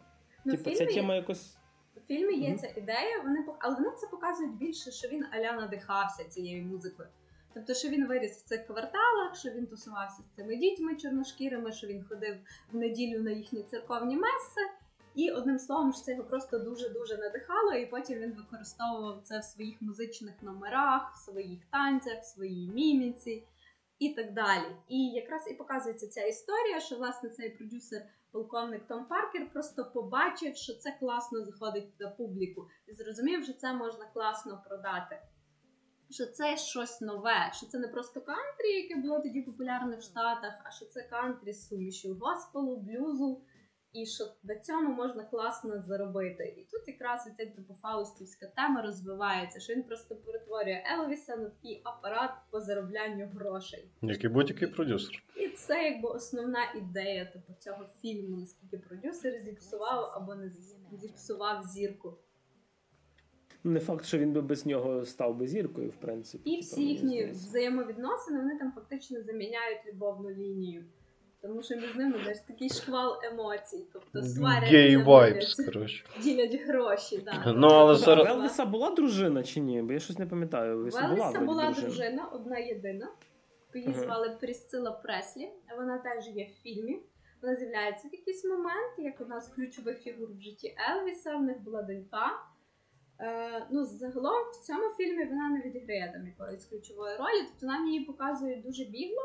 Ну, 0.46 0.52
типу, 0.56 0.72
ця 0.72 0.86
тема 0.86 1.16
якось. 1.16 1.58
В 1.96 2.00
фільмі 2.08 2.34
є 2.34 2.58
ця 2.58 2.68
ідея, 2.68 3.22
вони 3.24 3.46
але 3.60 3.76
вони 3.76 3.90
це 3.98 4.08
показують 4.08 4.58
більше, 4.58 4.92
що 4.92 5.08
він 5.08 5.26
аля 5.32 5.54
надихався 5.54 6.24
цією 6.24 6.66
музикою. 6.66 7.10
Тобто, 7.54 7.74
що 7.74 7.90
він 7.90 8.08
виріс 8.08 8.38
в 8.38 8.48
цих 8.48 8.68
кварталах, 8.68 9.36
що 9.36 9.50
він 9.50 9.68
тусувався 9.68 10.24
з 10.24 10.36
цими 10.36 10.56
дітьми 10.56 10.96
чорношкірими, 10.96 11.72
що 11.72 11.88
він 11.88 12.06
ходив 12.10 12.36
в 12.72 12.78
неділю 12.78 13.24
на 13.24 13.32
їхні 13.32 13.64
церковні 13.64 14.16
меси. 14.16 14.62
І 15.16 15.32
одним 15.32 15.60
словом, 15.60 15.94
що 15.94 16.02
це 16.02 16.12
його 16.12 16.24
просто 16.24 16.60
дуже-дуже 16.60 17.18
надихало, 17.18 17.74
і 17.74 17.86
потім 17.86 18.20
він 18.20 18.34
використовував 18.34 19.22
це 19.24 19.40
в 19.40 19.44
своїх 19.44 19.82
музичних 19.82 20.44
номерах, 20.44 21.14
в 21.14 21.18
своїх 21.26 21.60
танцях, 21.72 22.22
в 22.22 22.26
своїй 22.26 22.70
міміці 22.70 23.44
і 24.00 24.10
так 24.10 24.34
далі. 24.34 24.76
І 24.88 25.08
якраз 25.08 25.48
і 25.52 25.54
показується 25.54 26.08
ця 26.08 26.22
історія, 26.22 26.80
що 26.80 26.96
власне 26.96 27.30
цей 27.30 27.50
продюсер, 27.50 28.02
полковник 28.32 28.88
Том 28.88 29.06
Паркер, 29.06 29.50
просто 29.54 29.86
побачив, 29.86 30.56
що 30.56 30.74
це 30.74 30.98
класно 31.00 31.46
заходить 31.46 32.00
на 32.00 32.10
публіку, 32.10 32.68
і 32.88 32.94
зрозумів, 32.94 33.44
що 33.44 33.54
це 33.54 33.74
можна 33.74 34.06
класно 34.14 34.64
продати. 34.68 35.22
Що 36.10 36.26
це 36.26 36.58
щось 36.58 37.02
нове, 37.02 37.52
що 37.54 37.66
це 37.66 37.80
не 37.80 37.88
просто 37.88 38.22
кантрі, 38.22 38.72
яке 38.82 38.96
було 38.96 39.20
тоді 39.20 39.42
популярне 39.42 39.98
в 39.98 40.02
Штатах, 40.02 40.54
а 40.64 40.72
що 40.72 40.86
це 40.86 41.02
кантрі 41.02 41.54
з 41.54 41.68
сумішю 41.68 42.18
госпелу, 42.22 42.78
блюзу 42.78 43.42
і 43.94 44.06
що 44.06 44.24
на 44.44 44.56
цьому 44.56 44.96
можна 44.96 45.24
класно 45.24 45.82
заробити. 45.82 46.44
І 46.58 46.68
тут 46.72 46.88
якраз 46.88 47.24
ця 47.24 47.46
типу 47.46 47.74
фаустівська 47.82 48.48
тема 48.48 48.82
розвивається, 48.82 49.60
що 49.60 49.74
він 49.74 49.84
просто 49.84 50.16
перетворює 50.16 50.84
Елвіса 51.00 51.36
на 51.36 51.50
такий 51.50 51.82
апарат 51.84 52.32
по 52.52 52.62
зароблянню 52.62 53.28
грошей. 53.28 53.92
Як 54.02 54.24
і 54.24 54.28
будь-який 54.28 54.68
продюсер. 54.68 55.24
І 55.36 55.48
це 55.50 55.84
якби 55.84 56.10
основна 56.10 56.72
ідея 56.76 57.26
типу, 57.26 57.54
цього 57.60 57.86
фільму, 58.02 58.38
наскільки 58.38 58.78
продюсер 58.78 59.34
зіпсував 59.44 60.12
або 60.16 60.36
не 60.36 60.52
зіпсував 60.92 61.64
зірку. 61.64 62.18
Не 63.64 63.80
факт, 63.80 64.06
що 64.06 64.18
він 64.18 64.34
би 64.34 64.42
без 64.42 64.66
нього 64.66 65.06
став 65.06 65.36
би 65.36 65.48
зіркою, 65.48 65.90
в 65.90 65.96
принципі. 65.96 66.50
І 66.50 66.60
всі 66.60 66.88
їхні 66.88 67.26
взаємовідносини 67.26 68.40
вони 68.40 68.58
там 68.58 68.72
фактично 68.72 69.22
заміняють 69.22 69.80
любовну 69.88 70.30
лінію. 70.30 70.86
Тому 71.42 71.64
що 71.64 71.76
між 71.76 71.96
ними 71.96 72.20
теж 72.26 72.40
такий 72.40 72.70
шквал 72.70 73.20
емоцій. 73.24 73.86
Тобто 73.94 74.22
коротше. 75.66 76.06
ділять 76.24 76.62
гроші. 76.68 77.22
Да. 77.26 77.54
Ну, 77.54 77.68
але 77.68 77.96
зараз... 77.96 78.28
В 78.28 78.30
Елвіса 78.30 78.66
була 78.66 78.92
дружина 78.92 79.44
чи 79.44 79.60
ні? 79.60 79.82
Бо 79.82 79.94
я 79.94 80.00
щось 80.00 80.20
не 80.20 80.26
пам'ятаю. 80.26 80.78
У 80.78 80.80
Елвіса 80.80 81.08
була, 81.08 81.40
була 81.40 81.66
дружина. 81.66 81.88
дружина, 81.88 82.30
одна 82.34 82.58
єдина. 82.58 83.08
Її 83.74 83.88
uh-huh. 83.88 84.04
звали 84.04 84.38
Прісцила 84.42 84.92
Преслі. 84.92 85.50
Вона 85.78 85.98
теж 85.98 86.28
є 86.28 86.46
в 86.46 86.64
фільмі. 86.64 87.00
Вона 87.42 87.56
з'являється 87.56 88.08
в 88.08 88.12
якийсь 88.14 88.46
момент, 88.46 88.94
як 88.98 89.22
одна 89.22 89.42
з 89.42 89.48
ключових 89.48 90.00
фігур 90.00 90.30
в 90.32 90.42
житті 90.42 90.76
Елвіса. 90.92 91.36
В 91.36 91.44
них 91.44 91.62
була 91.62 91.82
донька. 91.82 92.32
Е, 93.22 93.68
ну, 93.72 93.86
загалом 93.86 94.52
в 94.52 94.66
цьому 94.66 94.90
фільмі 94.98 95.26
вона 95.26 95.50
не 95.50 95.62
відіграє 95.62 96.12
там 96.14 96.28
якоїсь 96.28 96.66
ключової 96.66 97.18
ролі, 97.18 97.48
тобто 97.48 97.66
нам 97.66 97.88
її 97.88 98.06
показують 98.06 98.64
дуже 98.64 98.84
бігло. 98.84 99.22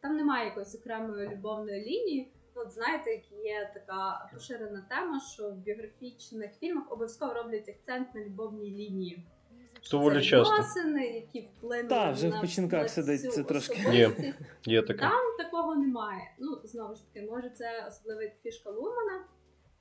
Там 0.00 0.16
немає 0.16 0.44
якоїсь 0.44 0.74
окремої 0.74 1.28
любовної 1.28 1.84
лінії. 1.84 2.32
От 2.54 2.72
знаєте, 2.72 3.10
як 3.10 3.32
є 3.32 3.70
така 3.74 4.30
поширена 4.34 4.86
тема, 4.90 5.20
що 5.20 5.50
в 5.50 5.54
біографічних 5.54 6.50
фільмах 6.60 6.92
обов'язково 6.92 7.34
роблять 7.34 7.68
акцент 7.68 8.14
на 8.14 8.24
любовній 8.24 8.70
лінії. 8.70 9.26
Доволі 9.90 10.22
часто. 10.22 10.54
Відносини, 10.54 11.06
які 11.06 11.40
вплинули 11.40 11.88
Так, 11.88 12.14
вже 12.14 12.28
на, 12.28 12.38
в 12.38 12.40
починках 12.40 12.82
на 12.82 12.88
сидить 12.88 13.32
це 13.32 13.42
трошки. 13.42 13.82
Є, 13.92 14.34
є 14.64 14.82
таке. 14.82 15.00
Там 15.00 15.36
такого 15.38 15.74
немає. 15.74 16.30
Ну, 16.38 16.60
знову 16.64 16.94
ж 16.94 17.02
таки, 17.06 17.26
може, 17.26 17.50
це 17.50 17.84
особливо 17.88 18.32
фішка 18.42 18.70
Лурмана, 18.70 19.24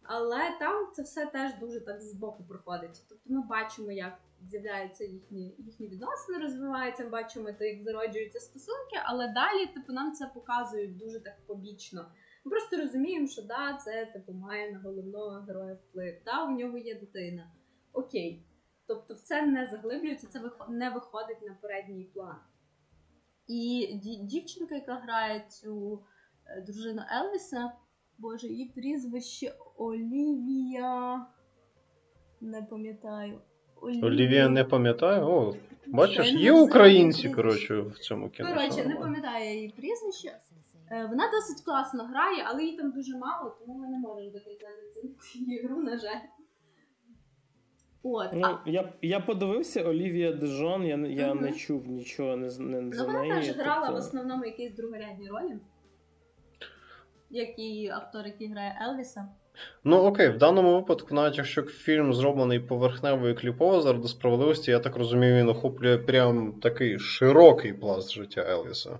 але 0.07 0.55
там 0.59 0.91
це 0.93 1.01
все 1.01 1.25
теж 1.25 1.51
дуже 1.59 1.79
так 1.79 2.01
збоку 2.01 2.43
проходить. 2.43 3.05
Тобто 3.09 3.33
ми 3.33 3.47
бачимо, 3.47 3.91
як 3.91 4.17
з'являються 4.41 5.03
їхні 5.03 5.55
їхні 5.57 5.87
відносини, 5.87 6.39
розвиваються, 6.39 7.03
ми 7.03 7.09
бачимо, 7.09 7.49
то, 7.59 7.65
як 7.65 7.83
зароджуються 7.83 8.39
стосунки, 8.39 8.99
але 9.03 9.27
далі 9.27 9.65
типу, 9.65 9.93
нам 9.93 10.13
це 10.13 10.31
показують 10.33 10.97
дуже 10.97 11.19
так 11.19 11.33
побічно. 11.47 12.11
Ми 12.45 12.49
просто 12.51 12.77
розуміємо, 12.77 13.27
що 13.27 13.41
да, 13.41 13.79
це 13.83 14.05
типу 14.05 14.33
має 14.33 14.71
на 14.71 14.79
головного 14.79 15.39
героя 15.47 15.73
вплив. 15.73 16.21
Да, 16.25 16.45
у 16.45 16.51
нього 16.51 16.77
є 16.77 16.95
дитина. 16.95 17.51
Окей. 17.93 18.43
Тобто, 18.87 19.15
це 19.15 19.45
не 19.45 19.67
заглиблюється, 19.67 20.27
це 20.27 20.41
не 20.69 20.89
виходить 20.89 21.41
на 21.41 21.57
передній 21.61 22.03
план. 22.03 22.35
І 23.47 23.89
дівчинка, 24.21 24.75
яка 24.75 24.95
грає 24.95 25.45
цю 25.49 26.03
е, 26.45 26.61
дружину 26.61 27.01
Елвіса, 27.11 27.71
боже, 28.17 28.47
її 28.47 28.65
прізвище 28.65 29.55
Олівія. 29.77 31.25
Не 32.41 32.61
пам'ятаю. 32.61 33.41
Олівія 33.81 34.49
не 34.49 34.63
пам'ятаю. 34.63 35.27
О, 35.27 35.55
бачиш, 35.87 36.33
є 36.33 36.51
українці, 36.51 37.29
коротше, 37.29 37.79
в 37.81 37.97
цьому 37.99 38.29
кіно. 38.29 38.49
Коротше, 38.49 38.85
не 38.85 38.95
пам'ятаю 38.95 39.55
її 39.55 39.69
прізвище. 39.69 40.39
Е, 40.91 41.05
вона 41.05 41.31
досить 41.31 41.65
класно 41.65 42.03
грає, 42.03 42.43
але 42.47 42.63
її 42.63 42.77
там 42.77 42.91
дуже 42.91 43.17
мало, 43.17 43.57
тому 43.59 43.79
ми 43.79 43.87
не 43.87 43.97
можемо 43.97 44.31
до 44.31 44.39
кінця 44.39 44.67
зацінити 45.03 45.67
гру, 45.67 45.83
на 45.83 45.97
жаль. 45.97 46.19
От, 48.03 48.29
ну, 48.33 48.47
а... 48.47 48.69
Я 48.69 48.93
я 49.01 49.19
подивився 49.19 49.83
Олівія 49.83 50.31
Дежон, 50.31 50.85
я 50.85 50.97
я 50.97 51.31
угу. 51.31 51.41
не 51.41 51.53
чув 51.53 51.87
нічого 51.87 52.35
не, 52.35 52.47
не 52.59 52.81
ну, 52.81 52.93
за 52.93 53.07
неї. 53.07 53.31
Вона 53.31 53.35
теж 53.35 53.55
грала 53.55 53.87
тобто... 53.87 53.93
в 53.93 53.95
основному 53.95 54.45
якісь 54.45 54.75
другорядні 54.75 55.27
ролі, 55.27 55.59
як 57.29 57.59
і 57.59 57.89
актор, 57.89 58.25
який 58.25 58.51
грає 58.51 58.79
Елвіса. 58.81 59.27
Ну 59.83 59.97
окей, 59.97 60.29
в 60.29 60.37
даному 60.37 60.75
випадку, 60.75 61.15
навіть 61.15 61.37
якщо 61.37 61.61
фільм 61.61 62.13
зроблений 62.13 62.59
поверхнево 62.59 63.29
і 63.29 63.33
кліпово 63.33 63.81
заради 63.81 64.07
справедливості, 64.07 64.71
я 64.71 64.79
так 64.79 64.95
розумію, 64.95 65.35
він 65.35 65.49
охоплює 65.49 65.97
прям 65.97 66.53
такий 66.61 66.99
широкий 66.99 67.73
пласт 67.73 68.11
життя 68.11 68.41
Елвіса. 68.41 68.99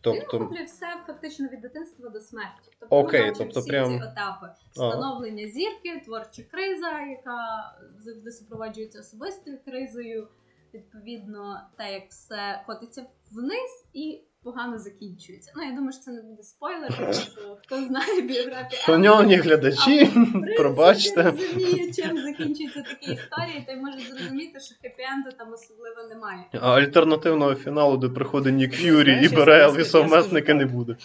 Тобто... 0.00 0.36
Він 0.36 0.42
охоплює 0.42 0.64
все 0.64 0.86
фактично 1.06 1.48
від 1.48 1.60
дитинства 1.60 2.08
до 2.08 2.20
смерті. 2.20 2.70
Тобто 2.80 2.96
Окей, 2.96 3.26
ми 3.26 3.32
тобто 3.38 3.60
всі 3.60 3.70
прям... 3.70 3.88
ці 3.88 4.04
етапи 4.04 4.46
становлення 4.72 5.48
зірки, 5.48 6.02
творча 6.04 6.42
криза, 6.50 7.00
яка 7.00 7.72
завжди 7.98 8.30
супроводжується 8.30 9.00
особистою 9.00 9.58
кризою. 9.64 10.28
Відповідно, 10.74 11.60
те, 11.76 11.92
як 11.92 12.02
все 12.08 12.62
котиться 12.66 13.06
вниз, 13.32 13.86
і 13.92 14.20
погано 14.42 14.78
закінчується. 14.78 15.52
Ну, 15.56 15.62
я 15.62 15.70
думаю, 15.72 15.92
що 15.92 16.00
це 16.00 16.10
не 16.10 16.22
буде 16.22 16.42
спойлер, 16.42 16.96
тому 16.98 17.12
що 17.12 17.58
хто 17.62 17.84
знає 17.84 18.20
біографію. 18.20 18.80
Шановні 18.82 19.36
глядачі, 19.36 20.10
пробачте. 20.56 21.22
розуміє, 21.22 21.92
чим 21.92 22.18
закінчуються 22.18 22.82
такі 22.82 23.12
історії, 23.12 23.64
той 23.66 23.76
може 23.76 23.98
зрозуміти, 23.98 24.60
що 24.60 24.74
хеппі-енду 24.74 25.38
там 25.38 25.52
особливо 25.52 26.02
немає. 26.08 26.44
А 26.52 26.80
альтернативного 26.80 27.54
фіналу, 27.54 27.96
де 27.96 28.08
приходить 28.08 28.54
Нік 28.54 28.72
Ф'юрі 28.72 29.24
і 29.24 29.28
бере 29.28 29.64
Елвіса 29.64 30.02
месника, 30.02 30.54
не 30.54 30.66
буде. 30.66 30.96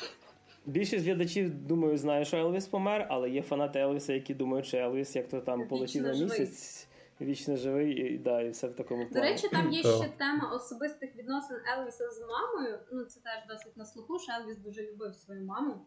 Більшість 0.65 1.05
глядачів, 1.05 1.67
думаю, 1.67 1.97
знає, 1.97 2.25
що 2.25 2.37
Елвіс 2.37 2.67
помер, 2.67 3.07
але 3.09 3.29
є 3.29 3.41
фанати 3.41 3.79
Елвіса, 3.79 4.13
які 4.13 4.33
думають, 4.33 4.65
що 4.65 4.77
Елвіс, 4.77 5.15
як 5.15 5.27
то 5.27 5.39
там 5.39 5.67
полетів 5.67 6.03
на 6.03 6.11
місяць. 6.11 6.87
Вічно 7.21 7.57
живий 7.57 7.91
і 7.91 8.17
да, 8.17 8.41
і 8.41 8.49
все 8.49 8.67
в 8.67 8.75
такому 8.75 9.07
плані. 9.09 9.13
До 9.13 9.21
речі, 9.21 9.49
там 9.49 9.71
є 9.71 9.83
ще 9.83 10.09
тема 10.17 10.51
особистих 10.53 11.15
відносин 11.15 11.57
Елвіса 11.77 12.09
з 12.09 12.21
мамою. 12.21 12.79
Ну, 12.91 13.05
це 13.05 13.19
теж 13.19 13.47
досить 13.49 13.77
на 13.77 13.85
слуху, 13.85 14.19
що 14.19 14.31
Елвіс 14.31 14.57
дуже 14.57 14.91
любив 14.91 15.15
свою 15.15 15.45
маму. 15.45 15.85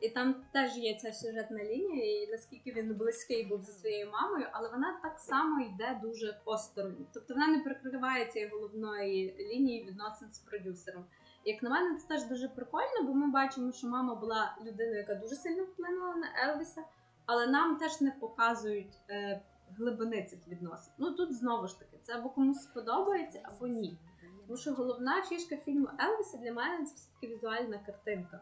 І 0.00 0.08
там 0.08 0.44
теж 0.52 0.76
є 0.76 0.94
ця 0.94 1.12
сюжетна 1.12 1.64
лінія, 1.64 2.22
і 2.22 2.30
наскільки 2.30 2.72
він 2.72 2.94
близький 2.94 3.46
був 3.46 3.62
зі 3.62 3.72
своєю 3.72 4.10
мамою, 4.10 4.46
але 4.52 4.68
вона 4.68 5.00
так 5.02 5.18
само 5.18 5.60
йде 5.60 6.00
дуже 6.02 6.40
осторонь. 6.44 7.06
Тобто 7.14 7.34
вона 7.34 7.46
не 7.46 7.58
прикриває 7.58 8.26
цієї 8.26 8.50
головної 8.50 9.36
лінії 9.38 9.84
відносин 9.84 10.32
з 10.32 10.38
продюсером. 10.38 11.04
Як 11.44 11.62
на 11.62 11.70
мене, 11.70 11.98
це 11.98 12.08
теж 12.08 12.24
дуже 12.24 12.48
прикольно, 12.48 13.02
бо 13.02 13.14
ми 13.14 13.30
бачимо, 13.30 13.72
що 13.72 13.86
мама 13.86 14.14
була 14.14 14.56
людиною, 14.66 14.96
яка 14.96 15.14
дуже 15.14 15.34
сильно 15.34 15.64
вплинула 15.64 16.14
на 16.14 16.26
Елвіса, 16.48 16.82
але 17.26 17.46
нам 17.46 17.76
теж 17.76 18.00
не 18.00 18.10
показують. 18.10 18.92
Глибини 19.78 20.22
цих 20.22 20.48
відносин. 20.48 20.92
Ну 20.98 21.10
тут 21.10 21.34
знову 21.34 21.68
ж 21.68 21.78
таки, 21.78 21.98
це 22.02 22.14
або 22.14 22.28
комусь 22.28 22.62
сподобається, 22.62 23.40
або 23.42 23.66
ні. 23.66 23.98
Тому 24.46 24.58
що 24.58 24.72
головна 24.72 25.22
фішка 25.22 25.56
фільму 25.56 25.88
Елвіса 26.00 26.38
для 26.38 26.52
мене 26.52 26.84
це 26.84 26.94
все-таки 26.94 27.26
візуальна 27.34 27.78
картинка. 27.86 28.40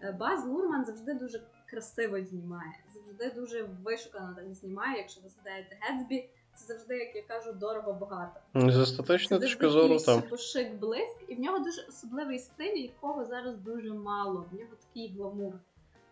Е, 0.00 0.12
Баз 0.12 0.46
Лурман 0.46 0.84
завжди 0.84 1.14
дуже 1.14 1.42
красиво 1.66 2.22
знімає, 2.24 2.72
завжди 2.94 3.40
дуже 3.40 3.62
вишукано 3.62 4.34
так 4.36 4.54
знімає. 4.54 4.98
Якщо 4.98 5.20
ви 5.20 5.28
згадаєте 5.28 5.78
Гетсбі, 5.80 6.28
це 6.54 6.66
завжди, 6.66 6.96
як 6.96 7.16
я 7.16 7.22
кажу, 7.22 7.52
дорого-багато. 7.52 8.40
З 8.54 8.78
естетичної 8.80 9.42
точки 9.42 9.68
зору 9.68 9.98
там. 9.98 10.22
шик 10.38 10.74
блиск, 10.74 11.16
і 11.28 11.34
в 11.34 11.40
нього 11.40 11.58
дуже 11.58 11.82
особливий 11.88 12.38
стиль, 12.38 12.76
якого 12.76 13.24
зараз 13.24 13.56
дуже 13.56 13.92
мало. 13.92 14.46
В 14.52 14.54
нього 14.54 14.72
такий 14.86 15.12
гламур. 15.12 15.54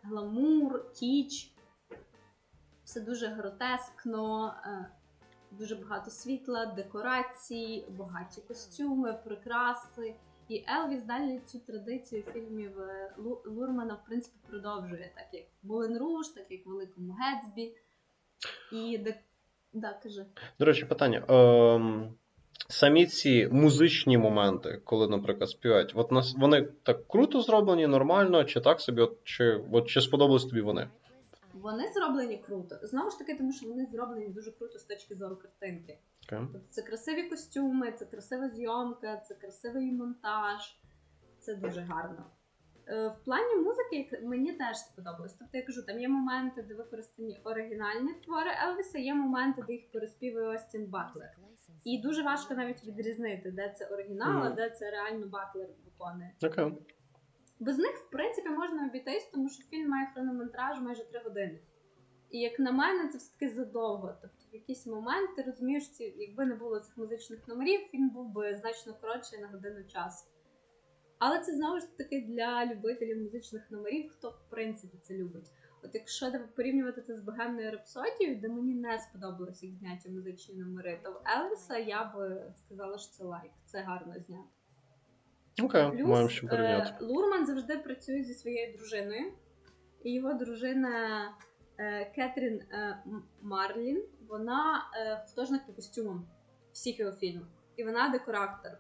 Гламур, 0.03 0.93
кіч 0.93 1.51
все 2.87 3.01
дуже 3.01 3.27
гротескно, 3.27 4.55
е, 4.65 4.87
дуже 5.51 5.77
багато 5.77 6.11
світла, 6.11 6.67
декорацій, 6.67 7.85
багаті 7.99 8.43
костюми, 8.49 9.13
прикраси. 9.25 10.15
І 10.49 10.65
Елвіс 10.69 11.05
далі 11.05 11.41
цю 11.47 11.59
традицію 11.59 12.23
фільмів 12.33 12.81
е, 12.81 13.15
Лурмана, 13.47 13.95
в 13.95 14.07
принципі, 14.07 14.37
продовжує, 14.49 15.13
так 15.15 15.27
як 15.33 15.45
Булен 15.63 15.99
Руш, 15.99 16.29
так 16.29 16.47
як 16.51 16.67
Великому 16.67 17.13
Гетсбі. 17.13 17.73
І 18.73 18.99
де. 18.99 19.21
Да, 19.73 20.01
кажи. 20.03 20.27
До 20.59 20.65
речі, 20.65 20.85
питання. 20.85 21.25
Ем, 21.29 22.15
Самі 22.69 23.07
ці 23.07 23.49
музичні 23.53 24.19
моменти, 24.19 24.81
коли, 24.85 25.09
наприклад, 25.09 25.51
співають, 25.51 25.93
от 25.95 26.13
нас 26.13 26.35
вони 26.39 26.63
так 26.83 27.09
круто 27.09 27.41
зроблені, 27.41 27.87
нормально, 27.87 28.45
чи 28.45 28.61
так 28.61 28.81
собі, 28.81 29.01
от, 29.01 29.19
чи 29.25 29.61
от, 29.73 29.89
чи 29.89 30.01
сподобались 30.01 30.45
тобі 30.45 30.61
вони? 30.61 30.89
Вони 31.67 31.89
зроблені 31.93 32.39
круто. 32.39 32.79
Знову 32.83 33.11
ж 33.11 33.19
таки, 33.19 33.35
тому 33.35 33.53
що 33.53 33.69
вони 33.69 33.87
зроблені 33.87 34.29
дуже 34.29 34.53
круто 34.53 34.79
з 34.79 34.85
точки 34.85 35.15
зору 35.15 35.37
картинки. 35.37 35.99
Okay. 36.29 36.49
Тобто 36.53 36.69
це 36.71 36.83
красиві 36.83 37.23
костюми, 37.23 37.93
це 37.93 38.05
красива 38.05 38.49
зйомка, 38.49 39.17
це 39.17 39.35
красивий 39.35 39.93
монтаж. 39.93 40.81
Це 41.39 41.55
дуже 41.55 41.81
гарно. 41.81 42.31
Е, 42.89 43.09
в 43.09 43.25
плані 43.25 43.57
музики 43.57 44.21
мені 44.23 44.53
теж 44.53 44.77
сподобалось. 44.77 45.33
Тобто 45.33 45.59
я 45.59 45.63
кажу, 45.63 45.83
там 45.83 46.01
є 46.01 46.09
моменти, 46.09 46.63
де 46.63 46.75
використані 46.75 47.41
оригінальні 47.45 48.15
твори 48.25 48.51
Елвіса, 48.69 48.99
є 48.99 49.15
моменти, 49.15 49.65
де 49.67 49.73
їх 49.73 49.93
переспівує 49.93 50.47
Остін 50.47 50.87
Батлер. 50.87 51.39
І 51.85 52.03
дуже 52.03 52.23
важко 52.23 52.55
навіть 52.55 52.85
відрізнити, 52.85 53.51
де 53.51 53.75
це 53.79 53.87
оригінал, 53.87 54.43
а 54.43 54.51
mm. 54.51 54.55
де 54.55 54.71
це 54.71 54.91
реально 54.91 55.27
Батлер 55.27 55.69
виконує. 55.85 56.33
Okay. 56.41 56.77
Без 57.61 57.79
них, 57.79 57.97
в 57.97 58.11
принципі, 58.11 58.49
можна 58.49 58.87
обійтись, 58.87 59.31
тому 59.33 59.49
що 59.49 59.65
фільм 59.65 59.91
має 59.91 60.07
хронометраж 60.15 60.81
майже 60.81 61.05
3 61.05 61.21
години. 61.25 61.61
І 62.31 62.41
як 62.41 62.59
на 62.59 62.73
мене, 62.73 63.09
це 63.09 63.19
все 63.19 63.33
таки 63.33 63.49
задовго. 63.49 64.15
Тобто, 64.23 64.45
в 64.53 64.55
якийсь 64.55 64.87
момент 64.87 65.37
ти 65.37 65.43
розумієш, 65.43 65.91
ці, 65.91 66.15
якби 66.17 66.45
не 66.45 66.55
було 66.55 66.81
цих 66.81 66.97
музичних 66.97 67.49
номерів, 67.49 67.81
фільм 67.81 68.11
був 68.11 68.29
би 68.29 68.55
значно 68.55 68.95
коротший 69.01 69.41
на 69.41 69.49
годину 69.49 69.85
часу. 69.85 70.27
Але 71.19 71.41
це 71.41 71.53
знову 71.53 71.81
ж 71.81 71.97
таки 71.99 72.21
для 72.21 72.67
любителів 72.67 73.23
музичних 73.23 73.71
номерів, 73.71 74.11
хто 74.11 74.31
в 74.31 74.51
принципі 74.51 74.99
це 75.03 75.15
любить. 75.15 75.51
От 75.83 75.95
якщо 75.95 76.33
порівнювати 76.57 77.03
це 77.03 77.17
з 77.17 77.21
богемною 77.21 77.71
рапсодією, 77.71 78.41
де 78.41 78.49
мені 78.49 78.75
не 78.75 78.99
сподобалося 78.99 79.67
їх 79.67 79.77
зняті 79.79 80.11
музичні 80.11 80.55
номери, 80.55 81.01
то 81.03 81.13
в 81.13 81.23
Елвіса 81.39 81.79
я 81.79 82.13
би 82.17 82.53
сказала, 82.57 82.99
що 82.99 83.13
це 83.13 83.25
лайк, 83.25 83.53
це 83.65 83.81
гарно 83.81 84.15
знято. 84.19 84.49
Okay, 85.63 86.05
Плюс 86.05 86.31
що 86.31 86.47
е, 86.47 86.97
Лурман 87.01 87.47
завжди 87.47 87.77
працює 87.77 88.23
зі 88.23 88.35
своєю 88.35 88.77
дружиною, 88.79 89.33
і 90.05 90.13
його 90.13 90.33
дружина 90.33 90.91
е, 91.79 92.13
Кетрін 92.15 92.61
е, 92.61 93.03
Марлін, 93.43 94.03
вона 94.29 94.85
е, 94.97 95.25
художник 95.29 95.67
по 95.67 95.73
костюмам 95.73 96.27
всіх 96.73 97.01
його 97.01 97.13
фільмів. 97.13 97.47
І 97.77 97.85
вона 97.85 98.09
декоратор. 98.09 98.73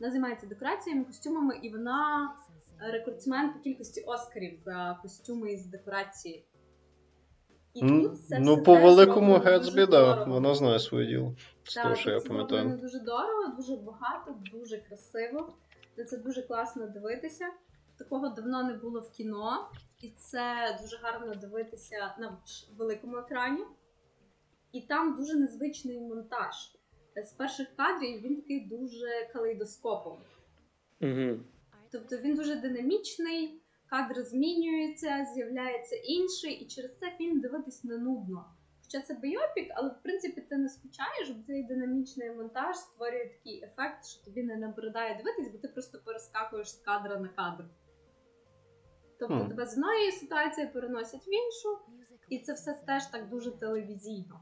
Вона 0.00 0.12
займається 0.12 0.46
декораціями, 0.46 1.04
костюмами, 1.04 1.58
і 1.62 1.70
вона 1.70 2.32
рекордсмен 2.78 3.52
по 3.52 3.58
кількості 3.58 4.00
Оскарів 4.00 4.58
за 4.64 4.98
костюми 5.02 5.52
із 5.52 5.66
декорації. 5.66 6.44
І 7.74 7.80
тут 7.80 8.26
це 8.26 8.38
Ну, 8.38 8.62
по 8.62 8.76
великому 8.76 9.38
Гетсбі, 9.38 9.86
да, 9.86 10.24
вона 10.24 10.54
знає 10.54 10.78
своє 10.78 11.06
діло. 11.06 11.34
З 11.64 11.74
того, 11.74 11.94
що 11.94 12.10
я 12.10 12.20
пам'ятаю. 12.20 12.78
Дуже 12.82 12.98
дорого, 13.00 13.56
дуже 13.56 13.76
багато, 13.76 14.34
дуже 14.52 14.78
красиво. 14.78 15.54
Це 16.04 16.16
дуже 16.16 16.42
класно 16.42 16.86
дивитися. 16.86 17.46
Такого 17.98 18.28
давно 18.28 18.62
не 18.62 18.74
було 18.74 19.00
в 19.00 19.10
кіно, 19.10 19.70
і 20.00 20.10
це 20.10 20.78
дуже 20.82 20.96
гарно 20.96 21.34
дивитися 21.34 22.14
на 22.18 22.38
великому 22.76 23.16
екрані. 23.16 23.64
І 24.72 24.80
там 24.80 25.16
дуже 25.16 25.34
незвичний 25.34 26.00
монтаж. 26.00 26.54
З 27.24 27.32
перших 27.32 27.76
кадрів 27.76 28.20
він 28.20 28.36
такий 28.36 28.60
дуже 28.60 29.30
калейдоскопом. 29.32 30.18
Угу. 31.00 31.40
Тобто 31.92 32.16
він 32.16 32.34
дуже 32.34 32.56
динамічний, 32.56 33.62
кадр 33.86 34.22
змінюється, 34.22 35.26
з'являється 35.34 35.96
інший, 35.96 36.52
і 36.52 36.66
через 36.66 36.98
це 36.98 37.10
фільм 37.18 37.40
дивитись 37.40 37.84
не 37.84 37.98
нудно. 37.98 38.44
Хоча 38.86 39.04
це 39.04 39.14
бойопік, 39.14 39.72
але 39.74 39.88
в 39.88 40.02
принципі 40.02 40.40
ти 40.40 40.56
не 40.56 40.68
скучаєш, 40.68 41.30
бо 41.30 41.42
цей 41.46 41.62
динамічний 41.62 42.30
монтаж 42.30 42.76
створює 42.76 43.26
такий 43.26 43.64
ефект, 43.64 44.06
що 44.06 44.24
тобі 44.24 44.42
не 44.42 44.56
набридає 44.56 45.16
дивитись, 45.16 45.52
бо 45.52 45.58
ти 45.58 45.68
просто 45.68 45.98
перескакуєш 46.04 46.68
з 46.70 46.76
кадра 46.78 47.18
на 47.18 47.28
кадр. 47.28 47.64
Тобто 49.18 49.34
mm. 49.34 49.48
тебе 49.48 49.66
з 49.66 49.72
одної 49.72 50.12
ситуації 50.12 50.66
переносять 50.66 51.26
в 51.26 51.30
іншу, 51.30 51.78
і 52.28 52.38
це 52.38 52.52
все 52.52 52.74
теж 52.86 53.06
так 53.06 53.28
дуже 53.28 53.50
телевізійно. 53.50 54.40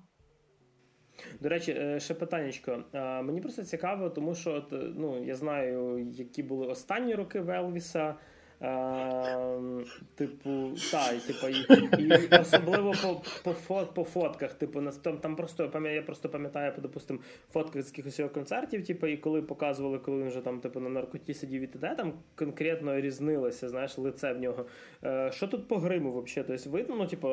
До 1.41 1.49
речі, 1.49 1.73
е, 1.73 2.01
ще 2.01 2.15
питаннячко. 2.15 2.85
Мені 3.23 3.41
просто 3.41 3.65
цікаво, 3.65 4.11
тому 4.11 4.35
що 4.35 4.53
от, 4.53 4.69
ну, 4.73 5.25
я 5.25 5.35
знаю, 5.35 5.99
які 5.99 6.43
були 6.43 6.67
останні 6.67 7.15
роки 7.15 7.41
Велвіса. 7.41 8.17
Е, 8.63 9.85
типу, 10.15 10.73
та, 10.91 11.13
і, 11.13 11.19
типу, 11.19 11.49
і, 11.49 12.05
і 12.05 12.39
особливо 12.41 12.93
по 13.03 13.23
по, 13.45 13.53
фот, 13.53 13.95
по 13.95 14.05
фотках. 14.05 14.55
Типу, 14.55 14.83
там 15.03 15.19
там 15.19 15.37
просто 15.37 15.71
я 15.85 16.03
просто 16.03 16.29
пам'ятаю, 16.29 16.73
допустим, 16.79 17.21
фотки 17.53 17.83
з 17.83 17.87
якихось 17.87 18.19
його 18.19 18.31
концертів, 18.31 18.87
типу, 18.87 19.07
і 19.07 19.17
коли 19.17 19.43
показували, 19.43 19.99
коли 19.99 20.19
він 20.19 20.29
вже 20.29 20.41
там 20.41 20.61
типу, 20.61 20.81
на 20.81 20.89
наркоті 20.89 21.35
сидів 21.35 21.63
і 21.63 21.67
т.д., 21.67 21.95
там 21.95 22.13
конкретно 22.35 23.01
різнилося, 23.01 23.69
знаєш, 23.69 23.99
лице 23.99 24.33
в 24.33 24.41
нього. 24.41 24.67
Е, 25.05 25.31
Що 25.33 25.49
тут 25.49 25.69
по 25.69 25.79
гриму 25.79 26.23
взагалі? 26.23 26.49
Тобто, 26.49 26.71
видно, 26.71 26.97
ну, 26.97 27.07
типу, 27.07 27.29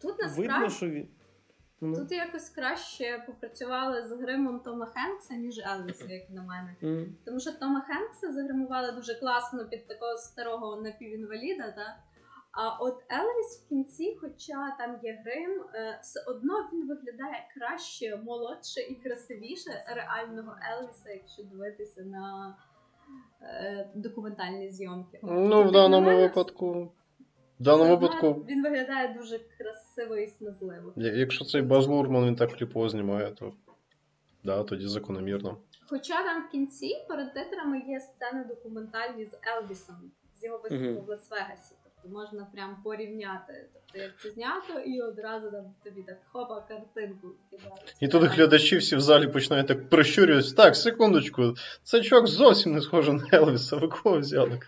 тут 0.00 0.14
видно, 0.36 0.70
що 0.70 0.88
він. 0.88 1.06
Mm. 1.82 1.94
Тут 1.94 2.12
якось 2.12 2.48
краще 2.48 3.24
попрацювали 3.26 4.06
з 4.06 4.12
гримом 4.12 4.60
Тома 4.60 4.86
Хенкса, 4.86 5.34
ніж 5.34 5.58
Елвіса, 5.58 6.12
як 6.12 6.30
на 6.30 6.42
мене. 6.42 6.76
Mm. 6.82 7.06
Тому 7.24 7.40
що 7.40 7.52
Тома 7.52 7.80
Хенкса 7.80 8.32
загримували 8.32 8.92
дуже 8.92 9.14
класно 9.14 9.68
під 9.68 9.88
такого 9.88 10.16
старого 10.16 10.76
напівінваліда. 10.76 11.72
Та? 11.72 11.96
А 12.56 12.68
от 12.80 13.02
Елвіс 13.10 13.64
в 13.64 13.68
кінці, 13.68 14.18
хоча 14.20 14.76
там 14.78 14.98
є 15.02 15.22
грим, 15.24 15.64
е, 15.74 15.98
все 16.02 16.20
одно 16.26 16.68
він 16.72 16.88
виглядає 16.88 17.48
краще, 17.54 18.16
молодше 18.16 18.80
і 18.80 18.94
красивіше 18.94 19.84
реального 19.86 20.56
Елвіса, 20.72 21.10
якщо 21.10 21.42
дивитися 21.42 22.02
на 22.02 22.56
е, 23.42 23.90
документальні 23.94 24.70
зйомки. 24.70 25.18
Ну, 25.22 25.46
в 25.46 25.50
тобто, 25.50 25.72
даному 25.72 26.16
випадку. 26.16 26.92
В 27.60 27.62
даному 27.62 27.96
випадку. 27.96 28.46
Він 28.48 28.62
виглядає 28.62 29.16
дуже 29.18 29.40
красиво 29.58 30.16
і 30.16 30.26
смазливо. 30.26 30.92
Якщо 30.96 31.44
цей 31.44 31.62
Баз 31.62 31.86
Лурман 31.86 32.26
він 32.26 32.36
так 32.36 32.52
кліпово 32.52 32.88
знімає, 32.88 33.30
то 33.30 33.52
да, 34.44 34.62
тоді 34.62 34.86
закономірно. 34.86 35.58
Хоча 35.88 36.24
там 36.24 36.42
в 36.42 36.50
кінці 36.50 36.96
перед 37.08 37.34
титрами 37.34 37.82
є 37.88 38.00
сцени 38.00 38.44
документальні 38.44 39.24
з 39.24 39.30
Елвісом, 39.56 39.96
з 40.40 40.44
його 40.44 40.58
виступу 40.58 40.84
uh-huh. 40.84 41.04
в 41.04 41.10
Лас-Вегасі. 41.10 41.74
Тобто 41.84 42.18
можна 42.18 42.46
прям 42.54 42.76
порівняти. 42.84 43.68
Тобто, 43.74 43.98
як 43.98 44.20
це 44.22 44.30
знято, 44.30 44.80
і 44.86 45.00
одразу 45.00 45.50
там 45.50 45.74
тобі 45.84 46.02
так 46.02 46.18
хопа 46.32 46.60
картинку 46.60 47.28
кидають. 47.50 47.96
І 48.00 48.08
тут 48.08 48.22
глядачі 48.22 48.76
всі 48.76 48.96
в 48.96 49.00
залі 49.00 49.28
починають 49.28 49.66
так 49.66 49.88
прищурюватися. 49.88 50.56
Так, 50.56 50.76
секундочку, 50.76 51.54
цей 51.82 52.02
чувак 52.02 52.26
зовсім 52.26 52.72
не 52.72 52.80
схожий 52.80 53.14
на 53.14 53.28
Елвіса, 53.32 53.76
ви 53.76 53.88
кого 53.88 54.18
взяли? 54.18 54.60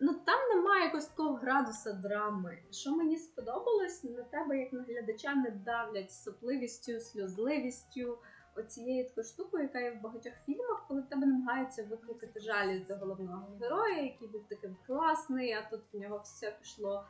Ну 0.00 0.14
там 0.14 0.48
немає 0.48 0.84
якогось 0.84 1.06
такого 1.06 1.34
градуса 1.34 1.92
драми. 1.92 2.58
Що 2.70 2.96
мені 2.96 3.16
сподобалось, 3.16 4.04
на 4.04 4.22
тебе, 4.22 4.58
як 4.58 4.72
на 4.72 4.82
глядача, 4.82 5.34
не 5.34 5.50
давлять 5.50 6.12
сопливістю, 6.12 7.00
сльозливістю, 7.00 8.18
оцією 8.56 9.08
такою 9.08 9.24
штукою, 9.24 9.62
яка 9.62 9.80
є 9.80 9.90
в 9.90 10.00
багатьох 10.00 10.32
фільмах, 10.46 10.84
коли 10.88 11.02
тебе 11.02 11.26
намагаються 11.26 11.84
викликати 11.84 12.40
жалість 12.40 12.86
до 12.86 12.96
головного 12.96 13.56
героя, 13.60 14.02
який 14.02 14.28
був 14.28 14.44
таким 14.48 14.76
класний, 14.86 15.52
а 15.52 15.70
тут 15.70 15.80
в 15.92 15.98
нього 15.98 16.20
все 16.24 16.56
пішло 16.60 17.04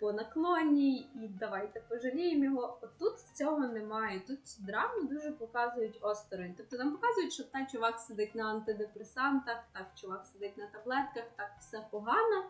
по 0.00 0.12
наклоні, 0.12 0.98
і 0.98 1.28
давайте 1.40 1.80
пожаліємо 1.88 2.44
його. 2.44 2.78
Отут 2.82 3.18
цього 3.34 3.68
немає. 3.68 4.22
Тут 4.26 4.38
драму 4.58 5.02
дуже 5.02 5.30
показують 5.30 5.98
осторонь. 6.00 6.54
Тобто 6.56 6.76
нам 6.76 6.92
показують, 6.92 7.32
що 7.32 7.44
та 7.44 7.66
чувак 7.66 7.98
сидить 7.98 8.34
на 8.34 8.44
антидепресантах, 8.44 9.56
так 9.72 9.86
чувак 9.94 10.26
сидить 10.26 10.58
на 10.58 10.66
таблетках, 10.66 11.24
так 11.36 11.50
все 11.60 11.86
погано 11.90 12.44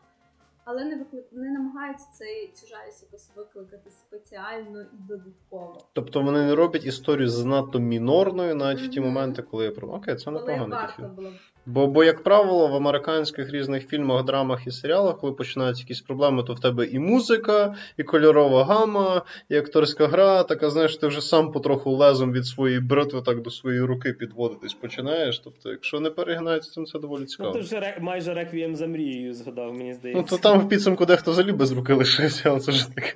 але 0.65 0.85
не 0.85 0.97
виклик... 0.97 1.25
не 1.33 1.51
намагаються 1.51 2.07
цей 2.13 2.53
жалість 2.71 3.03
якось 3.03 3.31
викликати 3.37 3.91
спеціально 3.91 4.81
і 4.81 4.97
додатково. 5.09 5.79
Тобто 5.93 6.23
вони 6.23 6.47
не 6.47 6.55
роблять 6.55 6.85
історію 6.85 7.29
занадто 7.29 7.79
мінорною, 7.79 8.55
навіть 8.55 8.81
mm-hmm. 8.81 8.89
в 8.89 8.91
ті 8.91 9.01
моменти, 9.01 9.43
коли 9.43 9.65
я 9.65 9.71
про 9.71 9.89
окей, 9.89 10.17
це 10.17 10.31
непогано. 10.31 10.89
Бо, 11.71 11.87
бо, 11.87 12.05
як 12.05 12.23
правило, 12.23 12.69
в 12.69 12.75
американських 12.75 13.51
різних 13.51 13.89
фільмах, 13.89 14.25
драмах 14.25 14.67
і 14.67 14.71
серіалах, 14.71 15.19
коли 15.19 15.33
починаються 15.33 15.83
якісь 15.83 16.01
проблеми, 16.01 16.43
то 16.43 16.55
в 16.55 16.61
тебе 16.61 16.87
і 16.87 16.99
музика, 16.99 17.75
і 17.97 18.03
кольорова 18.03 18.65
гама, 18.65 19.23
і 19.49 19.57
акторська 19.57 20.07
гра, 20.07 20.43
така, 20.43 20.71
знаєш, 20.71 20.97
ти 20.97 21.07
вже 21.07 21.21
сам 21.21 21.53
потроху 21.53 21.91
лезом 21.91 22.33
від 22.33 22.47
своєї 22.47 22.81
бритви 22.81 23.23
так 23.23 23.43
до 23.43 23.51
своєї 23.51 23.83
руки 23.83 24.13
підводитись 24.13 24.75
починаєш. 24.75 25.39
Тобто, 25.39 25.71
якщо 25.71 26.01
не 26.01 26.11
перегинається, 26.11 26.75
то 26.75 26.87
це 26.87 26.99
доволі 26.99 27.25
цікаво. 27.25 27.49
Ну, 27.49 27.55
ти 27.55 27.61
вже 27.61 27.97
майже 28.01 28.35
реквієм 28.35 28.77
за 28.77 28.87
мрією 28.87 29.35
згадав, 29.35 29.75
мені 29.75 29.95
здається. 29.95 30.23
Ну, 30.23 30.39
то 30.39 30.43
там 30.43 30.61
в 30.61 30.69
підсумку 30.69 31.07
дехто 31.07 31.31
взагалі 31.31 31.53
без 31.53 31.73
руки 31.73 31.93
лишився, 31.93 32.51
але 32.51 32.61
це 32.61 32.73
ж 32.73 32.95
таке. 32.95 33.15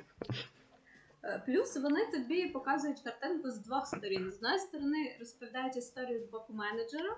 Е, 1.23 1.41
плюс 1.45 1.77
вони 1.77 1.99
тобі 2.13 2.47
показують 2.47 2.99
картинку 2.99 3.51
з 3.51 3.57
двох 3.57 3.87
сторін. 3.87 4.31
З 4.31 4.35
однієї 4.35 4.59
сторони 4.59 5.15
розповідають 5.19 5.77
історію 5.77 6.19
з 6.19 6.31
боку 6.31 6.53
менеджера, 6.53 7.17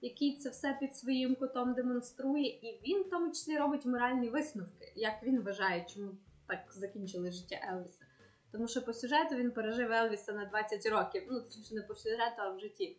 який 0.00 0.36
це 0.36 0.50
все 0.50 0.76
під 0.80 0.96
своїм 0.96 1.36
кутом 1.36 1.74
демонструє, 1.74 2.48
і 2.48 2.80
він 2.86 3.02
в 3.02 3.10
тому 3.10 3.28
числі 3.28 3.58
робить 3.58 3.86
моральні 3.86 4.28
висновки, 4.28 4.92
як 4.96 5.22
він 5.22 5.42
вважає, 5.42 5.86
чому 5.94 6.10
так 6.46 6.72
закінчили 6.72 7.30
життя 7.30 7.56
Елвіса. 7.72 8.06
Тому 8.52 8.68
що 8.68 8.82
по 8.82 8.92
сюжету 8.92 9.36
він 9.36 9.50
пережив 9.50 9.92
Елвіса 9.92 10.32
на 10.32 10.44
20 10.44 10.86
років. 10.86 11.22
Ну, 11.30 11.40
точніше, 11.40 11.74
не 11.74 11.82
по 11.82 11.94
сюжету, 11.94 12.36
а 12.36 12.50
в 12.50 12.60
житті. 12.60 12.98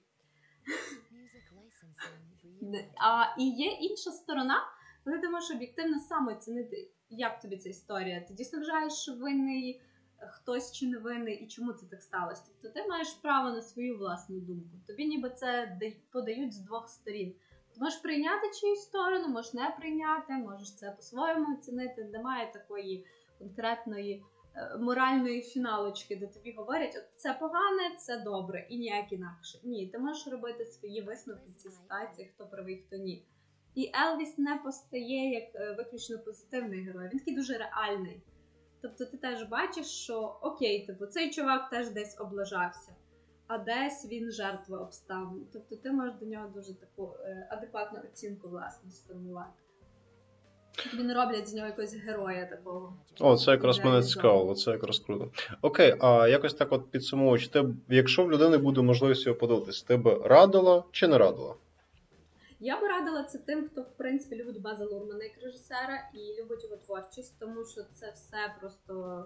А 2.97 3.35
і 3.37 3.49
є 3.49 3.71
інша 3.71 4.11
сторона, 4.11 4.63
коли 5.03 5.19
ти 5.19 5.29
можеш 5.29 5.51
об'єктивно 5.51 5.99
сам 5.99 6.27
оцінити, 6.27 6.91
як 7.09 7.39
тобі 7.39 7.57
ця 7.57 7.69
історія. 7.69 8.21
Ти 8.21 8.33
дійсно 8.33 8.59
вважаєш, 8.59 8.93
що 8.93 9.13
винний 9.13 9.81
хтось 10.29 10.71
чи 10.71 10.87
не 10.87 10.97
винний, 10.97 11.35
і 11.35 11.47
чому 11.47 11.73
це 11.73 11.85
так 11.85 12.01
сталося. 12.01 12.43
Тобто 12.47 12.79
ти 12.79 12.87
маєш 12.87 13.13
право 13.13 13.49
на 13.49 13.61
свою 13.61 13.97
власну 13.97 14.39
думку. 14.39 14.69
Тобі 14.87 15.05
ніби 15.05 15.29
це 15.29 15.77
подають 16.11 16.53
з 16.53 16.59
двох 16.59 16.89
сторін. 16.89 17.35
Ти 17.73 17.79
можеш 17.79 17.99
прийняти 17.99 18.51
чиюсь 18.61 18.81
сторону, 18.81 19.27
можеш 19.27 19.53
не 19.53 19.75
прийняти, 19.79 20.33
можеш 20.33 20.75
це 20.75 20.91
по-своєму 20.91 21.53
оцінити. 21.53 22.03
Немає 22.03 22.51
такої 22.53 23.05
конкретної 23.39 24.23
е, 24.55 24.77
моральної 24.77 25.41
фіналочки, 25.41 26.15
де 26.15 26.27
тобі 26.27 26.51
говорять, 26.51 26.95
от 26.97 27.19
це 27.19 27.33
погане, 27.33 27.95
це 27.97 28.17
добре, 28.17 28.67
і 28.69 28.77
ніяк 28.77 29.13
інакше. 29.13 29.59
Ні, 29.63 29.87
ти 29.87 29.99
можеш 29.99 30.27
робити 30.27 30.65
свої 30.65 31.01
висновки 31.01 31.49
в 31.49 31.53
цій 31.53 31.69
ситуації, 31.69 32.31
хто 32.35 32.47
правий, 32.47 32.83
хто 32.87 32.95
ні. 32.95 33.25
І 33.75 33.91
Елвіс 34.05 34.37
не 34.37 34.55
постає 34.55 35.31
як 35.31 35.55
е, 35.55 35.75
виключно 35.77 36.19
позитивний 36.19 36.81
герой. 36.81 37.09
Він 37.13 37.19
такий 37.19 37.35
дуже 37.35 37.57
реальний. 37.57 38.21
Тобто 38.81 39.05
ти 39.05 39.17
теж 39.17 39.43
бачиш, 39.43 39.85
що 39.85 40.37
окей, 40.41 40.85
типу, 40.85 41.05
цей 41.05 41.31
чувак 41.31 41.69
теж 41.69 41.89
десь 41.89 42.19
облажався, 42.19 42.91
а 43.47 43.57
десь 43.57 44.07
він 44.11 44.31
жертва 44.31 44.77
обставин. 44.77 45.45
Тобто 45.53 45.75
ти 45.75 45.91
можеш 45.91 46.13
до 46.19 46.25
нього 46.25 46.47
дуже 46.55 46.73
таку 46.73 47.13
е, 47.19 47.47
адекватну 47.51 47.99
оцінку 47.99 48.49
власне 48.49 48.91
сформувати. 48.91 49.61
Не 50.93 51.13
роблять 51.13 51.49
з 51.49 51.53
нього 51.53 51.67
якогось 51.67 51.95
героя 51.95 52.45
такого. 52.45 52.93
О, 53.19 53.37
це 53.37 53.51
якраз 53.51 53.79
мене 53.79 54.03
цікаво, 54.03 54.55
це 54.55 54.71
якраз 54.71 54.99
круто. 54.99 55.31
Окей, 55.61 55.95
а 55.99 56.27
якось 56.27 56.53
так 56.53 56.71
от 56.71 56.91
підсумовуючи, 56.91 57.49
ти, 57.49 57.65
якщо 57.89 58.25
в 58.25 58.31
людини 58.31 58.57
буде 58.57 58.81
можливість 58.81 59.25
його 59.25 59.37
подивитись, 59.37 59.81
ти 59.81 59.97
б 59.97 60.21
радила 60.25 60.83
чи 60.91 61.07
не 61.07 61.17
радила? 61.17 61.55
Я 62.63 62.81
би 62.81 62.87
радила 62.87 63.23
це 63.23 63.37
тим, 63.37 63.69
хто 63.69 63.81
в 63.81 63.97
принципі 63.97 64.35
любить 64.35 64.61
База 64.61 64.85
Лурмана 64.85 65.23
як 65.23 65.37
режисера 65.43 66.11
і 66.13 66.41
любить 66.41 66.63
його 66.63 66.77
творчість, 66.77 67.39
тому 67.39 67.65
що 67.65 67.83
це 67.83 68.11
все 68.11 68.55
просто 68.59 69.25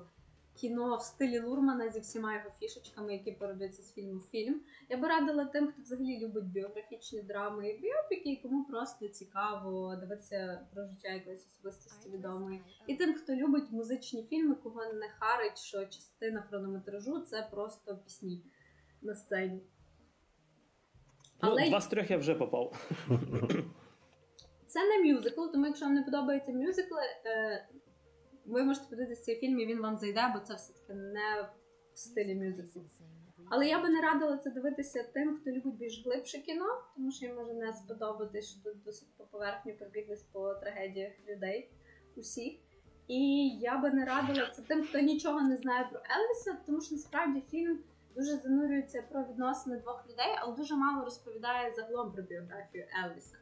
кіно 0.54 0.98
в 0.98 1.02
стилі 1.02 1.40
Лурмана 1.40 1.90
зі 1.90 2.00
всіма 2.00 2.34
його 2.34 2.50
фішечками, 2.60 3.14
які 3.14 3.32
передаються 3.32 3.82
з 3.84 3.94
фільму 3.94 4.20
в 4.20 4.30
фільм. 4.30 4.62
Я 4.90 4.98
би 4.98 5.08
радила 5.08 5.46
тим, 5.46 5.68
хто 5.68 5.82
взагалі 5.82 6.26
любить 6.26 6.46
біографічні 6.46 7.22
драми 7.22 7.70
і 7.70 7.80
біопіки, 7.80 8.32
і 8.32 8.42
кому 8.42 8.66
просто 8.66 9.08
цікаво 9.08 9.96
дивитися 9.96 10.68
про 10.74 10.88
життя 10.88 11.10
якоїсь 11.10 11.48
особистості 11.48 12.10
відомої. 12.10 12.62
І 12.88 12.96
тим, 12.96 13.14
хто 13.14 13.36
любить 13.36 13.72
музичні 13.72 14.24
фільми, 14.24 14.56
кого 14.56 14.94
не 14.94 15.10
харить, 15.20 15.58
що 15.58 15.86
частина 15.86 16.42
хронометражу 16.42 17.20
це 17.20 17.48
просто 17.52 17.98
пісні 17.98 18.44
на 19.02 19.16
сцені. 19.16 19.62
Ну, 21.50 21.70
Два 21.70 21.82
з 21.82 21.88
трьох 21.88 22.12
я 22.12 22.18
вже 22.18 22.36
попав. 22.36 22.90
Це 24.68 24.80
не 24.88 25.14
мюзикл, 25.14 25.42
тому 25.52 25.66
якщо 25.66 25.86
вам 25.86 25.96
не 25.96 26.04
подобаються 26.04 26.52
мюзикли, 26.52 27.02
е, 27.26 27.68
ви 28.46 28.64
можете 28.64 28.86
подивитися 28.90 29.24
цей 29.24 29.36
фільм 29.36 29.60
і 29.60 29.66
він 29.66 29.82
вам 29.82 29.98
зайде, 29.98 30.32
бо 30.34 30.40
це 30.40 30.56
все-таки 30.56 30.94
не 30.94 31.50
в 31.94 32.00
стилі 32.00 32.36
мюзиклу. 32.36 32.82
Але 33.50 33.68
я 33.68 33.82
би 33.82 33.90
не 33.90 34.02
радила 34.02 34.38
це 34.38 34.50
дивитися 34.50 35.04
тим, 35.14 35.38
хто 35.42 35.52
любить 35.52 35.76
більш 35.76 36.06
глибше 36.06 36.38
кіно, 36.38 36.66
тому 36.96 37.12
що 37.12 37.26
їм 37.26 37.36
може 37.36 37.54
не 37.54 37.74
сподобатись, 37.74 38.50
що 38.50 38.64
тут 38.64 38.84
досить 38.84 39.08
по 39.18 39.24
поверхню 39.24 39.74
пробіглись 39.74 40.24
по 40.24 40.54
трагедіях 40.54 41.12
людей 41.30 41.70
усіх. 42.16 42.54
І 43.08 43.50
я 43.50 43.78
би 43.78 43.92
не 43.92 44.06
радила 44.06 44.52
це 44.56 44.62
тим, 44.62 44.84
хто 44.84 45.00
нічого 45.00 45.42
не 45.42 45.58
знає 45.58 45.88
про 45.92 46.00
Елвіса, 46.00 46.58
тому 46.66 46.82
що 46.82 46.96
насправді 46.96 47.44
фільм 47.52 47.80
дуже 48.16 48.38
занурюється 48.38 49.04
про 49.12 49.24
відносини 49.24 49.78
двох 49.78 50.06
людей, 50.10 50.36
але 50.42 50.56
дуже 50.56 50.76
мало 50.76 51.06
розповідає 51.06 51.74
загалом 51.76 52.12
про 52.12 52.24
біографію 52.24 52.86
Елвіса. 53.06 53.38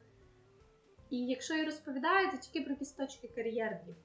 І 1.09 1.17
якщо 1.17 1.53
і 1.53 1.65
розповідає, 1.65 2.31
то 2.31 2.37
тільки 2.37 2.65
про 2.65 2.73
якісь 2.73 2.91
точки 2.91 3.27
кар'єрні. 3.35 3.95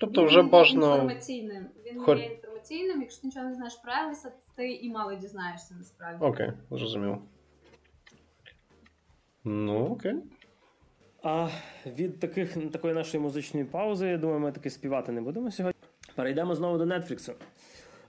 Тобто 0.00 0.20
він 0.20 0.28
вже 0.28 0.42
бажано... 0.42 0.86
інформаційним. 0.86 1.66
Він 1.86 2.00
Хор... 2.00 2.18
є 2.18 2.24
інформаційним. 2.24 3.00
Якщо 3.00 3.20
ти 3.20 3.26
нічого 3.26 3.46
не 3.46 3.54
знаєш 3.54 3.74
про 3.74 3.92
Елвіса, 3.92 4.32
ти 4.56 4.72
і 4.72 4.90
мало 4.90 5.14
дізнаєшся 5.14 5.74
насправді. 5.74 6.24
Окей, 6.24 6.52
зрозумів. 6.70 7.18
Ну, 9.44 9.86
окей. 9.86 10.14
А 11.22 11.48
від 11.86 12.20
таких, 12.20 12.70
такої 12.70 12.94
нашої 12.94 13.22
музичної 13.22 13.66
паузи, 13.66 14.08
я 14.08 14.18
думаю, 14.18 14.40
ми 14.40 14.52
таки 14.52 14.70
співати 14.70 15.12
не 15.12 15.20
будемо 15.20 15.50
сьогодні. 15.50 15.80
Перейдемо 16.14 16.54
знову 16.54 16.78
до 16.78 16.86
Нетфліксу. 16.86 17.32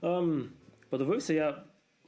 Ем, 0.02 0.50
Подивився 0.88 1.34
я 1.34 1.62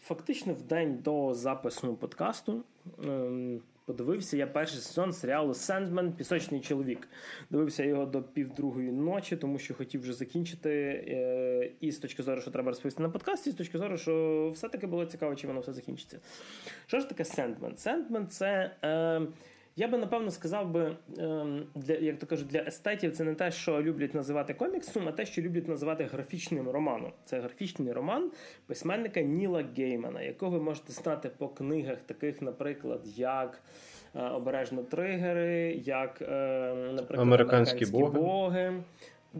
фактично 0.08 0.54
в 0.54 0.62
день 0.62 0.98
до 1.02 1.34
запису 1.34 1.94
подкасту. 1.94 2.64
Ем, 3.04 3.60
подивився 3.84 4.36
я 4.36 4.46
перший 4.46 4.80
сезон 4.80 5.12
серіалу 5.12 5.54
Sandman 5.54 6.12
Пісочний 6.12 6.60
чоловік. 6.60 7.08
Дивився 7.50 7.84
його 7.84 8.06
до 8.06 8.22
півдругої 8.22 8.92
ночі, 8.92 9.36
тому 9.36 9.58
що 9.58 9.74
хотів 9.74 10.00
вже 10.00 10.12
закінчити. 10.12 10.70
Е, 11.08 11.70
і 11.80 11.92
з 11.92 11.98
точки 11.98 12.22
зору, 12.22 12.40
що 12.40 12.50
треба 12.50 12.68
розповісти 12.68 13.02
на 13.02 13.10
подкасті, 13.10 13.50
і 13.50 13.52
з 13.52 13.56
точки 13.56 13.78
зору, 13.78 13.96
що 13.98 14.50
все-таки 14.54 14.86
було 14.86 15.06
цікаво, 15.06 15.34
чи 15.34 15.46
воно 15.46 15.60
все 15.60 15.72
закінчиться. 15.72 16.20
Що 16.86 17.00
ж 17.00 17.08
таке 17.08 17.24
Sandman? 17.24 17.76
Сендмен 17.76 18.28
це. 18.28 18.76
Е, 18.84 19.20
я 19.78 19.88
би 19.88 19.98
напевно 19.98 20.30
сказав 20.30 20.70
би, 20.70 20.96
ем, 21.18 21.66
для 21.74 21.94
як 21.94 22.18
то 22.18 22.26
кажуть, 22.26 22.46
для 22.46 22.58
естетів 22.58 23.12
це 23.12 23.24
не 23.24 23.34
те, 23.34 23.50
що 23.50 23.82
люблять 23.82 24.14
називати 24.14 24.54
коміксом, 24.54 25.08
а 25.08 25.12
те, 25.12 25.26
що 25.26 25.42
люблять 25.42 25.68
називати 25.68 26.04
графічним 26.04 26.68
романом. 26.68 27.12
Це 27.24 27.40
графічний 27.40 27.92
роман 27.92 28.30
письменника 28.66 29.20
Ніла 29.20 29.64
Геймана, 29.76 30.22
якого 30.22 30.52
ви 30.52 30.60
можете 30.64 30.92
знати 30.92 31.30
по 31.38 31.48
книгах, 31.48 31.98
таких, 32.06 32.42
наприклад, 32.42 33.00
як 33.16 33.60
е, 34.14 34.28
Обережно 34.28 34.82
тригери, 34.82 35.82
як, 35.84 36.22
е, 36.22 36.74
наприклад, 36.92 37.20
Американські 37.20 37.86
боги. 37.86 38.20
боги. 38.20 38.82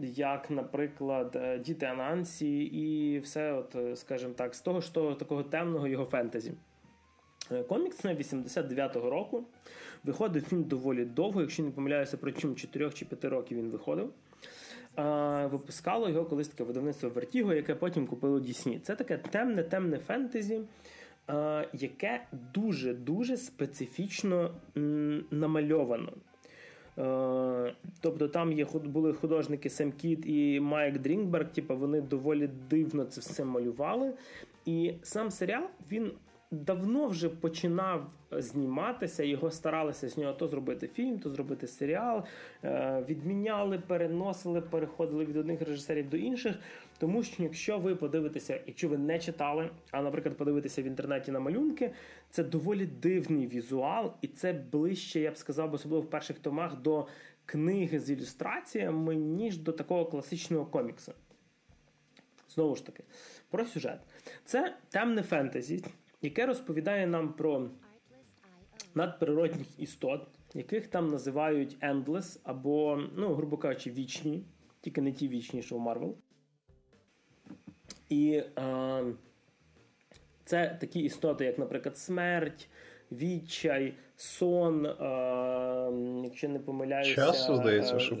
Як, 0.01 0.49
наприклад, 0.49 1.35
е, 1.35 1.57
Діти 1.59 1.85
Анансі, 1.85 2.61
і 2.63 3.19
все, 3.19 3.53
от, 3.53 3.99
скажімо 3.99 4.33
так, 4.33 4.55
з 4.55 4.61
того, 4.61 4.81
що 4.81 5.13
такого 5.13 5.43
темного 5.43 5.87
його 5.87 6.05
фентезі. 6.05 6.53
Комікс 7.67 8.03
на 8.03 8.15
89-го 8.15 9.09
року. 9.09 9.43
Виходив 10.03 10.43
фільм 10.43 10.63
доволі 10.63 11.05
довго, 11.05 11.41
якщо 11.41 11.63
не 11.63 11.71
помиляюся, 11.71 12.17
протягом 12.17 12.55
4 12.55 12.89
чи 12.89 13.05
5 13.05 13.25
років 13.25 13.57
він 13.57 13.69
виходив. 13.69 14.09
А, 14.95 15.47
Випускало 15.47 16.09
його 16.09 16.25
колись 16.25 16.47
таке 16.47 16.63
видавництво 16.63 17.09
Vertigo, 17.09 17.53
яке 17.53 17.75
потім 17.75 18.07
купило 18.07 18.39
Дісні. 18.39 18.79
Це 18.83 18.95
таке 18.95 19.17
темне, 19.17 19.63
темне 19.63 19.97
фентезі, 19.97 20.61
а, 21.27 21.63
яке 21.73 22.21
дуже-дуже 22.53 23.37
специфічно 23.37 24.51
м, 24.77 25.23
намальовано. 25.31 26.13
Тобто 28.01 28.27
там 28.27 28.53
є 28.53 28.65
були 28.83 29.13
художники 29.13 29.69
Сем 29.69 29.91
Кіт 29.91 30.25
і 30.25 30.59
Майк 30.59 30.99
Дрінгберг, 30.99 31.51
типу 31.51 31.77
вони 31.77 32.01
доволі 32.01 32.49
дивно 32.69 33.05
це 33.05 33.21
все 33.21 33.45
малювали. 33.45 34.13
І 34.65 34.93
сам 35.03 35.31
серіал 35.31 35.63
він 35.91 36.11
давно 36.51 37.07
вже 37.07 37.29
починав 37.29 38.11
зніматися, 38.31 39.23
його 39.23 39.51
старалися 39.51 40.09
з 40.09 40.17
нього 40.17 40.33
то 40.33 40.47
зробити 40.47 40.87
фільм, 40.87 41.19
то 41.19 41.29
зробити 41.29 41.67
серіал. 41.67 42.23
Е, 42.63 43.05
відміняли, 43.09 43.79
переносили, 43.79 44.61
переходили 44.61 45.25
від 45.25 45.37
одних 45.37 45.61
режисерів 45.61 46.09
до 46.09 46.17
інших. 46.17 46.55
Тому 46.97 47.23
що, 47.23 47.43
якщо 47.43 47.79
ви 47.79 47.95
подивитеся, 47.95 48.61
якщо 48.67 48.89
ви 48.89 48.97
не 48.97 49.19
читали, 49.19 49.69
а, 49.91 50.01
наприклад, 50.01 50.37
подивитися 50.37 50.81
в 50.81 50.85
інтернеті 50.85 51.31
на 51.31 51.39
малюнки, 51.39 51.91
це 52.29 52.43
доволі 52.43 52.85
дивний 52.85 53.47
візуал, 53.47 54.13
і 54.21 54.27
це 54.27 54.53
ближче, 54.53 55.19
я 55.19 55.31
б 55.31 55.37
сказав, 55.37 55.73
особливо 55.73 56.03
в 56.03 56.09
перших 56.09 56.39
томах 56.39 56.81
до 56.81 57.07
книги 57.45 57.99
з 57.99 58.09
ілюстраціями, 58.09 59.15
ніж 59.15 59.57
до 59.57 59.71
такого 59.71 60.05
класичного 60.05 60.65
коміксу. 60.65 61.13
Знову 62.49 62.75
ж 62.75 62.85
таки, 62.85 63.03
про 63.49 63.65
сюжет. 63.65 63.99
Це 64.45 64.75
темне 64.89 65.23
фентезі, 65.23 65.83
яке 66.21 66.45
розповідає 66.45 67.07
нам 67.07 67.33
про 67.33 67.69
надприродних 68.95 69.79
істот, 69.79 70.27
яких 70.53 70.87
там 70.87 71.07
називають 71.07 71.77
Endless, 71.81 72.39
або, 72.43 73.01
ну, 73.15 73.33
грубо 73.33 73.57
кажучи, 73.57 73.91
вічні, 73.91 74.43
тільки 74.81 75.01
не 75.01 75.11
ті 75.11 75.27
вічні, 75.27 75.61
що 75.61 75.75
в 75.75 75.79
Марвел. 75.79 76.15
І 78.09 78.43
е, 78.57 79.03
це 80.45 80.77
такі 80.81 80.99
істоти, 80.99 81.45
як, 81.45 81.59
наприклад, 81.59 81.97
смерть, 81.97 82.69
відчай, 83.11 83.93
сон, 84.15 84.85
е, 84.85 84.91
якщо 86.23 86.49
не 86.49 86.59
помиляюся. 86.59 87.15
Часу, 87.15 87.55
здається, 87.55 87.99
що 87.99 88.17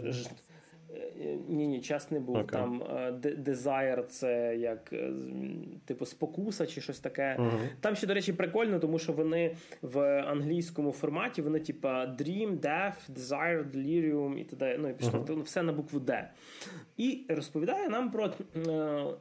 Ні, 1.47 1.67
ні, 1.67 1.81
час 1.81 2.11
не 2.11 2.19
був. 2.19 2.37
Okay. 2.37 2.51
Там 2.51 2.83
Desire 3.21 4.03
це 4.05 4.57
як 4.57 4.93
типу 5.85 6.05
спокуса 6.05 6.65
чи 6.65 6.81
щось 6.81 6.99
таке. 6.99 7.35
Uh-huh. 7.39 7.67
Там 7.79 7.95
ще, 7.95 8.07
до 8.07 8.13
речі, 8.13 8.33
прикольно, 8.33 8.79
тому 8.79 8.99
що 8.99 9.13
вони 9.13 9.55
в 9.81 10.21
англійському 10.21 10.91
форматі 10.91 11.41
вони, 11.41 11.59
типа 11.59 12.05
Dream, 12.05 12.59
Death, 12.59 13.11
Desire, 13.15 13.71
Delirium 13.71 14.37
і 14.37 14.43
т.д. 14.43 14.77
Ну 14.79 14.89
і 14.89 14.93
пішло 14.93 15.19
uh-huh. 15.19 15.41
все 15.41 15.63
на 15.63 15.73
букву 15.73 15.99
Д. 15.99 16.29
І 16.97 17.25
розповідає 17.29 17.89
нам 17.89 18.11
про 18.11 18.33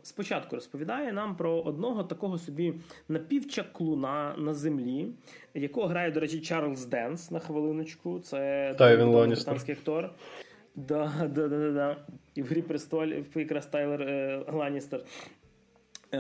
спочатку 0.03 0.57
розповідає 0.57 1.13
нам 1.13 1.37
про 1.37 1.53
одного 1.53 2.05
такого 2.05 2.39
собі 2.39 2.75
напівчаклуна 3.09 4.35
на 4.39 4.55
землі, 4.55 5.09
якого 5.55 5.87
грає, 5.87 6.11
до 6.11 6.21
речі, 6.21 6.41
Чарльз 6.41 6.87
Денс 6.87 7.31
на 7.31 7.39
хвилиночку. 7.39 8.21
Це 8.21 8.75
британський 9.45 9.75
актор. 9.75 10.11
Да, 10.87 11.31
да, 11.35 11.49
да, 11.49 11.71
да. 11.71 11.97
І 12.35 12.43
в 12.43 12.47
грі 12.47 12.63
престолів 12.63 13.27
якраз 13.35 13.67
Тайлер 13.67 14.03
е, 14.03 14.45
Ланністер. 14.53 15.01
Е, 16.15 16.19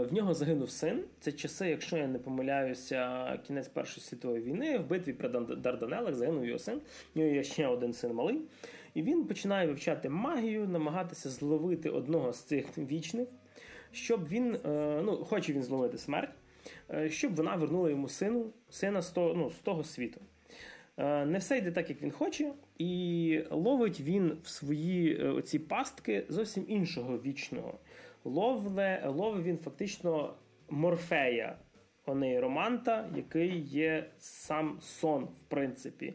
В 0.00 0.12
нього 0.12 0.34
загинув 0.34 0.70
син. 0.70 1.04
Це 1.20 1.32
часи, 1.32 1.68
якщо 1.68 1.96
я 1.96 2.06
не 2.06 2.18
помиляюся, 2.18 3.38
кінець 3.46 3.68
Першої 3.68 4.06
світової 4.06 4.42
війни. 4.42 4.78
В 4.78 4.88
битві 4.88 5.12
при 5.12 5.28
Дарданелах 5.56 6.14
загинув 6.14 6.46
його 6.46 6.58
син. 6.58 6.80
У 7.14 7.18
нього 7.18 7.30
є 7.30 7.42
ще 7.44 7.66
один 7.66 7.92
син 7.92 8.14
малий. 8.14 8.40
І 8.94 9.02
він 9.02 9.24
починає 9.24 9.66
вивчати 9.66 10.08
магію, 10.08 10.68
намагатися 10.68 11.30
зловити 11.30 11.90
одного 11.90 12.32
з 12.32 12.42
цих 12.42 12.78
вічних, 12.78 13.28
щоб 13.92 14.28
він, 14.28 14.54
е, 14.54 15.00
ну, 15.04 15.16
хоче 15.16 15.52
він 15.52 15.62
зловити 15.62 15.98
смерть, 15.98 16.34
щоб 17.08 17.34
вона 17.34 17.56
вернула 17.56 17.90
йому 17.90 18.08
сину, 18.08 18.46
сина 18.70 19.02
з 19.02 19.10
того, 19.10 19.34
ну, 19.34 19.50
з 19.50 19.54
того 19.54 19.84
світу. 19.84 20.20
Не 20.98 21.38
все 21.38 21.58
йде 21.58 21.70
так, 21.70 21.90
як 21.90 22.02
він 22.02 22.10
хоче, 22.10 22.52
і 22.82 23.44
ловить 23.50 24.00
він 24.00 24.38
в 24.42 24.48
свої 24.48 25.20
е, 25.20 25.28
оці 25.28 25.58
пастки 25.58 26.24
зовсім 26.28 26.64
іншого 26.68 27.18
вічного. 27.18 27.78
Ловле, 28.24 29.04
ловить 29.06 29.44
він 29.44 29.58
фактично 29.58 30.34
морфея, 30.70 31.56
онейроманта, 32.06 33.10
який 33.16 33.60
є 33.60 34.10
сам 34.18 34.78
сон, 34.80 35.24
в 35.24 35.48
принципі. 35.48 36.14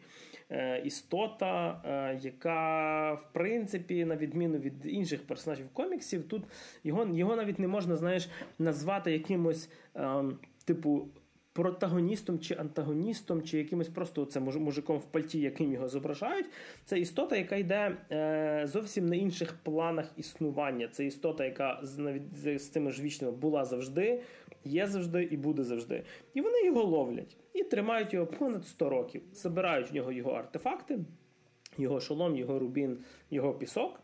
Е, 0.50 0.82
істота, 0.86 1.82
яка, 2.22 3.14
в 3.14 3.34
принципі, 3.34 4.06
на 4.06 4.16
відміну 4.16 4.58
від 4.58 4.86
інших 4.86 5.28
персонажів 5.28 5.70
коміксів, 5.74 6.28
тут 6.28 6.44
його 6.84 7.08
його 7.14 7.36
навіть 7.36 7.60
не 7.60 7.68
можна 7.68 7.96
знаєш, 7.96 8.30
назвати 8.60 9.12
якимось 9.12 9.70
ем, 9.96 10.40
типу 10.66 11.08
протагоністом 11.58 12.40
чи 12.40 12.56
антагоністом, 12.56 13.42
чи 13.42 13.58
якимось 13.58 13.90
просто 13.90 14.26
це 14.26 14.40
мужиком 14.40 14.98
в 14.98 15.06
пальті, 15.06 15.40
яким 15.40 15.74
його 15.74 15.88
зображають. 15.88 16.46
Це 16.86 17.00
істота, 17.00 17.36
яка 17.36 17.56
йде 17.56 17.98
е, 18.12 18.68
зовсім 18.68 19.06
на 19.06 19.16
інших 19.16 19.56
планах 19.64 20.12
існування. 20.18 20.88
Це 20.88 21.06
істота, 21.06 21.46
яка 21.46 21.80
з, 21.84 22.20
з, 22.36 22.60
з 22.60 22.70
цими 22.70 22.92
ж 22.92 23.02
вічними 23.04 23.34
була 23.34 23.66
завжди, 23.66 24.22
є 24.66 24.88
завжди 24.88 25.24
і 25.24 25.38
буде 25.38 25.64
завжди. 25.64 26.04
І 26.34 26.42
вони 26.42 26.66
його 26.66 26.84
ловлять 26.84 27.38
і 27.54 27.64
тримають 27.64 28.14
його 28.14 28.26
понад 28.26 28.66
100 28.66 28.90
років. 28.90 29.22
Забирають 29.34 29.92
в 29.92 29.96
нього 29.96 30.12
його 30.12 30.32
артефакти, 30.32 31.00
його 31.78 32.00
шолом, 32.00 32.36
його 32.36 32.60
рубін, 32.60 32.98
його 33.32 33.54
пісок. 33.54 34.00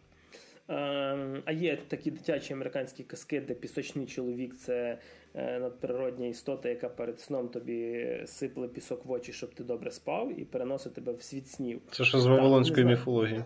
Ем, 0.68 1.44
а 1.45 1.52
є 1.52 1.77
такі 1.88 2.11
дитячі 2.11 2.53
американські 2.53 3.03
казки, 3.03 3.41
де 3.41 3.53
пісочний 3.53 4.06
чоловік 4.06 4.56
це 4.56 4.98
е, 5.34 5.60
надприродня 5.60 6.27
істота, 6.27 6.69
яка 6.69 6.90
перед 6.90 7.19
сном 7.19 7.49
тобі 7.49 8.07
сипле 8.26 8.68
пісок 8.68 9.06
в 9.06 9.11
очі, 9.11 9.34
щоб 9.34 9.53
ти 9.53 9.64
добре 9.64 9.91
спав, 9.91 10.40
і 10.40 10.45
переносить 10.45 10.94
тебе 10.94 11.11
в 11.11 11.22
світ 11.22 11.48
снів. 11.48 11.81
Це 11.91 12.03
що 12.03 12.19
з 12.19 12.26
Вавилонської 12.26 12.85
міфології. 12.85 13.44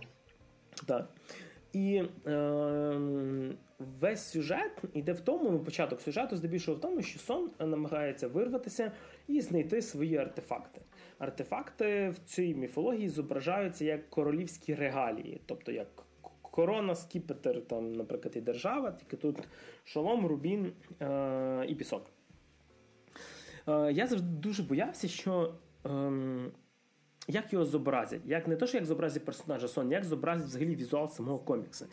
Так. 0.88 1.10
І 1.74 2.04
е, 2.28 3.02
весь 3.80 4.30
сюжет 4.30 4.84
йде 4.94 5.14
в 5.14 5.20
тому, 5.20 5.52
ну, 5.52 5.60
початок 5.60 6.02
сюжету 6.02 6.36
здебільшого 6.36 6.78
в 6.78 6.82
тому, 6.82 7.02
що 7.02 7.20
сон 7.20 7.50
намагається 7.60 8.28
вирватися 8.28 8.92
і 9.28 9.42
знайти 9.42 9.82
свої 9.82 10.18
артефакти. 10.18 10.82
Артефакти 11.20 12.10
в 12.10 12.18
цій 12.26 12.56
міфології 12.56 13.10
зображаються 13.10 13.86
як 13.86 14.10
королівські 14.10 14.76
регалії, 14.76 15.42
тобто 15.46 15.72
як 15.72 15.88
корона, 16.58 16.96
скіпетр, 16.96 17.62
там, 17.68 17.94
наприклад, 17.94 18.34
і 18.38 18.42
держава, 18.42 18.92
тільки 18.92 19.18
тут 19.18 19.38
шолом, 19.84 20.28
рубін 20.28 20.72
е- 21.02 21.66
і 21.70 21.76
пісок. 21.76 22.06
Е- 23.68 23.92
Я 23.94 24.08
завжди 24.08 24.28
дуже 24.28 24.64
боявся, 24.64 25.08
що. 25.08 25.54
Е- 25.86 26.52
як 27.30 27.54
його 27.54 27.66
зобразять? 27.66 28.22
Як 28.26 28.48
не 28.48 28.56
то, 28.56 28.68
що 28.68 28.78
як 28.78 28.86
зобразять 28.86 29.26
персонажа 29.26 29.68
сон, 29.68 29.92
як 29.92 30.06
зобразять 30.06 30.48
взагалі 30.48 30.76
візуал 30.76 31.10
самого 31.10 31.40
коміксу. 31.40 31.86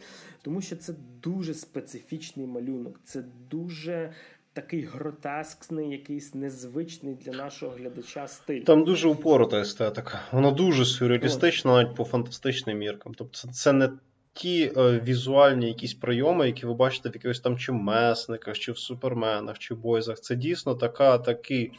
Тому 0.43 0.61
що 0.61 0.77
це 0.77 0.95
дуже 1.23 1.55
специфічний 1.55 2.47
малюнок, 2.47 3.01
це 3.05 3.25
дуже 3.51 4.13
такий 4.53 4.83
гротескний, 4.83 5.91
якийсь 5.91 6.35
незвичний 6.35 7.15
для 7.15 7.33
нашого 7.33 7.73
глядача 7.73 8.29
стиль. 8.29 8.63
Там 8.63 8.85
дуже 8.85 9.09
упорота 9.09 9.61
естетика. 9.61 10.21
Воно 10.33 10.51
дуже 10.51 10.85
сюрреалістична, 10.85 11.73
навіть 11.73 11.97
по 11.97 12.05
фантастичним 12.05 12.79
міркам. 12.79 13.15
Тобто, 13.15 13.49
це 13.49 13.73
не 13.73 13.91
ті 14.35 14.73
е, 14.77 15.01
візуальні 15.01 15.69
якісь 15.69 15.95
прийоми, 15.95 16.47
які 16.47 16.67
ви 16.67 16.75
бачите 16.75 17.09
в 17.09 17.15
якихось 17.15 17.41
там 17.41 17.59
чи 17.59 17.73
месниках, 17.73 18.59
чи 18.59 18.73
в 18.73 18.79
суперменах, 18.79 19.59
чи 19.59 19.75
бойзах. 19.75 20.21
Це 20.21 20.37
дійсно 20.37 20.75
така, 20.75 21.19
такий 21.19 21.73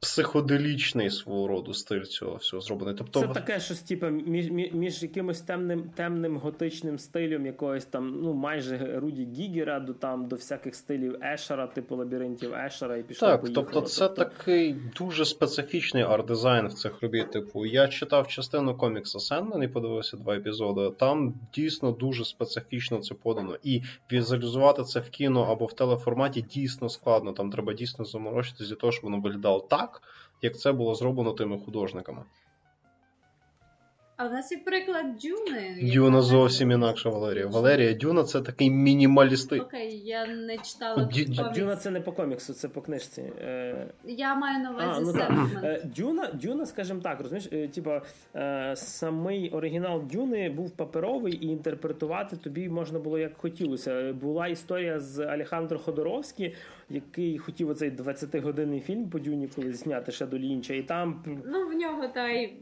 психоделічний 0.00 1.10
свого 1.10 1.48
роду 1.48 1.74
стиль 1.74 2.02
цього 2.02 2.36
всього 2.36 2.60
зроблений. 2.60 2.94
Тобто... 2.98 3.20
Це 3.20 3.28
таке 3.28 3.60
щось 3.60 3.80
типу, 3.80 4.06
між 4.06 4.50
між 4.72 5.02
якимось 5.02 5.40
темним 5.40 5.90
темним 5.96 6.36
готичним 6.36 6.98
стилем, 6.98 7.46
якогось 7.46 7.84
там, 7.84 8.20
ну 8.22 8.34
майже 8.34 9.00
Руді 9.00 9.24
Гігера 9.24 9.80
до 9.80 9.94
там 9.94 10.28
до 10.28 10.36
всяких 10.36 10.74
стилів 10.74 11.16
Ешера, 11.22 11.66
типу 11.66 11.96
лабіринтів 11.96 12.54
Ешера 12.54 12.96
і 12.96 13.02
пішло. 13.02 13.28
Так, 13.28 13.40
поїхало. 13.40 13.64
тобто 13.64 13.88
це 13.88 14.08
тобто... 14.08 14.24
такий 14.24 14.76
дуже 14.98 15.24
специфічний 15.24 16.02
арт-дизайн 16.02 16.66
в 16.66 16.72
цих 16.72 17.02
робіт. 17.02 17.30
Типу, 17.30 17.66
я 17.66 17.88
читав 17.88 18.28
частину 18.28 18.76
комікса 18.76 19.18
Сенмен 19.18 19.62
і 19.62 19.68
подивився 19.68 20.16
два 20.16 20.36
епізоди. 20.36 20.90
Там 20.98 21.34
дійсно 21.54 21.92
дуже 21.92 22.24
специфічно 22.24 22.98
це 22.98 23.14
подано. 23.14 23.56
І 23.62 23.82
візуалізувати 24.12 24.82
це 24.82 25.00
в 25.00 25.08
кіно 25.10 25.42
або 25.42 25.66
в 25.66 25.72
телеформаті 25.72 26.42
дійсно 26.42 26.88
складно. 26.88 27.32
Там 27.32 27.50
треба 27.50 27.72
дійсно 27.72 28.04
заморочитися 28.04 28.70
для 28.70 28.76
того, 28.76 28.92
щоб 28.92 29.04
воно 29.04 29.20
виглядало 29.20 29.47
виглядав 29.48 29.68
так, 29.68 30.02
як 30.42 30.58
це 30.58 30.72
було 30.72 30.94
зроблено 30.94 31.32
тими 31.32 31.58
художниками. 31.58 32.24
А 34.16 34.28
в 34.28 34.32
нас 34.32 34.52
є 34.52 34.58
приклад 34.58 35.06
Дюни. 35.16 35.92
Дюна 35.94 36.22
зовсім 36.22 36.70
інакша 36.70 37.10
Валерія. 37.10 37.46
Валерія 37.46 37.94
Дюна 37.94 38.24
це 38.24 38.40
такий 38.40 38.70
мінімалістик. 38.70 39.62
Окей, 39.62 40.02
я 40.04 40.26
не 40.26 40.58
читала. 40.58 41.04
Дю... 41.04 41.50
Дюна 41.54 41.76
це 41.76 41.90
не 41.90 42.00
по 42.00 42.12
коміксу, 42.12 42.54
це 42.54 42.68
по 42.68 42.80
книжці. 42.80 43.20
Е... 43.20 43.86
Я 44.04 44.34
маю 44.34 44.58
на 44.58 44.70
увазі 44.70 45.00
ну. 45.04 45.60
Е, 45.62 45.82
Дюна, 45.96 46.30
Дюна, 46.34 46.66
скажімо 46.66 47.00
так, 47.00 47.20
розумієш, 47.20 47.48
е, 47.52 47.68
типа 47.68 48.02
самий 48.74 49.50
оригінал 49.50 50.02
Дюни 50.12 50.50
був 50.50 50.70
паперовий, 50.70 51.34
і 51.34 51.46
інтерпретувати 51.46 52.36
тобі 52.36 52.68
можна 52.68 52.98
було 52.98 53.18
як 53.18 53.36
хотілося. 53.36 54.12
Була 54.12 54.46
історія 54.46 55.00
з 55.00 55.18
Алехандро 55.26 55.78
Ходоровський, 55.78 56.54
який 56.90 57.38
хотів 57.38 57.68
оцей 57.68 57.90
20-годинний 57.90 58.80
фільм 58.80 59.10
по 59.10 59.18
Дюні 59.18 59.48
колись 59.48 59.76
зняти 59.76 60.12
ще 60.12 60.26
до 60.26 60.38
Лінча, 60.38 60.74
і 60.74 60.82
там. 60.82 61.22
Ну, 61.46 61.68
в 61.68 61.72
нього 61.72 62.08
та 62.08 62.28
й 62.28 62.52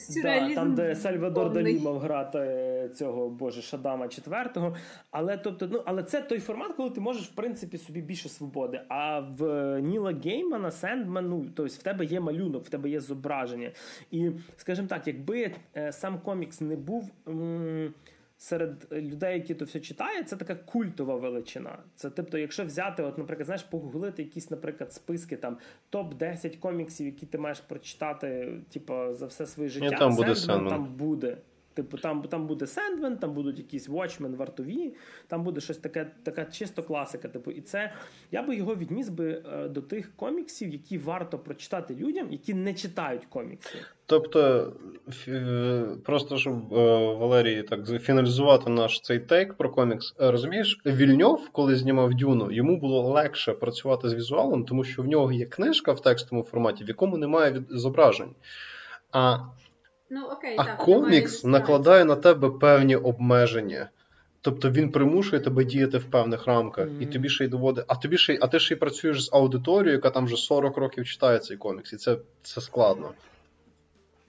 сюрреалізм. 0.00 0.54
Да, 0.54 0.60
там, 0.60 0.74
де 0.74 0.94
Сальвадор 0.94 1.52
Далі 1.52 1.80
мав 1.80 1.98
грати 1.98 2.90
цього 2.94 3.28
боже 3.28 3.62
Шадама 3.62 4.08
четвертого. 4.08 4.76
Але 5.10 5.36
тобто, 5.36 5.68
ну 5.72 5.82
але 5.86 6.02
це 6.02 6.20
той 6.20 6.38
формат, 6.40 6.72
коли 6.72 6.90
ти 6.90 7.00
можеш 7.00 7.28
в 7.28 7.34
принципі 7.34 7.78
собі 7.78 8.00
більше 8.00 8.28
свободи. 8.28 8.80
А 8.88 9.20
в 9.20 9.80
Ніла 9.80 10.12
Геймана, 10.24 10.70
Сендман, 10.70 11.28
ну 11.28 11.46
тобто 11.54 11.74
в 11.74 11.82
тебе 11.82 12.04
є 12.04 12.20
малюнок, 12.20 12.64
в 12.64 12.68
тебе 12.68 12.90
є 12.90 13.00
зображення. 13.00 13.70
І 14.10 14.30
скажімо 14.56 14.88
так, 14.88 15.06
якби 15.06 15.50
е, 15.76 15.92
сам 15.92 16.20
комікс 16.20 16.60
не 16.60 16.76
був. 16.76 17.10
М- 17.28 17.94
серед 18.38 18.86
людей, 18.92 19.34
які 19.34 19.54
то 19.54 19.64
все 19.64 19.80
читають, 19.80 20.28
це 20.28 20.36
така 20.36 20.54
культова 20.54 21.16
величина. 21.16 21.78
Це 21.94 22.10
тобто, 22.10 22.38
якщо 22.38 22.64
взяти, 22.64 23.02
от, 23.02 23.18
наприклад, 23.18 23.46
знаєш, 23.46 23.62
погуглити 23.62 24.22
якісь, 24.22 24.50
наприклад, 24.50 24.92
списки 24.92 25.36
там 25.36 25.56
топ-10 25.92 26.58
коміксів, 26.58 27.06
які 27.06 27.26
ти 27.26 27.38
маєш 27.38 27.60
прочитати, 27.60 28.52
типу, 28.72 29.14
за 29.14 29.26
все 29.26 29.46
своє 29.46 29.68
життя, 29.68 29.96
там 29.96 30.16
буде 30.16 30.34
Sandman 30.34 30.68
там 30.68 30.84
буде. 30.84 31.36
Типу, 31.78 31.98
там 31.98 32.22
там 32.22 32.46
буде 32.46 32.66
Sandman, 32.66 33.16
там 33.16 33.34
будуть 33.34 33.58
якісь 33.58 33.88
Watchmen, 33.88 34.36
вартові, 34.36 34.94
там 35.26 35.44
буде 35.44 35.60
щось 35.60 35.76
таке, 35.76 36.10
така 36.22 36.44
чисто 36.44 36.82
класика. 36.82 37.28
Типу, 37.28 37.50
і 37.50 37.60
це 37.60 37.92
я 38.30 38.42
би 38.42 38.56
його 38.56 38.74
відніс 38.74 39.08
би 39.08 39.42
е, 39.52 39.68
до 39.68 39.82
тих 39.82 40.16
коміксів, 40.16 40.68
які 40.68 40.98
варто 40.98 41.38
прочитати 41.38 41.94
людям, 41.94 42.32
які 42.32 42.54
не 42.54 42.74
читають 42.74 43.26
комікси. 43.26 43.78
Тобто, 44.06 44.72
е, 45.28 45.86
просто 46.04 46.36
щоб 46.36 46.74
е, 46.74 46.76
Валерій 47.14 47.62
так 47.62 48.02
фіналізувати 48.02 48.70
наш 48.70 49.00
цей 49.00 49.18
тейк 49.18 49.54
про 49.54 49.70
комікс, 49.70 50.14
розумієш, 50.18 50.80
Вільньов, 50.86 51.48
коли 51.52 51.76
знімав 51.76 52.14
Дюну, 52.14 52.52
йому 52.52 52.76
було 52.76 53.02
легше 53.02 53.52
працювати 53.52 54.08
з 54.08 54.14
візуалом, 54.14 54.64
тому 54.64 54.84
що 54.84 55.02
в 55.02 55.06
нього 55.06 55.32
є 55.32 55.46
книжка 55.46 55.92
в 55.92 56.00
текстовому 56.00 56.48
форматі, 56.48 56.84
в 56.84 56.88
якому 56.88 57.16
немає 57.16 57.62
зображень. 57.70 58.34
А 59.12 59.38
Ну, 60.10 60.26
окей, 60.26 60.54
А 60.58 60.64
так, 60.64 60.78
комікс 60.78 61.44
накладає 61.44 62.04
на 62.04 62.16
тебе 62.16 62.50
певні 62.50 62.96
обмеження. 62.96 63.90
Тобто 64.40 64.70
він 64.70 64.90
примушує 64.90 65.42
тебе 65.42 65.64
діяти 65.64 65.98
в 65.98 66.04
певних 66.04 66.46
рамках, 66.46 66.88
і 67.00 67.06
тобі 67.06 67.28
ще 67.28 67.44
й 67.44 67.48
доводить. 67.48 67.84
А 67.88 67.94
тобі 67.94 68.18
ще 68.18 68.34
й, 68.34 68.38
а 68.42 68.46
ти 68.46 68.58
ще 68.58 68.74
й 68.74 68.76
працюєш 68.76 69.24
з 69.24 69.32
аудиторією, 69.32 69.92
яка 69.92 70.10
там 70.10 70.24
вже 70.24 70.36
40 70.36 70.76
років 70.76 71.06
читає 71.06 71.38
цей 71.38 71.56
комікс, 71.56 71.92
і 71.92 71.96
це, 71.96 72.18
це 72.42 72.60
складно. 72.60 73.12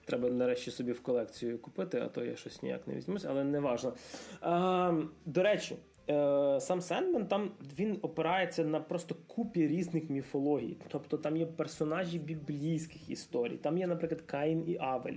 Треба 0.04 0.28
нарешті 0.28 0.70
собі 0.70 0.92
в 0.92 1.02
колекцію 1.02 1.58
купити, 1.58 2.02
а 2.04 2.08
то 2.08 2.24
я 2.24 2.36
щось 2.36 2.62
ніяк 2.62 2.88
не 2.88 2.94
візьмусь, 2.94 3.24
але 3.28 3.44
не 3.44 3.60
важно. 3.60 3.92
А, 4.40 4.92
до 5.26 5.42
речі, 5.42 5.76
е, 6.10 6.60
сам 6.60 6.80
Сендмен 6.80 7.26
там 7.26 7.50
він 7.78 7.98
опирається 8.02 8.64
на 8.64 8.80
просто 8.80 9.16
купі 9.26 9.68
різних 9.68 10.10
міфологій. 10.10 10.76
Тобто 10.88 11.16
там 11.16 11.36
є 11.36 11.46
персонажі 11.46 12.18
біблійських 12.18 13.10
історій. 13.10 13.56
Там 13.56 13.78
є, 13.78 13.86
наприклад, 13.86 14.20
Каїн 14.26 14.64
і 14.66 14.78
Авель. 14.80 15.16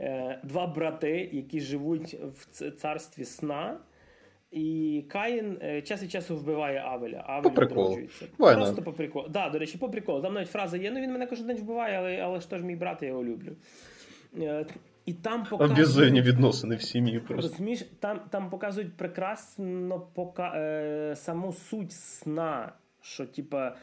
Е, 0.00 0.38
два 0.42 0.66
брати, 0.66 1.28
які 1.32 1.60
живуть 1.60 2.16
в 2.52 2.70
царстві 2.70 3.24
сна. 3.24 3.76
І 4.50 5.04
Каїн 5.08 5.58
е, 5.62 5.82
час 5.82 6.02
від 6.02 6.10
часу 6.10 6.36
вбиває 6.36 6.82
Авеля. 6.86 7.24
Авель 7.26 7.50
відроджується. 7.50 8.26
Просто 8.36 8.82
по 8.82 8.92
приколу. 8.92 9.28
Да, 9.28 9.50
до 9.50 9.58
речі, 9.58 9.78
по 9.78 9.88
приколу. 9.88 10.22
Там 10.22 10.34
навіть 10.34 10.50
фраза 10.50 10.76
є: 10.76 10.90
ну 10.90 11.00
він 11.00 11.12
мене 11.12 11.26
кожен 11.26 11.46
день 11.46 11.56
вбиває, 11.56 11.98
але, 11.98 12.16
але 12.16 12.40
ж 12.40 12.50
то 12.50 12.58
ж 12.58 12.64
мій 12.64 12.76
брат, 12.76 13.02
я 13.02 13.08
його 13.08 13.24
люблю. 13.24 13.52
Е, 14.38 14.66
І 15.06 15.12
там 15.12 15.46
показують... 15.50 16.26
Відносини 16.26 16.76
в 16.76 16.82
сім'ї 16.82 17.20
просто. 17.20 17.48
Розумієш, 17.48 17.84
там, 18.00 18.20
там 18.30 18.50
показують 18.50 18.96
прекрасно 18.96 20.00
пока, 20.14 21.16
саму 21.16 21.52
суть 21.52 21.92
сна, 21.92 22.72
що 23.00 23.26
типа 23.26 23.76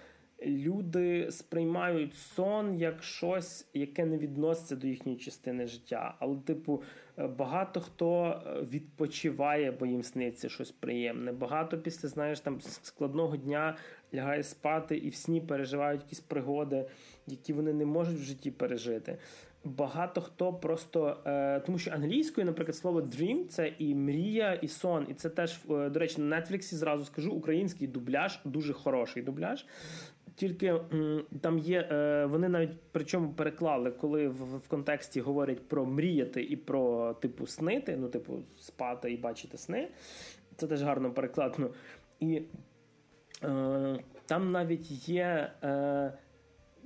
люди 0.45 1.31
сприймають 1.31 2.15
сон 2.15 2.75
як 2.75 3.03
щось, 3.03 3.67
яке 3.73 4.05
не 4.05 4.17
відноситься 4.17 4.75
до 4.75 4.87
їхньої 4.87 5.17
частини 5.17 5.67
життя. 5.67 6.15
Але, 6.19 6.37
типу, 6.37 6.83
е, 7.19 7.27
багато 7.27 7.81
хто 7.81 8.25
е, 8.25 8.61
відпочиває, 8.61 9.71
бо 9.71 9.85
їм 9.85 10.03
сниться 10.03 10.49
щось 10.49 10.71
приємне. 10.71 11.31
Багато 11.31 11.77
після, 11.77 12.09
знаєш, 12.09 12.39
там 12.39 12.61
складного 12.61 13.37
дня 13.37 13.75
лягає 14.13 14.43
спати 14.43 14.97
і 14.97 15.09
в 15.09 15.15
сні 15.15 15.41
переживають 15.41 16.01
якісь 16.01 16.19
пригоди, 16.19 16.85
які 17.27 17.53
вони 17.53 17.73
не 17.73 17.85
можуть 17.85 18.19
в 18.19 18.23
житті 18.23 18.51
пережити. 18.51 19.17
Багато 19.63 20.21
хто 20.21 20.53
просто 20.53 21.17
е, 21.25 21.59
тому, 21.59 21.77
що 21.77 21.91
англійською, 21.91 22.45
наприклад, 22.45 22.75
слово 22.75 23.01
dream– 23.01 23.45
це 23.47 23.73
і 23.77 23.95
мрія, 23.95 24.53
і 24.53 24.67
сон. 24.67 25.07
І 25.09 25.13
це 25.13 25.29
теж 25.29 25.59
е, 25.69 25.89
до 25.89 25.99
речі, 25.99 26.21
на 26.21 26.41
Нетфліксі 26.41 26.75
зразу 26.75 27.05
скажу 27.05 27.31
український 27.31 27.87
дубляж, 27.87 28.39
дуже 28.45 28.73
хороший 28.73 29.23
дубляж. 29.23 29.65
Тільки 30.37 30.75
там 31.41 31.59
є, 31.59 31.87
е, 31.91 32.25
вони 32.25 32.49
навіть 32.49 32.71
причому 32.91 33.33
переклали, 33.33 33.91
коли 33.91 34.27
в, 34.27 34.57
в 34.57 34.67
контексті 34.67 35.21
говорять 35.21 35.67
про 35.67 35.85
мріяти 35.85 36.43
і 36.43 36.55
про 36.55 37.13
типу 37.13 37.47
снити, 37.47 37.97
ну, 37.97 38.07
типу, 38.07 38.43
спати 38.59 39.11
і 39.11 39.17
бачити 39.17 39.57
сни. 39.57 39.87
Це 40.55 40.67
теж 40.67 40.83
гарно 40.83 41.11
перекладно. 41.11 41.69
І 42.19 42.41
е, 43.43 43.99
там 44.25 44.51
навіть 44.51 45.09
є. 45.09 45.51
Е, 45.63 46.13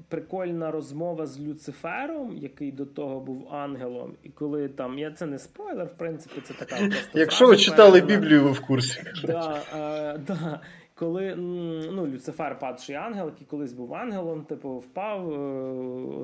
Прикольна 0.09 0.71
розмова 0.71 1.25
з 1.25 1.39
Люцифером, 1.39 2.37
який 2.37 2.71
до 2.71 2.85
того 2.85 3.19
був 3.19 3.53
ангелом, 3.53 4.15
і 4.23 4.29
коли 4.29 4.69
там 4.69 4.99
я 4.99 5.11
це 5.11 5.25
не 5.25 5.39
спойлер, 5.39 5.85
в 5.85 5.97
принципі, 5.97 6.41
це 6.43 6.53
така 6.53 6.75
просто 6.87 7.19
Якщо 7.19 7.47
ви 7.47 7.57
читали. 7.57 8.01
Біблію, 8.01 8.43
ви 8.43 8.51
в 8.51 8.59
курсі. 8.59 9.03
Да, 9.23 9.61
е, 9.73 10.17
да. 10.27 10.61
Коли 11.01 11.35
ну, 11.35 12.07
Люцифер 12.07 12.59
падший 12.59 12.95
ангел, 12.95 13.25
який 13.25 13.47
колись 13.47 13.73
був 13.73 13.95
ангелом, 13.95 14.43
типу, 14.43 14.77
впав, 14.77 15.33
е, 15.33 15.37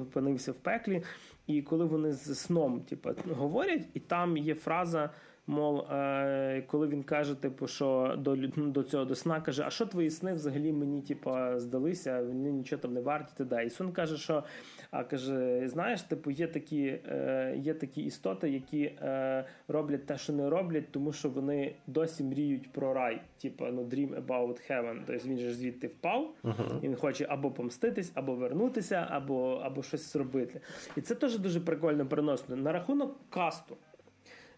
опинився 0.01 0.51
в 0.51 0.55
пеклі. 0.55 1.03
І 1.47 1.61
коли 1.61 1.85
вони 1.85 2.11
з 2.11 2.39
сном 2.39 2.81
типу, 2.81 3.09
говорять, 3.31 3.81
і 3.93 3.99
там 3.99 4.37
є 4.37 4.55
фраза, 4.55 5.09
мов, 5.47 5.79
е, 5.79 6.63
коли 6.67 6.87
він 6.87 7.03
каже, 7.03 7.35
типу, 7.35 7.67
що 7.67 8.15
до, 8.17 8.35
до 8.57 8.83
цього 8.83 9.05
до 9.05 9.15
сна 9.15 9.41
каже, 9.41 9.63
а 9.67 9.69
що 9.69 9.85
твої 9.85 10.09
сни 10.09 10.33
взагалі 10.33 10.71
мені 10.73 11.01
типу, 11.01 11.35
здалися, 11.55 12.21
вони 12.21 12.51
нічого 12.51 12.81
там 12.81 12.93
не 12.93 13.01
варті. 13.01 13.33
Т.д. 13.37 13.65
І 13.65 13.69
сон 13.69 13.91
каже, 13.91 14.17
що 14.17 14.43
а 14.91 15.03
каже: 15.03 15.67
знаєш, 15.67 16.01
типу, 16.01 16.31
є 16.31 16.47
такі, 16.47 16.99
е, 17.09 17.55
є 17.57 17.73
такі 17.73 18.01
істоти, 18.01 18.49
які 18.49 18.81
е, 18.83 19.45
роблять 19.67 20.05
те, 20.05 20.17
що 20.17 20.33
не 20.33 20.49
роблять, 20.49 20.91
тому 20.91 21.13
що 21.13 21.29
вони 21.29 21.75
досі 21.87 22.23
мріють 22.23 22.71
про 22.71 22.93
рай. 22.93 23.21
Типу, 23.41 23.65
ну, 23.65 23.83
dream 23.83 24.25
about 24.25 24.71
heaven. 24.71 25.01
Тобто 25.07 25.27
він 25.27 25.37
же 25.37 25.53
звідти 25.53 25.87
впав, 25.87 26.33
і 26.81 26.87
він 26.87 26.95
хоче 26.95 27.25
або 27.29 27.51
помститись, 27.51 28.11
або 28.13 28.35
вернутися, 28.35 29.07
або, 29.09 29.61
або 29.63 29.83
щось 29.83 30.13
зробити. 30.13 30.61
І 30.97 31.01
це 31.01 31.15
теж 31.15 31.39
дуже 31.39 31.59
прикольно 31.59 32.05
переносно. 32.05 32.55
На 32.55 32.71
рахунок 32.71 33.15
касту. 33.29 33.77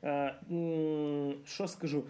Е, 0.04 0.36
м, 0.52 1.34
що 1.46 1.68
скажу? 1.68 2.04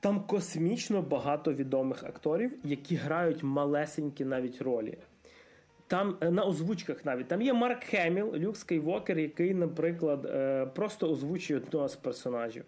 Там 0.00 0.20
космічно 0.20 1.02
багато 1.02 1.52
відомих 1.52 2.04
акторів, 2.04 2.58
які 2.64 2.96
грають 2.96 3.42
малесенькі 3.42 4.24
навіть 4.24 4.62
ролі. 4.62 4.98
Там 5.90 6.16
е, 6.20 6.30
на 6.30 6.44
озвучках 6.44 7.04
навіть 7.04 7.28
там 7.28 7.42
є 7.42 7.52
Марк 7.52 7.84
Хеміл, 7.84 8.34
Люк 8.34 8.56
Скайвокер, 8.56 9.18
який, 9.18 9.54
наприклад, 9.54 10.26
е, 10.26 10.66
просто 10.74 11.10
озвучує 11.10 11.60
одного 11.60 11.88
з 11.88 11.96
персонажів. 11.96 12.64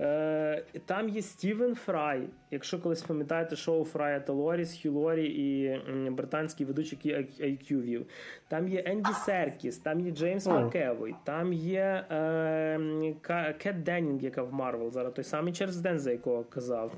Е, 0.00 0.64
там 0.86 1.08
є 1.08 1.22
Стівен 1.22 1.74
Фрай. 1.74 2.28
Якщо 2.50 2.78
колись 2.78 3.02
пам'ятаєте 3.02 3.56
шоу 3.56 3.84
Фрая 3.84 4.20
та 4.20 4.32
Лорі 4.32 4.64
з, 4.64 4.80
Хью 4.82 4.92
Лорі 4.92 5.26
і 5.26 5.80
британський 6.10 6.66
ведучий, 6.66 6.98
який 7.02 7.52
IQ 7.52 7.82
вів. 7.82 8.06
Там 8.48 8.68
є 8.68 8.82
Енді 8.86 9.10
Серкіс, 9.12 9.78
там 9.78 10.00
є 10.00 10.10
Джеймс 10.10 10.46
О. 10.46 10.50
Макевой, 10.50 11.14
там 11.24 11.52
є 11.52 12.04
е, 12.10 13.14
Кет 13.58 13.82
Деннінг, 13.82 14.22
яка 14.22 14.42
в 14.42 14.52
Марвел, 14.52 14.90
зараз 14.90 15.12
той 15.12 15.24
самий 15.24 15.52
Черз 15.52 15.76
Ден, 15.76 15.98
за 15.98 16.10
якого 16.10 16.44
казав. 16.44 16.92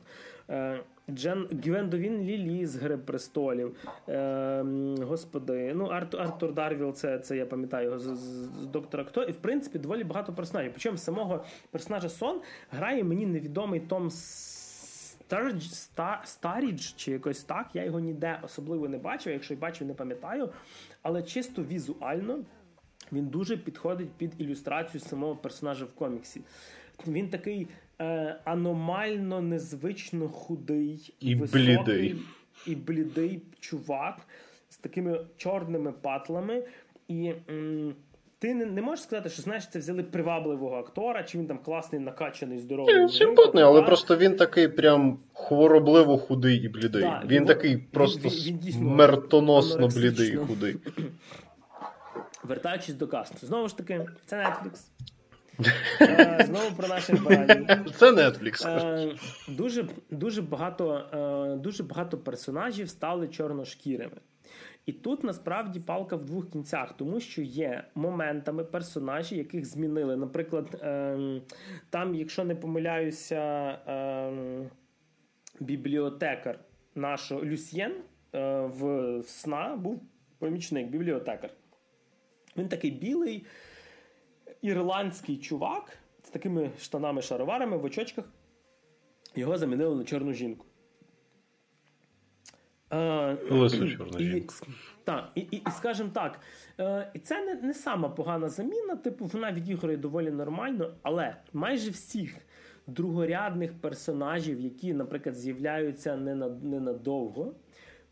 Е, 0.51 0.81
Джен 1.11 1.49
Гвендовін 1.65 2.23
Лілі 2.23 2.67
з 2.67 2.77
Гри 2.77 2.97
престолів. 2.99 3.77
Е, 4.09 4.65
господи, 5.03 5.73
ну 5.75 5.85
Артур, 5.87 6.21
Артур 6.21 6.55
Дарвіл, 6.55 6.93
це, 6.93 7.19
це 7.19 7.37
я 7.37 7.47
пам'ятаю 7.47 7.85
його 7.85 7.99
з, 7.99 8.03
з, 8.03 8.67
доктора 8.67 9.05
Хто. 9.05 9.23
І 9.23 9.33
в 9.33 9.37
принципі 9.37 9.79
доволі 9.79 10.05
багато 10.05 10.33
персонажів. 10.33 10.73
Причому 10.73 10.97
самого 10.97 11.45
персонажа 11.71 12.09
Сон 12.09 12.41
грає 12.71 13.05
мені 13.05 13.27
невідомий 13.27 13.81
Том 13.81 14.11
Старідж, 14.11 15.65
Ста- 15.67 16.23
Старідж 16.25 16.81
чи 16.97 17.13
якось 17.13 17.45
так. 17.45 17.67
Я 17.75 17.85
його 17.85 18.01
ніде 18.01 18.41
особливо 18.43 18.89
не 18.89 18.99
бачив. 18.99 19.33
Якщо 19.33 19.55
й 19.55 19.57
бачив, 19.57 19.87
не 19.87 19.95
пам'ятаю. 19.95 20.49
Але 21.03 21.23
чисто 21.23 21.63
візуально 21.63 22.39
він 23.13 23.27
дуже 23.27 23.57
підходить 23.57 24.11
під 24.11 24.33
ілюстрацію 24.39 25.01
самого 25.01 25.37
персонажа 25.37 25.85
в 25.85 25.93
коміксі. 25.93 26.41
Він 27.07 27.29
такий 27.29 27.69
е, 28.01 28.37
аномально 28.45 29.41
незвично 29.43 30.29
худий, 30.29 31.15
І 31.21 31.35
високий, 31.35 31.77
блідий. 31.77 32.17
і 32.67 32.75
блідий 32.75 33.43
чувак 33.61 34.17
з 34.69 34.77
такими 34.77 35.21
чорними 35.37 35.93
патлами. 35.93 36.63
І 37.09 37.33
м, 37.51 37.95
ти 38.39 38.55
не, 38.55 38.67
не 38.67 38.83
можеш 38.83 39.03
сказати, 39.05 39.29
що 39.29 39.43
знаєш, 39.43 39.69
це 39.69 39.79
взяли 39.79 40.03
привабливого 40.03 40.77
актора, 40.77 41.23
чи 41.23 41.39
він 41.39 41.47
там 41.47 41.59
класний, 41.59 42.01
накачаний, 42.01 42.59
здоровий. 42.59 42.95
Він 43.01 43.09
симпатний, 43.09 43.65
але 43.65 43.79
так? 43.81 43.87
просто 43.87 44.17
він 44.17 44.37
такий 44.37 44.69
прям 44.69 45.19
хворобливо 45.35 46.19
худий 46.19 46.57
і 46.59 46.69
блідий. 46.69 47.03
Да, 47.03 47.23
він 47.27 47.35
його- 47.35 47.47
такий 47.47 47.77
просто 47.77 48.29
він- 48.29 48.59
він 48.65 48.73
смертоносно 48.73 49.75
анорексично. 49.77 50.11
блідий 50.11 50.33
і 50.35 50.37
худий. 50.37 50.77
Вертаючись 52.45 52.95
до 52.95 53.07
касту. 53.09 53.47
Знову 53.47 53.69
ж 53.69 53.77
таки, 53.77 54.07
це 54.27 54.37
Netflix. 54.37 54.79
Е, 56.01 56.45
Знову 56.47 56.77
про 56.77 56.89
наших 56.89 57.25
баранів. 57.25 57.91
Це 57.97 58.13
Netflix. 58.13 58.69
Е, 58.69 59.15
дуже, 59.49 59.89
дуже, 60.11 60.43
багато, 60.43 60.95
е, 61.55 61.57
дуже 61.57 61.83
багато 61.83 62.19
персонажів 62.19 62.89
стали 62.89 63.29
чорношкірими. 63.29 64.17
І 64.87 64.93
тут 64.93 65.25
насправді 65.25 65.81
палка 65.81 66.17
в 66.17 66.25
двох 66.25 66.51
кінцях, 66.51 66.95
тому 66.97 67.21
що 67.21 67.43
є 67.43 67.85
моментами 67.95 68.65
персонажі, 68.65 69.37
яких 69.37 69.65
змінили. 69.65 70.17
Наприклад, 70.17 70.81
ем, 70.83 71.43
там, 71.91 72.15
якщо 72.15 72.45
не 72.45 72.55
помиляюся, 72.55 73.79
ем, 73.87 74.71
бібліотекар 75.61 76.59
нашого 76.95 77.45
Люсьєн 77.45 77.93
в 78.33 79.23
сна 79.27 79.77
був 79.77 80.03
помічник, 80.39 80.87
бібліотекар. 80.87 81.51
Він 82.57 82.69
такий 82.69 82.91
білий 82.91 83.47
ірландський 84.67 85.37
чувак 85.37 85.99
з 86.23 86.29
такими 86.31 86.71
штанами-шароварами 86.79 87.77
в 87.77 87.85
очочках. 87.85 88.25
Його 89.37 89.59
замінили 89.59 89.97
на 89.97 90.05
чорну 90.05 90.33
жінку. 90.33 90.67
Е, 92.93 93.37
чорну 93.97 94.19
і. 94.19 94.31
Так, 95.05 95.31
і, 95.35 95.41
і, 95.41 95.57
і 95.57 95.71
скажімо 95.71 96.11
так, 96.15 96.41
е, 96.81 97.11
і 97.15 97.19
це 97.19 97.45
не, 97.47 97.55
не 97.55 97.75
сама 97.75 98.09
погана 98.09 98.49
заміна, 98.49 98.97
типу, 98.97 99.25
вона 99.27 99.53
відіграє 99.53 99.97
доволі 99.97 100.31
нормально, 100.31 100.95
але 101.03 101.37
майже 101.53 101.91
всіх 101.91 102.37
другорядних 102.87 103.81
персонажів, 103.81 104.61
які, 104.61 104.95
наприклад, 104.95 105.35
з'являються 105.37 106.17
нена- 106.17 106.63
ненадовго, 106.63 107.55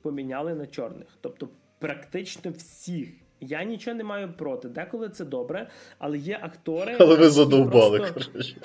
поміняли 0.03 0.55
на 0.55 0.67
чорних. 0.67 1.09
Тобто, 1.21 1.49
практично 1.79 2.51
всіх. 2.51 3.09
Я 3.49 3.65
нічого 3.65 3.97
не 3.97 4.05
маю 4.05 4.33
проти. 4.33 4.69
Деколи 4.69 5.09
це 5.09 5.25
добре, 5.25 5.69
але 5.99 6.19
є 6.19 6.39
актори. 6.43 6.97
Але 7.01 7.17
ви 7.17 7.31
задовбали, 7.31 7.99
просто... 7.99 8.31
коротше. 8.31 8.57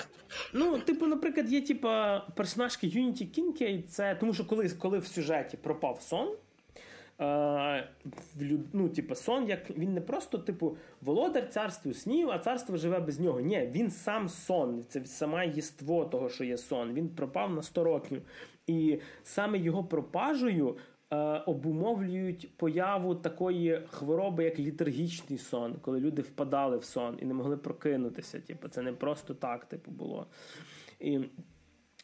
Ну, 0.52 0.78
типу, 0.78 1.06
наприклад, 1.06 1.52
є 1.52 1.60
типа 1.60 2.18
персонажки 2.36 2.86
Юніті 2.86 3.24
Кінкей, 3.24 3.84
це 3.88 4.16
тому, 4.20 4.34
що 4.34 4.44
коли, 4.44 4.68
коли 4.68 4.98
в 4.98 5.06
сюжеті 5.06 5.56
пропав 5.56 6.00
сон. 6.00 6.28
Uh, 7.18 7.82
ну, 8.72 8.88
типу, 8.88 9.14
сон, 9.14 9.48
як 9.48 9.70
він 9.70 9.94
не 9.94 10.00
просто, 10.00 10.38
типу, 10.38 10.76
володар 11.00 11.48
царству 11.48 11.94
снів, 11.94 12.30
а 12.30 12.38
царство 12.38 12.76
живе 12.76 13.00
без 13.00 13.20
нього. 13.20 13.40
Ні, 13.40 13.70
він 13.74 13.90
сам 13.90 14.28
сон, 14.28 14.84
це 14.88 15.04
саме 15.04 15.48
єство 15.48 16.04
того, 16.04 16.28
що 16.28 16.44
є 16.44 16.58
сон. 16.58 16.92
Він 16.94 17.08
пропав 17.08 17.54
на 17.54 17.62
100 17.62 17.84
років. 17.84 18.22
І 18.66 18.98
саме 19.24 19.58
його 19.58 19.84
пропажею 19.84 20.68
е, 20.68 20.72
обумовлюють 21.46 22.56
появу 22.56 23.14
такої 23.14 23.82
хвороби, 23.90 24.44
як 24.44 24.58
летаргічний 24.58 25.38
сон, 25.38 25.74
коли 25.80 26.00
люди 26.00 26.22
впадали 26.22 26.78
в 26.78 26.84
сон 26.84 27.18
і 27.22 27.24
не 27.24 27.34
могли 27.34 27.56
прокинутися. 27.56 28.40
Типу, 28.40 28.68
це 28.68 28.82
не 28.82 28.92
просто 28.92 29.34
так, 29.34 29.64
типу, 29.64 29.90
було. 29.90 30.26
І 31.00 31.20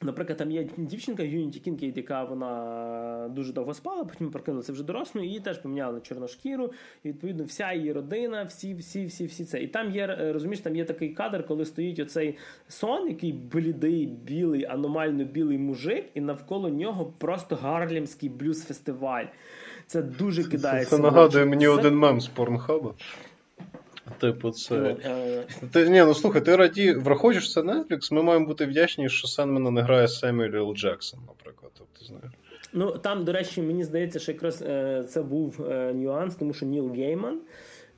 Наприклад, 0.02 0.38
там 0.38 0.50
є 0.50 0.68
дівчинка 0.76 1.22
Юніті 1.22 1.60
Кінкейд, 1.60 1.96
яка 1.96 2.24
вона 2.24 3.30
дуже 3.30 3.52
довго 3.52 3.74
спала, 3.74 4.04
потім 4.04 4.30
прокинулася 4.30 4.72
вже 4.72 4.84
дорослою, 4.84 5.26
її 5.26 5.40
теж 5.40 5.58
поміняли 5.58 5.94
на 5.94 6.00
чорношкіру, 6.00 6.72
і 7.04 7.08
відповідно 7.08 7.44
вся 7.44 7.72
її 7.72 7.92
родина, 7.92 8.42
всі, 8.42 8.74
всі, 8.74 9.04
всі, 9.04 9.26
всі 9.26 9.44
це. 9.44 9.62
І 9.62 9.66
там 9.66 9.90
є, 9.90 10.32
розумієш, 10.32 10.60
там 10.60 10.76
є 10.76 10.84
такий 10.84 11.08
кадр, 11.08 11.46
коли 11.46 11.64
стоїть 11.64 11.98
оцей 11.98 12.38
сон, 12.68 13.08
який 13.08 13.32
блідий, 13.32 14.06
білий, 14.06 14.64
аномально 14.64 15.24
білий 15.24 15.58
мужик, 15.58 16.04
і 16.14 16.20
навколо 16.20 16.68
нього 16.68 17.12
просто 17.18 17.56
гарлімський 17.56 18.28
блюз-фестиваль. 18.28 19.26
Це 19.86 20.02
дуже 20.02 20.44
кидається. 20.44 20.96
Це 20.96 21.02
нагадує 21.02 21.44
мені 21.44 21.64
це... 21.64 21.70
один 21.70 21.96
мем 21.96 22.20
з 22.20 22.28
порнхаба. 22.28 22.94
Типу, 24.20 24.50
це. 24.50 24.74
Ну, 24.74 24.96
е... 25.04 25.44
Ти, 25.72 25.88
ні, 25.90 25.98
ну 26.00 26.14
слухай, 26.14 26.44
ти 26.44 26.56
раді, 26.56 26.92
враховуєш 26.92 27.52
це 27.52 27.60
Netflix, 27.60 28.14
ми 28.14 28.22
маємо 28.22 28.46
бути 28.46 28.66
вдячні, 28.66 29.08
що 29.08 29.28
Сенмена 29.28 29.70
не 29.70 29.82
грає 29.82 30.08
Семюель 30.08 30.54
Л. 30.54 30.74
Джексон, 30.74 31.20
наприклад. 31.26 31.72
Тобто, 31.78 32.04
знаєш. 32.04 32.32
Ну, 32.72 32.90
там, 32.90 33.24
до 33.24 33.32
речі, 33.32 33.62
мені 33.62 33.84
здається, 33.84 34.18
що 34.18 34.32
якраз 34.32 34.62
е, 34.62 35.04
це 35.08 35.22
був 35.22 35.66
е, 35.70 35.92
нюанс, 35.94 36.34
тому 36.34 36.52
що 36.52 36.66
Ніл 36.66 36.92
Гейман. 36.92 37.40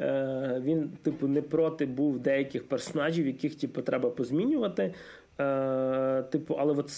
Е, 0.01 0.63
він, 0.65 0.89
типу, 1.03 1.29
не 1.29 1.43
проти 1.43 1.87
був 1.87 2.19
деяких 2.19 2.69
персонажів, 2.69 3.27
яких 3.27 3.55
типу, 3.55 3.83
треба 3.83 4.11
позмінювати. 4.11 4.95
Е, 5.41 6.23
типу, 6.23 6.55
але 6.59 6.73
от 6.73 6.91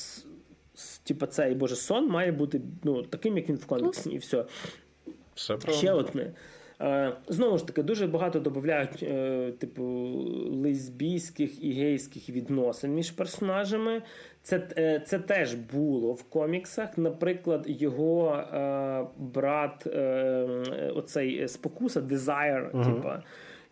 типу, 1.04 1.26
цей 1.26 1.54
Боже 1.54 1.76
сон 1.76 2.08
має 2.08 2.32
бути 2.32 2.60
ну, 2.84 3.02
таким, 3.02 3.36
як 3.36 3.48
він 3.48 3.56
в 3.56 3.66
коміксі, 3.66 4.10
і 4.10 4.18
все. 4.18 4.44
Все 5.34 5.58
Ще 5.68 5.92
одне. 5.92 6.32
Е, 6.80 7.12
знову 7.28 7.58
ж 7.58 7.66
таки, 7.66 7.82
дуже 7.82 8.06
багато 8.06 8.40
додають 8.40 9.02
е, 9.02 9.52
типу 9.58 9.84
лесбійських 10.50 11.64
і 11.64 11.72
гейських 11.72 12.28
відносин 12.28 12.94
між 12.94 13.10
персонажами. 13.10 14.02
Це 14.42 14.68
е, 14.76 15.02
це 15.06 15.18
теж 15.18 15.54
було 15.54 16.12
в 16.12 16.22
коміксах. 16.22 16.98
Наприклад, 16.98 17.64
його 17.66 18.32
е, 18.36 19.06
брат, 19.18 19.86
е, 19.86 20.92
оцей 20.94 21.48
спокуса, 21.48 22.00
Desire, 22.00 22.70
угу. 22.72 22.84
типа, 22.84 23.22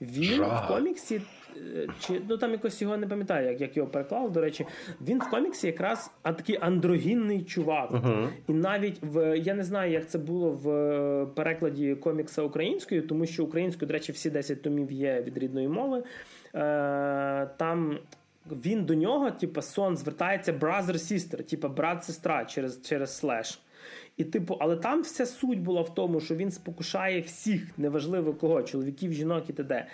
він 0.01 0.35
Жага. 0.37 0.65
в 0.65 0.69
коміксі 0.75 1.21
чи 2.01 2.21
ну 2.29 2.37
там 2.37 2.53
якось 2.53 2.83
його 2.83 2.97
не 2.97 3.07
пам'ятаю, 3.07 3.49
як 3.49 3.61
як 3.61 3.77
його 3.77 3.89
переклав. 3.89 4.33
До 4.33 4.41
речі, 4.41 4.67
він 5.01 5.19
в 5.19 5.31
коміксі 5.31 5.67
якраз 5.67 6.11
а 6.23 6.33
такий 6.33 6.59
андрогінний 6.61 7.43
чувак. 7.43 7.91
Uh-huh. 7.91 8.29
І 8.49 8.53
навіть 8.53 8.99
в 9.03 9.39
я 9.39 9.55
не 9.55 9.65
знаю, 9.65 9.93
як 9.93 10.09
це 10.09 10.19
було 10.19 10.51
в 10.51 10.65
перекладі 11.35 11.95
комікса 11.95 12.43
українською, 12.43 13.07
тому 13.07 13.27
що 13.27 13.45
українською, 13.45 13.87
до 13.87 13.93
речі, 13.93 14.13
всі 14.13 14.31
10 14.31 14.63
томів 14.63 14.93
є 14.93 15.23
від 15.27 15.39
рідної 15.39 15.69
мови. 15.69 16.03
Е, 16.55 17.51
Там. 17.57 17.99
Він 18.65 18.85
до 18.85 18.95
нього, 18.95 19.31
типу, 19.31 19.63
сон 19.63 19.97
звертається 19.97 20.53
brother-sister, 20.53 21.43
типу 21.43 21.69
брат-сестра 21.69 22.45
через 22.45 22.83
через 22.83 23.17
слеш. 23.17 23.61
І, 24.17 24.25
типу, 24.25 24.57
але 24.61 24.77
там 24.77 25.03
вся 25.03 25.27
суть 25.27 25.61
була 25.61 25.83
в 25.83 25.95
тому, 25.95 26.21
що 26.21 26.35
він 26.35 26.51
спокушає 26.51 27.21
всіх, 27.21 27.79
неважливо 27.79 28.35
кого, 28.35 28.63
чоловіків, 28.63 29.13
жінок 29.13 29.51
і 29.51 29.53
т.д. 29.53 29.87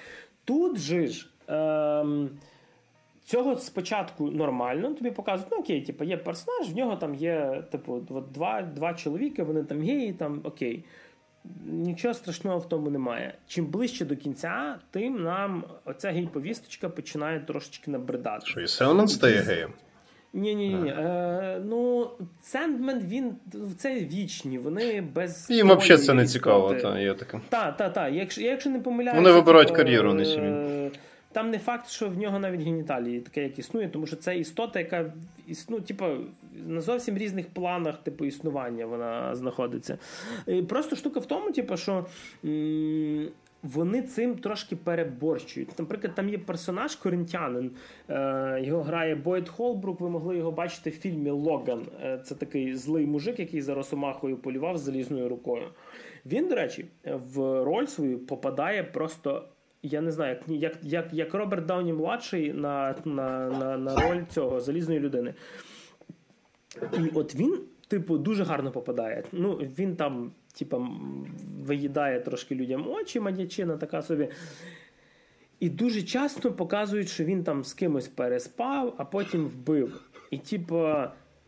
Тут 0.44 0.78
же 0.78 1.06
ж 1.06 1.30
цього 3.24 3.56
спочатку 3.56 4.30
нормально, 4.30 4.94
тобі 4.94 5.10
показують, 5.10 5.52
ну 5.52 5.58
окей, 5.58 5.80
типу, 5.82 6.04
є 6.04 6.16
персонаж, 6.16 6.72
в 6.72 6.76
нього 6.76 6.96
там 6.96 7.14
є 7.14 7.64
типу, 7.72 8.00
два 8.34 8.62
два 8.62 8.94
чоловіки, 8.94 9.42
вони 9.42 9.62
там 9.62 9.80
геї, 9.82 10.12
там 10.12 10.40
окей. 10.44 10.84
Нічого 11.66 12.14
страшного 12.14 12.58
в 12.58 12.68
тому 12.68 12.90
немає. 12.90 13.34
Чим 13.46 13.66
ближче 13.66 14.04
до 14.04 14.16
кінця, 14.16 14.76
тим 14.90 15.22
нам 15.22 15.64
оця 15.84 16.10
гей-повісточка 16.10 16.88
починає 16.88 17.40
трошечки 17.40 17.90
набридати. 17.90 18.46
Що 18.46 18.60
і 18.60 18.66
Селман 18.66 19.08
стає 19.08 19.40
геєм? 19.40 19.70
Ні, 20.32 20.54
ні, 20.54 20.68
ні. 20.68 20.90
Е, 20.90 21.60
ну, 21.64 22.10
Сендмен, 22.42 23.00
він 23.00 23.34
це 23.78 23.94
вічні, 23.94 24.58
вони 24.58 25.00
без. 25.00 25.50
Їм 25.50 25.66
взагалі 25.66 26.02
це 26.02 26.14
не 26.14 26.26
цікаво, 26.26 26.74
та, 26.74 26.98
є 26.98 27.14
таке. 27.14 27.40
Так, 27.48 27.76
так, 27.76 27.92
так. 27.92 28.12
Якщо, 28.12 28.40
якщо 28.40 28.70
не 28.70 28.80
помиляюся... 28.80 29.20
Вони 29.20 29.32
вибирають 29.32 29.70
кар'єру, 29.70 30.14
не 30.14 30.24
сім'ю. 30.24 30.90
Там 31.34 31.50
не 31.50 31.58
факт, 31.58 31.88
що 31.88 32.08
в 32.08 32.18
нього 32.18 32.38
навіть 32.38 32.60
геніталії 32.60 33.20
таке, 33.20 33.42
як 33.42 33.58
існує, 33.58 33.88
тому 33.88 34.06
що 34.06 34.16
це 34.16 34.38
істота, 34.38 34.78
яка 34.78 35.12
існує, 35.46 35.82
типу, 35.82 36.04
на 36.66 36.80
зовсім 36.80 37.18
різних 37.18 37.46
планах 37.48 38.02
типу, 38.02 38.24
існування 38.24 38.86
вона 38.86 39.34
знаходиться. 39.34 39.98
І 40.46 40.62
Просто 40.62 40.96
штука 40.96 41.20
в 41.20 41.26
тому, 41.26 41.52
типу, 41.52 41.76
що. 41.76 42.06
М- 42.44 43.28
вони 43.64 44.02
цим 44.02 44.34
трошки 44.34 44.76
переборщують. 44.76 45.78
Наприклад, 45.78 46.14
там 46.14 46.28
є 46.28 46.38
персонаж 46.38 46.96
коринтянин, 46.96 47.70
е, 48.08 48.60
його 48.62 48.82
грає 48.82 49.14
Бойд 49.14 49.48
Холбрук. 49.48 50.00
Ви 50.00 50.10
могли 50.10 50.36
його 50.36 50.50
бачити 50.50 50.90
в 50.90 50.92
фільмі 50.92 51.30
Логан. 51.30 51.86
Е, 52.02 52.20
це 52.24 52.34
такий 52.34 52.74
злий 52.74 53.06
мужик, 53.06 53.38
який 53.38 53.60
за 53.62 53.74
Росомахою 53.74 54.36
полював 54.36 54.78
з 54.78 54.80
залізною 54.80 55.28
рукою. 55.28 55.68
Він, 56.26 56.48
до 56.48 56.54
речі, 56.54 56.86
в 57.04 57.64
роль 57.64 57.86
свою 57.86 58.18
попадає 58.18 58.84
просто 58.84 59.44
я 59.84 60.00
не 60.00 60.12
знаю, 60.12 60.36
як 60.48 60.76
як, 60.82 61.06
як, 61.12 61.34
Роберт 61.34 61.66
Дауні 61.66 61.92
младший 61.92 62.52
на, 62.52 62.94
на, 63.04 63.50
на, 63.50 63.76
на 63.76 63.96
роль 63.96 64.22
цього 64.30 64.60
залізної 64.60 65.00
людини. 65.00 65.34
І 66.92 67.08
от 67.14 67.34
він, 67.34 67.60
типу, 67.88 68.18
дуже 68.18 68.44
гарно 68.44 68.70
попадає. 68.70 69.24
Ну, 69.32 69.54
Він 69.54 69.96
там, 69.96 70.32
типу, 70.58 70.86
виїдає 71.64 72.20
трошки 72.20 72.54
людям 72.54 72.88
очі, 72.88 73.20
маньячина 73.20 73.76
така 73.76 74.02
собі. 74.02 74.28
І 75.60 75.70
дуже 75.70 76.02
часто 76.02 76.52
показують, 76.52 77.08
що 77.08 77.24
він 77.24 77.44
там 77.44 77.64
з 77.64 77.74
кимось 77.74 78.08
переспав, 78.08 78.94
а 78.98 79.04
потім 79.04 79.46
вбив. 79.46 80.00
І, 80.30 80.38
типу, 80.38 80.88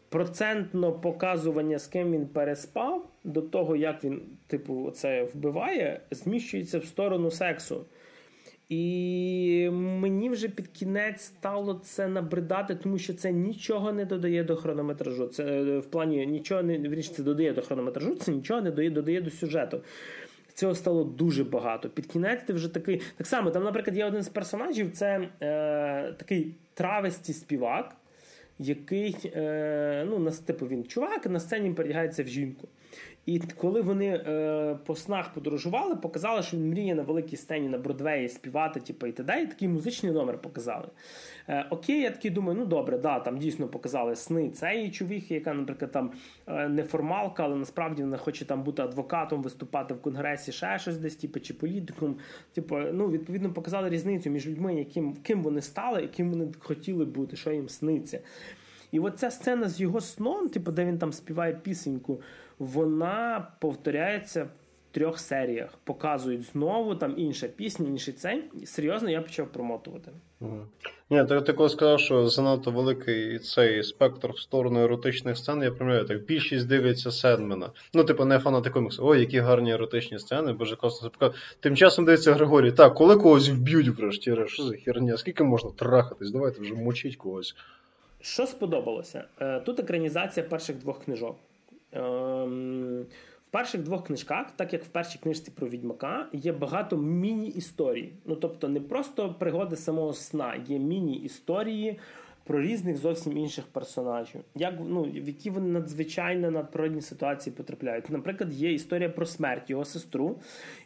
процентно 0.09 0.93
показування, 0.93 1.79
з 1.79 1.87
ким 1.87 2.13
він 2.13 2.27
переспав, 2.27 3.09
до 3.25 3.43
того, 3.43 3.77
як 3.77 4.05
він, 4.05 4.23
типу, 4.47 4.91
це 4.91 5.25
вбиває, 5.25 6.01
зміщується 6.11 6.79
в 6.79 6.85
сторону 6.85 7.31
сексу. 7.31 7.85
І 8.69 9.69
мені 9.73 10.31
вже 10.31 10.49
під 10.49 10.69
кінець 10.69 11.23
стало 11.23 11.81
це 11.85 12.09
набридати, 12.09 12.75
тому 12.75 12.99
що 12.99 13.15
це 13.15 13.33
нічого 13.33 13.93
не 13.93 14.05
додає 14.05 14.45
до 14.45 14.57
хронометражу. 14.57 15.27
Це 15.27 15.45
е, 15.45 15.79
в 15.79 15.87
плані 15.87 16.27
нічого 16.27 16.63
не 16.63 16.79
вірніше, 16.79 17.13
це 17.15 17.23
додає 17.23 17.53
до 17.53 17.63
хронометражу, 17.63 18.15
це 18.15 18.33
нічого 18.33 18.61
не 18.61 18.71
додає, 18.71 18.91
додає 18.91 19.21
до 19.21 19.31
сюжету. 19.31 19.81
Цього 20.55 20.75
стало 20.75 21.05
дуже 21.05 21.45
багато. 21.45 21.91
Під 21.91 22.07
кінець 22.07 22.41
ти 22.47 22.53
вже 22.53 22.75
такий. 22.75 23.03
Так 23.17 23.27
само, 23.27 23.51
там, 23.51 23.65
наприклад, 23.65 23.97
є 23.97 24.07
один 24.07 24.23
з 24.23 24.29
персонажів, 24.29 24.91
це 24.93 25.29
е, 25.41 26.13
такий 26.13 26.55
травесті 26.75 27.33
співак, 27.33 27.97
який 28.59 29.17
е, 29.25 30.07
ну, 30.11 30.31
типу 30.47 30.67
він 30.67 30.85
чувак, 30.85 31.27
на 31.27 31.41
сцені 31.41 31.71
передягається 31.71 32.23
в 32.23 32.27
жінку. 32.27 32.69
І 33.27 33.39
коли 33.39 33.81
вони 33.81 34.07
е, 34.07 34.79
по 34.85 34.97
снах 34.97 35.33
подорожували, 35.33 35.97
показали, 35.97 36.43
що 36.43 36.57
він 36.57 36.71
мріє 36.71 36.95
на 36.95 37.03
великій 37.03 37.37
сцені 37.37 37.69
на 37.69 37.79
Бродвеї 37.79 38.29
співати, 38.29 38.81
типу, 38.81 39.07
і 39.07 39.13
т.д. 39.13 39.43
І 39.43 39.47
такий 39.47 39.69
музичний 39.69 40.13
номер 40.13 40.39
показали. 40.39 40.89
Е, 41.49 41.67
окей, 41.71 42.01
я 42.01 42.11
такий 42.11 42.31
думаю, 42.31 42.59
ну 42.59 42.67
добре, 42.67 42.99
да, 42.99 43.21
там 43.21 43.39
дійсно 43.39 43.69
показали 43.69 44.17
сни 44.17 44.51
цієї 44.51 44.91
чувіхи, 44.91 45.35
яка, 45.35 45.55
наприклад, 45.55 45.93
там 45.93 46.13
е, 46.47 46.69
не 46.69 46.83
формалка, 46.83 47.45
але 47.45 47.57
насправді 47.57 48.03
вона 48.03 48.17
хоче 48.17 48.45
там 48.45 48.63
бути 48.63 48.83
адвокатом, 48.83 49.43
виступати 49.43 49.95
в 49.95 50.03
конгресі, 50.03 50.53
ще 50.53 50.79
щось 50.79 50.99
десь, 50.99 51.17
типу, 51.17 51.41
чи 51.41 51.55
політиком. 51.55 52.17
Типу, 52.53 52.77
ну, 52.93 53.11
відповідно, 53.11 53.53
показали 53.53 53.89
різницю 53.89 54.31
між 54.31 54.47
людьми, 54.47 54.75
яким 54.75 55.15
ким 55.15 55.43
вони 55.43 55.63
стали 55.63 56.03
і 56.03 56.09
ким 56.09 56.31
вони 56.31 56.49
хотіли 56.59 57.05
бути, 57.05 57.37
що 57.37 57.53
їм 57.53 57.69
сниться. 57.69 58.21
І 58.93 59.01
от 59.01 59.19
ця 59.19 59.31
сцена 59.31 59.69
з 59.69 59.81
його 59.81 60.01
сном, 60.01 60.49
типу, 60.49 60.73
де 60.73 60.85
він 60.85 60.99
там 60.99 61.13
співає 61.13 61.53
пісеньку 61.63 62.21
вона 62.59 63.47
повторяється 63.61 64.45
в 64.45 64.49
трьох 64.95 65.19
серіях 65.19 65.71
показують 65.85 66.43
знову 66.43 66.95
там 66.95 67.15
інша 67.17 67.49
пісня, 67.49 67.89
інший 67.89 68.15
цей. 68.15 68.45
Серйозно, 68.65 69.11
я 69.11 69.21
почав 69.21 69.47
промотувати. 69.47 70.11
Угу. 70.41 70.61
Ні, 71.11 71.25
ти, 71.25 71.41
ти 71.41 71.53
коли 71.53 71.69
сказав, 71.69 72.01
що 72.01 72.29
занадто 72.29 72.71
великий 72.71 73.39
цей 73.39 73.83
спектр 73.83 74.31
в 74.31 74.39
сторону 74.39 74.85
еротичних 74.85 75.39
сцен, 75.39 75.63
я 75.63 75.71
пам'ятаю, 75.71 76.05
так 76.05 76.25
більшість 76.25 76.69
дивиться 76.69 77.11
Седмена. 77.11 77.71
Ну, 77.95 78.05
типу, 78.05 78.25
не 78.25 78.39
фанати 78.39 78.71
коміксу. 78.71 79.07
Ой, 79.07 79.21
які 79.21 79.39
гарні 79.39 79.73
еротичні 79.73 80.19
сцени, 80.19 80.53
боже 80.53 80.77
класно. 80.77 81.11
Тим 81.61 81.77
часом 81.77 82.05
дивиться 82.05 82.33
Григорій. 82.33 82.73
Так, 82.73 82.95
коли 82.95 83.17
когось 83.17 83.49
вб'ють, 83.49 83.89
врешті, 83.89 84.37
що 84.47 84.63
за 84.63 84.77
херня? 84.77 85.17
Скільки 85.17 85.45
можна 85.45 85.71
трахатись? 85.71 86.31
Давайте 86.31 86.61
вже 86.61 86.75
мочіть 86.75 87.17
когось. 87.17 87.57
Що 88.21 88.47
сподобалося? 88.47 89.25
Е, 89.41 89.61
тут 89.61 89.81
екранізація 89.81 90.47
перших 90.47 90.77
двох 90.77 91.05
книжок. 91.05 91.37
Ем, 91.93 93.07
в 93.47 93.51
перших 93.51 93.83
двох 93.83 94.07
книжках, 94.07 94.47
так 94.57 94.73
як 94.73 94.85
в 94.85 94.89
першій 94.89 95.19
книжці 95.19 95.51
про 95.51 95.69
відьмака, 95.69 96.29
є 96.33 96.53
багато 96.53 96.97
міні-історій. 96.97 98.13
Ну 98.25 98.37
тобто, 98.37 98.69
не 98.69 98.81
просто 98.81 99.35
пригоди 99.39 99.77
самого 99.77 100.13
сна, 100.13 100.55
є 100.69 100.79
міні-історії 100.79 101.99
про 102.47 102.63
різних 102.63 102.97
зовсім 102.97 103.39
інших 103.39 103.65
персонажів, 103.67 104.41
як 104.55 104.75
ну 104.89 105.03
в 105.03 105.29
які 105.29 105.51
вони 105.51 105.69
надзвичайно 105.69 106.51
надприродні 106.51 107.03
ситуації 107.03 107.57
потрапляють. 107.57 108.11
Наприклад, 108.11 108.55
є 108.55 108.73
історія 108.73 109.09
про 109.09 109.27
смерть 109.27 109.71
його 109.71 109.85
сестру, 109.85 110.39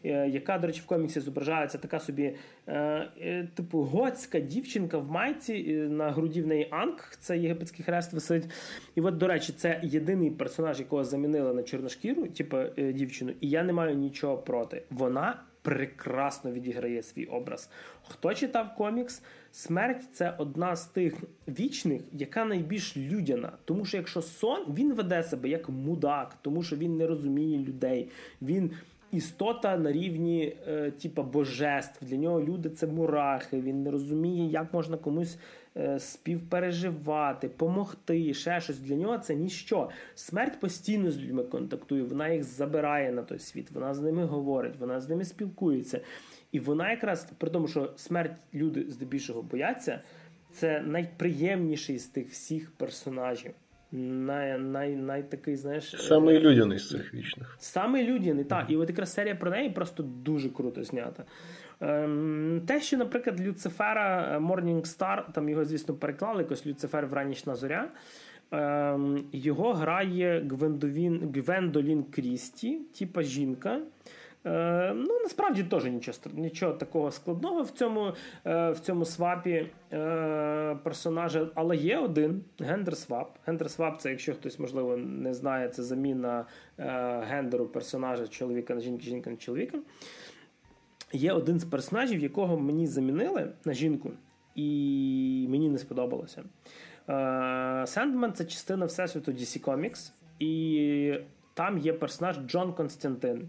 е, 0.05 0.29
яка, 0.29 0.59
до 0.59 0.67
речі, 0.67 0.81
в 0.81 0.87
коміксі 0.87 1.21
зображається 1.21 1.79
така 1.79 2.01
собі, 2.01 2.35
е, 2.67 2.75
е, 3.21 3.49
типу, 3.55 3.79
готська 3.79 4.41
дівчинка 4.41 4.99
в 4.99 5.11
майці 5.11 5.73
на 5.73 6.11
груді 6.11 6.43
в 6.43 6.47
неї 6.47 6.69
Анг, 6.71 7.17
це 7.21 7.39
єгипетський 7.39 7.85
хрест 7.85 8.13
висить. 8.13 8.45
І 8.95 9.01
от, 9.01 9.17
до 9.17 9.27
речі, 9.27 9.53
це 9.53 9.81
єдиний 9.83 10.31
персонаж, 10.31 10.79
якого 10.79 11.05
замінили 11.05 11.55
на 11.55 11.63
чорношкіру, 11.63 12.27
типу 12.27 12.57
дівчину, 12.93 13.33
і 13.41 13.49
я 13.49 13.63
не 13.63 13.73
маю 13.73 13.95
нічого 13.95 14.39
проти. 14.39 14.83
Вона 14.91 15.43
прекрасно 15.63 16.53
відіграє 16.53 17.03
свій 17.03 17.25
образ. 17.25 17.71
Хто 18.09 18.35
читав 18.35 18.75
комікс? 18.77 19.23
Смерть 19.53 20.03
це 20.13 20.35
одна 20.39 20.77
з 20.77 20.87
тих 20.87 21.15
вічних, 21.49 22.03
яка 22.13 22.45
найбільш 22.45 22.97
людяна. 22.97 23.53
Тому 23.65 23.85
що 23.85 23.97
якщо 23.97 24.23
сон, 24.23 24.75
він 24.75 24.93
веде 24.95 25.23
себе 25.23 25.49
як 25.49 25.69
мудак, 25.69 26.37
тому 26.43 26.63
що 26.63 26.77
він 26.77 26.97
не 26.97 27.07
розуміє 27.07 27.59
людей. 27.59 28.09
Він 28.43 28.71
істота 29.13 29.77
на 29.77 29.93
рівні, 29.93 30.57
е, 30.69 30.91
типа 30.91 31.23
божеств. 31.23 32.05
Для 32.05 32.17
нього 32.17 32.41
люди 32.41 32.71
це 32.71 32.87
мурахи. 32.87 33.61
Він 33.61 33.83
не 33.83 33.91
розуміє, 33.91 34.51
як 34.51 34.75
можна 34.75 34.97
комусь 34.97 35.39
співпереживати, 35.99 37.49
помогти, 37.49 38.35
ще 38.35 38.61
щось. 38.61 38.79
Для 38.79 38.95
нього 38.95 39.19
це 39.19 39.35
ніщо. 39.35 39.89
Смерть 40.15 40.61
постійно 40.61 41.11
з 41.11 41.19
людьми 41.19 41.43
контактує, 41.43 42.03
вона 42.03 42.29
їх 42.29 42.45
забирає 42.45 43.13
на 43.13 43.23
той 43.23 43.39
світ, 43.39 43.71
вона 43.71 43.95
з 43.95 44.01
ними 44.01 44.25
говорить, 44.25 44.77
вона 44.79 45.01
з 45.01 45.09
ними 45.09 45.25
спілкується. 45.25 46.01
І 46.53 46.61
вона 46.61 46.91
якраз 46.91 47.33
при 47.39 47.51
тому, 47.51 47.69
що 47.69 47.93
смерть 47.97 48.37
люди 48.55 48.87
здебільшого 48.89 49.43
бояться, 49.43 50.01
це 50.53 50.81
найприємніший 50.81 51.99
з 51.99 52.07
тих 52.07 52.31
всіх 52.31 52.71
персонажів. 52.71 53.53
Най, 53.93 54.59
най, 54.59 54.97
най 54.97 55.23
такий, 55.23 55.57
знаєш, 55.57 55.85
Самий 55.85 56.37
е, 56.37 56.41
людяний 56.41 56.79
з 56.79 56.89
цих 56.89 57.15
вічних. 57.15 57.57
Самий 57.59 58.05
людяний, 58.05 58.45
так. 58.45 58.71
І 58.71 58.77
от 58.77 58.89
якраз 58.89 59.13
серія 59.13 59.35
про 59.35 59.51
неї 59.51 59.71
просто 59.71 60.03
дуже 60.03 60.49
круто 60.49 60.85
знята. 60.85 61.25
Ем, 61.81 62.63
те, 62.67 62.81
що, 62.81 62.97
наприклад, 62.97 63.41
Люцифера 63.41 64.37
е, 64.37 64.39
Morning 64.39 64.81
Star, 64.81 65.33
там 65.33 65.49
його, 65.49 65.65
звісно, 65.65 65.95
переклали, 65.95 66.43
якось 66.43 66.67
Люцифер 66.67 67.07
Вранішна 67.07 67.55
зоря. 67.55 67.89
Ем, 68.51 69.25
його 69.33 69.73
грає 69.73 70.47
Гвендолін, 70.51 71.33
Гвендолін 71.35 72.03
Крісті, 72.03 72.79
типа 72.99 73.23
жінка. 73.23 73.81
Е, 74.47 74.93
ну, 74.95 75.21
насправді 75.23 75.63
теж 75.63 75.85
нічого 75.85 76.19
нічого 76.35 76.73
такого 76.73 77.11
складного 77.11 77.63
в 77.63 77.71
цьому 77.71 78.13
е, 78.47 78.71
в 78.71 78.81
цьому 78.81 79.05
свапі 79.05 79.67
е, 79.93 80.77
персонажа, 80.83 81.49
але 81.55 81.77
є 81.77 81.99
один 81.99 82.45
гендер-свап. 82.59 83.27
Гендер-свап 83.47 83.97
це, 83.97 84.11
якщо 84.11 84.35
хтось, 84.35 84.59
можливо, 84.59 84.97
не 84.97 85.35
знає, 85.35 85.69
це 85.69 85.83
заміна 85.83 86.45
гендеру 87.29 87.67
персонажа 87.67 88.29
чоловіка 88.29 88.75
на 88.75 88.81
жінки, 88.81 89.05
жінка 89.05 89.31
на 89.31 89.37
чоловіка. 89.37 89.79
Є 91.13 91.33
один 91.33 91.61
з 91.61 91.65
персонажів, 91.65 92.21
якого 92.21 92.59
мені 92.59 92.87
замінили 92.87 93.49
на 93.65 93.73
жінку, 93.73 94.11
і 94.55 95.47
мені 95.51 95.69
не 95.69 95.79
сподобалося. 95.79 96.43
Сендмен 97.87 98.33
це 98.33 98.45
частина 98.45 98.87
Всесвіту 98.87 99.33
DC 99.33 99.65
Comics, 99.65 100.13
і 100.39 101.15
там 101.55 101.79
є 101.79 101.93
персонаж 101.93 102.37
Джон 102.47 102.73
Константин. 102.73 103.49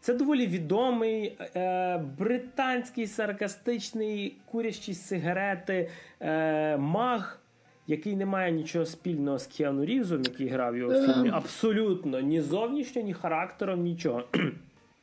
Це 0.00 0.14
доволі 0.14 0.46
відомий 0.46 1.36
е, 1.56 1.98
британський 2.18 3.06
саркастичний 3.06 4.36
курящий 4.46 4.94
сигарети 4.94 5.90
е, 6.20 6.76
маг, 6.76 7.40
який 7.86 8.16
не 8.16 8.26
має 8.26 8.52
нічого 8.52 8.84
спільного 8.84 9.38
з 9.38 9.46
Кіану 9.46 9.84
Рівзом, 9.84 10.22
який 10.22 10.48
грав 10.48 10.76
його 10.76 10.92
в 10.92 11.06
фільмі. 11.06 11.30
Абсолютно 11.32 12.20
ні 12.20 12.40
зовнішньо, 12.40 13.02
ні 13.02 13.14
характером, 13.14 13.82
нічого. 13.82 14.24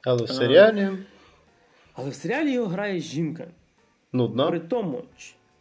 Але 0.05 0.23
в 0.23 0.29
серіалі. 0.29 0.89
Але 1.93 2.09
в 2.09 2.13
серіалі 2.13 2.51
його 2.51 2.67
грає 2.67 2.99
жінка. 2.99 3.47
Нудно. 4.13 4.49
При 4.49 4.59
тому 4.59 5.03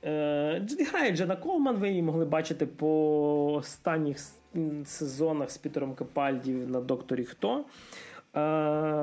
е, 0.05 0.67
грає 0.93 1.17
Джена 1.17 1.37
Колман, 1.37 1.77
ви 1.77 1.89
її 1.89 2.03
могли 2.03 2.25
бачити 2.25 2.67
по 2.67 3.53
останніх 3.53 4.19
сезонах 4.85 5.51
з 5.51 5.59
Пітером 5.59 5.95
Капальді 5.95 6.51
на 6.53 6.81
Докторі 6.81 7.25
Хто. 7.25 7.59
Е, 7.59 7.65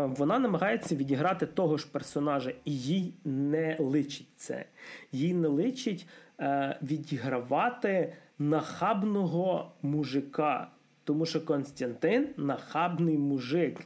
вона 0.05 0.39
намагається 0.39 0.95
відіграти 0.95 1.45
того 1.45 1.77
ж 1.77 1.87
персонажа, 1.91 2.53
і 2.65 2.77
їй 2.77 3.13
не 3.25 3.75
личить 3.79 4.27
це. 4.35 4.65
Їй 5.11 5.33
не 5.33 5.47
личить 5.47 6.07
е, 6.39 6.79
відігравати 6.81 8.13
нахабного 8.39 9.71
мужика. 9.81 10.67
Тому 11.03 11.25
що 11.25 11.45
Константин 11.45 12.27
нахабний 12.37 13.17
мужик. 13.17 13.79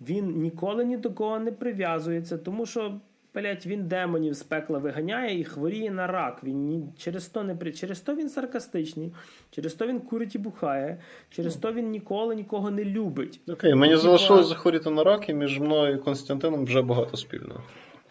Він 0.00 0.40
ніколи 0.40 0.84
ні 0.84 0.96
до 0.96 1.10
кого 1.10 1.38
не 1.38 1.52
прив'язується, 1.52 2.38
тому 2.38 2.66
що 2.66 3.00
Блять, 3.34 3.66
він 3.66 3.88
демонів 3.88 4.34
з 4.34 4.42
пекла 4.42 4.78
виганяє 4.78 5.40
і 5.40 5.44
хворіє 5.44 5.90
на 5.90 6.06
рак. 6.06 6.40
Він 6.44 6.66
ні, 6.66 6.84
через 6.98 7.26
то 7.26 7.42
не 7.44 7.54
при 7.54 7.72
через 7.72 8.00
то 8.00 8.14
він 8.14 8.28
саркастичний, 8.28 9.12
через 9.50 9.74
то 9.74 9.86
він 9.86 10.00
курить 10.00 10.34
і 10.34 10.38
бухає, 10.38 11.00
через 11.30 11.56
то 11.56 11.72
він 11.72 11.90
ніколи 11.90 12.34
нікого 12.34 12.70
не 12.70 12.84
любить. 12.84 13.40
Окей, 13.48 13.74
мені 13.74 13.92
Тіпа... 13.92 14.02
залишилось 14.02 14.46
захворіти 14.46 14.90
на 14.90 15.04
рак, 15.04 15.28
і 15.28 15.34
між 15.34 15.60
мною 15.60 15.94
і 15.94 15.98
Константином 15.98 16.64
вже 16.64 16.82
багато 16.82 17.16
спільного. 17.16 17.62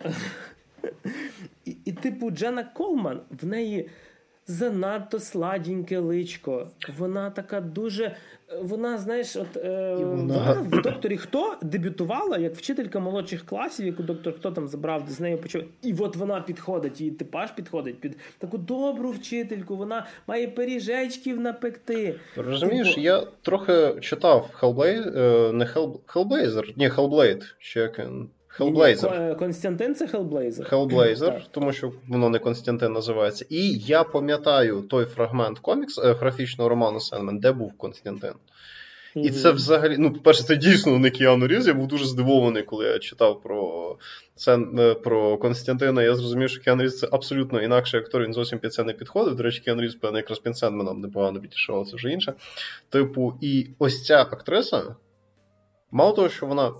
І, 1.66 1.76
і, 1.86 1.92
типу, 1.92 2.32
Джена 2.32 2.64
Колман 2.64 3.20
в 3.42 3.46
неї 3.46 3.90
занадто 4.50 5.20
сладеньке 5.20 6.00
личко. 6.00 6.68
Вона 6.98 7.30
така 7.30 7.62
дуже. 7.62 8.16
Вона, 8.62 8.98
знаєш, 8.98 9.36
от 9.36 9.58
е, 9.58 9.96
вона... 9.96 10.16
вона 10.16 10.54
в 10.54 10.82
докторі 10.82 11.18
Хто 11.18 11.56
дебютувала 11.62 12.38
як 12.38 12.56
вчителька 12.56 13.00
молодших 13.00 13.46
класів, 13.46 13.86
яку 13.86 14.04
доктор 14.04 14.36
Хто 14.36 14.52
там 14.52 14.68
забрав 14.68 15.04
з 15.10 15.20
нею 15.20 15.38
почав. 15.38 15.62
І 15.82 15.94
от 16.00 16.16
вона 16.16 16.42
підходить, 16.42 17.02
її 17.02 17.14
типаж 17.14 17.52
підходить 17.52 18.02
під 18.02 18.18
таку 18.38 18.58
добру 18.58 19.12
вчительку. 19.12 19.76
Вона 19.76 20.06
має 20.28 20.48
пиріжечків 20.48 21.40
напекти. 21.40 22.16
Розумієш, 22.36 22.90
типу... 22.90 23.02
я 23.02 23.24
трохи 23.42 23.96
читав 24.02 24.50
Hellblade, 24.62 25.18
е, 25.18 25.54
не 25.54 25.66
Hellblazer, 25.66 26.74
ні, 26.78 26.90
Hellblade, 26.90 27.44
ще 27.60 27.80
як 27.80 28.00
Hellblazer. 28.60 29.36
Константин 29.36 29.96
це 29.96 30.06
Hellblazer. 30.06 30.70
Hellblazer, 30.70 31.42
тому 31.52 31.74
що 31.74 31.92
воно 32.08 32.30
не 32.30 32.40
Константин 32.40 32.94
називається. 32.94 33.46
І 33.50 33.72
я 33.78 34.04
пам'ятаю 34.04 34.82
той 34.82 35.06
фрагмент 35.06 35.60
комікс 35.60 35.98
е, 35.98 36.14
графічного 36.14 36.70
роману 36.70 37.00
Сенмен, 37.00 37.40
де 37.40 37.52
був 37.52 37.78
Константин. 37.78 38.34
Mm-hmm. 39.16 39.22
І 39.22 39.30
це 39.30 39.52
взагалі, 39.52 39.96
ну, 39.98 40.14
по-перше, 40.14 40.44
це 40.44 40.56
дійсно 40.56 41.00
не 41.00 41.10
Кіану 41.10 41.48
Різ. 41.48 41.68
Я 41.68 41.74
був 41.74 41.88
дуже 41.88 42.06
здивований, 42.06 42.64
коли 42.64 42.86
я 42.86 43.00
читав 43.00 43.42
про 43.42 43.96
це, 44.36 44.58
про 45.04 45.38
Константина. 45.38 46.04
Я 46.04 46.16
зрозумів, 46.16 46.50
що 46.50 46.62
Кіану 46.62 46.84
Різ 46.84 47.00
це 47.00 47.08
абсолютно 47.12 47.62
інакший 47.62 48.00
актор, 48.00 48.24
він 48.24 48.34
зовсім 48.34 48.60
під 48.60 48.74
це 48.74 48.84
не 48.84 48.94
підходив. 48.94 49.36
До 49.36 49.44
речі, 49.44 49.62
Кіану 49.66 49.82
Різ, 49.82 49.96
певно, 49.96 50.18
якраз 50.18 50.40
під 50.40 50.58
Сенменом 50.58 51.02
непогано 51.02 51.40
підійшов, 51.40 51.90
це 51.90 51.96
вже 51.96 52.10
інше. 52.10 52.34
Типу, 52.90 53.34
і 53.42 53.68
ось 53.80 54.06
ця 54.06 54.22
актриса, 54.22 54.96
мало 55.92 56.12
того, 56.12 56.30
що 56.30 56.46
вона 56.46 56.72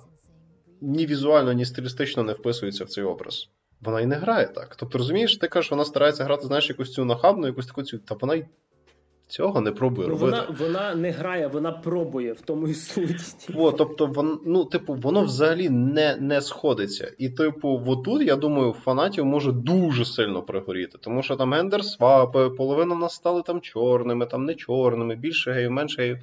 ні 0.82 1.06
візуально, 1.06 1.54
ні 1.54 1.66
стилістично 1.66 2.24
не 2.24 2.34
вписується 2.34 2.84
в 2.84 2.90
цей 2.90 3.04
образ. 3.04 3.50
Вона 3.82 4.02
і 4.02 4.06
не 4.06 4.16
грає 4.16 4.48
так. 4.48 4.76
Тобто, 4.76 4.98
розумієш, 4.98 5.38
ти 5.38 5.48
кажеш, 5.48 5.72
вона 5.72 5.86
старається 5.86 6.24
грати, 6.24 6.48
знаєш, 6.48 6.70
якусь 6.70 6.94
цю 6.94 7.06
нахабну, 7.06 7.48
якусь 7.48 7.68
таку 7.68 7.84
цю. 7.84 7.98
Та 7.98 8.16
вона 8.16 8.36
й 8.36 8.46
цього 9.30 9.62
не 9.62 9.72
пробує 9.72 10.08
ну, 10.08 10.14
робити. 10.14 10.38
Вона 10.48 10.60
вона 10.60 10.96
не 10.96 11.12
грає, 11.12 11.48
вона 11.48 11.72
пробує 11.72 12.34
в 12.34 12.42
тому 12.42 12.68
і 12.68 12.74
суть. 12.74 13.50
О, 13.56 13.72
тобто, 13.72 14.06
вон, 14.06 14.40
ну, 14.46 14.66
типу, 14.66 14.94
воно 14.94 15.22
взагалі 15.22 15.70
не 15.70 16.16
не 16.16 16.42
сходиться. 16.42 17.14
І, 17.18 17.30
типу, 17.30 17.84
отут, 17.88 18.22
я 18.22 18.36
думаю, 18.36 18.74
фанатів 18.74 19.26
може 19.26 19.52
дуже 19.52 20.06
сильно 20.06 20.42
пригоріти. 20.42 20.98
Тому 21.02 21.24
що 21.24 21.36
там 21.36 21.54
гендер 21.54 21.86
свапи, 21.86 22.50
половина 22.50 22.96
нас 22.96 23.14
стали 23.14 23.42
там 23.42 23.62
чорними, 23.62 24.26
там 24.26 24.46
не 24.46 24.56
чорними, 24.56 25.16
більше 25.16 25.52
геїв, 25.52 25.72
менше 25.72 26.02
геїв. 26.02 26.18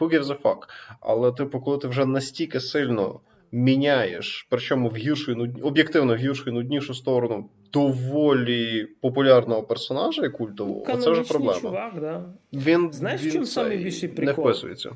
Who 0.00 0.08
gives 0.08 0.26
a 0.26 0.42
fuck? 0.42 0.58
Але, 1.00 1.32
типу, 1.32 1.60
коли 1.60 1.78
ти 1.78 1.88
вже 1.88 2.06
настільки 2.06 2.60
сильно 2.60 3.20
міняєш, 3.52 4.46
причому 4.50 4.88
в 4.88 4.96
гіршу, 4.96 5.48
об'єктивно 5.62 6.14
в 6.14 6.16
гіршу 6.16 6.50
і 6.50 6.52
нуднішу 6.52 6.94
сторону 6.94 7.50
доволі 7.72 8.86
популярного 9.00 9.62
персонажа 9.62 10.26
і 10.26 10.28
культового, 10.28 10.96
це 10.96 11.10
вже 11.10 11.22
проблема. 11.22 11.60
чувак, 11.60 12.00
да. 12.00 12.24
Він, 12.52 12.92
Знаєш, 12.92 13.22
він 13.22 13.30
в 13.30 13.32
чому 13.32 13.46
саме 13.46 13.76
більший 13.76 14.08
прикол? 14.08 14.44
Не 14.44 14.50
вписується. 14.50 14.90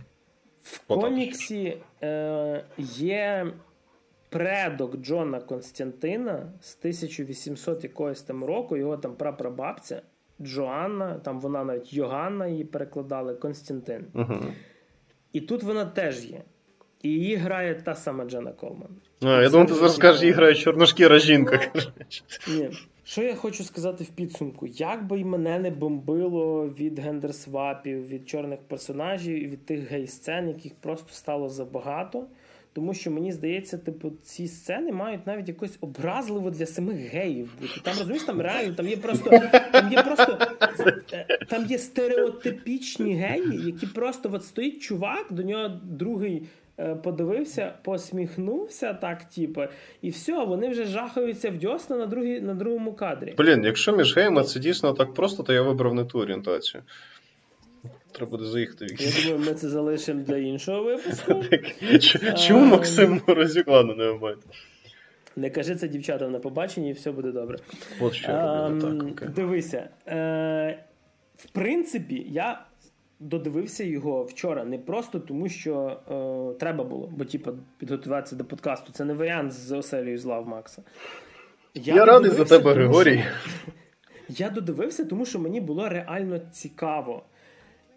В 0.62 0.86
коміксі 0.86 1.77
е, 2.02 2.64
є 2.78 3.52
предок 4.28 4.97
Джона 4.97 5.40
Константина 5.40 6.52
з 6.60 6.77
1800 6.78 7.85
якогось 7.85 8.22
там 8.22 8.44
року, 8.44 8.77
його 8.77 8.97
там 8.97 9.16
прапрабабця 9.16 10.02
Джоанна, 10.40 11.18
там 11.18 11.40
вона 11.40 11.64
навіть 11.64 11.93
Йоганна 11.93 12.47
її 12.47 12.64
перекладали, 12.64 13.35
Константин. 13.35 14.06
Угу. 14.14 14.35
І 15.32 15.40
тут 15.40 15.62
вона 15.62 15.85
теж 15.85 16.24
є. 16.24 16.43
І 17.02 17.09
її 17.09 17.36
грає 17.36 17.74
та 17.74 17.94
сама 17.94 18.24
Джена 18.24 18.52
Колман. 18.52 18.89
А, 19.22 19.43
Я 19.43 19.48
думаю, 19.48 19.68
ти 19.68 19.74
зараз 19.74 19.94
скажеш, 19.94 20.20
її 20.20 20.32
грає 20.32 20.55
чорношкіра 20.55 21.18
жінка. 21.18 21.60
Ні. 22.48 22.70
Що 23.05 23.22
я 23.22 23.35
хочу 23.35 23.64
сказати 23.64 24.05
в 24.05 24.09
підсумку? 24.09 24.66
Як 24.66 25.06
би 25.06 25.20
й 25.20 25.24
мене 25.24 25.59
не 25.59 25.70
бомбило 25.70 26.68
від 26.68 26.98
гендерсвапів, 26.98 28.09
від 28.09 28.28
чорних 28.28 28.59
персонажів 28.60 29.44
і 29.44 29.47
від 29.47 29.66
тих 29.66 29.90
гей-сцен, 29.90 30.48
яких 30.48 30.74
просто 30.74 31.12
стало 31.12 31.48
забагато. 31.48 32.27
Тому 32.72 32.94
що 32.94 33.10
мені 33.10 33.32
здається, 33.32 33.78
типу, 33.78 34.12
ці 34.22 34.48
сцени 34.48 34.93
мають 34.93 35.27
навіть 35.27 35.48
якось 35.48 35.78
образливо 35.81 36.51
для 36.51 36.66
самих 36.66 36.97
геїв 36.97 37.51
бути. 37.60 37.81
Там 37.85 37.94
розумієш, 37.98 38.22
там 38.22 38.40
реально 38.40 38.74
там 38.74 38.89
є 38.89 38.97
просто 38.97 39.31
там 39.72 39.93
є 39.93 40.02
просто 40.02 40.39
е, 41.12 41.27
там 41.48 41.66
є 41.66 41.78
стереотипічні 41.78 43.14
геї, 43.14 43.66
які 43.66 43.86
просто 43.86 44.31
от 44.32 44.44
стоїть 44.44 44.82
чувак, 44.82 45.27
до 45.31 45.43
нього 45.43 45.68
другий. 45.85 46.43
Е, 46.81 46.94
подивився, 46.94 47.73
посміхнувся 47.82 48.94
так, 48.94 49.24
типу, 49.24 49.62
і 50.02 50.11
все, 50.11 50.44
вони 50.44 50.69
вже 50.69 50.85
жахаються 50.85 51.51
в 51.51 51.59
дьосна 51.59 51.97
на 51.97 52.07
другій, 52.07 52.40
на 52.40 52.55
другому 52.55 52.93
кадрі. 52.93 53.35
Блін, 53.39 53.65
якщо 53.65 53.97
між 53.97 54.16
геями 54.16 54.43
це 54.43 54.61
дійсно 54.61 54.93
так 54.93 55.15
просто, 55.15 55.43
то 55.43 55.52
я 55.52 55.62
вибрав 55.62 55.94
не 55.94 56.05
ту 56.05 56.19
орієнтацію. 56.19 56.82
Треба 58.12 58.31
буде 58.31 58.44
заїхати 58.44 58.86
в 58.86 59.02
Я 59.02 59.23
думаю, 59.23 59.51
ми 59.51 59.55
це 59.55 59.69
залишимо 59.69 60.23
для 60.23 60.36
іншого 60.36 60.82
випуску. 60.82 61.44
Чому 62.47 62.65
Максим 62.65 63.20
Морозюк? 63.27 63.69
Ладно, 63.69 63.94
не 63.94 64.11
вбайте. 64.11 64.43
Не 65.36 65.51
кажи 65.51 65.74
це 65.74 65.89
дівчатам 65.89 66.32
на 66.32 66.39
побаченні, 66.39 66.90
і 66.90 66.93
все 66.93 67.12
буде 67.12 67.32
добре. 67.32 67.59
От 68.01 68.15
що 68.15 68.32
робити, 68.32 68.86
так, 68.86 69.12
окей. 69.12 69.28
Дивися. 69.28 69.89
Е, 70.07 70.85
В 71.36 71.51
принципі, 71.51 72.27
я 72.28 72.61
додивився 73.20 73.84
його 73.84 74.24
вчора 74.24 74.64
не 74.64 74.78
просто 74.78 75.20
тому, 75.20 75.48
що 75.48 76.01
е, 76.55 76.59
треба 76.59 76.84
було, 76.84 77.12
бо 77.16 77.24
типу, 77.24 77.52
підготуватися 77.78 78.36
до 78.36 78.44
подкасту. 78.44 78.92
Це 78.92 79.05
не 79.05 79.14
варіант 79.14 79.52
з 79.52 79.72
оселею 79.72 80.18
зла 80.18 80.40
в 80.40 80.48
Макса. 80.48 80.82
Я, 81.74 81.94
я 81.94 82.05
радий 82.05 82.30
за 82.30 82.44
тебе, 82.44 82.74
Григорій. 82.74 83.24
Що... 83.64 83.72
Я 84.28 84.51
додивився, 84.51 85.05
тому 85.05 85.26
що 85.26 85.38
мені 85.38 85.60
було 85.60 85.88
реально 85.88 86.38
цікаво. 86.38 87.22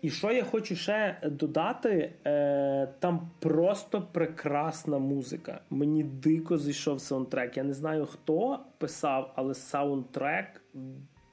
І 0.02 0.10
що 0.10 0.32
я 0.32 0.44
хочу 0.44 0.76
ще 0.76 1.18
додати, 1.24 2.14
е, 2.26 2.88
там 3.00 3.32
просто 3.40 4.08
прекрасна 4.12 5.00
музика. 5.00 5.62
Мені 5.70 6.04
дико 6.04 6.58
зайшов 6.58 7.02
саундтрек. 7.02 7.58
Я 7.58 7.64
не 7.64 7.74
знаю, 7.74 8.06
хто 8.06 8.60
писав, 8.78 9.34
але 9.36 9.54
саундтрек 9.54 10.62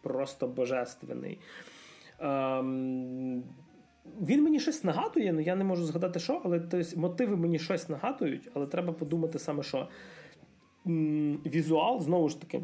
просто 0.02 0.46
божественний. 0.46 1.38
Ем, 2.20 3.42
він 4.20 4.45
мені 4.45 4.61
щось 4.61 4.85
нагадує, 4.85 5.32
ну 5.32 5.41
я 5.41 5.57
не 5.57 5.65
можу 5.65 5.85
згадати, 5.85 6.20
що, 6.20 6.41
але 6.45 6.61
тобто, 6.61 7.01
мотиви 7.01 7.37
мені 7.37 7.59
щось 7.59 7.89
нагадують, 7.89 8.49
але 8.55 8.66
треба 8.66 8.93
подумати 8.93 9.39
саме, 9.39 9.62
що 9.62 9.89
візуал 11.47 12.01
знову 12.01 12.28
ж 12.28 12.41
таки. 12.41 12.61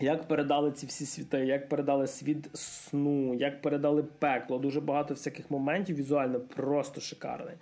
Як 0.00 0.28
передали 0.28 0.72
ці 0.72 0.86
всі 0.86 1.06
світи, 1.06 1.38
як 1.38 1.68
передали 1.68 2.06
світ 2.06 2.48
сну, 2.54 3.34
як 3.34 3.62
передали 3.62 4.02
пекло, 4.02 4.58
дуже 4.58 4.80
багато 4.80 5.14
всяких 5.14 5.50
моментів 5.50 5.96
візуально 5.96 6.40
просто 6.40 7.00
шикарний. 7.00 7.54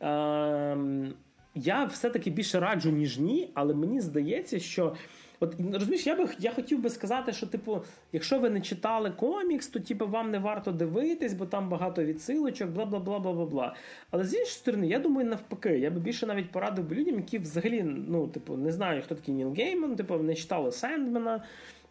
Ем, 0.00 1.14
Я 1.54 1.84
все-таки 1.84 2.30
більше 2.30 2.60
раджу, 2.60 2.90
ніж 2.90 3.18
ні, 3.18 3.50
але 3.54 3.74
мені 3.74 4.00
здається, 4.00 4.58
що. 4.58 4.94
От 5.40 5.54
розумієш, 5.72 6.06
я 6.06 6.16
би 6.16 6.28
я 6.38 6.52
хотів 6.52 6.82
би 6.82 6.90
сказати, 6.90 7.32
що, 7.32 7.46
типу, 7.46 7.82
якщо 8.12 8.38
ви 8.38 8.50
не 8.50 8.60
читали 8.60 9.10
комікс, 9.10 9.68
то 9.68 9.80
типу, 9.80 10.06
вам 10.06 10.30
не 10.30 10.38
варто 10.38 10.72
дивитись, 10.72 11.34
бо 11.34 11.46
там 11.46 11.68
багато 11.68 12.04
відсилочок, 12.04 12.70
бла 12.70 12.84
бла 12.84 12.98
бла 12.98 13.18
бла 13.18 13.32
бла 13.32 13.46
бла. 13.46 13.74
Але 14.10 14.24
з 14.24 14.34
іншої 14.34 14.50
сторони, 14.50 14.86
я 14.86 14.98
думаю, 14.98 15.28
навпаки, 15.28 15.78
я 15.78 15.90
би 15.90 16.00
більше 16.00 16.26
навіть 16.26 16.50
порадив 16.50 16.88
би 16.88 16.96
людям, 16.96 17.16
які 17.16 17.38
взагалі 17.38 17.82
ну, 17.82 18.28
типу, 18.28 18.56
не 18.56 18.72
знають, 18.72 19.04
хто 19.04 19.14
такий 19.14 19.34
Ніл 19.34 19.54
Гейман, 19.54 19.96
типу, 19.96 20.16
не 20.16 20.34
читали 20.34 20.72
Сендмена. 20.72 21.44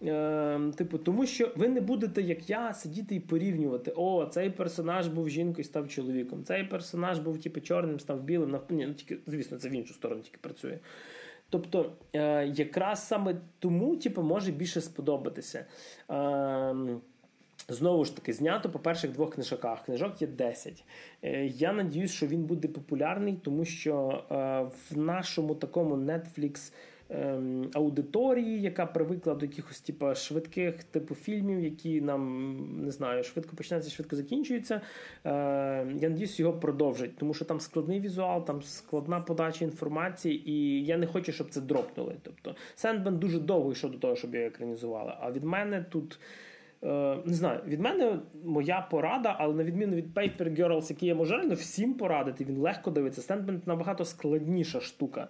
Е, 0.03 0.59
Типу, 0.75 0.97
тому 0.97 1.25
що 1.25 1.51
ви 1.55 1.67
не 1.67 1.81
будете, 1.81 2.21
як 2.21 2.49
я, 2.49 2.73
сидіти 2.73 3.15
і 3.15 3.19
порівнювати: 3.19 3.93
о, 3.95 4.25
цей 4.25 4.49
персонаж 4.49 5.07
був 5.07 5.29
жінкою, 5.29 5.63
став 5.63 5.89
чоловіком, 5.89 6.43
цей 6.43 6.63
персонаж 6.63 7.19
був 7.19 7.41
типу, 7.41 7.59
чорним, 7.61 7.99
став 7.99 8.23
білим. 8.23 8.51
Навпаки, 8.51 8.87
ну, 8.87 8.93
тільки, 8.93 9.17
звісно, 9.27 9.57
це 9.57 9.69
в 9.69 9.71
іншу 9.71 9.93
сторону 9.93 10.21
тільки 10.21 10.37
працює. 10.41 10.79
Тобто, 11.49 11.91
е, 12.13 12.47
якраз 12.47 13.07
саме 13.07 13.35
тому 13.59 13.95
типу, 13.95 14.21
може 14.21 14.51
більше 14.51 14.81
сподобатися. 14.81 15.65
Е, 16.11 16.75
Знову 17.69 18.05
ж 18.05 18.15
таки, 18.15 18.33
знято 18.33 18.69
по 18.69 18.79
перших 18.79 19.11
двох 19.11 19.33
книжках. 19.33 19.85
Книжок 19.85 20.21
є 20.21 20.27
10. 20.27 20.83
Е, 21.23 21.45
я 21.45 21.73
надіюсь, 21.73 22.11
що 22.11 22.27
він 22.27 22.43
буде 22.43 22.67
популярний, 22.67 23.39
тому 23.43 23.65
що 23.65 24.23
е, 24.31 24.35
в 24.89 24.97
нашому 24.97 25.55
такому 25.55 25.95
Netflix 25.95 26.73
ем, 27.09 27.69
аудиторії, 27.73 28.61
яка 28.61 28.85
привикла 28.85 29.35
до 29.35 29.45
якихось 29.45 29.81
типу, 29.81 30.15
швидких 30.15 30.84
типу 30.84 31.15
фільмів, 31.15 31.59
які 31.59 32.01
нам 32.01 32.57
не 32.85 32.91
знаю, 32.91 33.23
швидко 33.23 33.55
починаються, 33.55 33.91
швидко 33.91 34.15
закінчуються. 34.15 34.81
Е, 35.25 35.29
я 35.95 36.09
надіюсь, 36.09 36.39
його 36.39 36.53
продовжать, 36.53 37.17
тому 37.17 37.34
що 37.34 37.45
там 37.45 37.59
складний 37.59 37.99
візуал, 37.99 38.45
там 38.45 38.61
складна 38.61 39.19
подача 39.19 39.65
інформації, 39.65 40.51
і 40.51 40.85
я 40.85 40.97
не 40.97 41.07
хочу, 41.07 41.31
щоб 41.31 41.49
це 41.49 41.61
дропнули. 41.61 42.15
Тобто 42.23 42.55
Sandman 42.75 43.17
дуже 43.17 43.39
довго 43.39 43.71
йшов 43.71 43.91
до 43.91 43.97
того, 43.97 44.15
щоб 44.15 44.35
його 44.35 44.47
екранізували. 44.47 45.13
А 45.19 45.31
від 45.31 45.43
мене 45.43 45.85
тут. 45.89 46.19
Е, 46.81 47.27
не 47.27 47.34
знаю, 47.34 47.59
від 47.67 47.79
мене 47.79 48.19
моя 48.43 48.88
порада, 48.91 49.35
але 49.39 49.53
на 49.53 49.63
відміну 49.63 49.95
від 49.95 50.13
Paper 50.13 50.59
Girls, 50.59 50.89
який 50.89 51.09
я 51.09 51.15
можу 51.15 51.35
реально 51.35 51.53
всім 51.53 51.93
порадити, 51.93 52.45
він 52.45 52.57
легко 52.57 52.91
дивиться. 52.91 53.21
Sandman 53.21 53.61
набагато 53.65 54.05
складніша 54.05 54.79
штука 54.79 55.27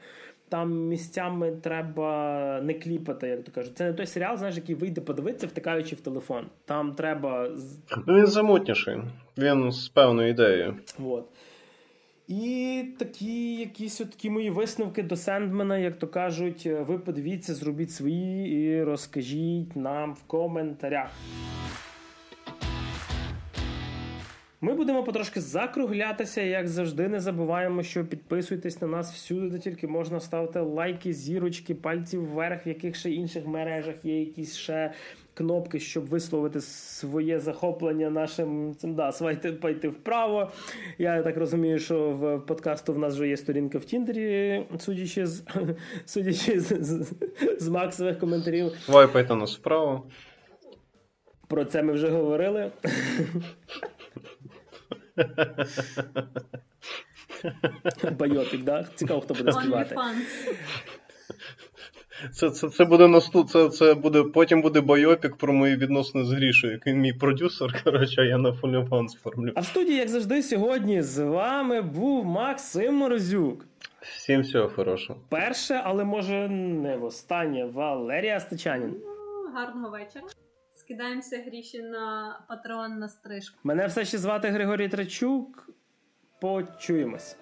там 0.50 0.88
місцями 0.88 1.52
треба 1.52 2.60
не 2.64 2.74
кліпати, 2.74 3.28
як 3.28 3.44
то 3.44 3.52
кажуть. 3.52 3.78
Це 3.78 3.86
не 3.86 3.94
той 3.94 4.06
серіал, 4.06 4.38
знаєш, 4.38 4.56
який 4.56 4.76
вийде 4.76 5.02
подивитися, 5.02 5.48
втикаючи 5.48 5.96
в 5.96 6.02
телефон. 6.02 6.46
Там 6.66 6.94
треба. 6.94 7.50
Ну, 8.08 8.18
Він 8.18 8.28
замутніший, 8.28 8.98
він 9.38 9.72
з 9.72 9.90
певною 9.90 10.30
ідеєю. 10.30 10.76
От. 11.06 11.26
І 12.28 12.84
такі 13.00 13.56
якісь 13.56 14.02
от 14.02 14.12
такі 14.12 14.30
мої 14.30 14.50
висновки 14.50 15.04
до 15.04 15.16
Sandman 15.16 15.59
'а, 15.59 15.78
як 15.78 16.00
то 16.00 16.08
кажуть, 16.08 16.66
ви 16.66 17.00
подивіться, 17.00 17.54
зробіть 17.54 17.92
свої 17.92 18.52
і 18.52 18.84
розкажіть 18.84 19.76
нам 19.76 20.14
в 20.14 20.24
коментарях. 20.24 21.12
Ми 24.62 24.74
будемо 24.74 25.04
потрошки 25.04 25.42
закруглятися, 25.42 26.42
як 26.42 26.68
завжди, 26.68 27.08
не 27.08 27.20
забуваємо, 27.20 27.84
що 27.84 28.06
підписуйтесь 28.06 28.82
на 28.82 28.88
нас 28.88 29.14
всюди, 29.14 29.50
де 29.50 29.60
тільки 29.60 29.88
можна 29.88 30.20
ставити 30.20 30.60
лайки, 30.60 31.14
зірочки, 31.14 31.76
пальці 31.76 32.18
вверх, 32.18 32.66
в 32.66 32.68
яких 32.68 32.96
ще 32.96 33.12
інших 33.12 33.48
мережах 33.48 33.96
є 34.06 34.20
якісь 34.20 34.56
ще 34.56 34.94
кнопки, 35.34 35.80
щоб 35.80 36.06
висловити 36.06 36.62
своє 36.62 37.40
захоплення 37.40 38.10
нашим 38.10 38.76
цим 38.76 38.96
да, 38.96 39.12
свайте 39.12 39.52
пойти 39.52 39.90
вправо. 39.90 40.52
Я 40.98 41.24
так 41.24 41.38
розумію, 41.38 41.80
що 41.80 42.10
в 42.10 42.40
подкасту 42.40 42.94
в 42.94 42.98
нас 42.98 43.16
вже 43.16 43.28
є 43.28 43.38
сторінка 43.38 43.78
в 43.78 43.86
Тіндері, 43.86 44.66
судячи 44.80 45.28
з 45.28 45.44
судячи 46.06 46.60
з, 46.60 46.68
з, 46.84 47.14
з 47.60 47.70
Максових 47.70 48.20
коментарів. 48.20 48.72
Вайпайте 48.88 49.36
нас 49.36 49.58
вправо. 49.58 50.04
Про 51.48 51.66
це 51.66 51.84
ми 51.84 51.94
вже 51.94 52.10
говорили. 52.10 52.72
Байопік, 58.20 58.64
да? 58.64 58.88
Цікаво, 58.96 59.22
хто 59.22 59.34
буде 59.34 59.52
співати. 59.52 59.96
Це 62.34 62.50
це, 62.50 62.70
це 62.70 62.86
буде 62.86 63.08
наступ, 63.08 63.50
це, 63.50 63.70
це 63.70 63.94
буде, 63.94 64.24
потім 64.24 64.62
буде 64.62 64.82
байопік 64.82 65.36
про 65.36 65.54
мої 65.54 65.76
відносини 65.76 66.24
з 66.24 66.32
Грішою, 66.32 66.74
який 66.74 66.94
мій 66.94 67.14
продюсер. 67.14 67.80
Коротше, 67.84 68.26
я 68.26 68.38
на 68.38 68.54
фоліфан 68.54 69.10
сформлю. 69.10 69.52
А 69.56 69.60
в 69.60 69.66
студії, 69.66 69.98
як 69.98 70.10
завжди, 70.10 70.44
сьогодні 70.44 71.02
з 71.02 71.24
вами 71.24 71.82
був 71.82 72.26
Максим 72.26 72.96
Морозюк. 72.96 73.66
Всім 74.02 74.42
всього 74.42 74.70
хорошого. 74.70 75.20
Перше, 75.30 75.82
але 75.84 76.04
може 76.04 76.50
не 76.50 76.98
востаннє, 76.98 77.66
Валерія 77.66 78.40
Стечанін. 78.40 78.96
Ну, 79.06 79.52
гарного 79.54 79.90
вечора 79.90 80.26
скидаємося 80.88 81.38
гріші 81.48 81.82
на 81.82 82.40
патрон 82.50 83.00
на 83.00 83.10
стрижку. 83.10 83.60
Мене 83.64 83.88
все 83.88 84.06
ще 84.06 84.18
звати 84.18 84.48
Григорій 84.48 84.90
Трачук. 84.90 85.70
Почуємось. 86.42 87.36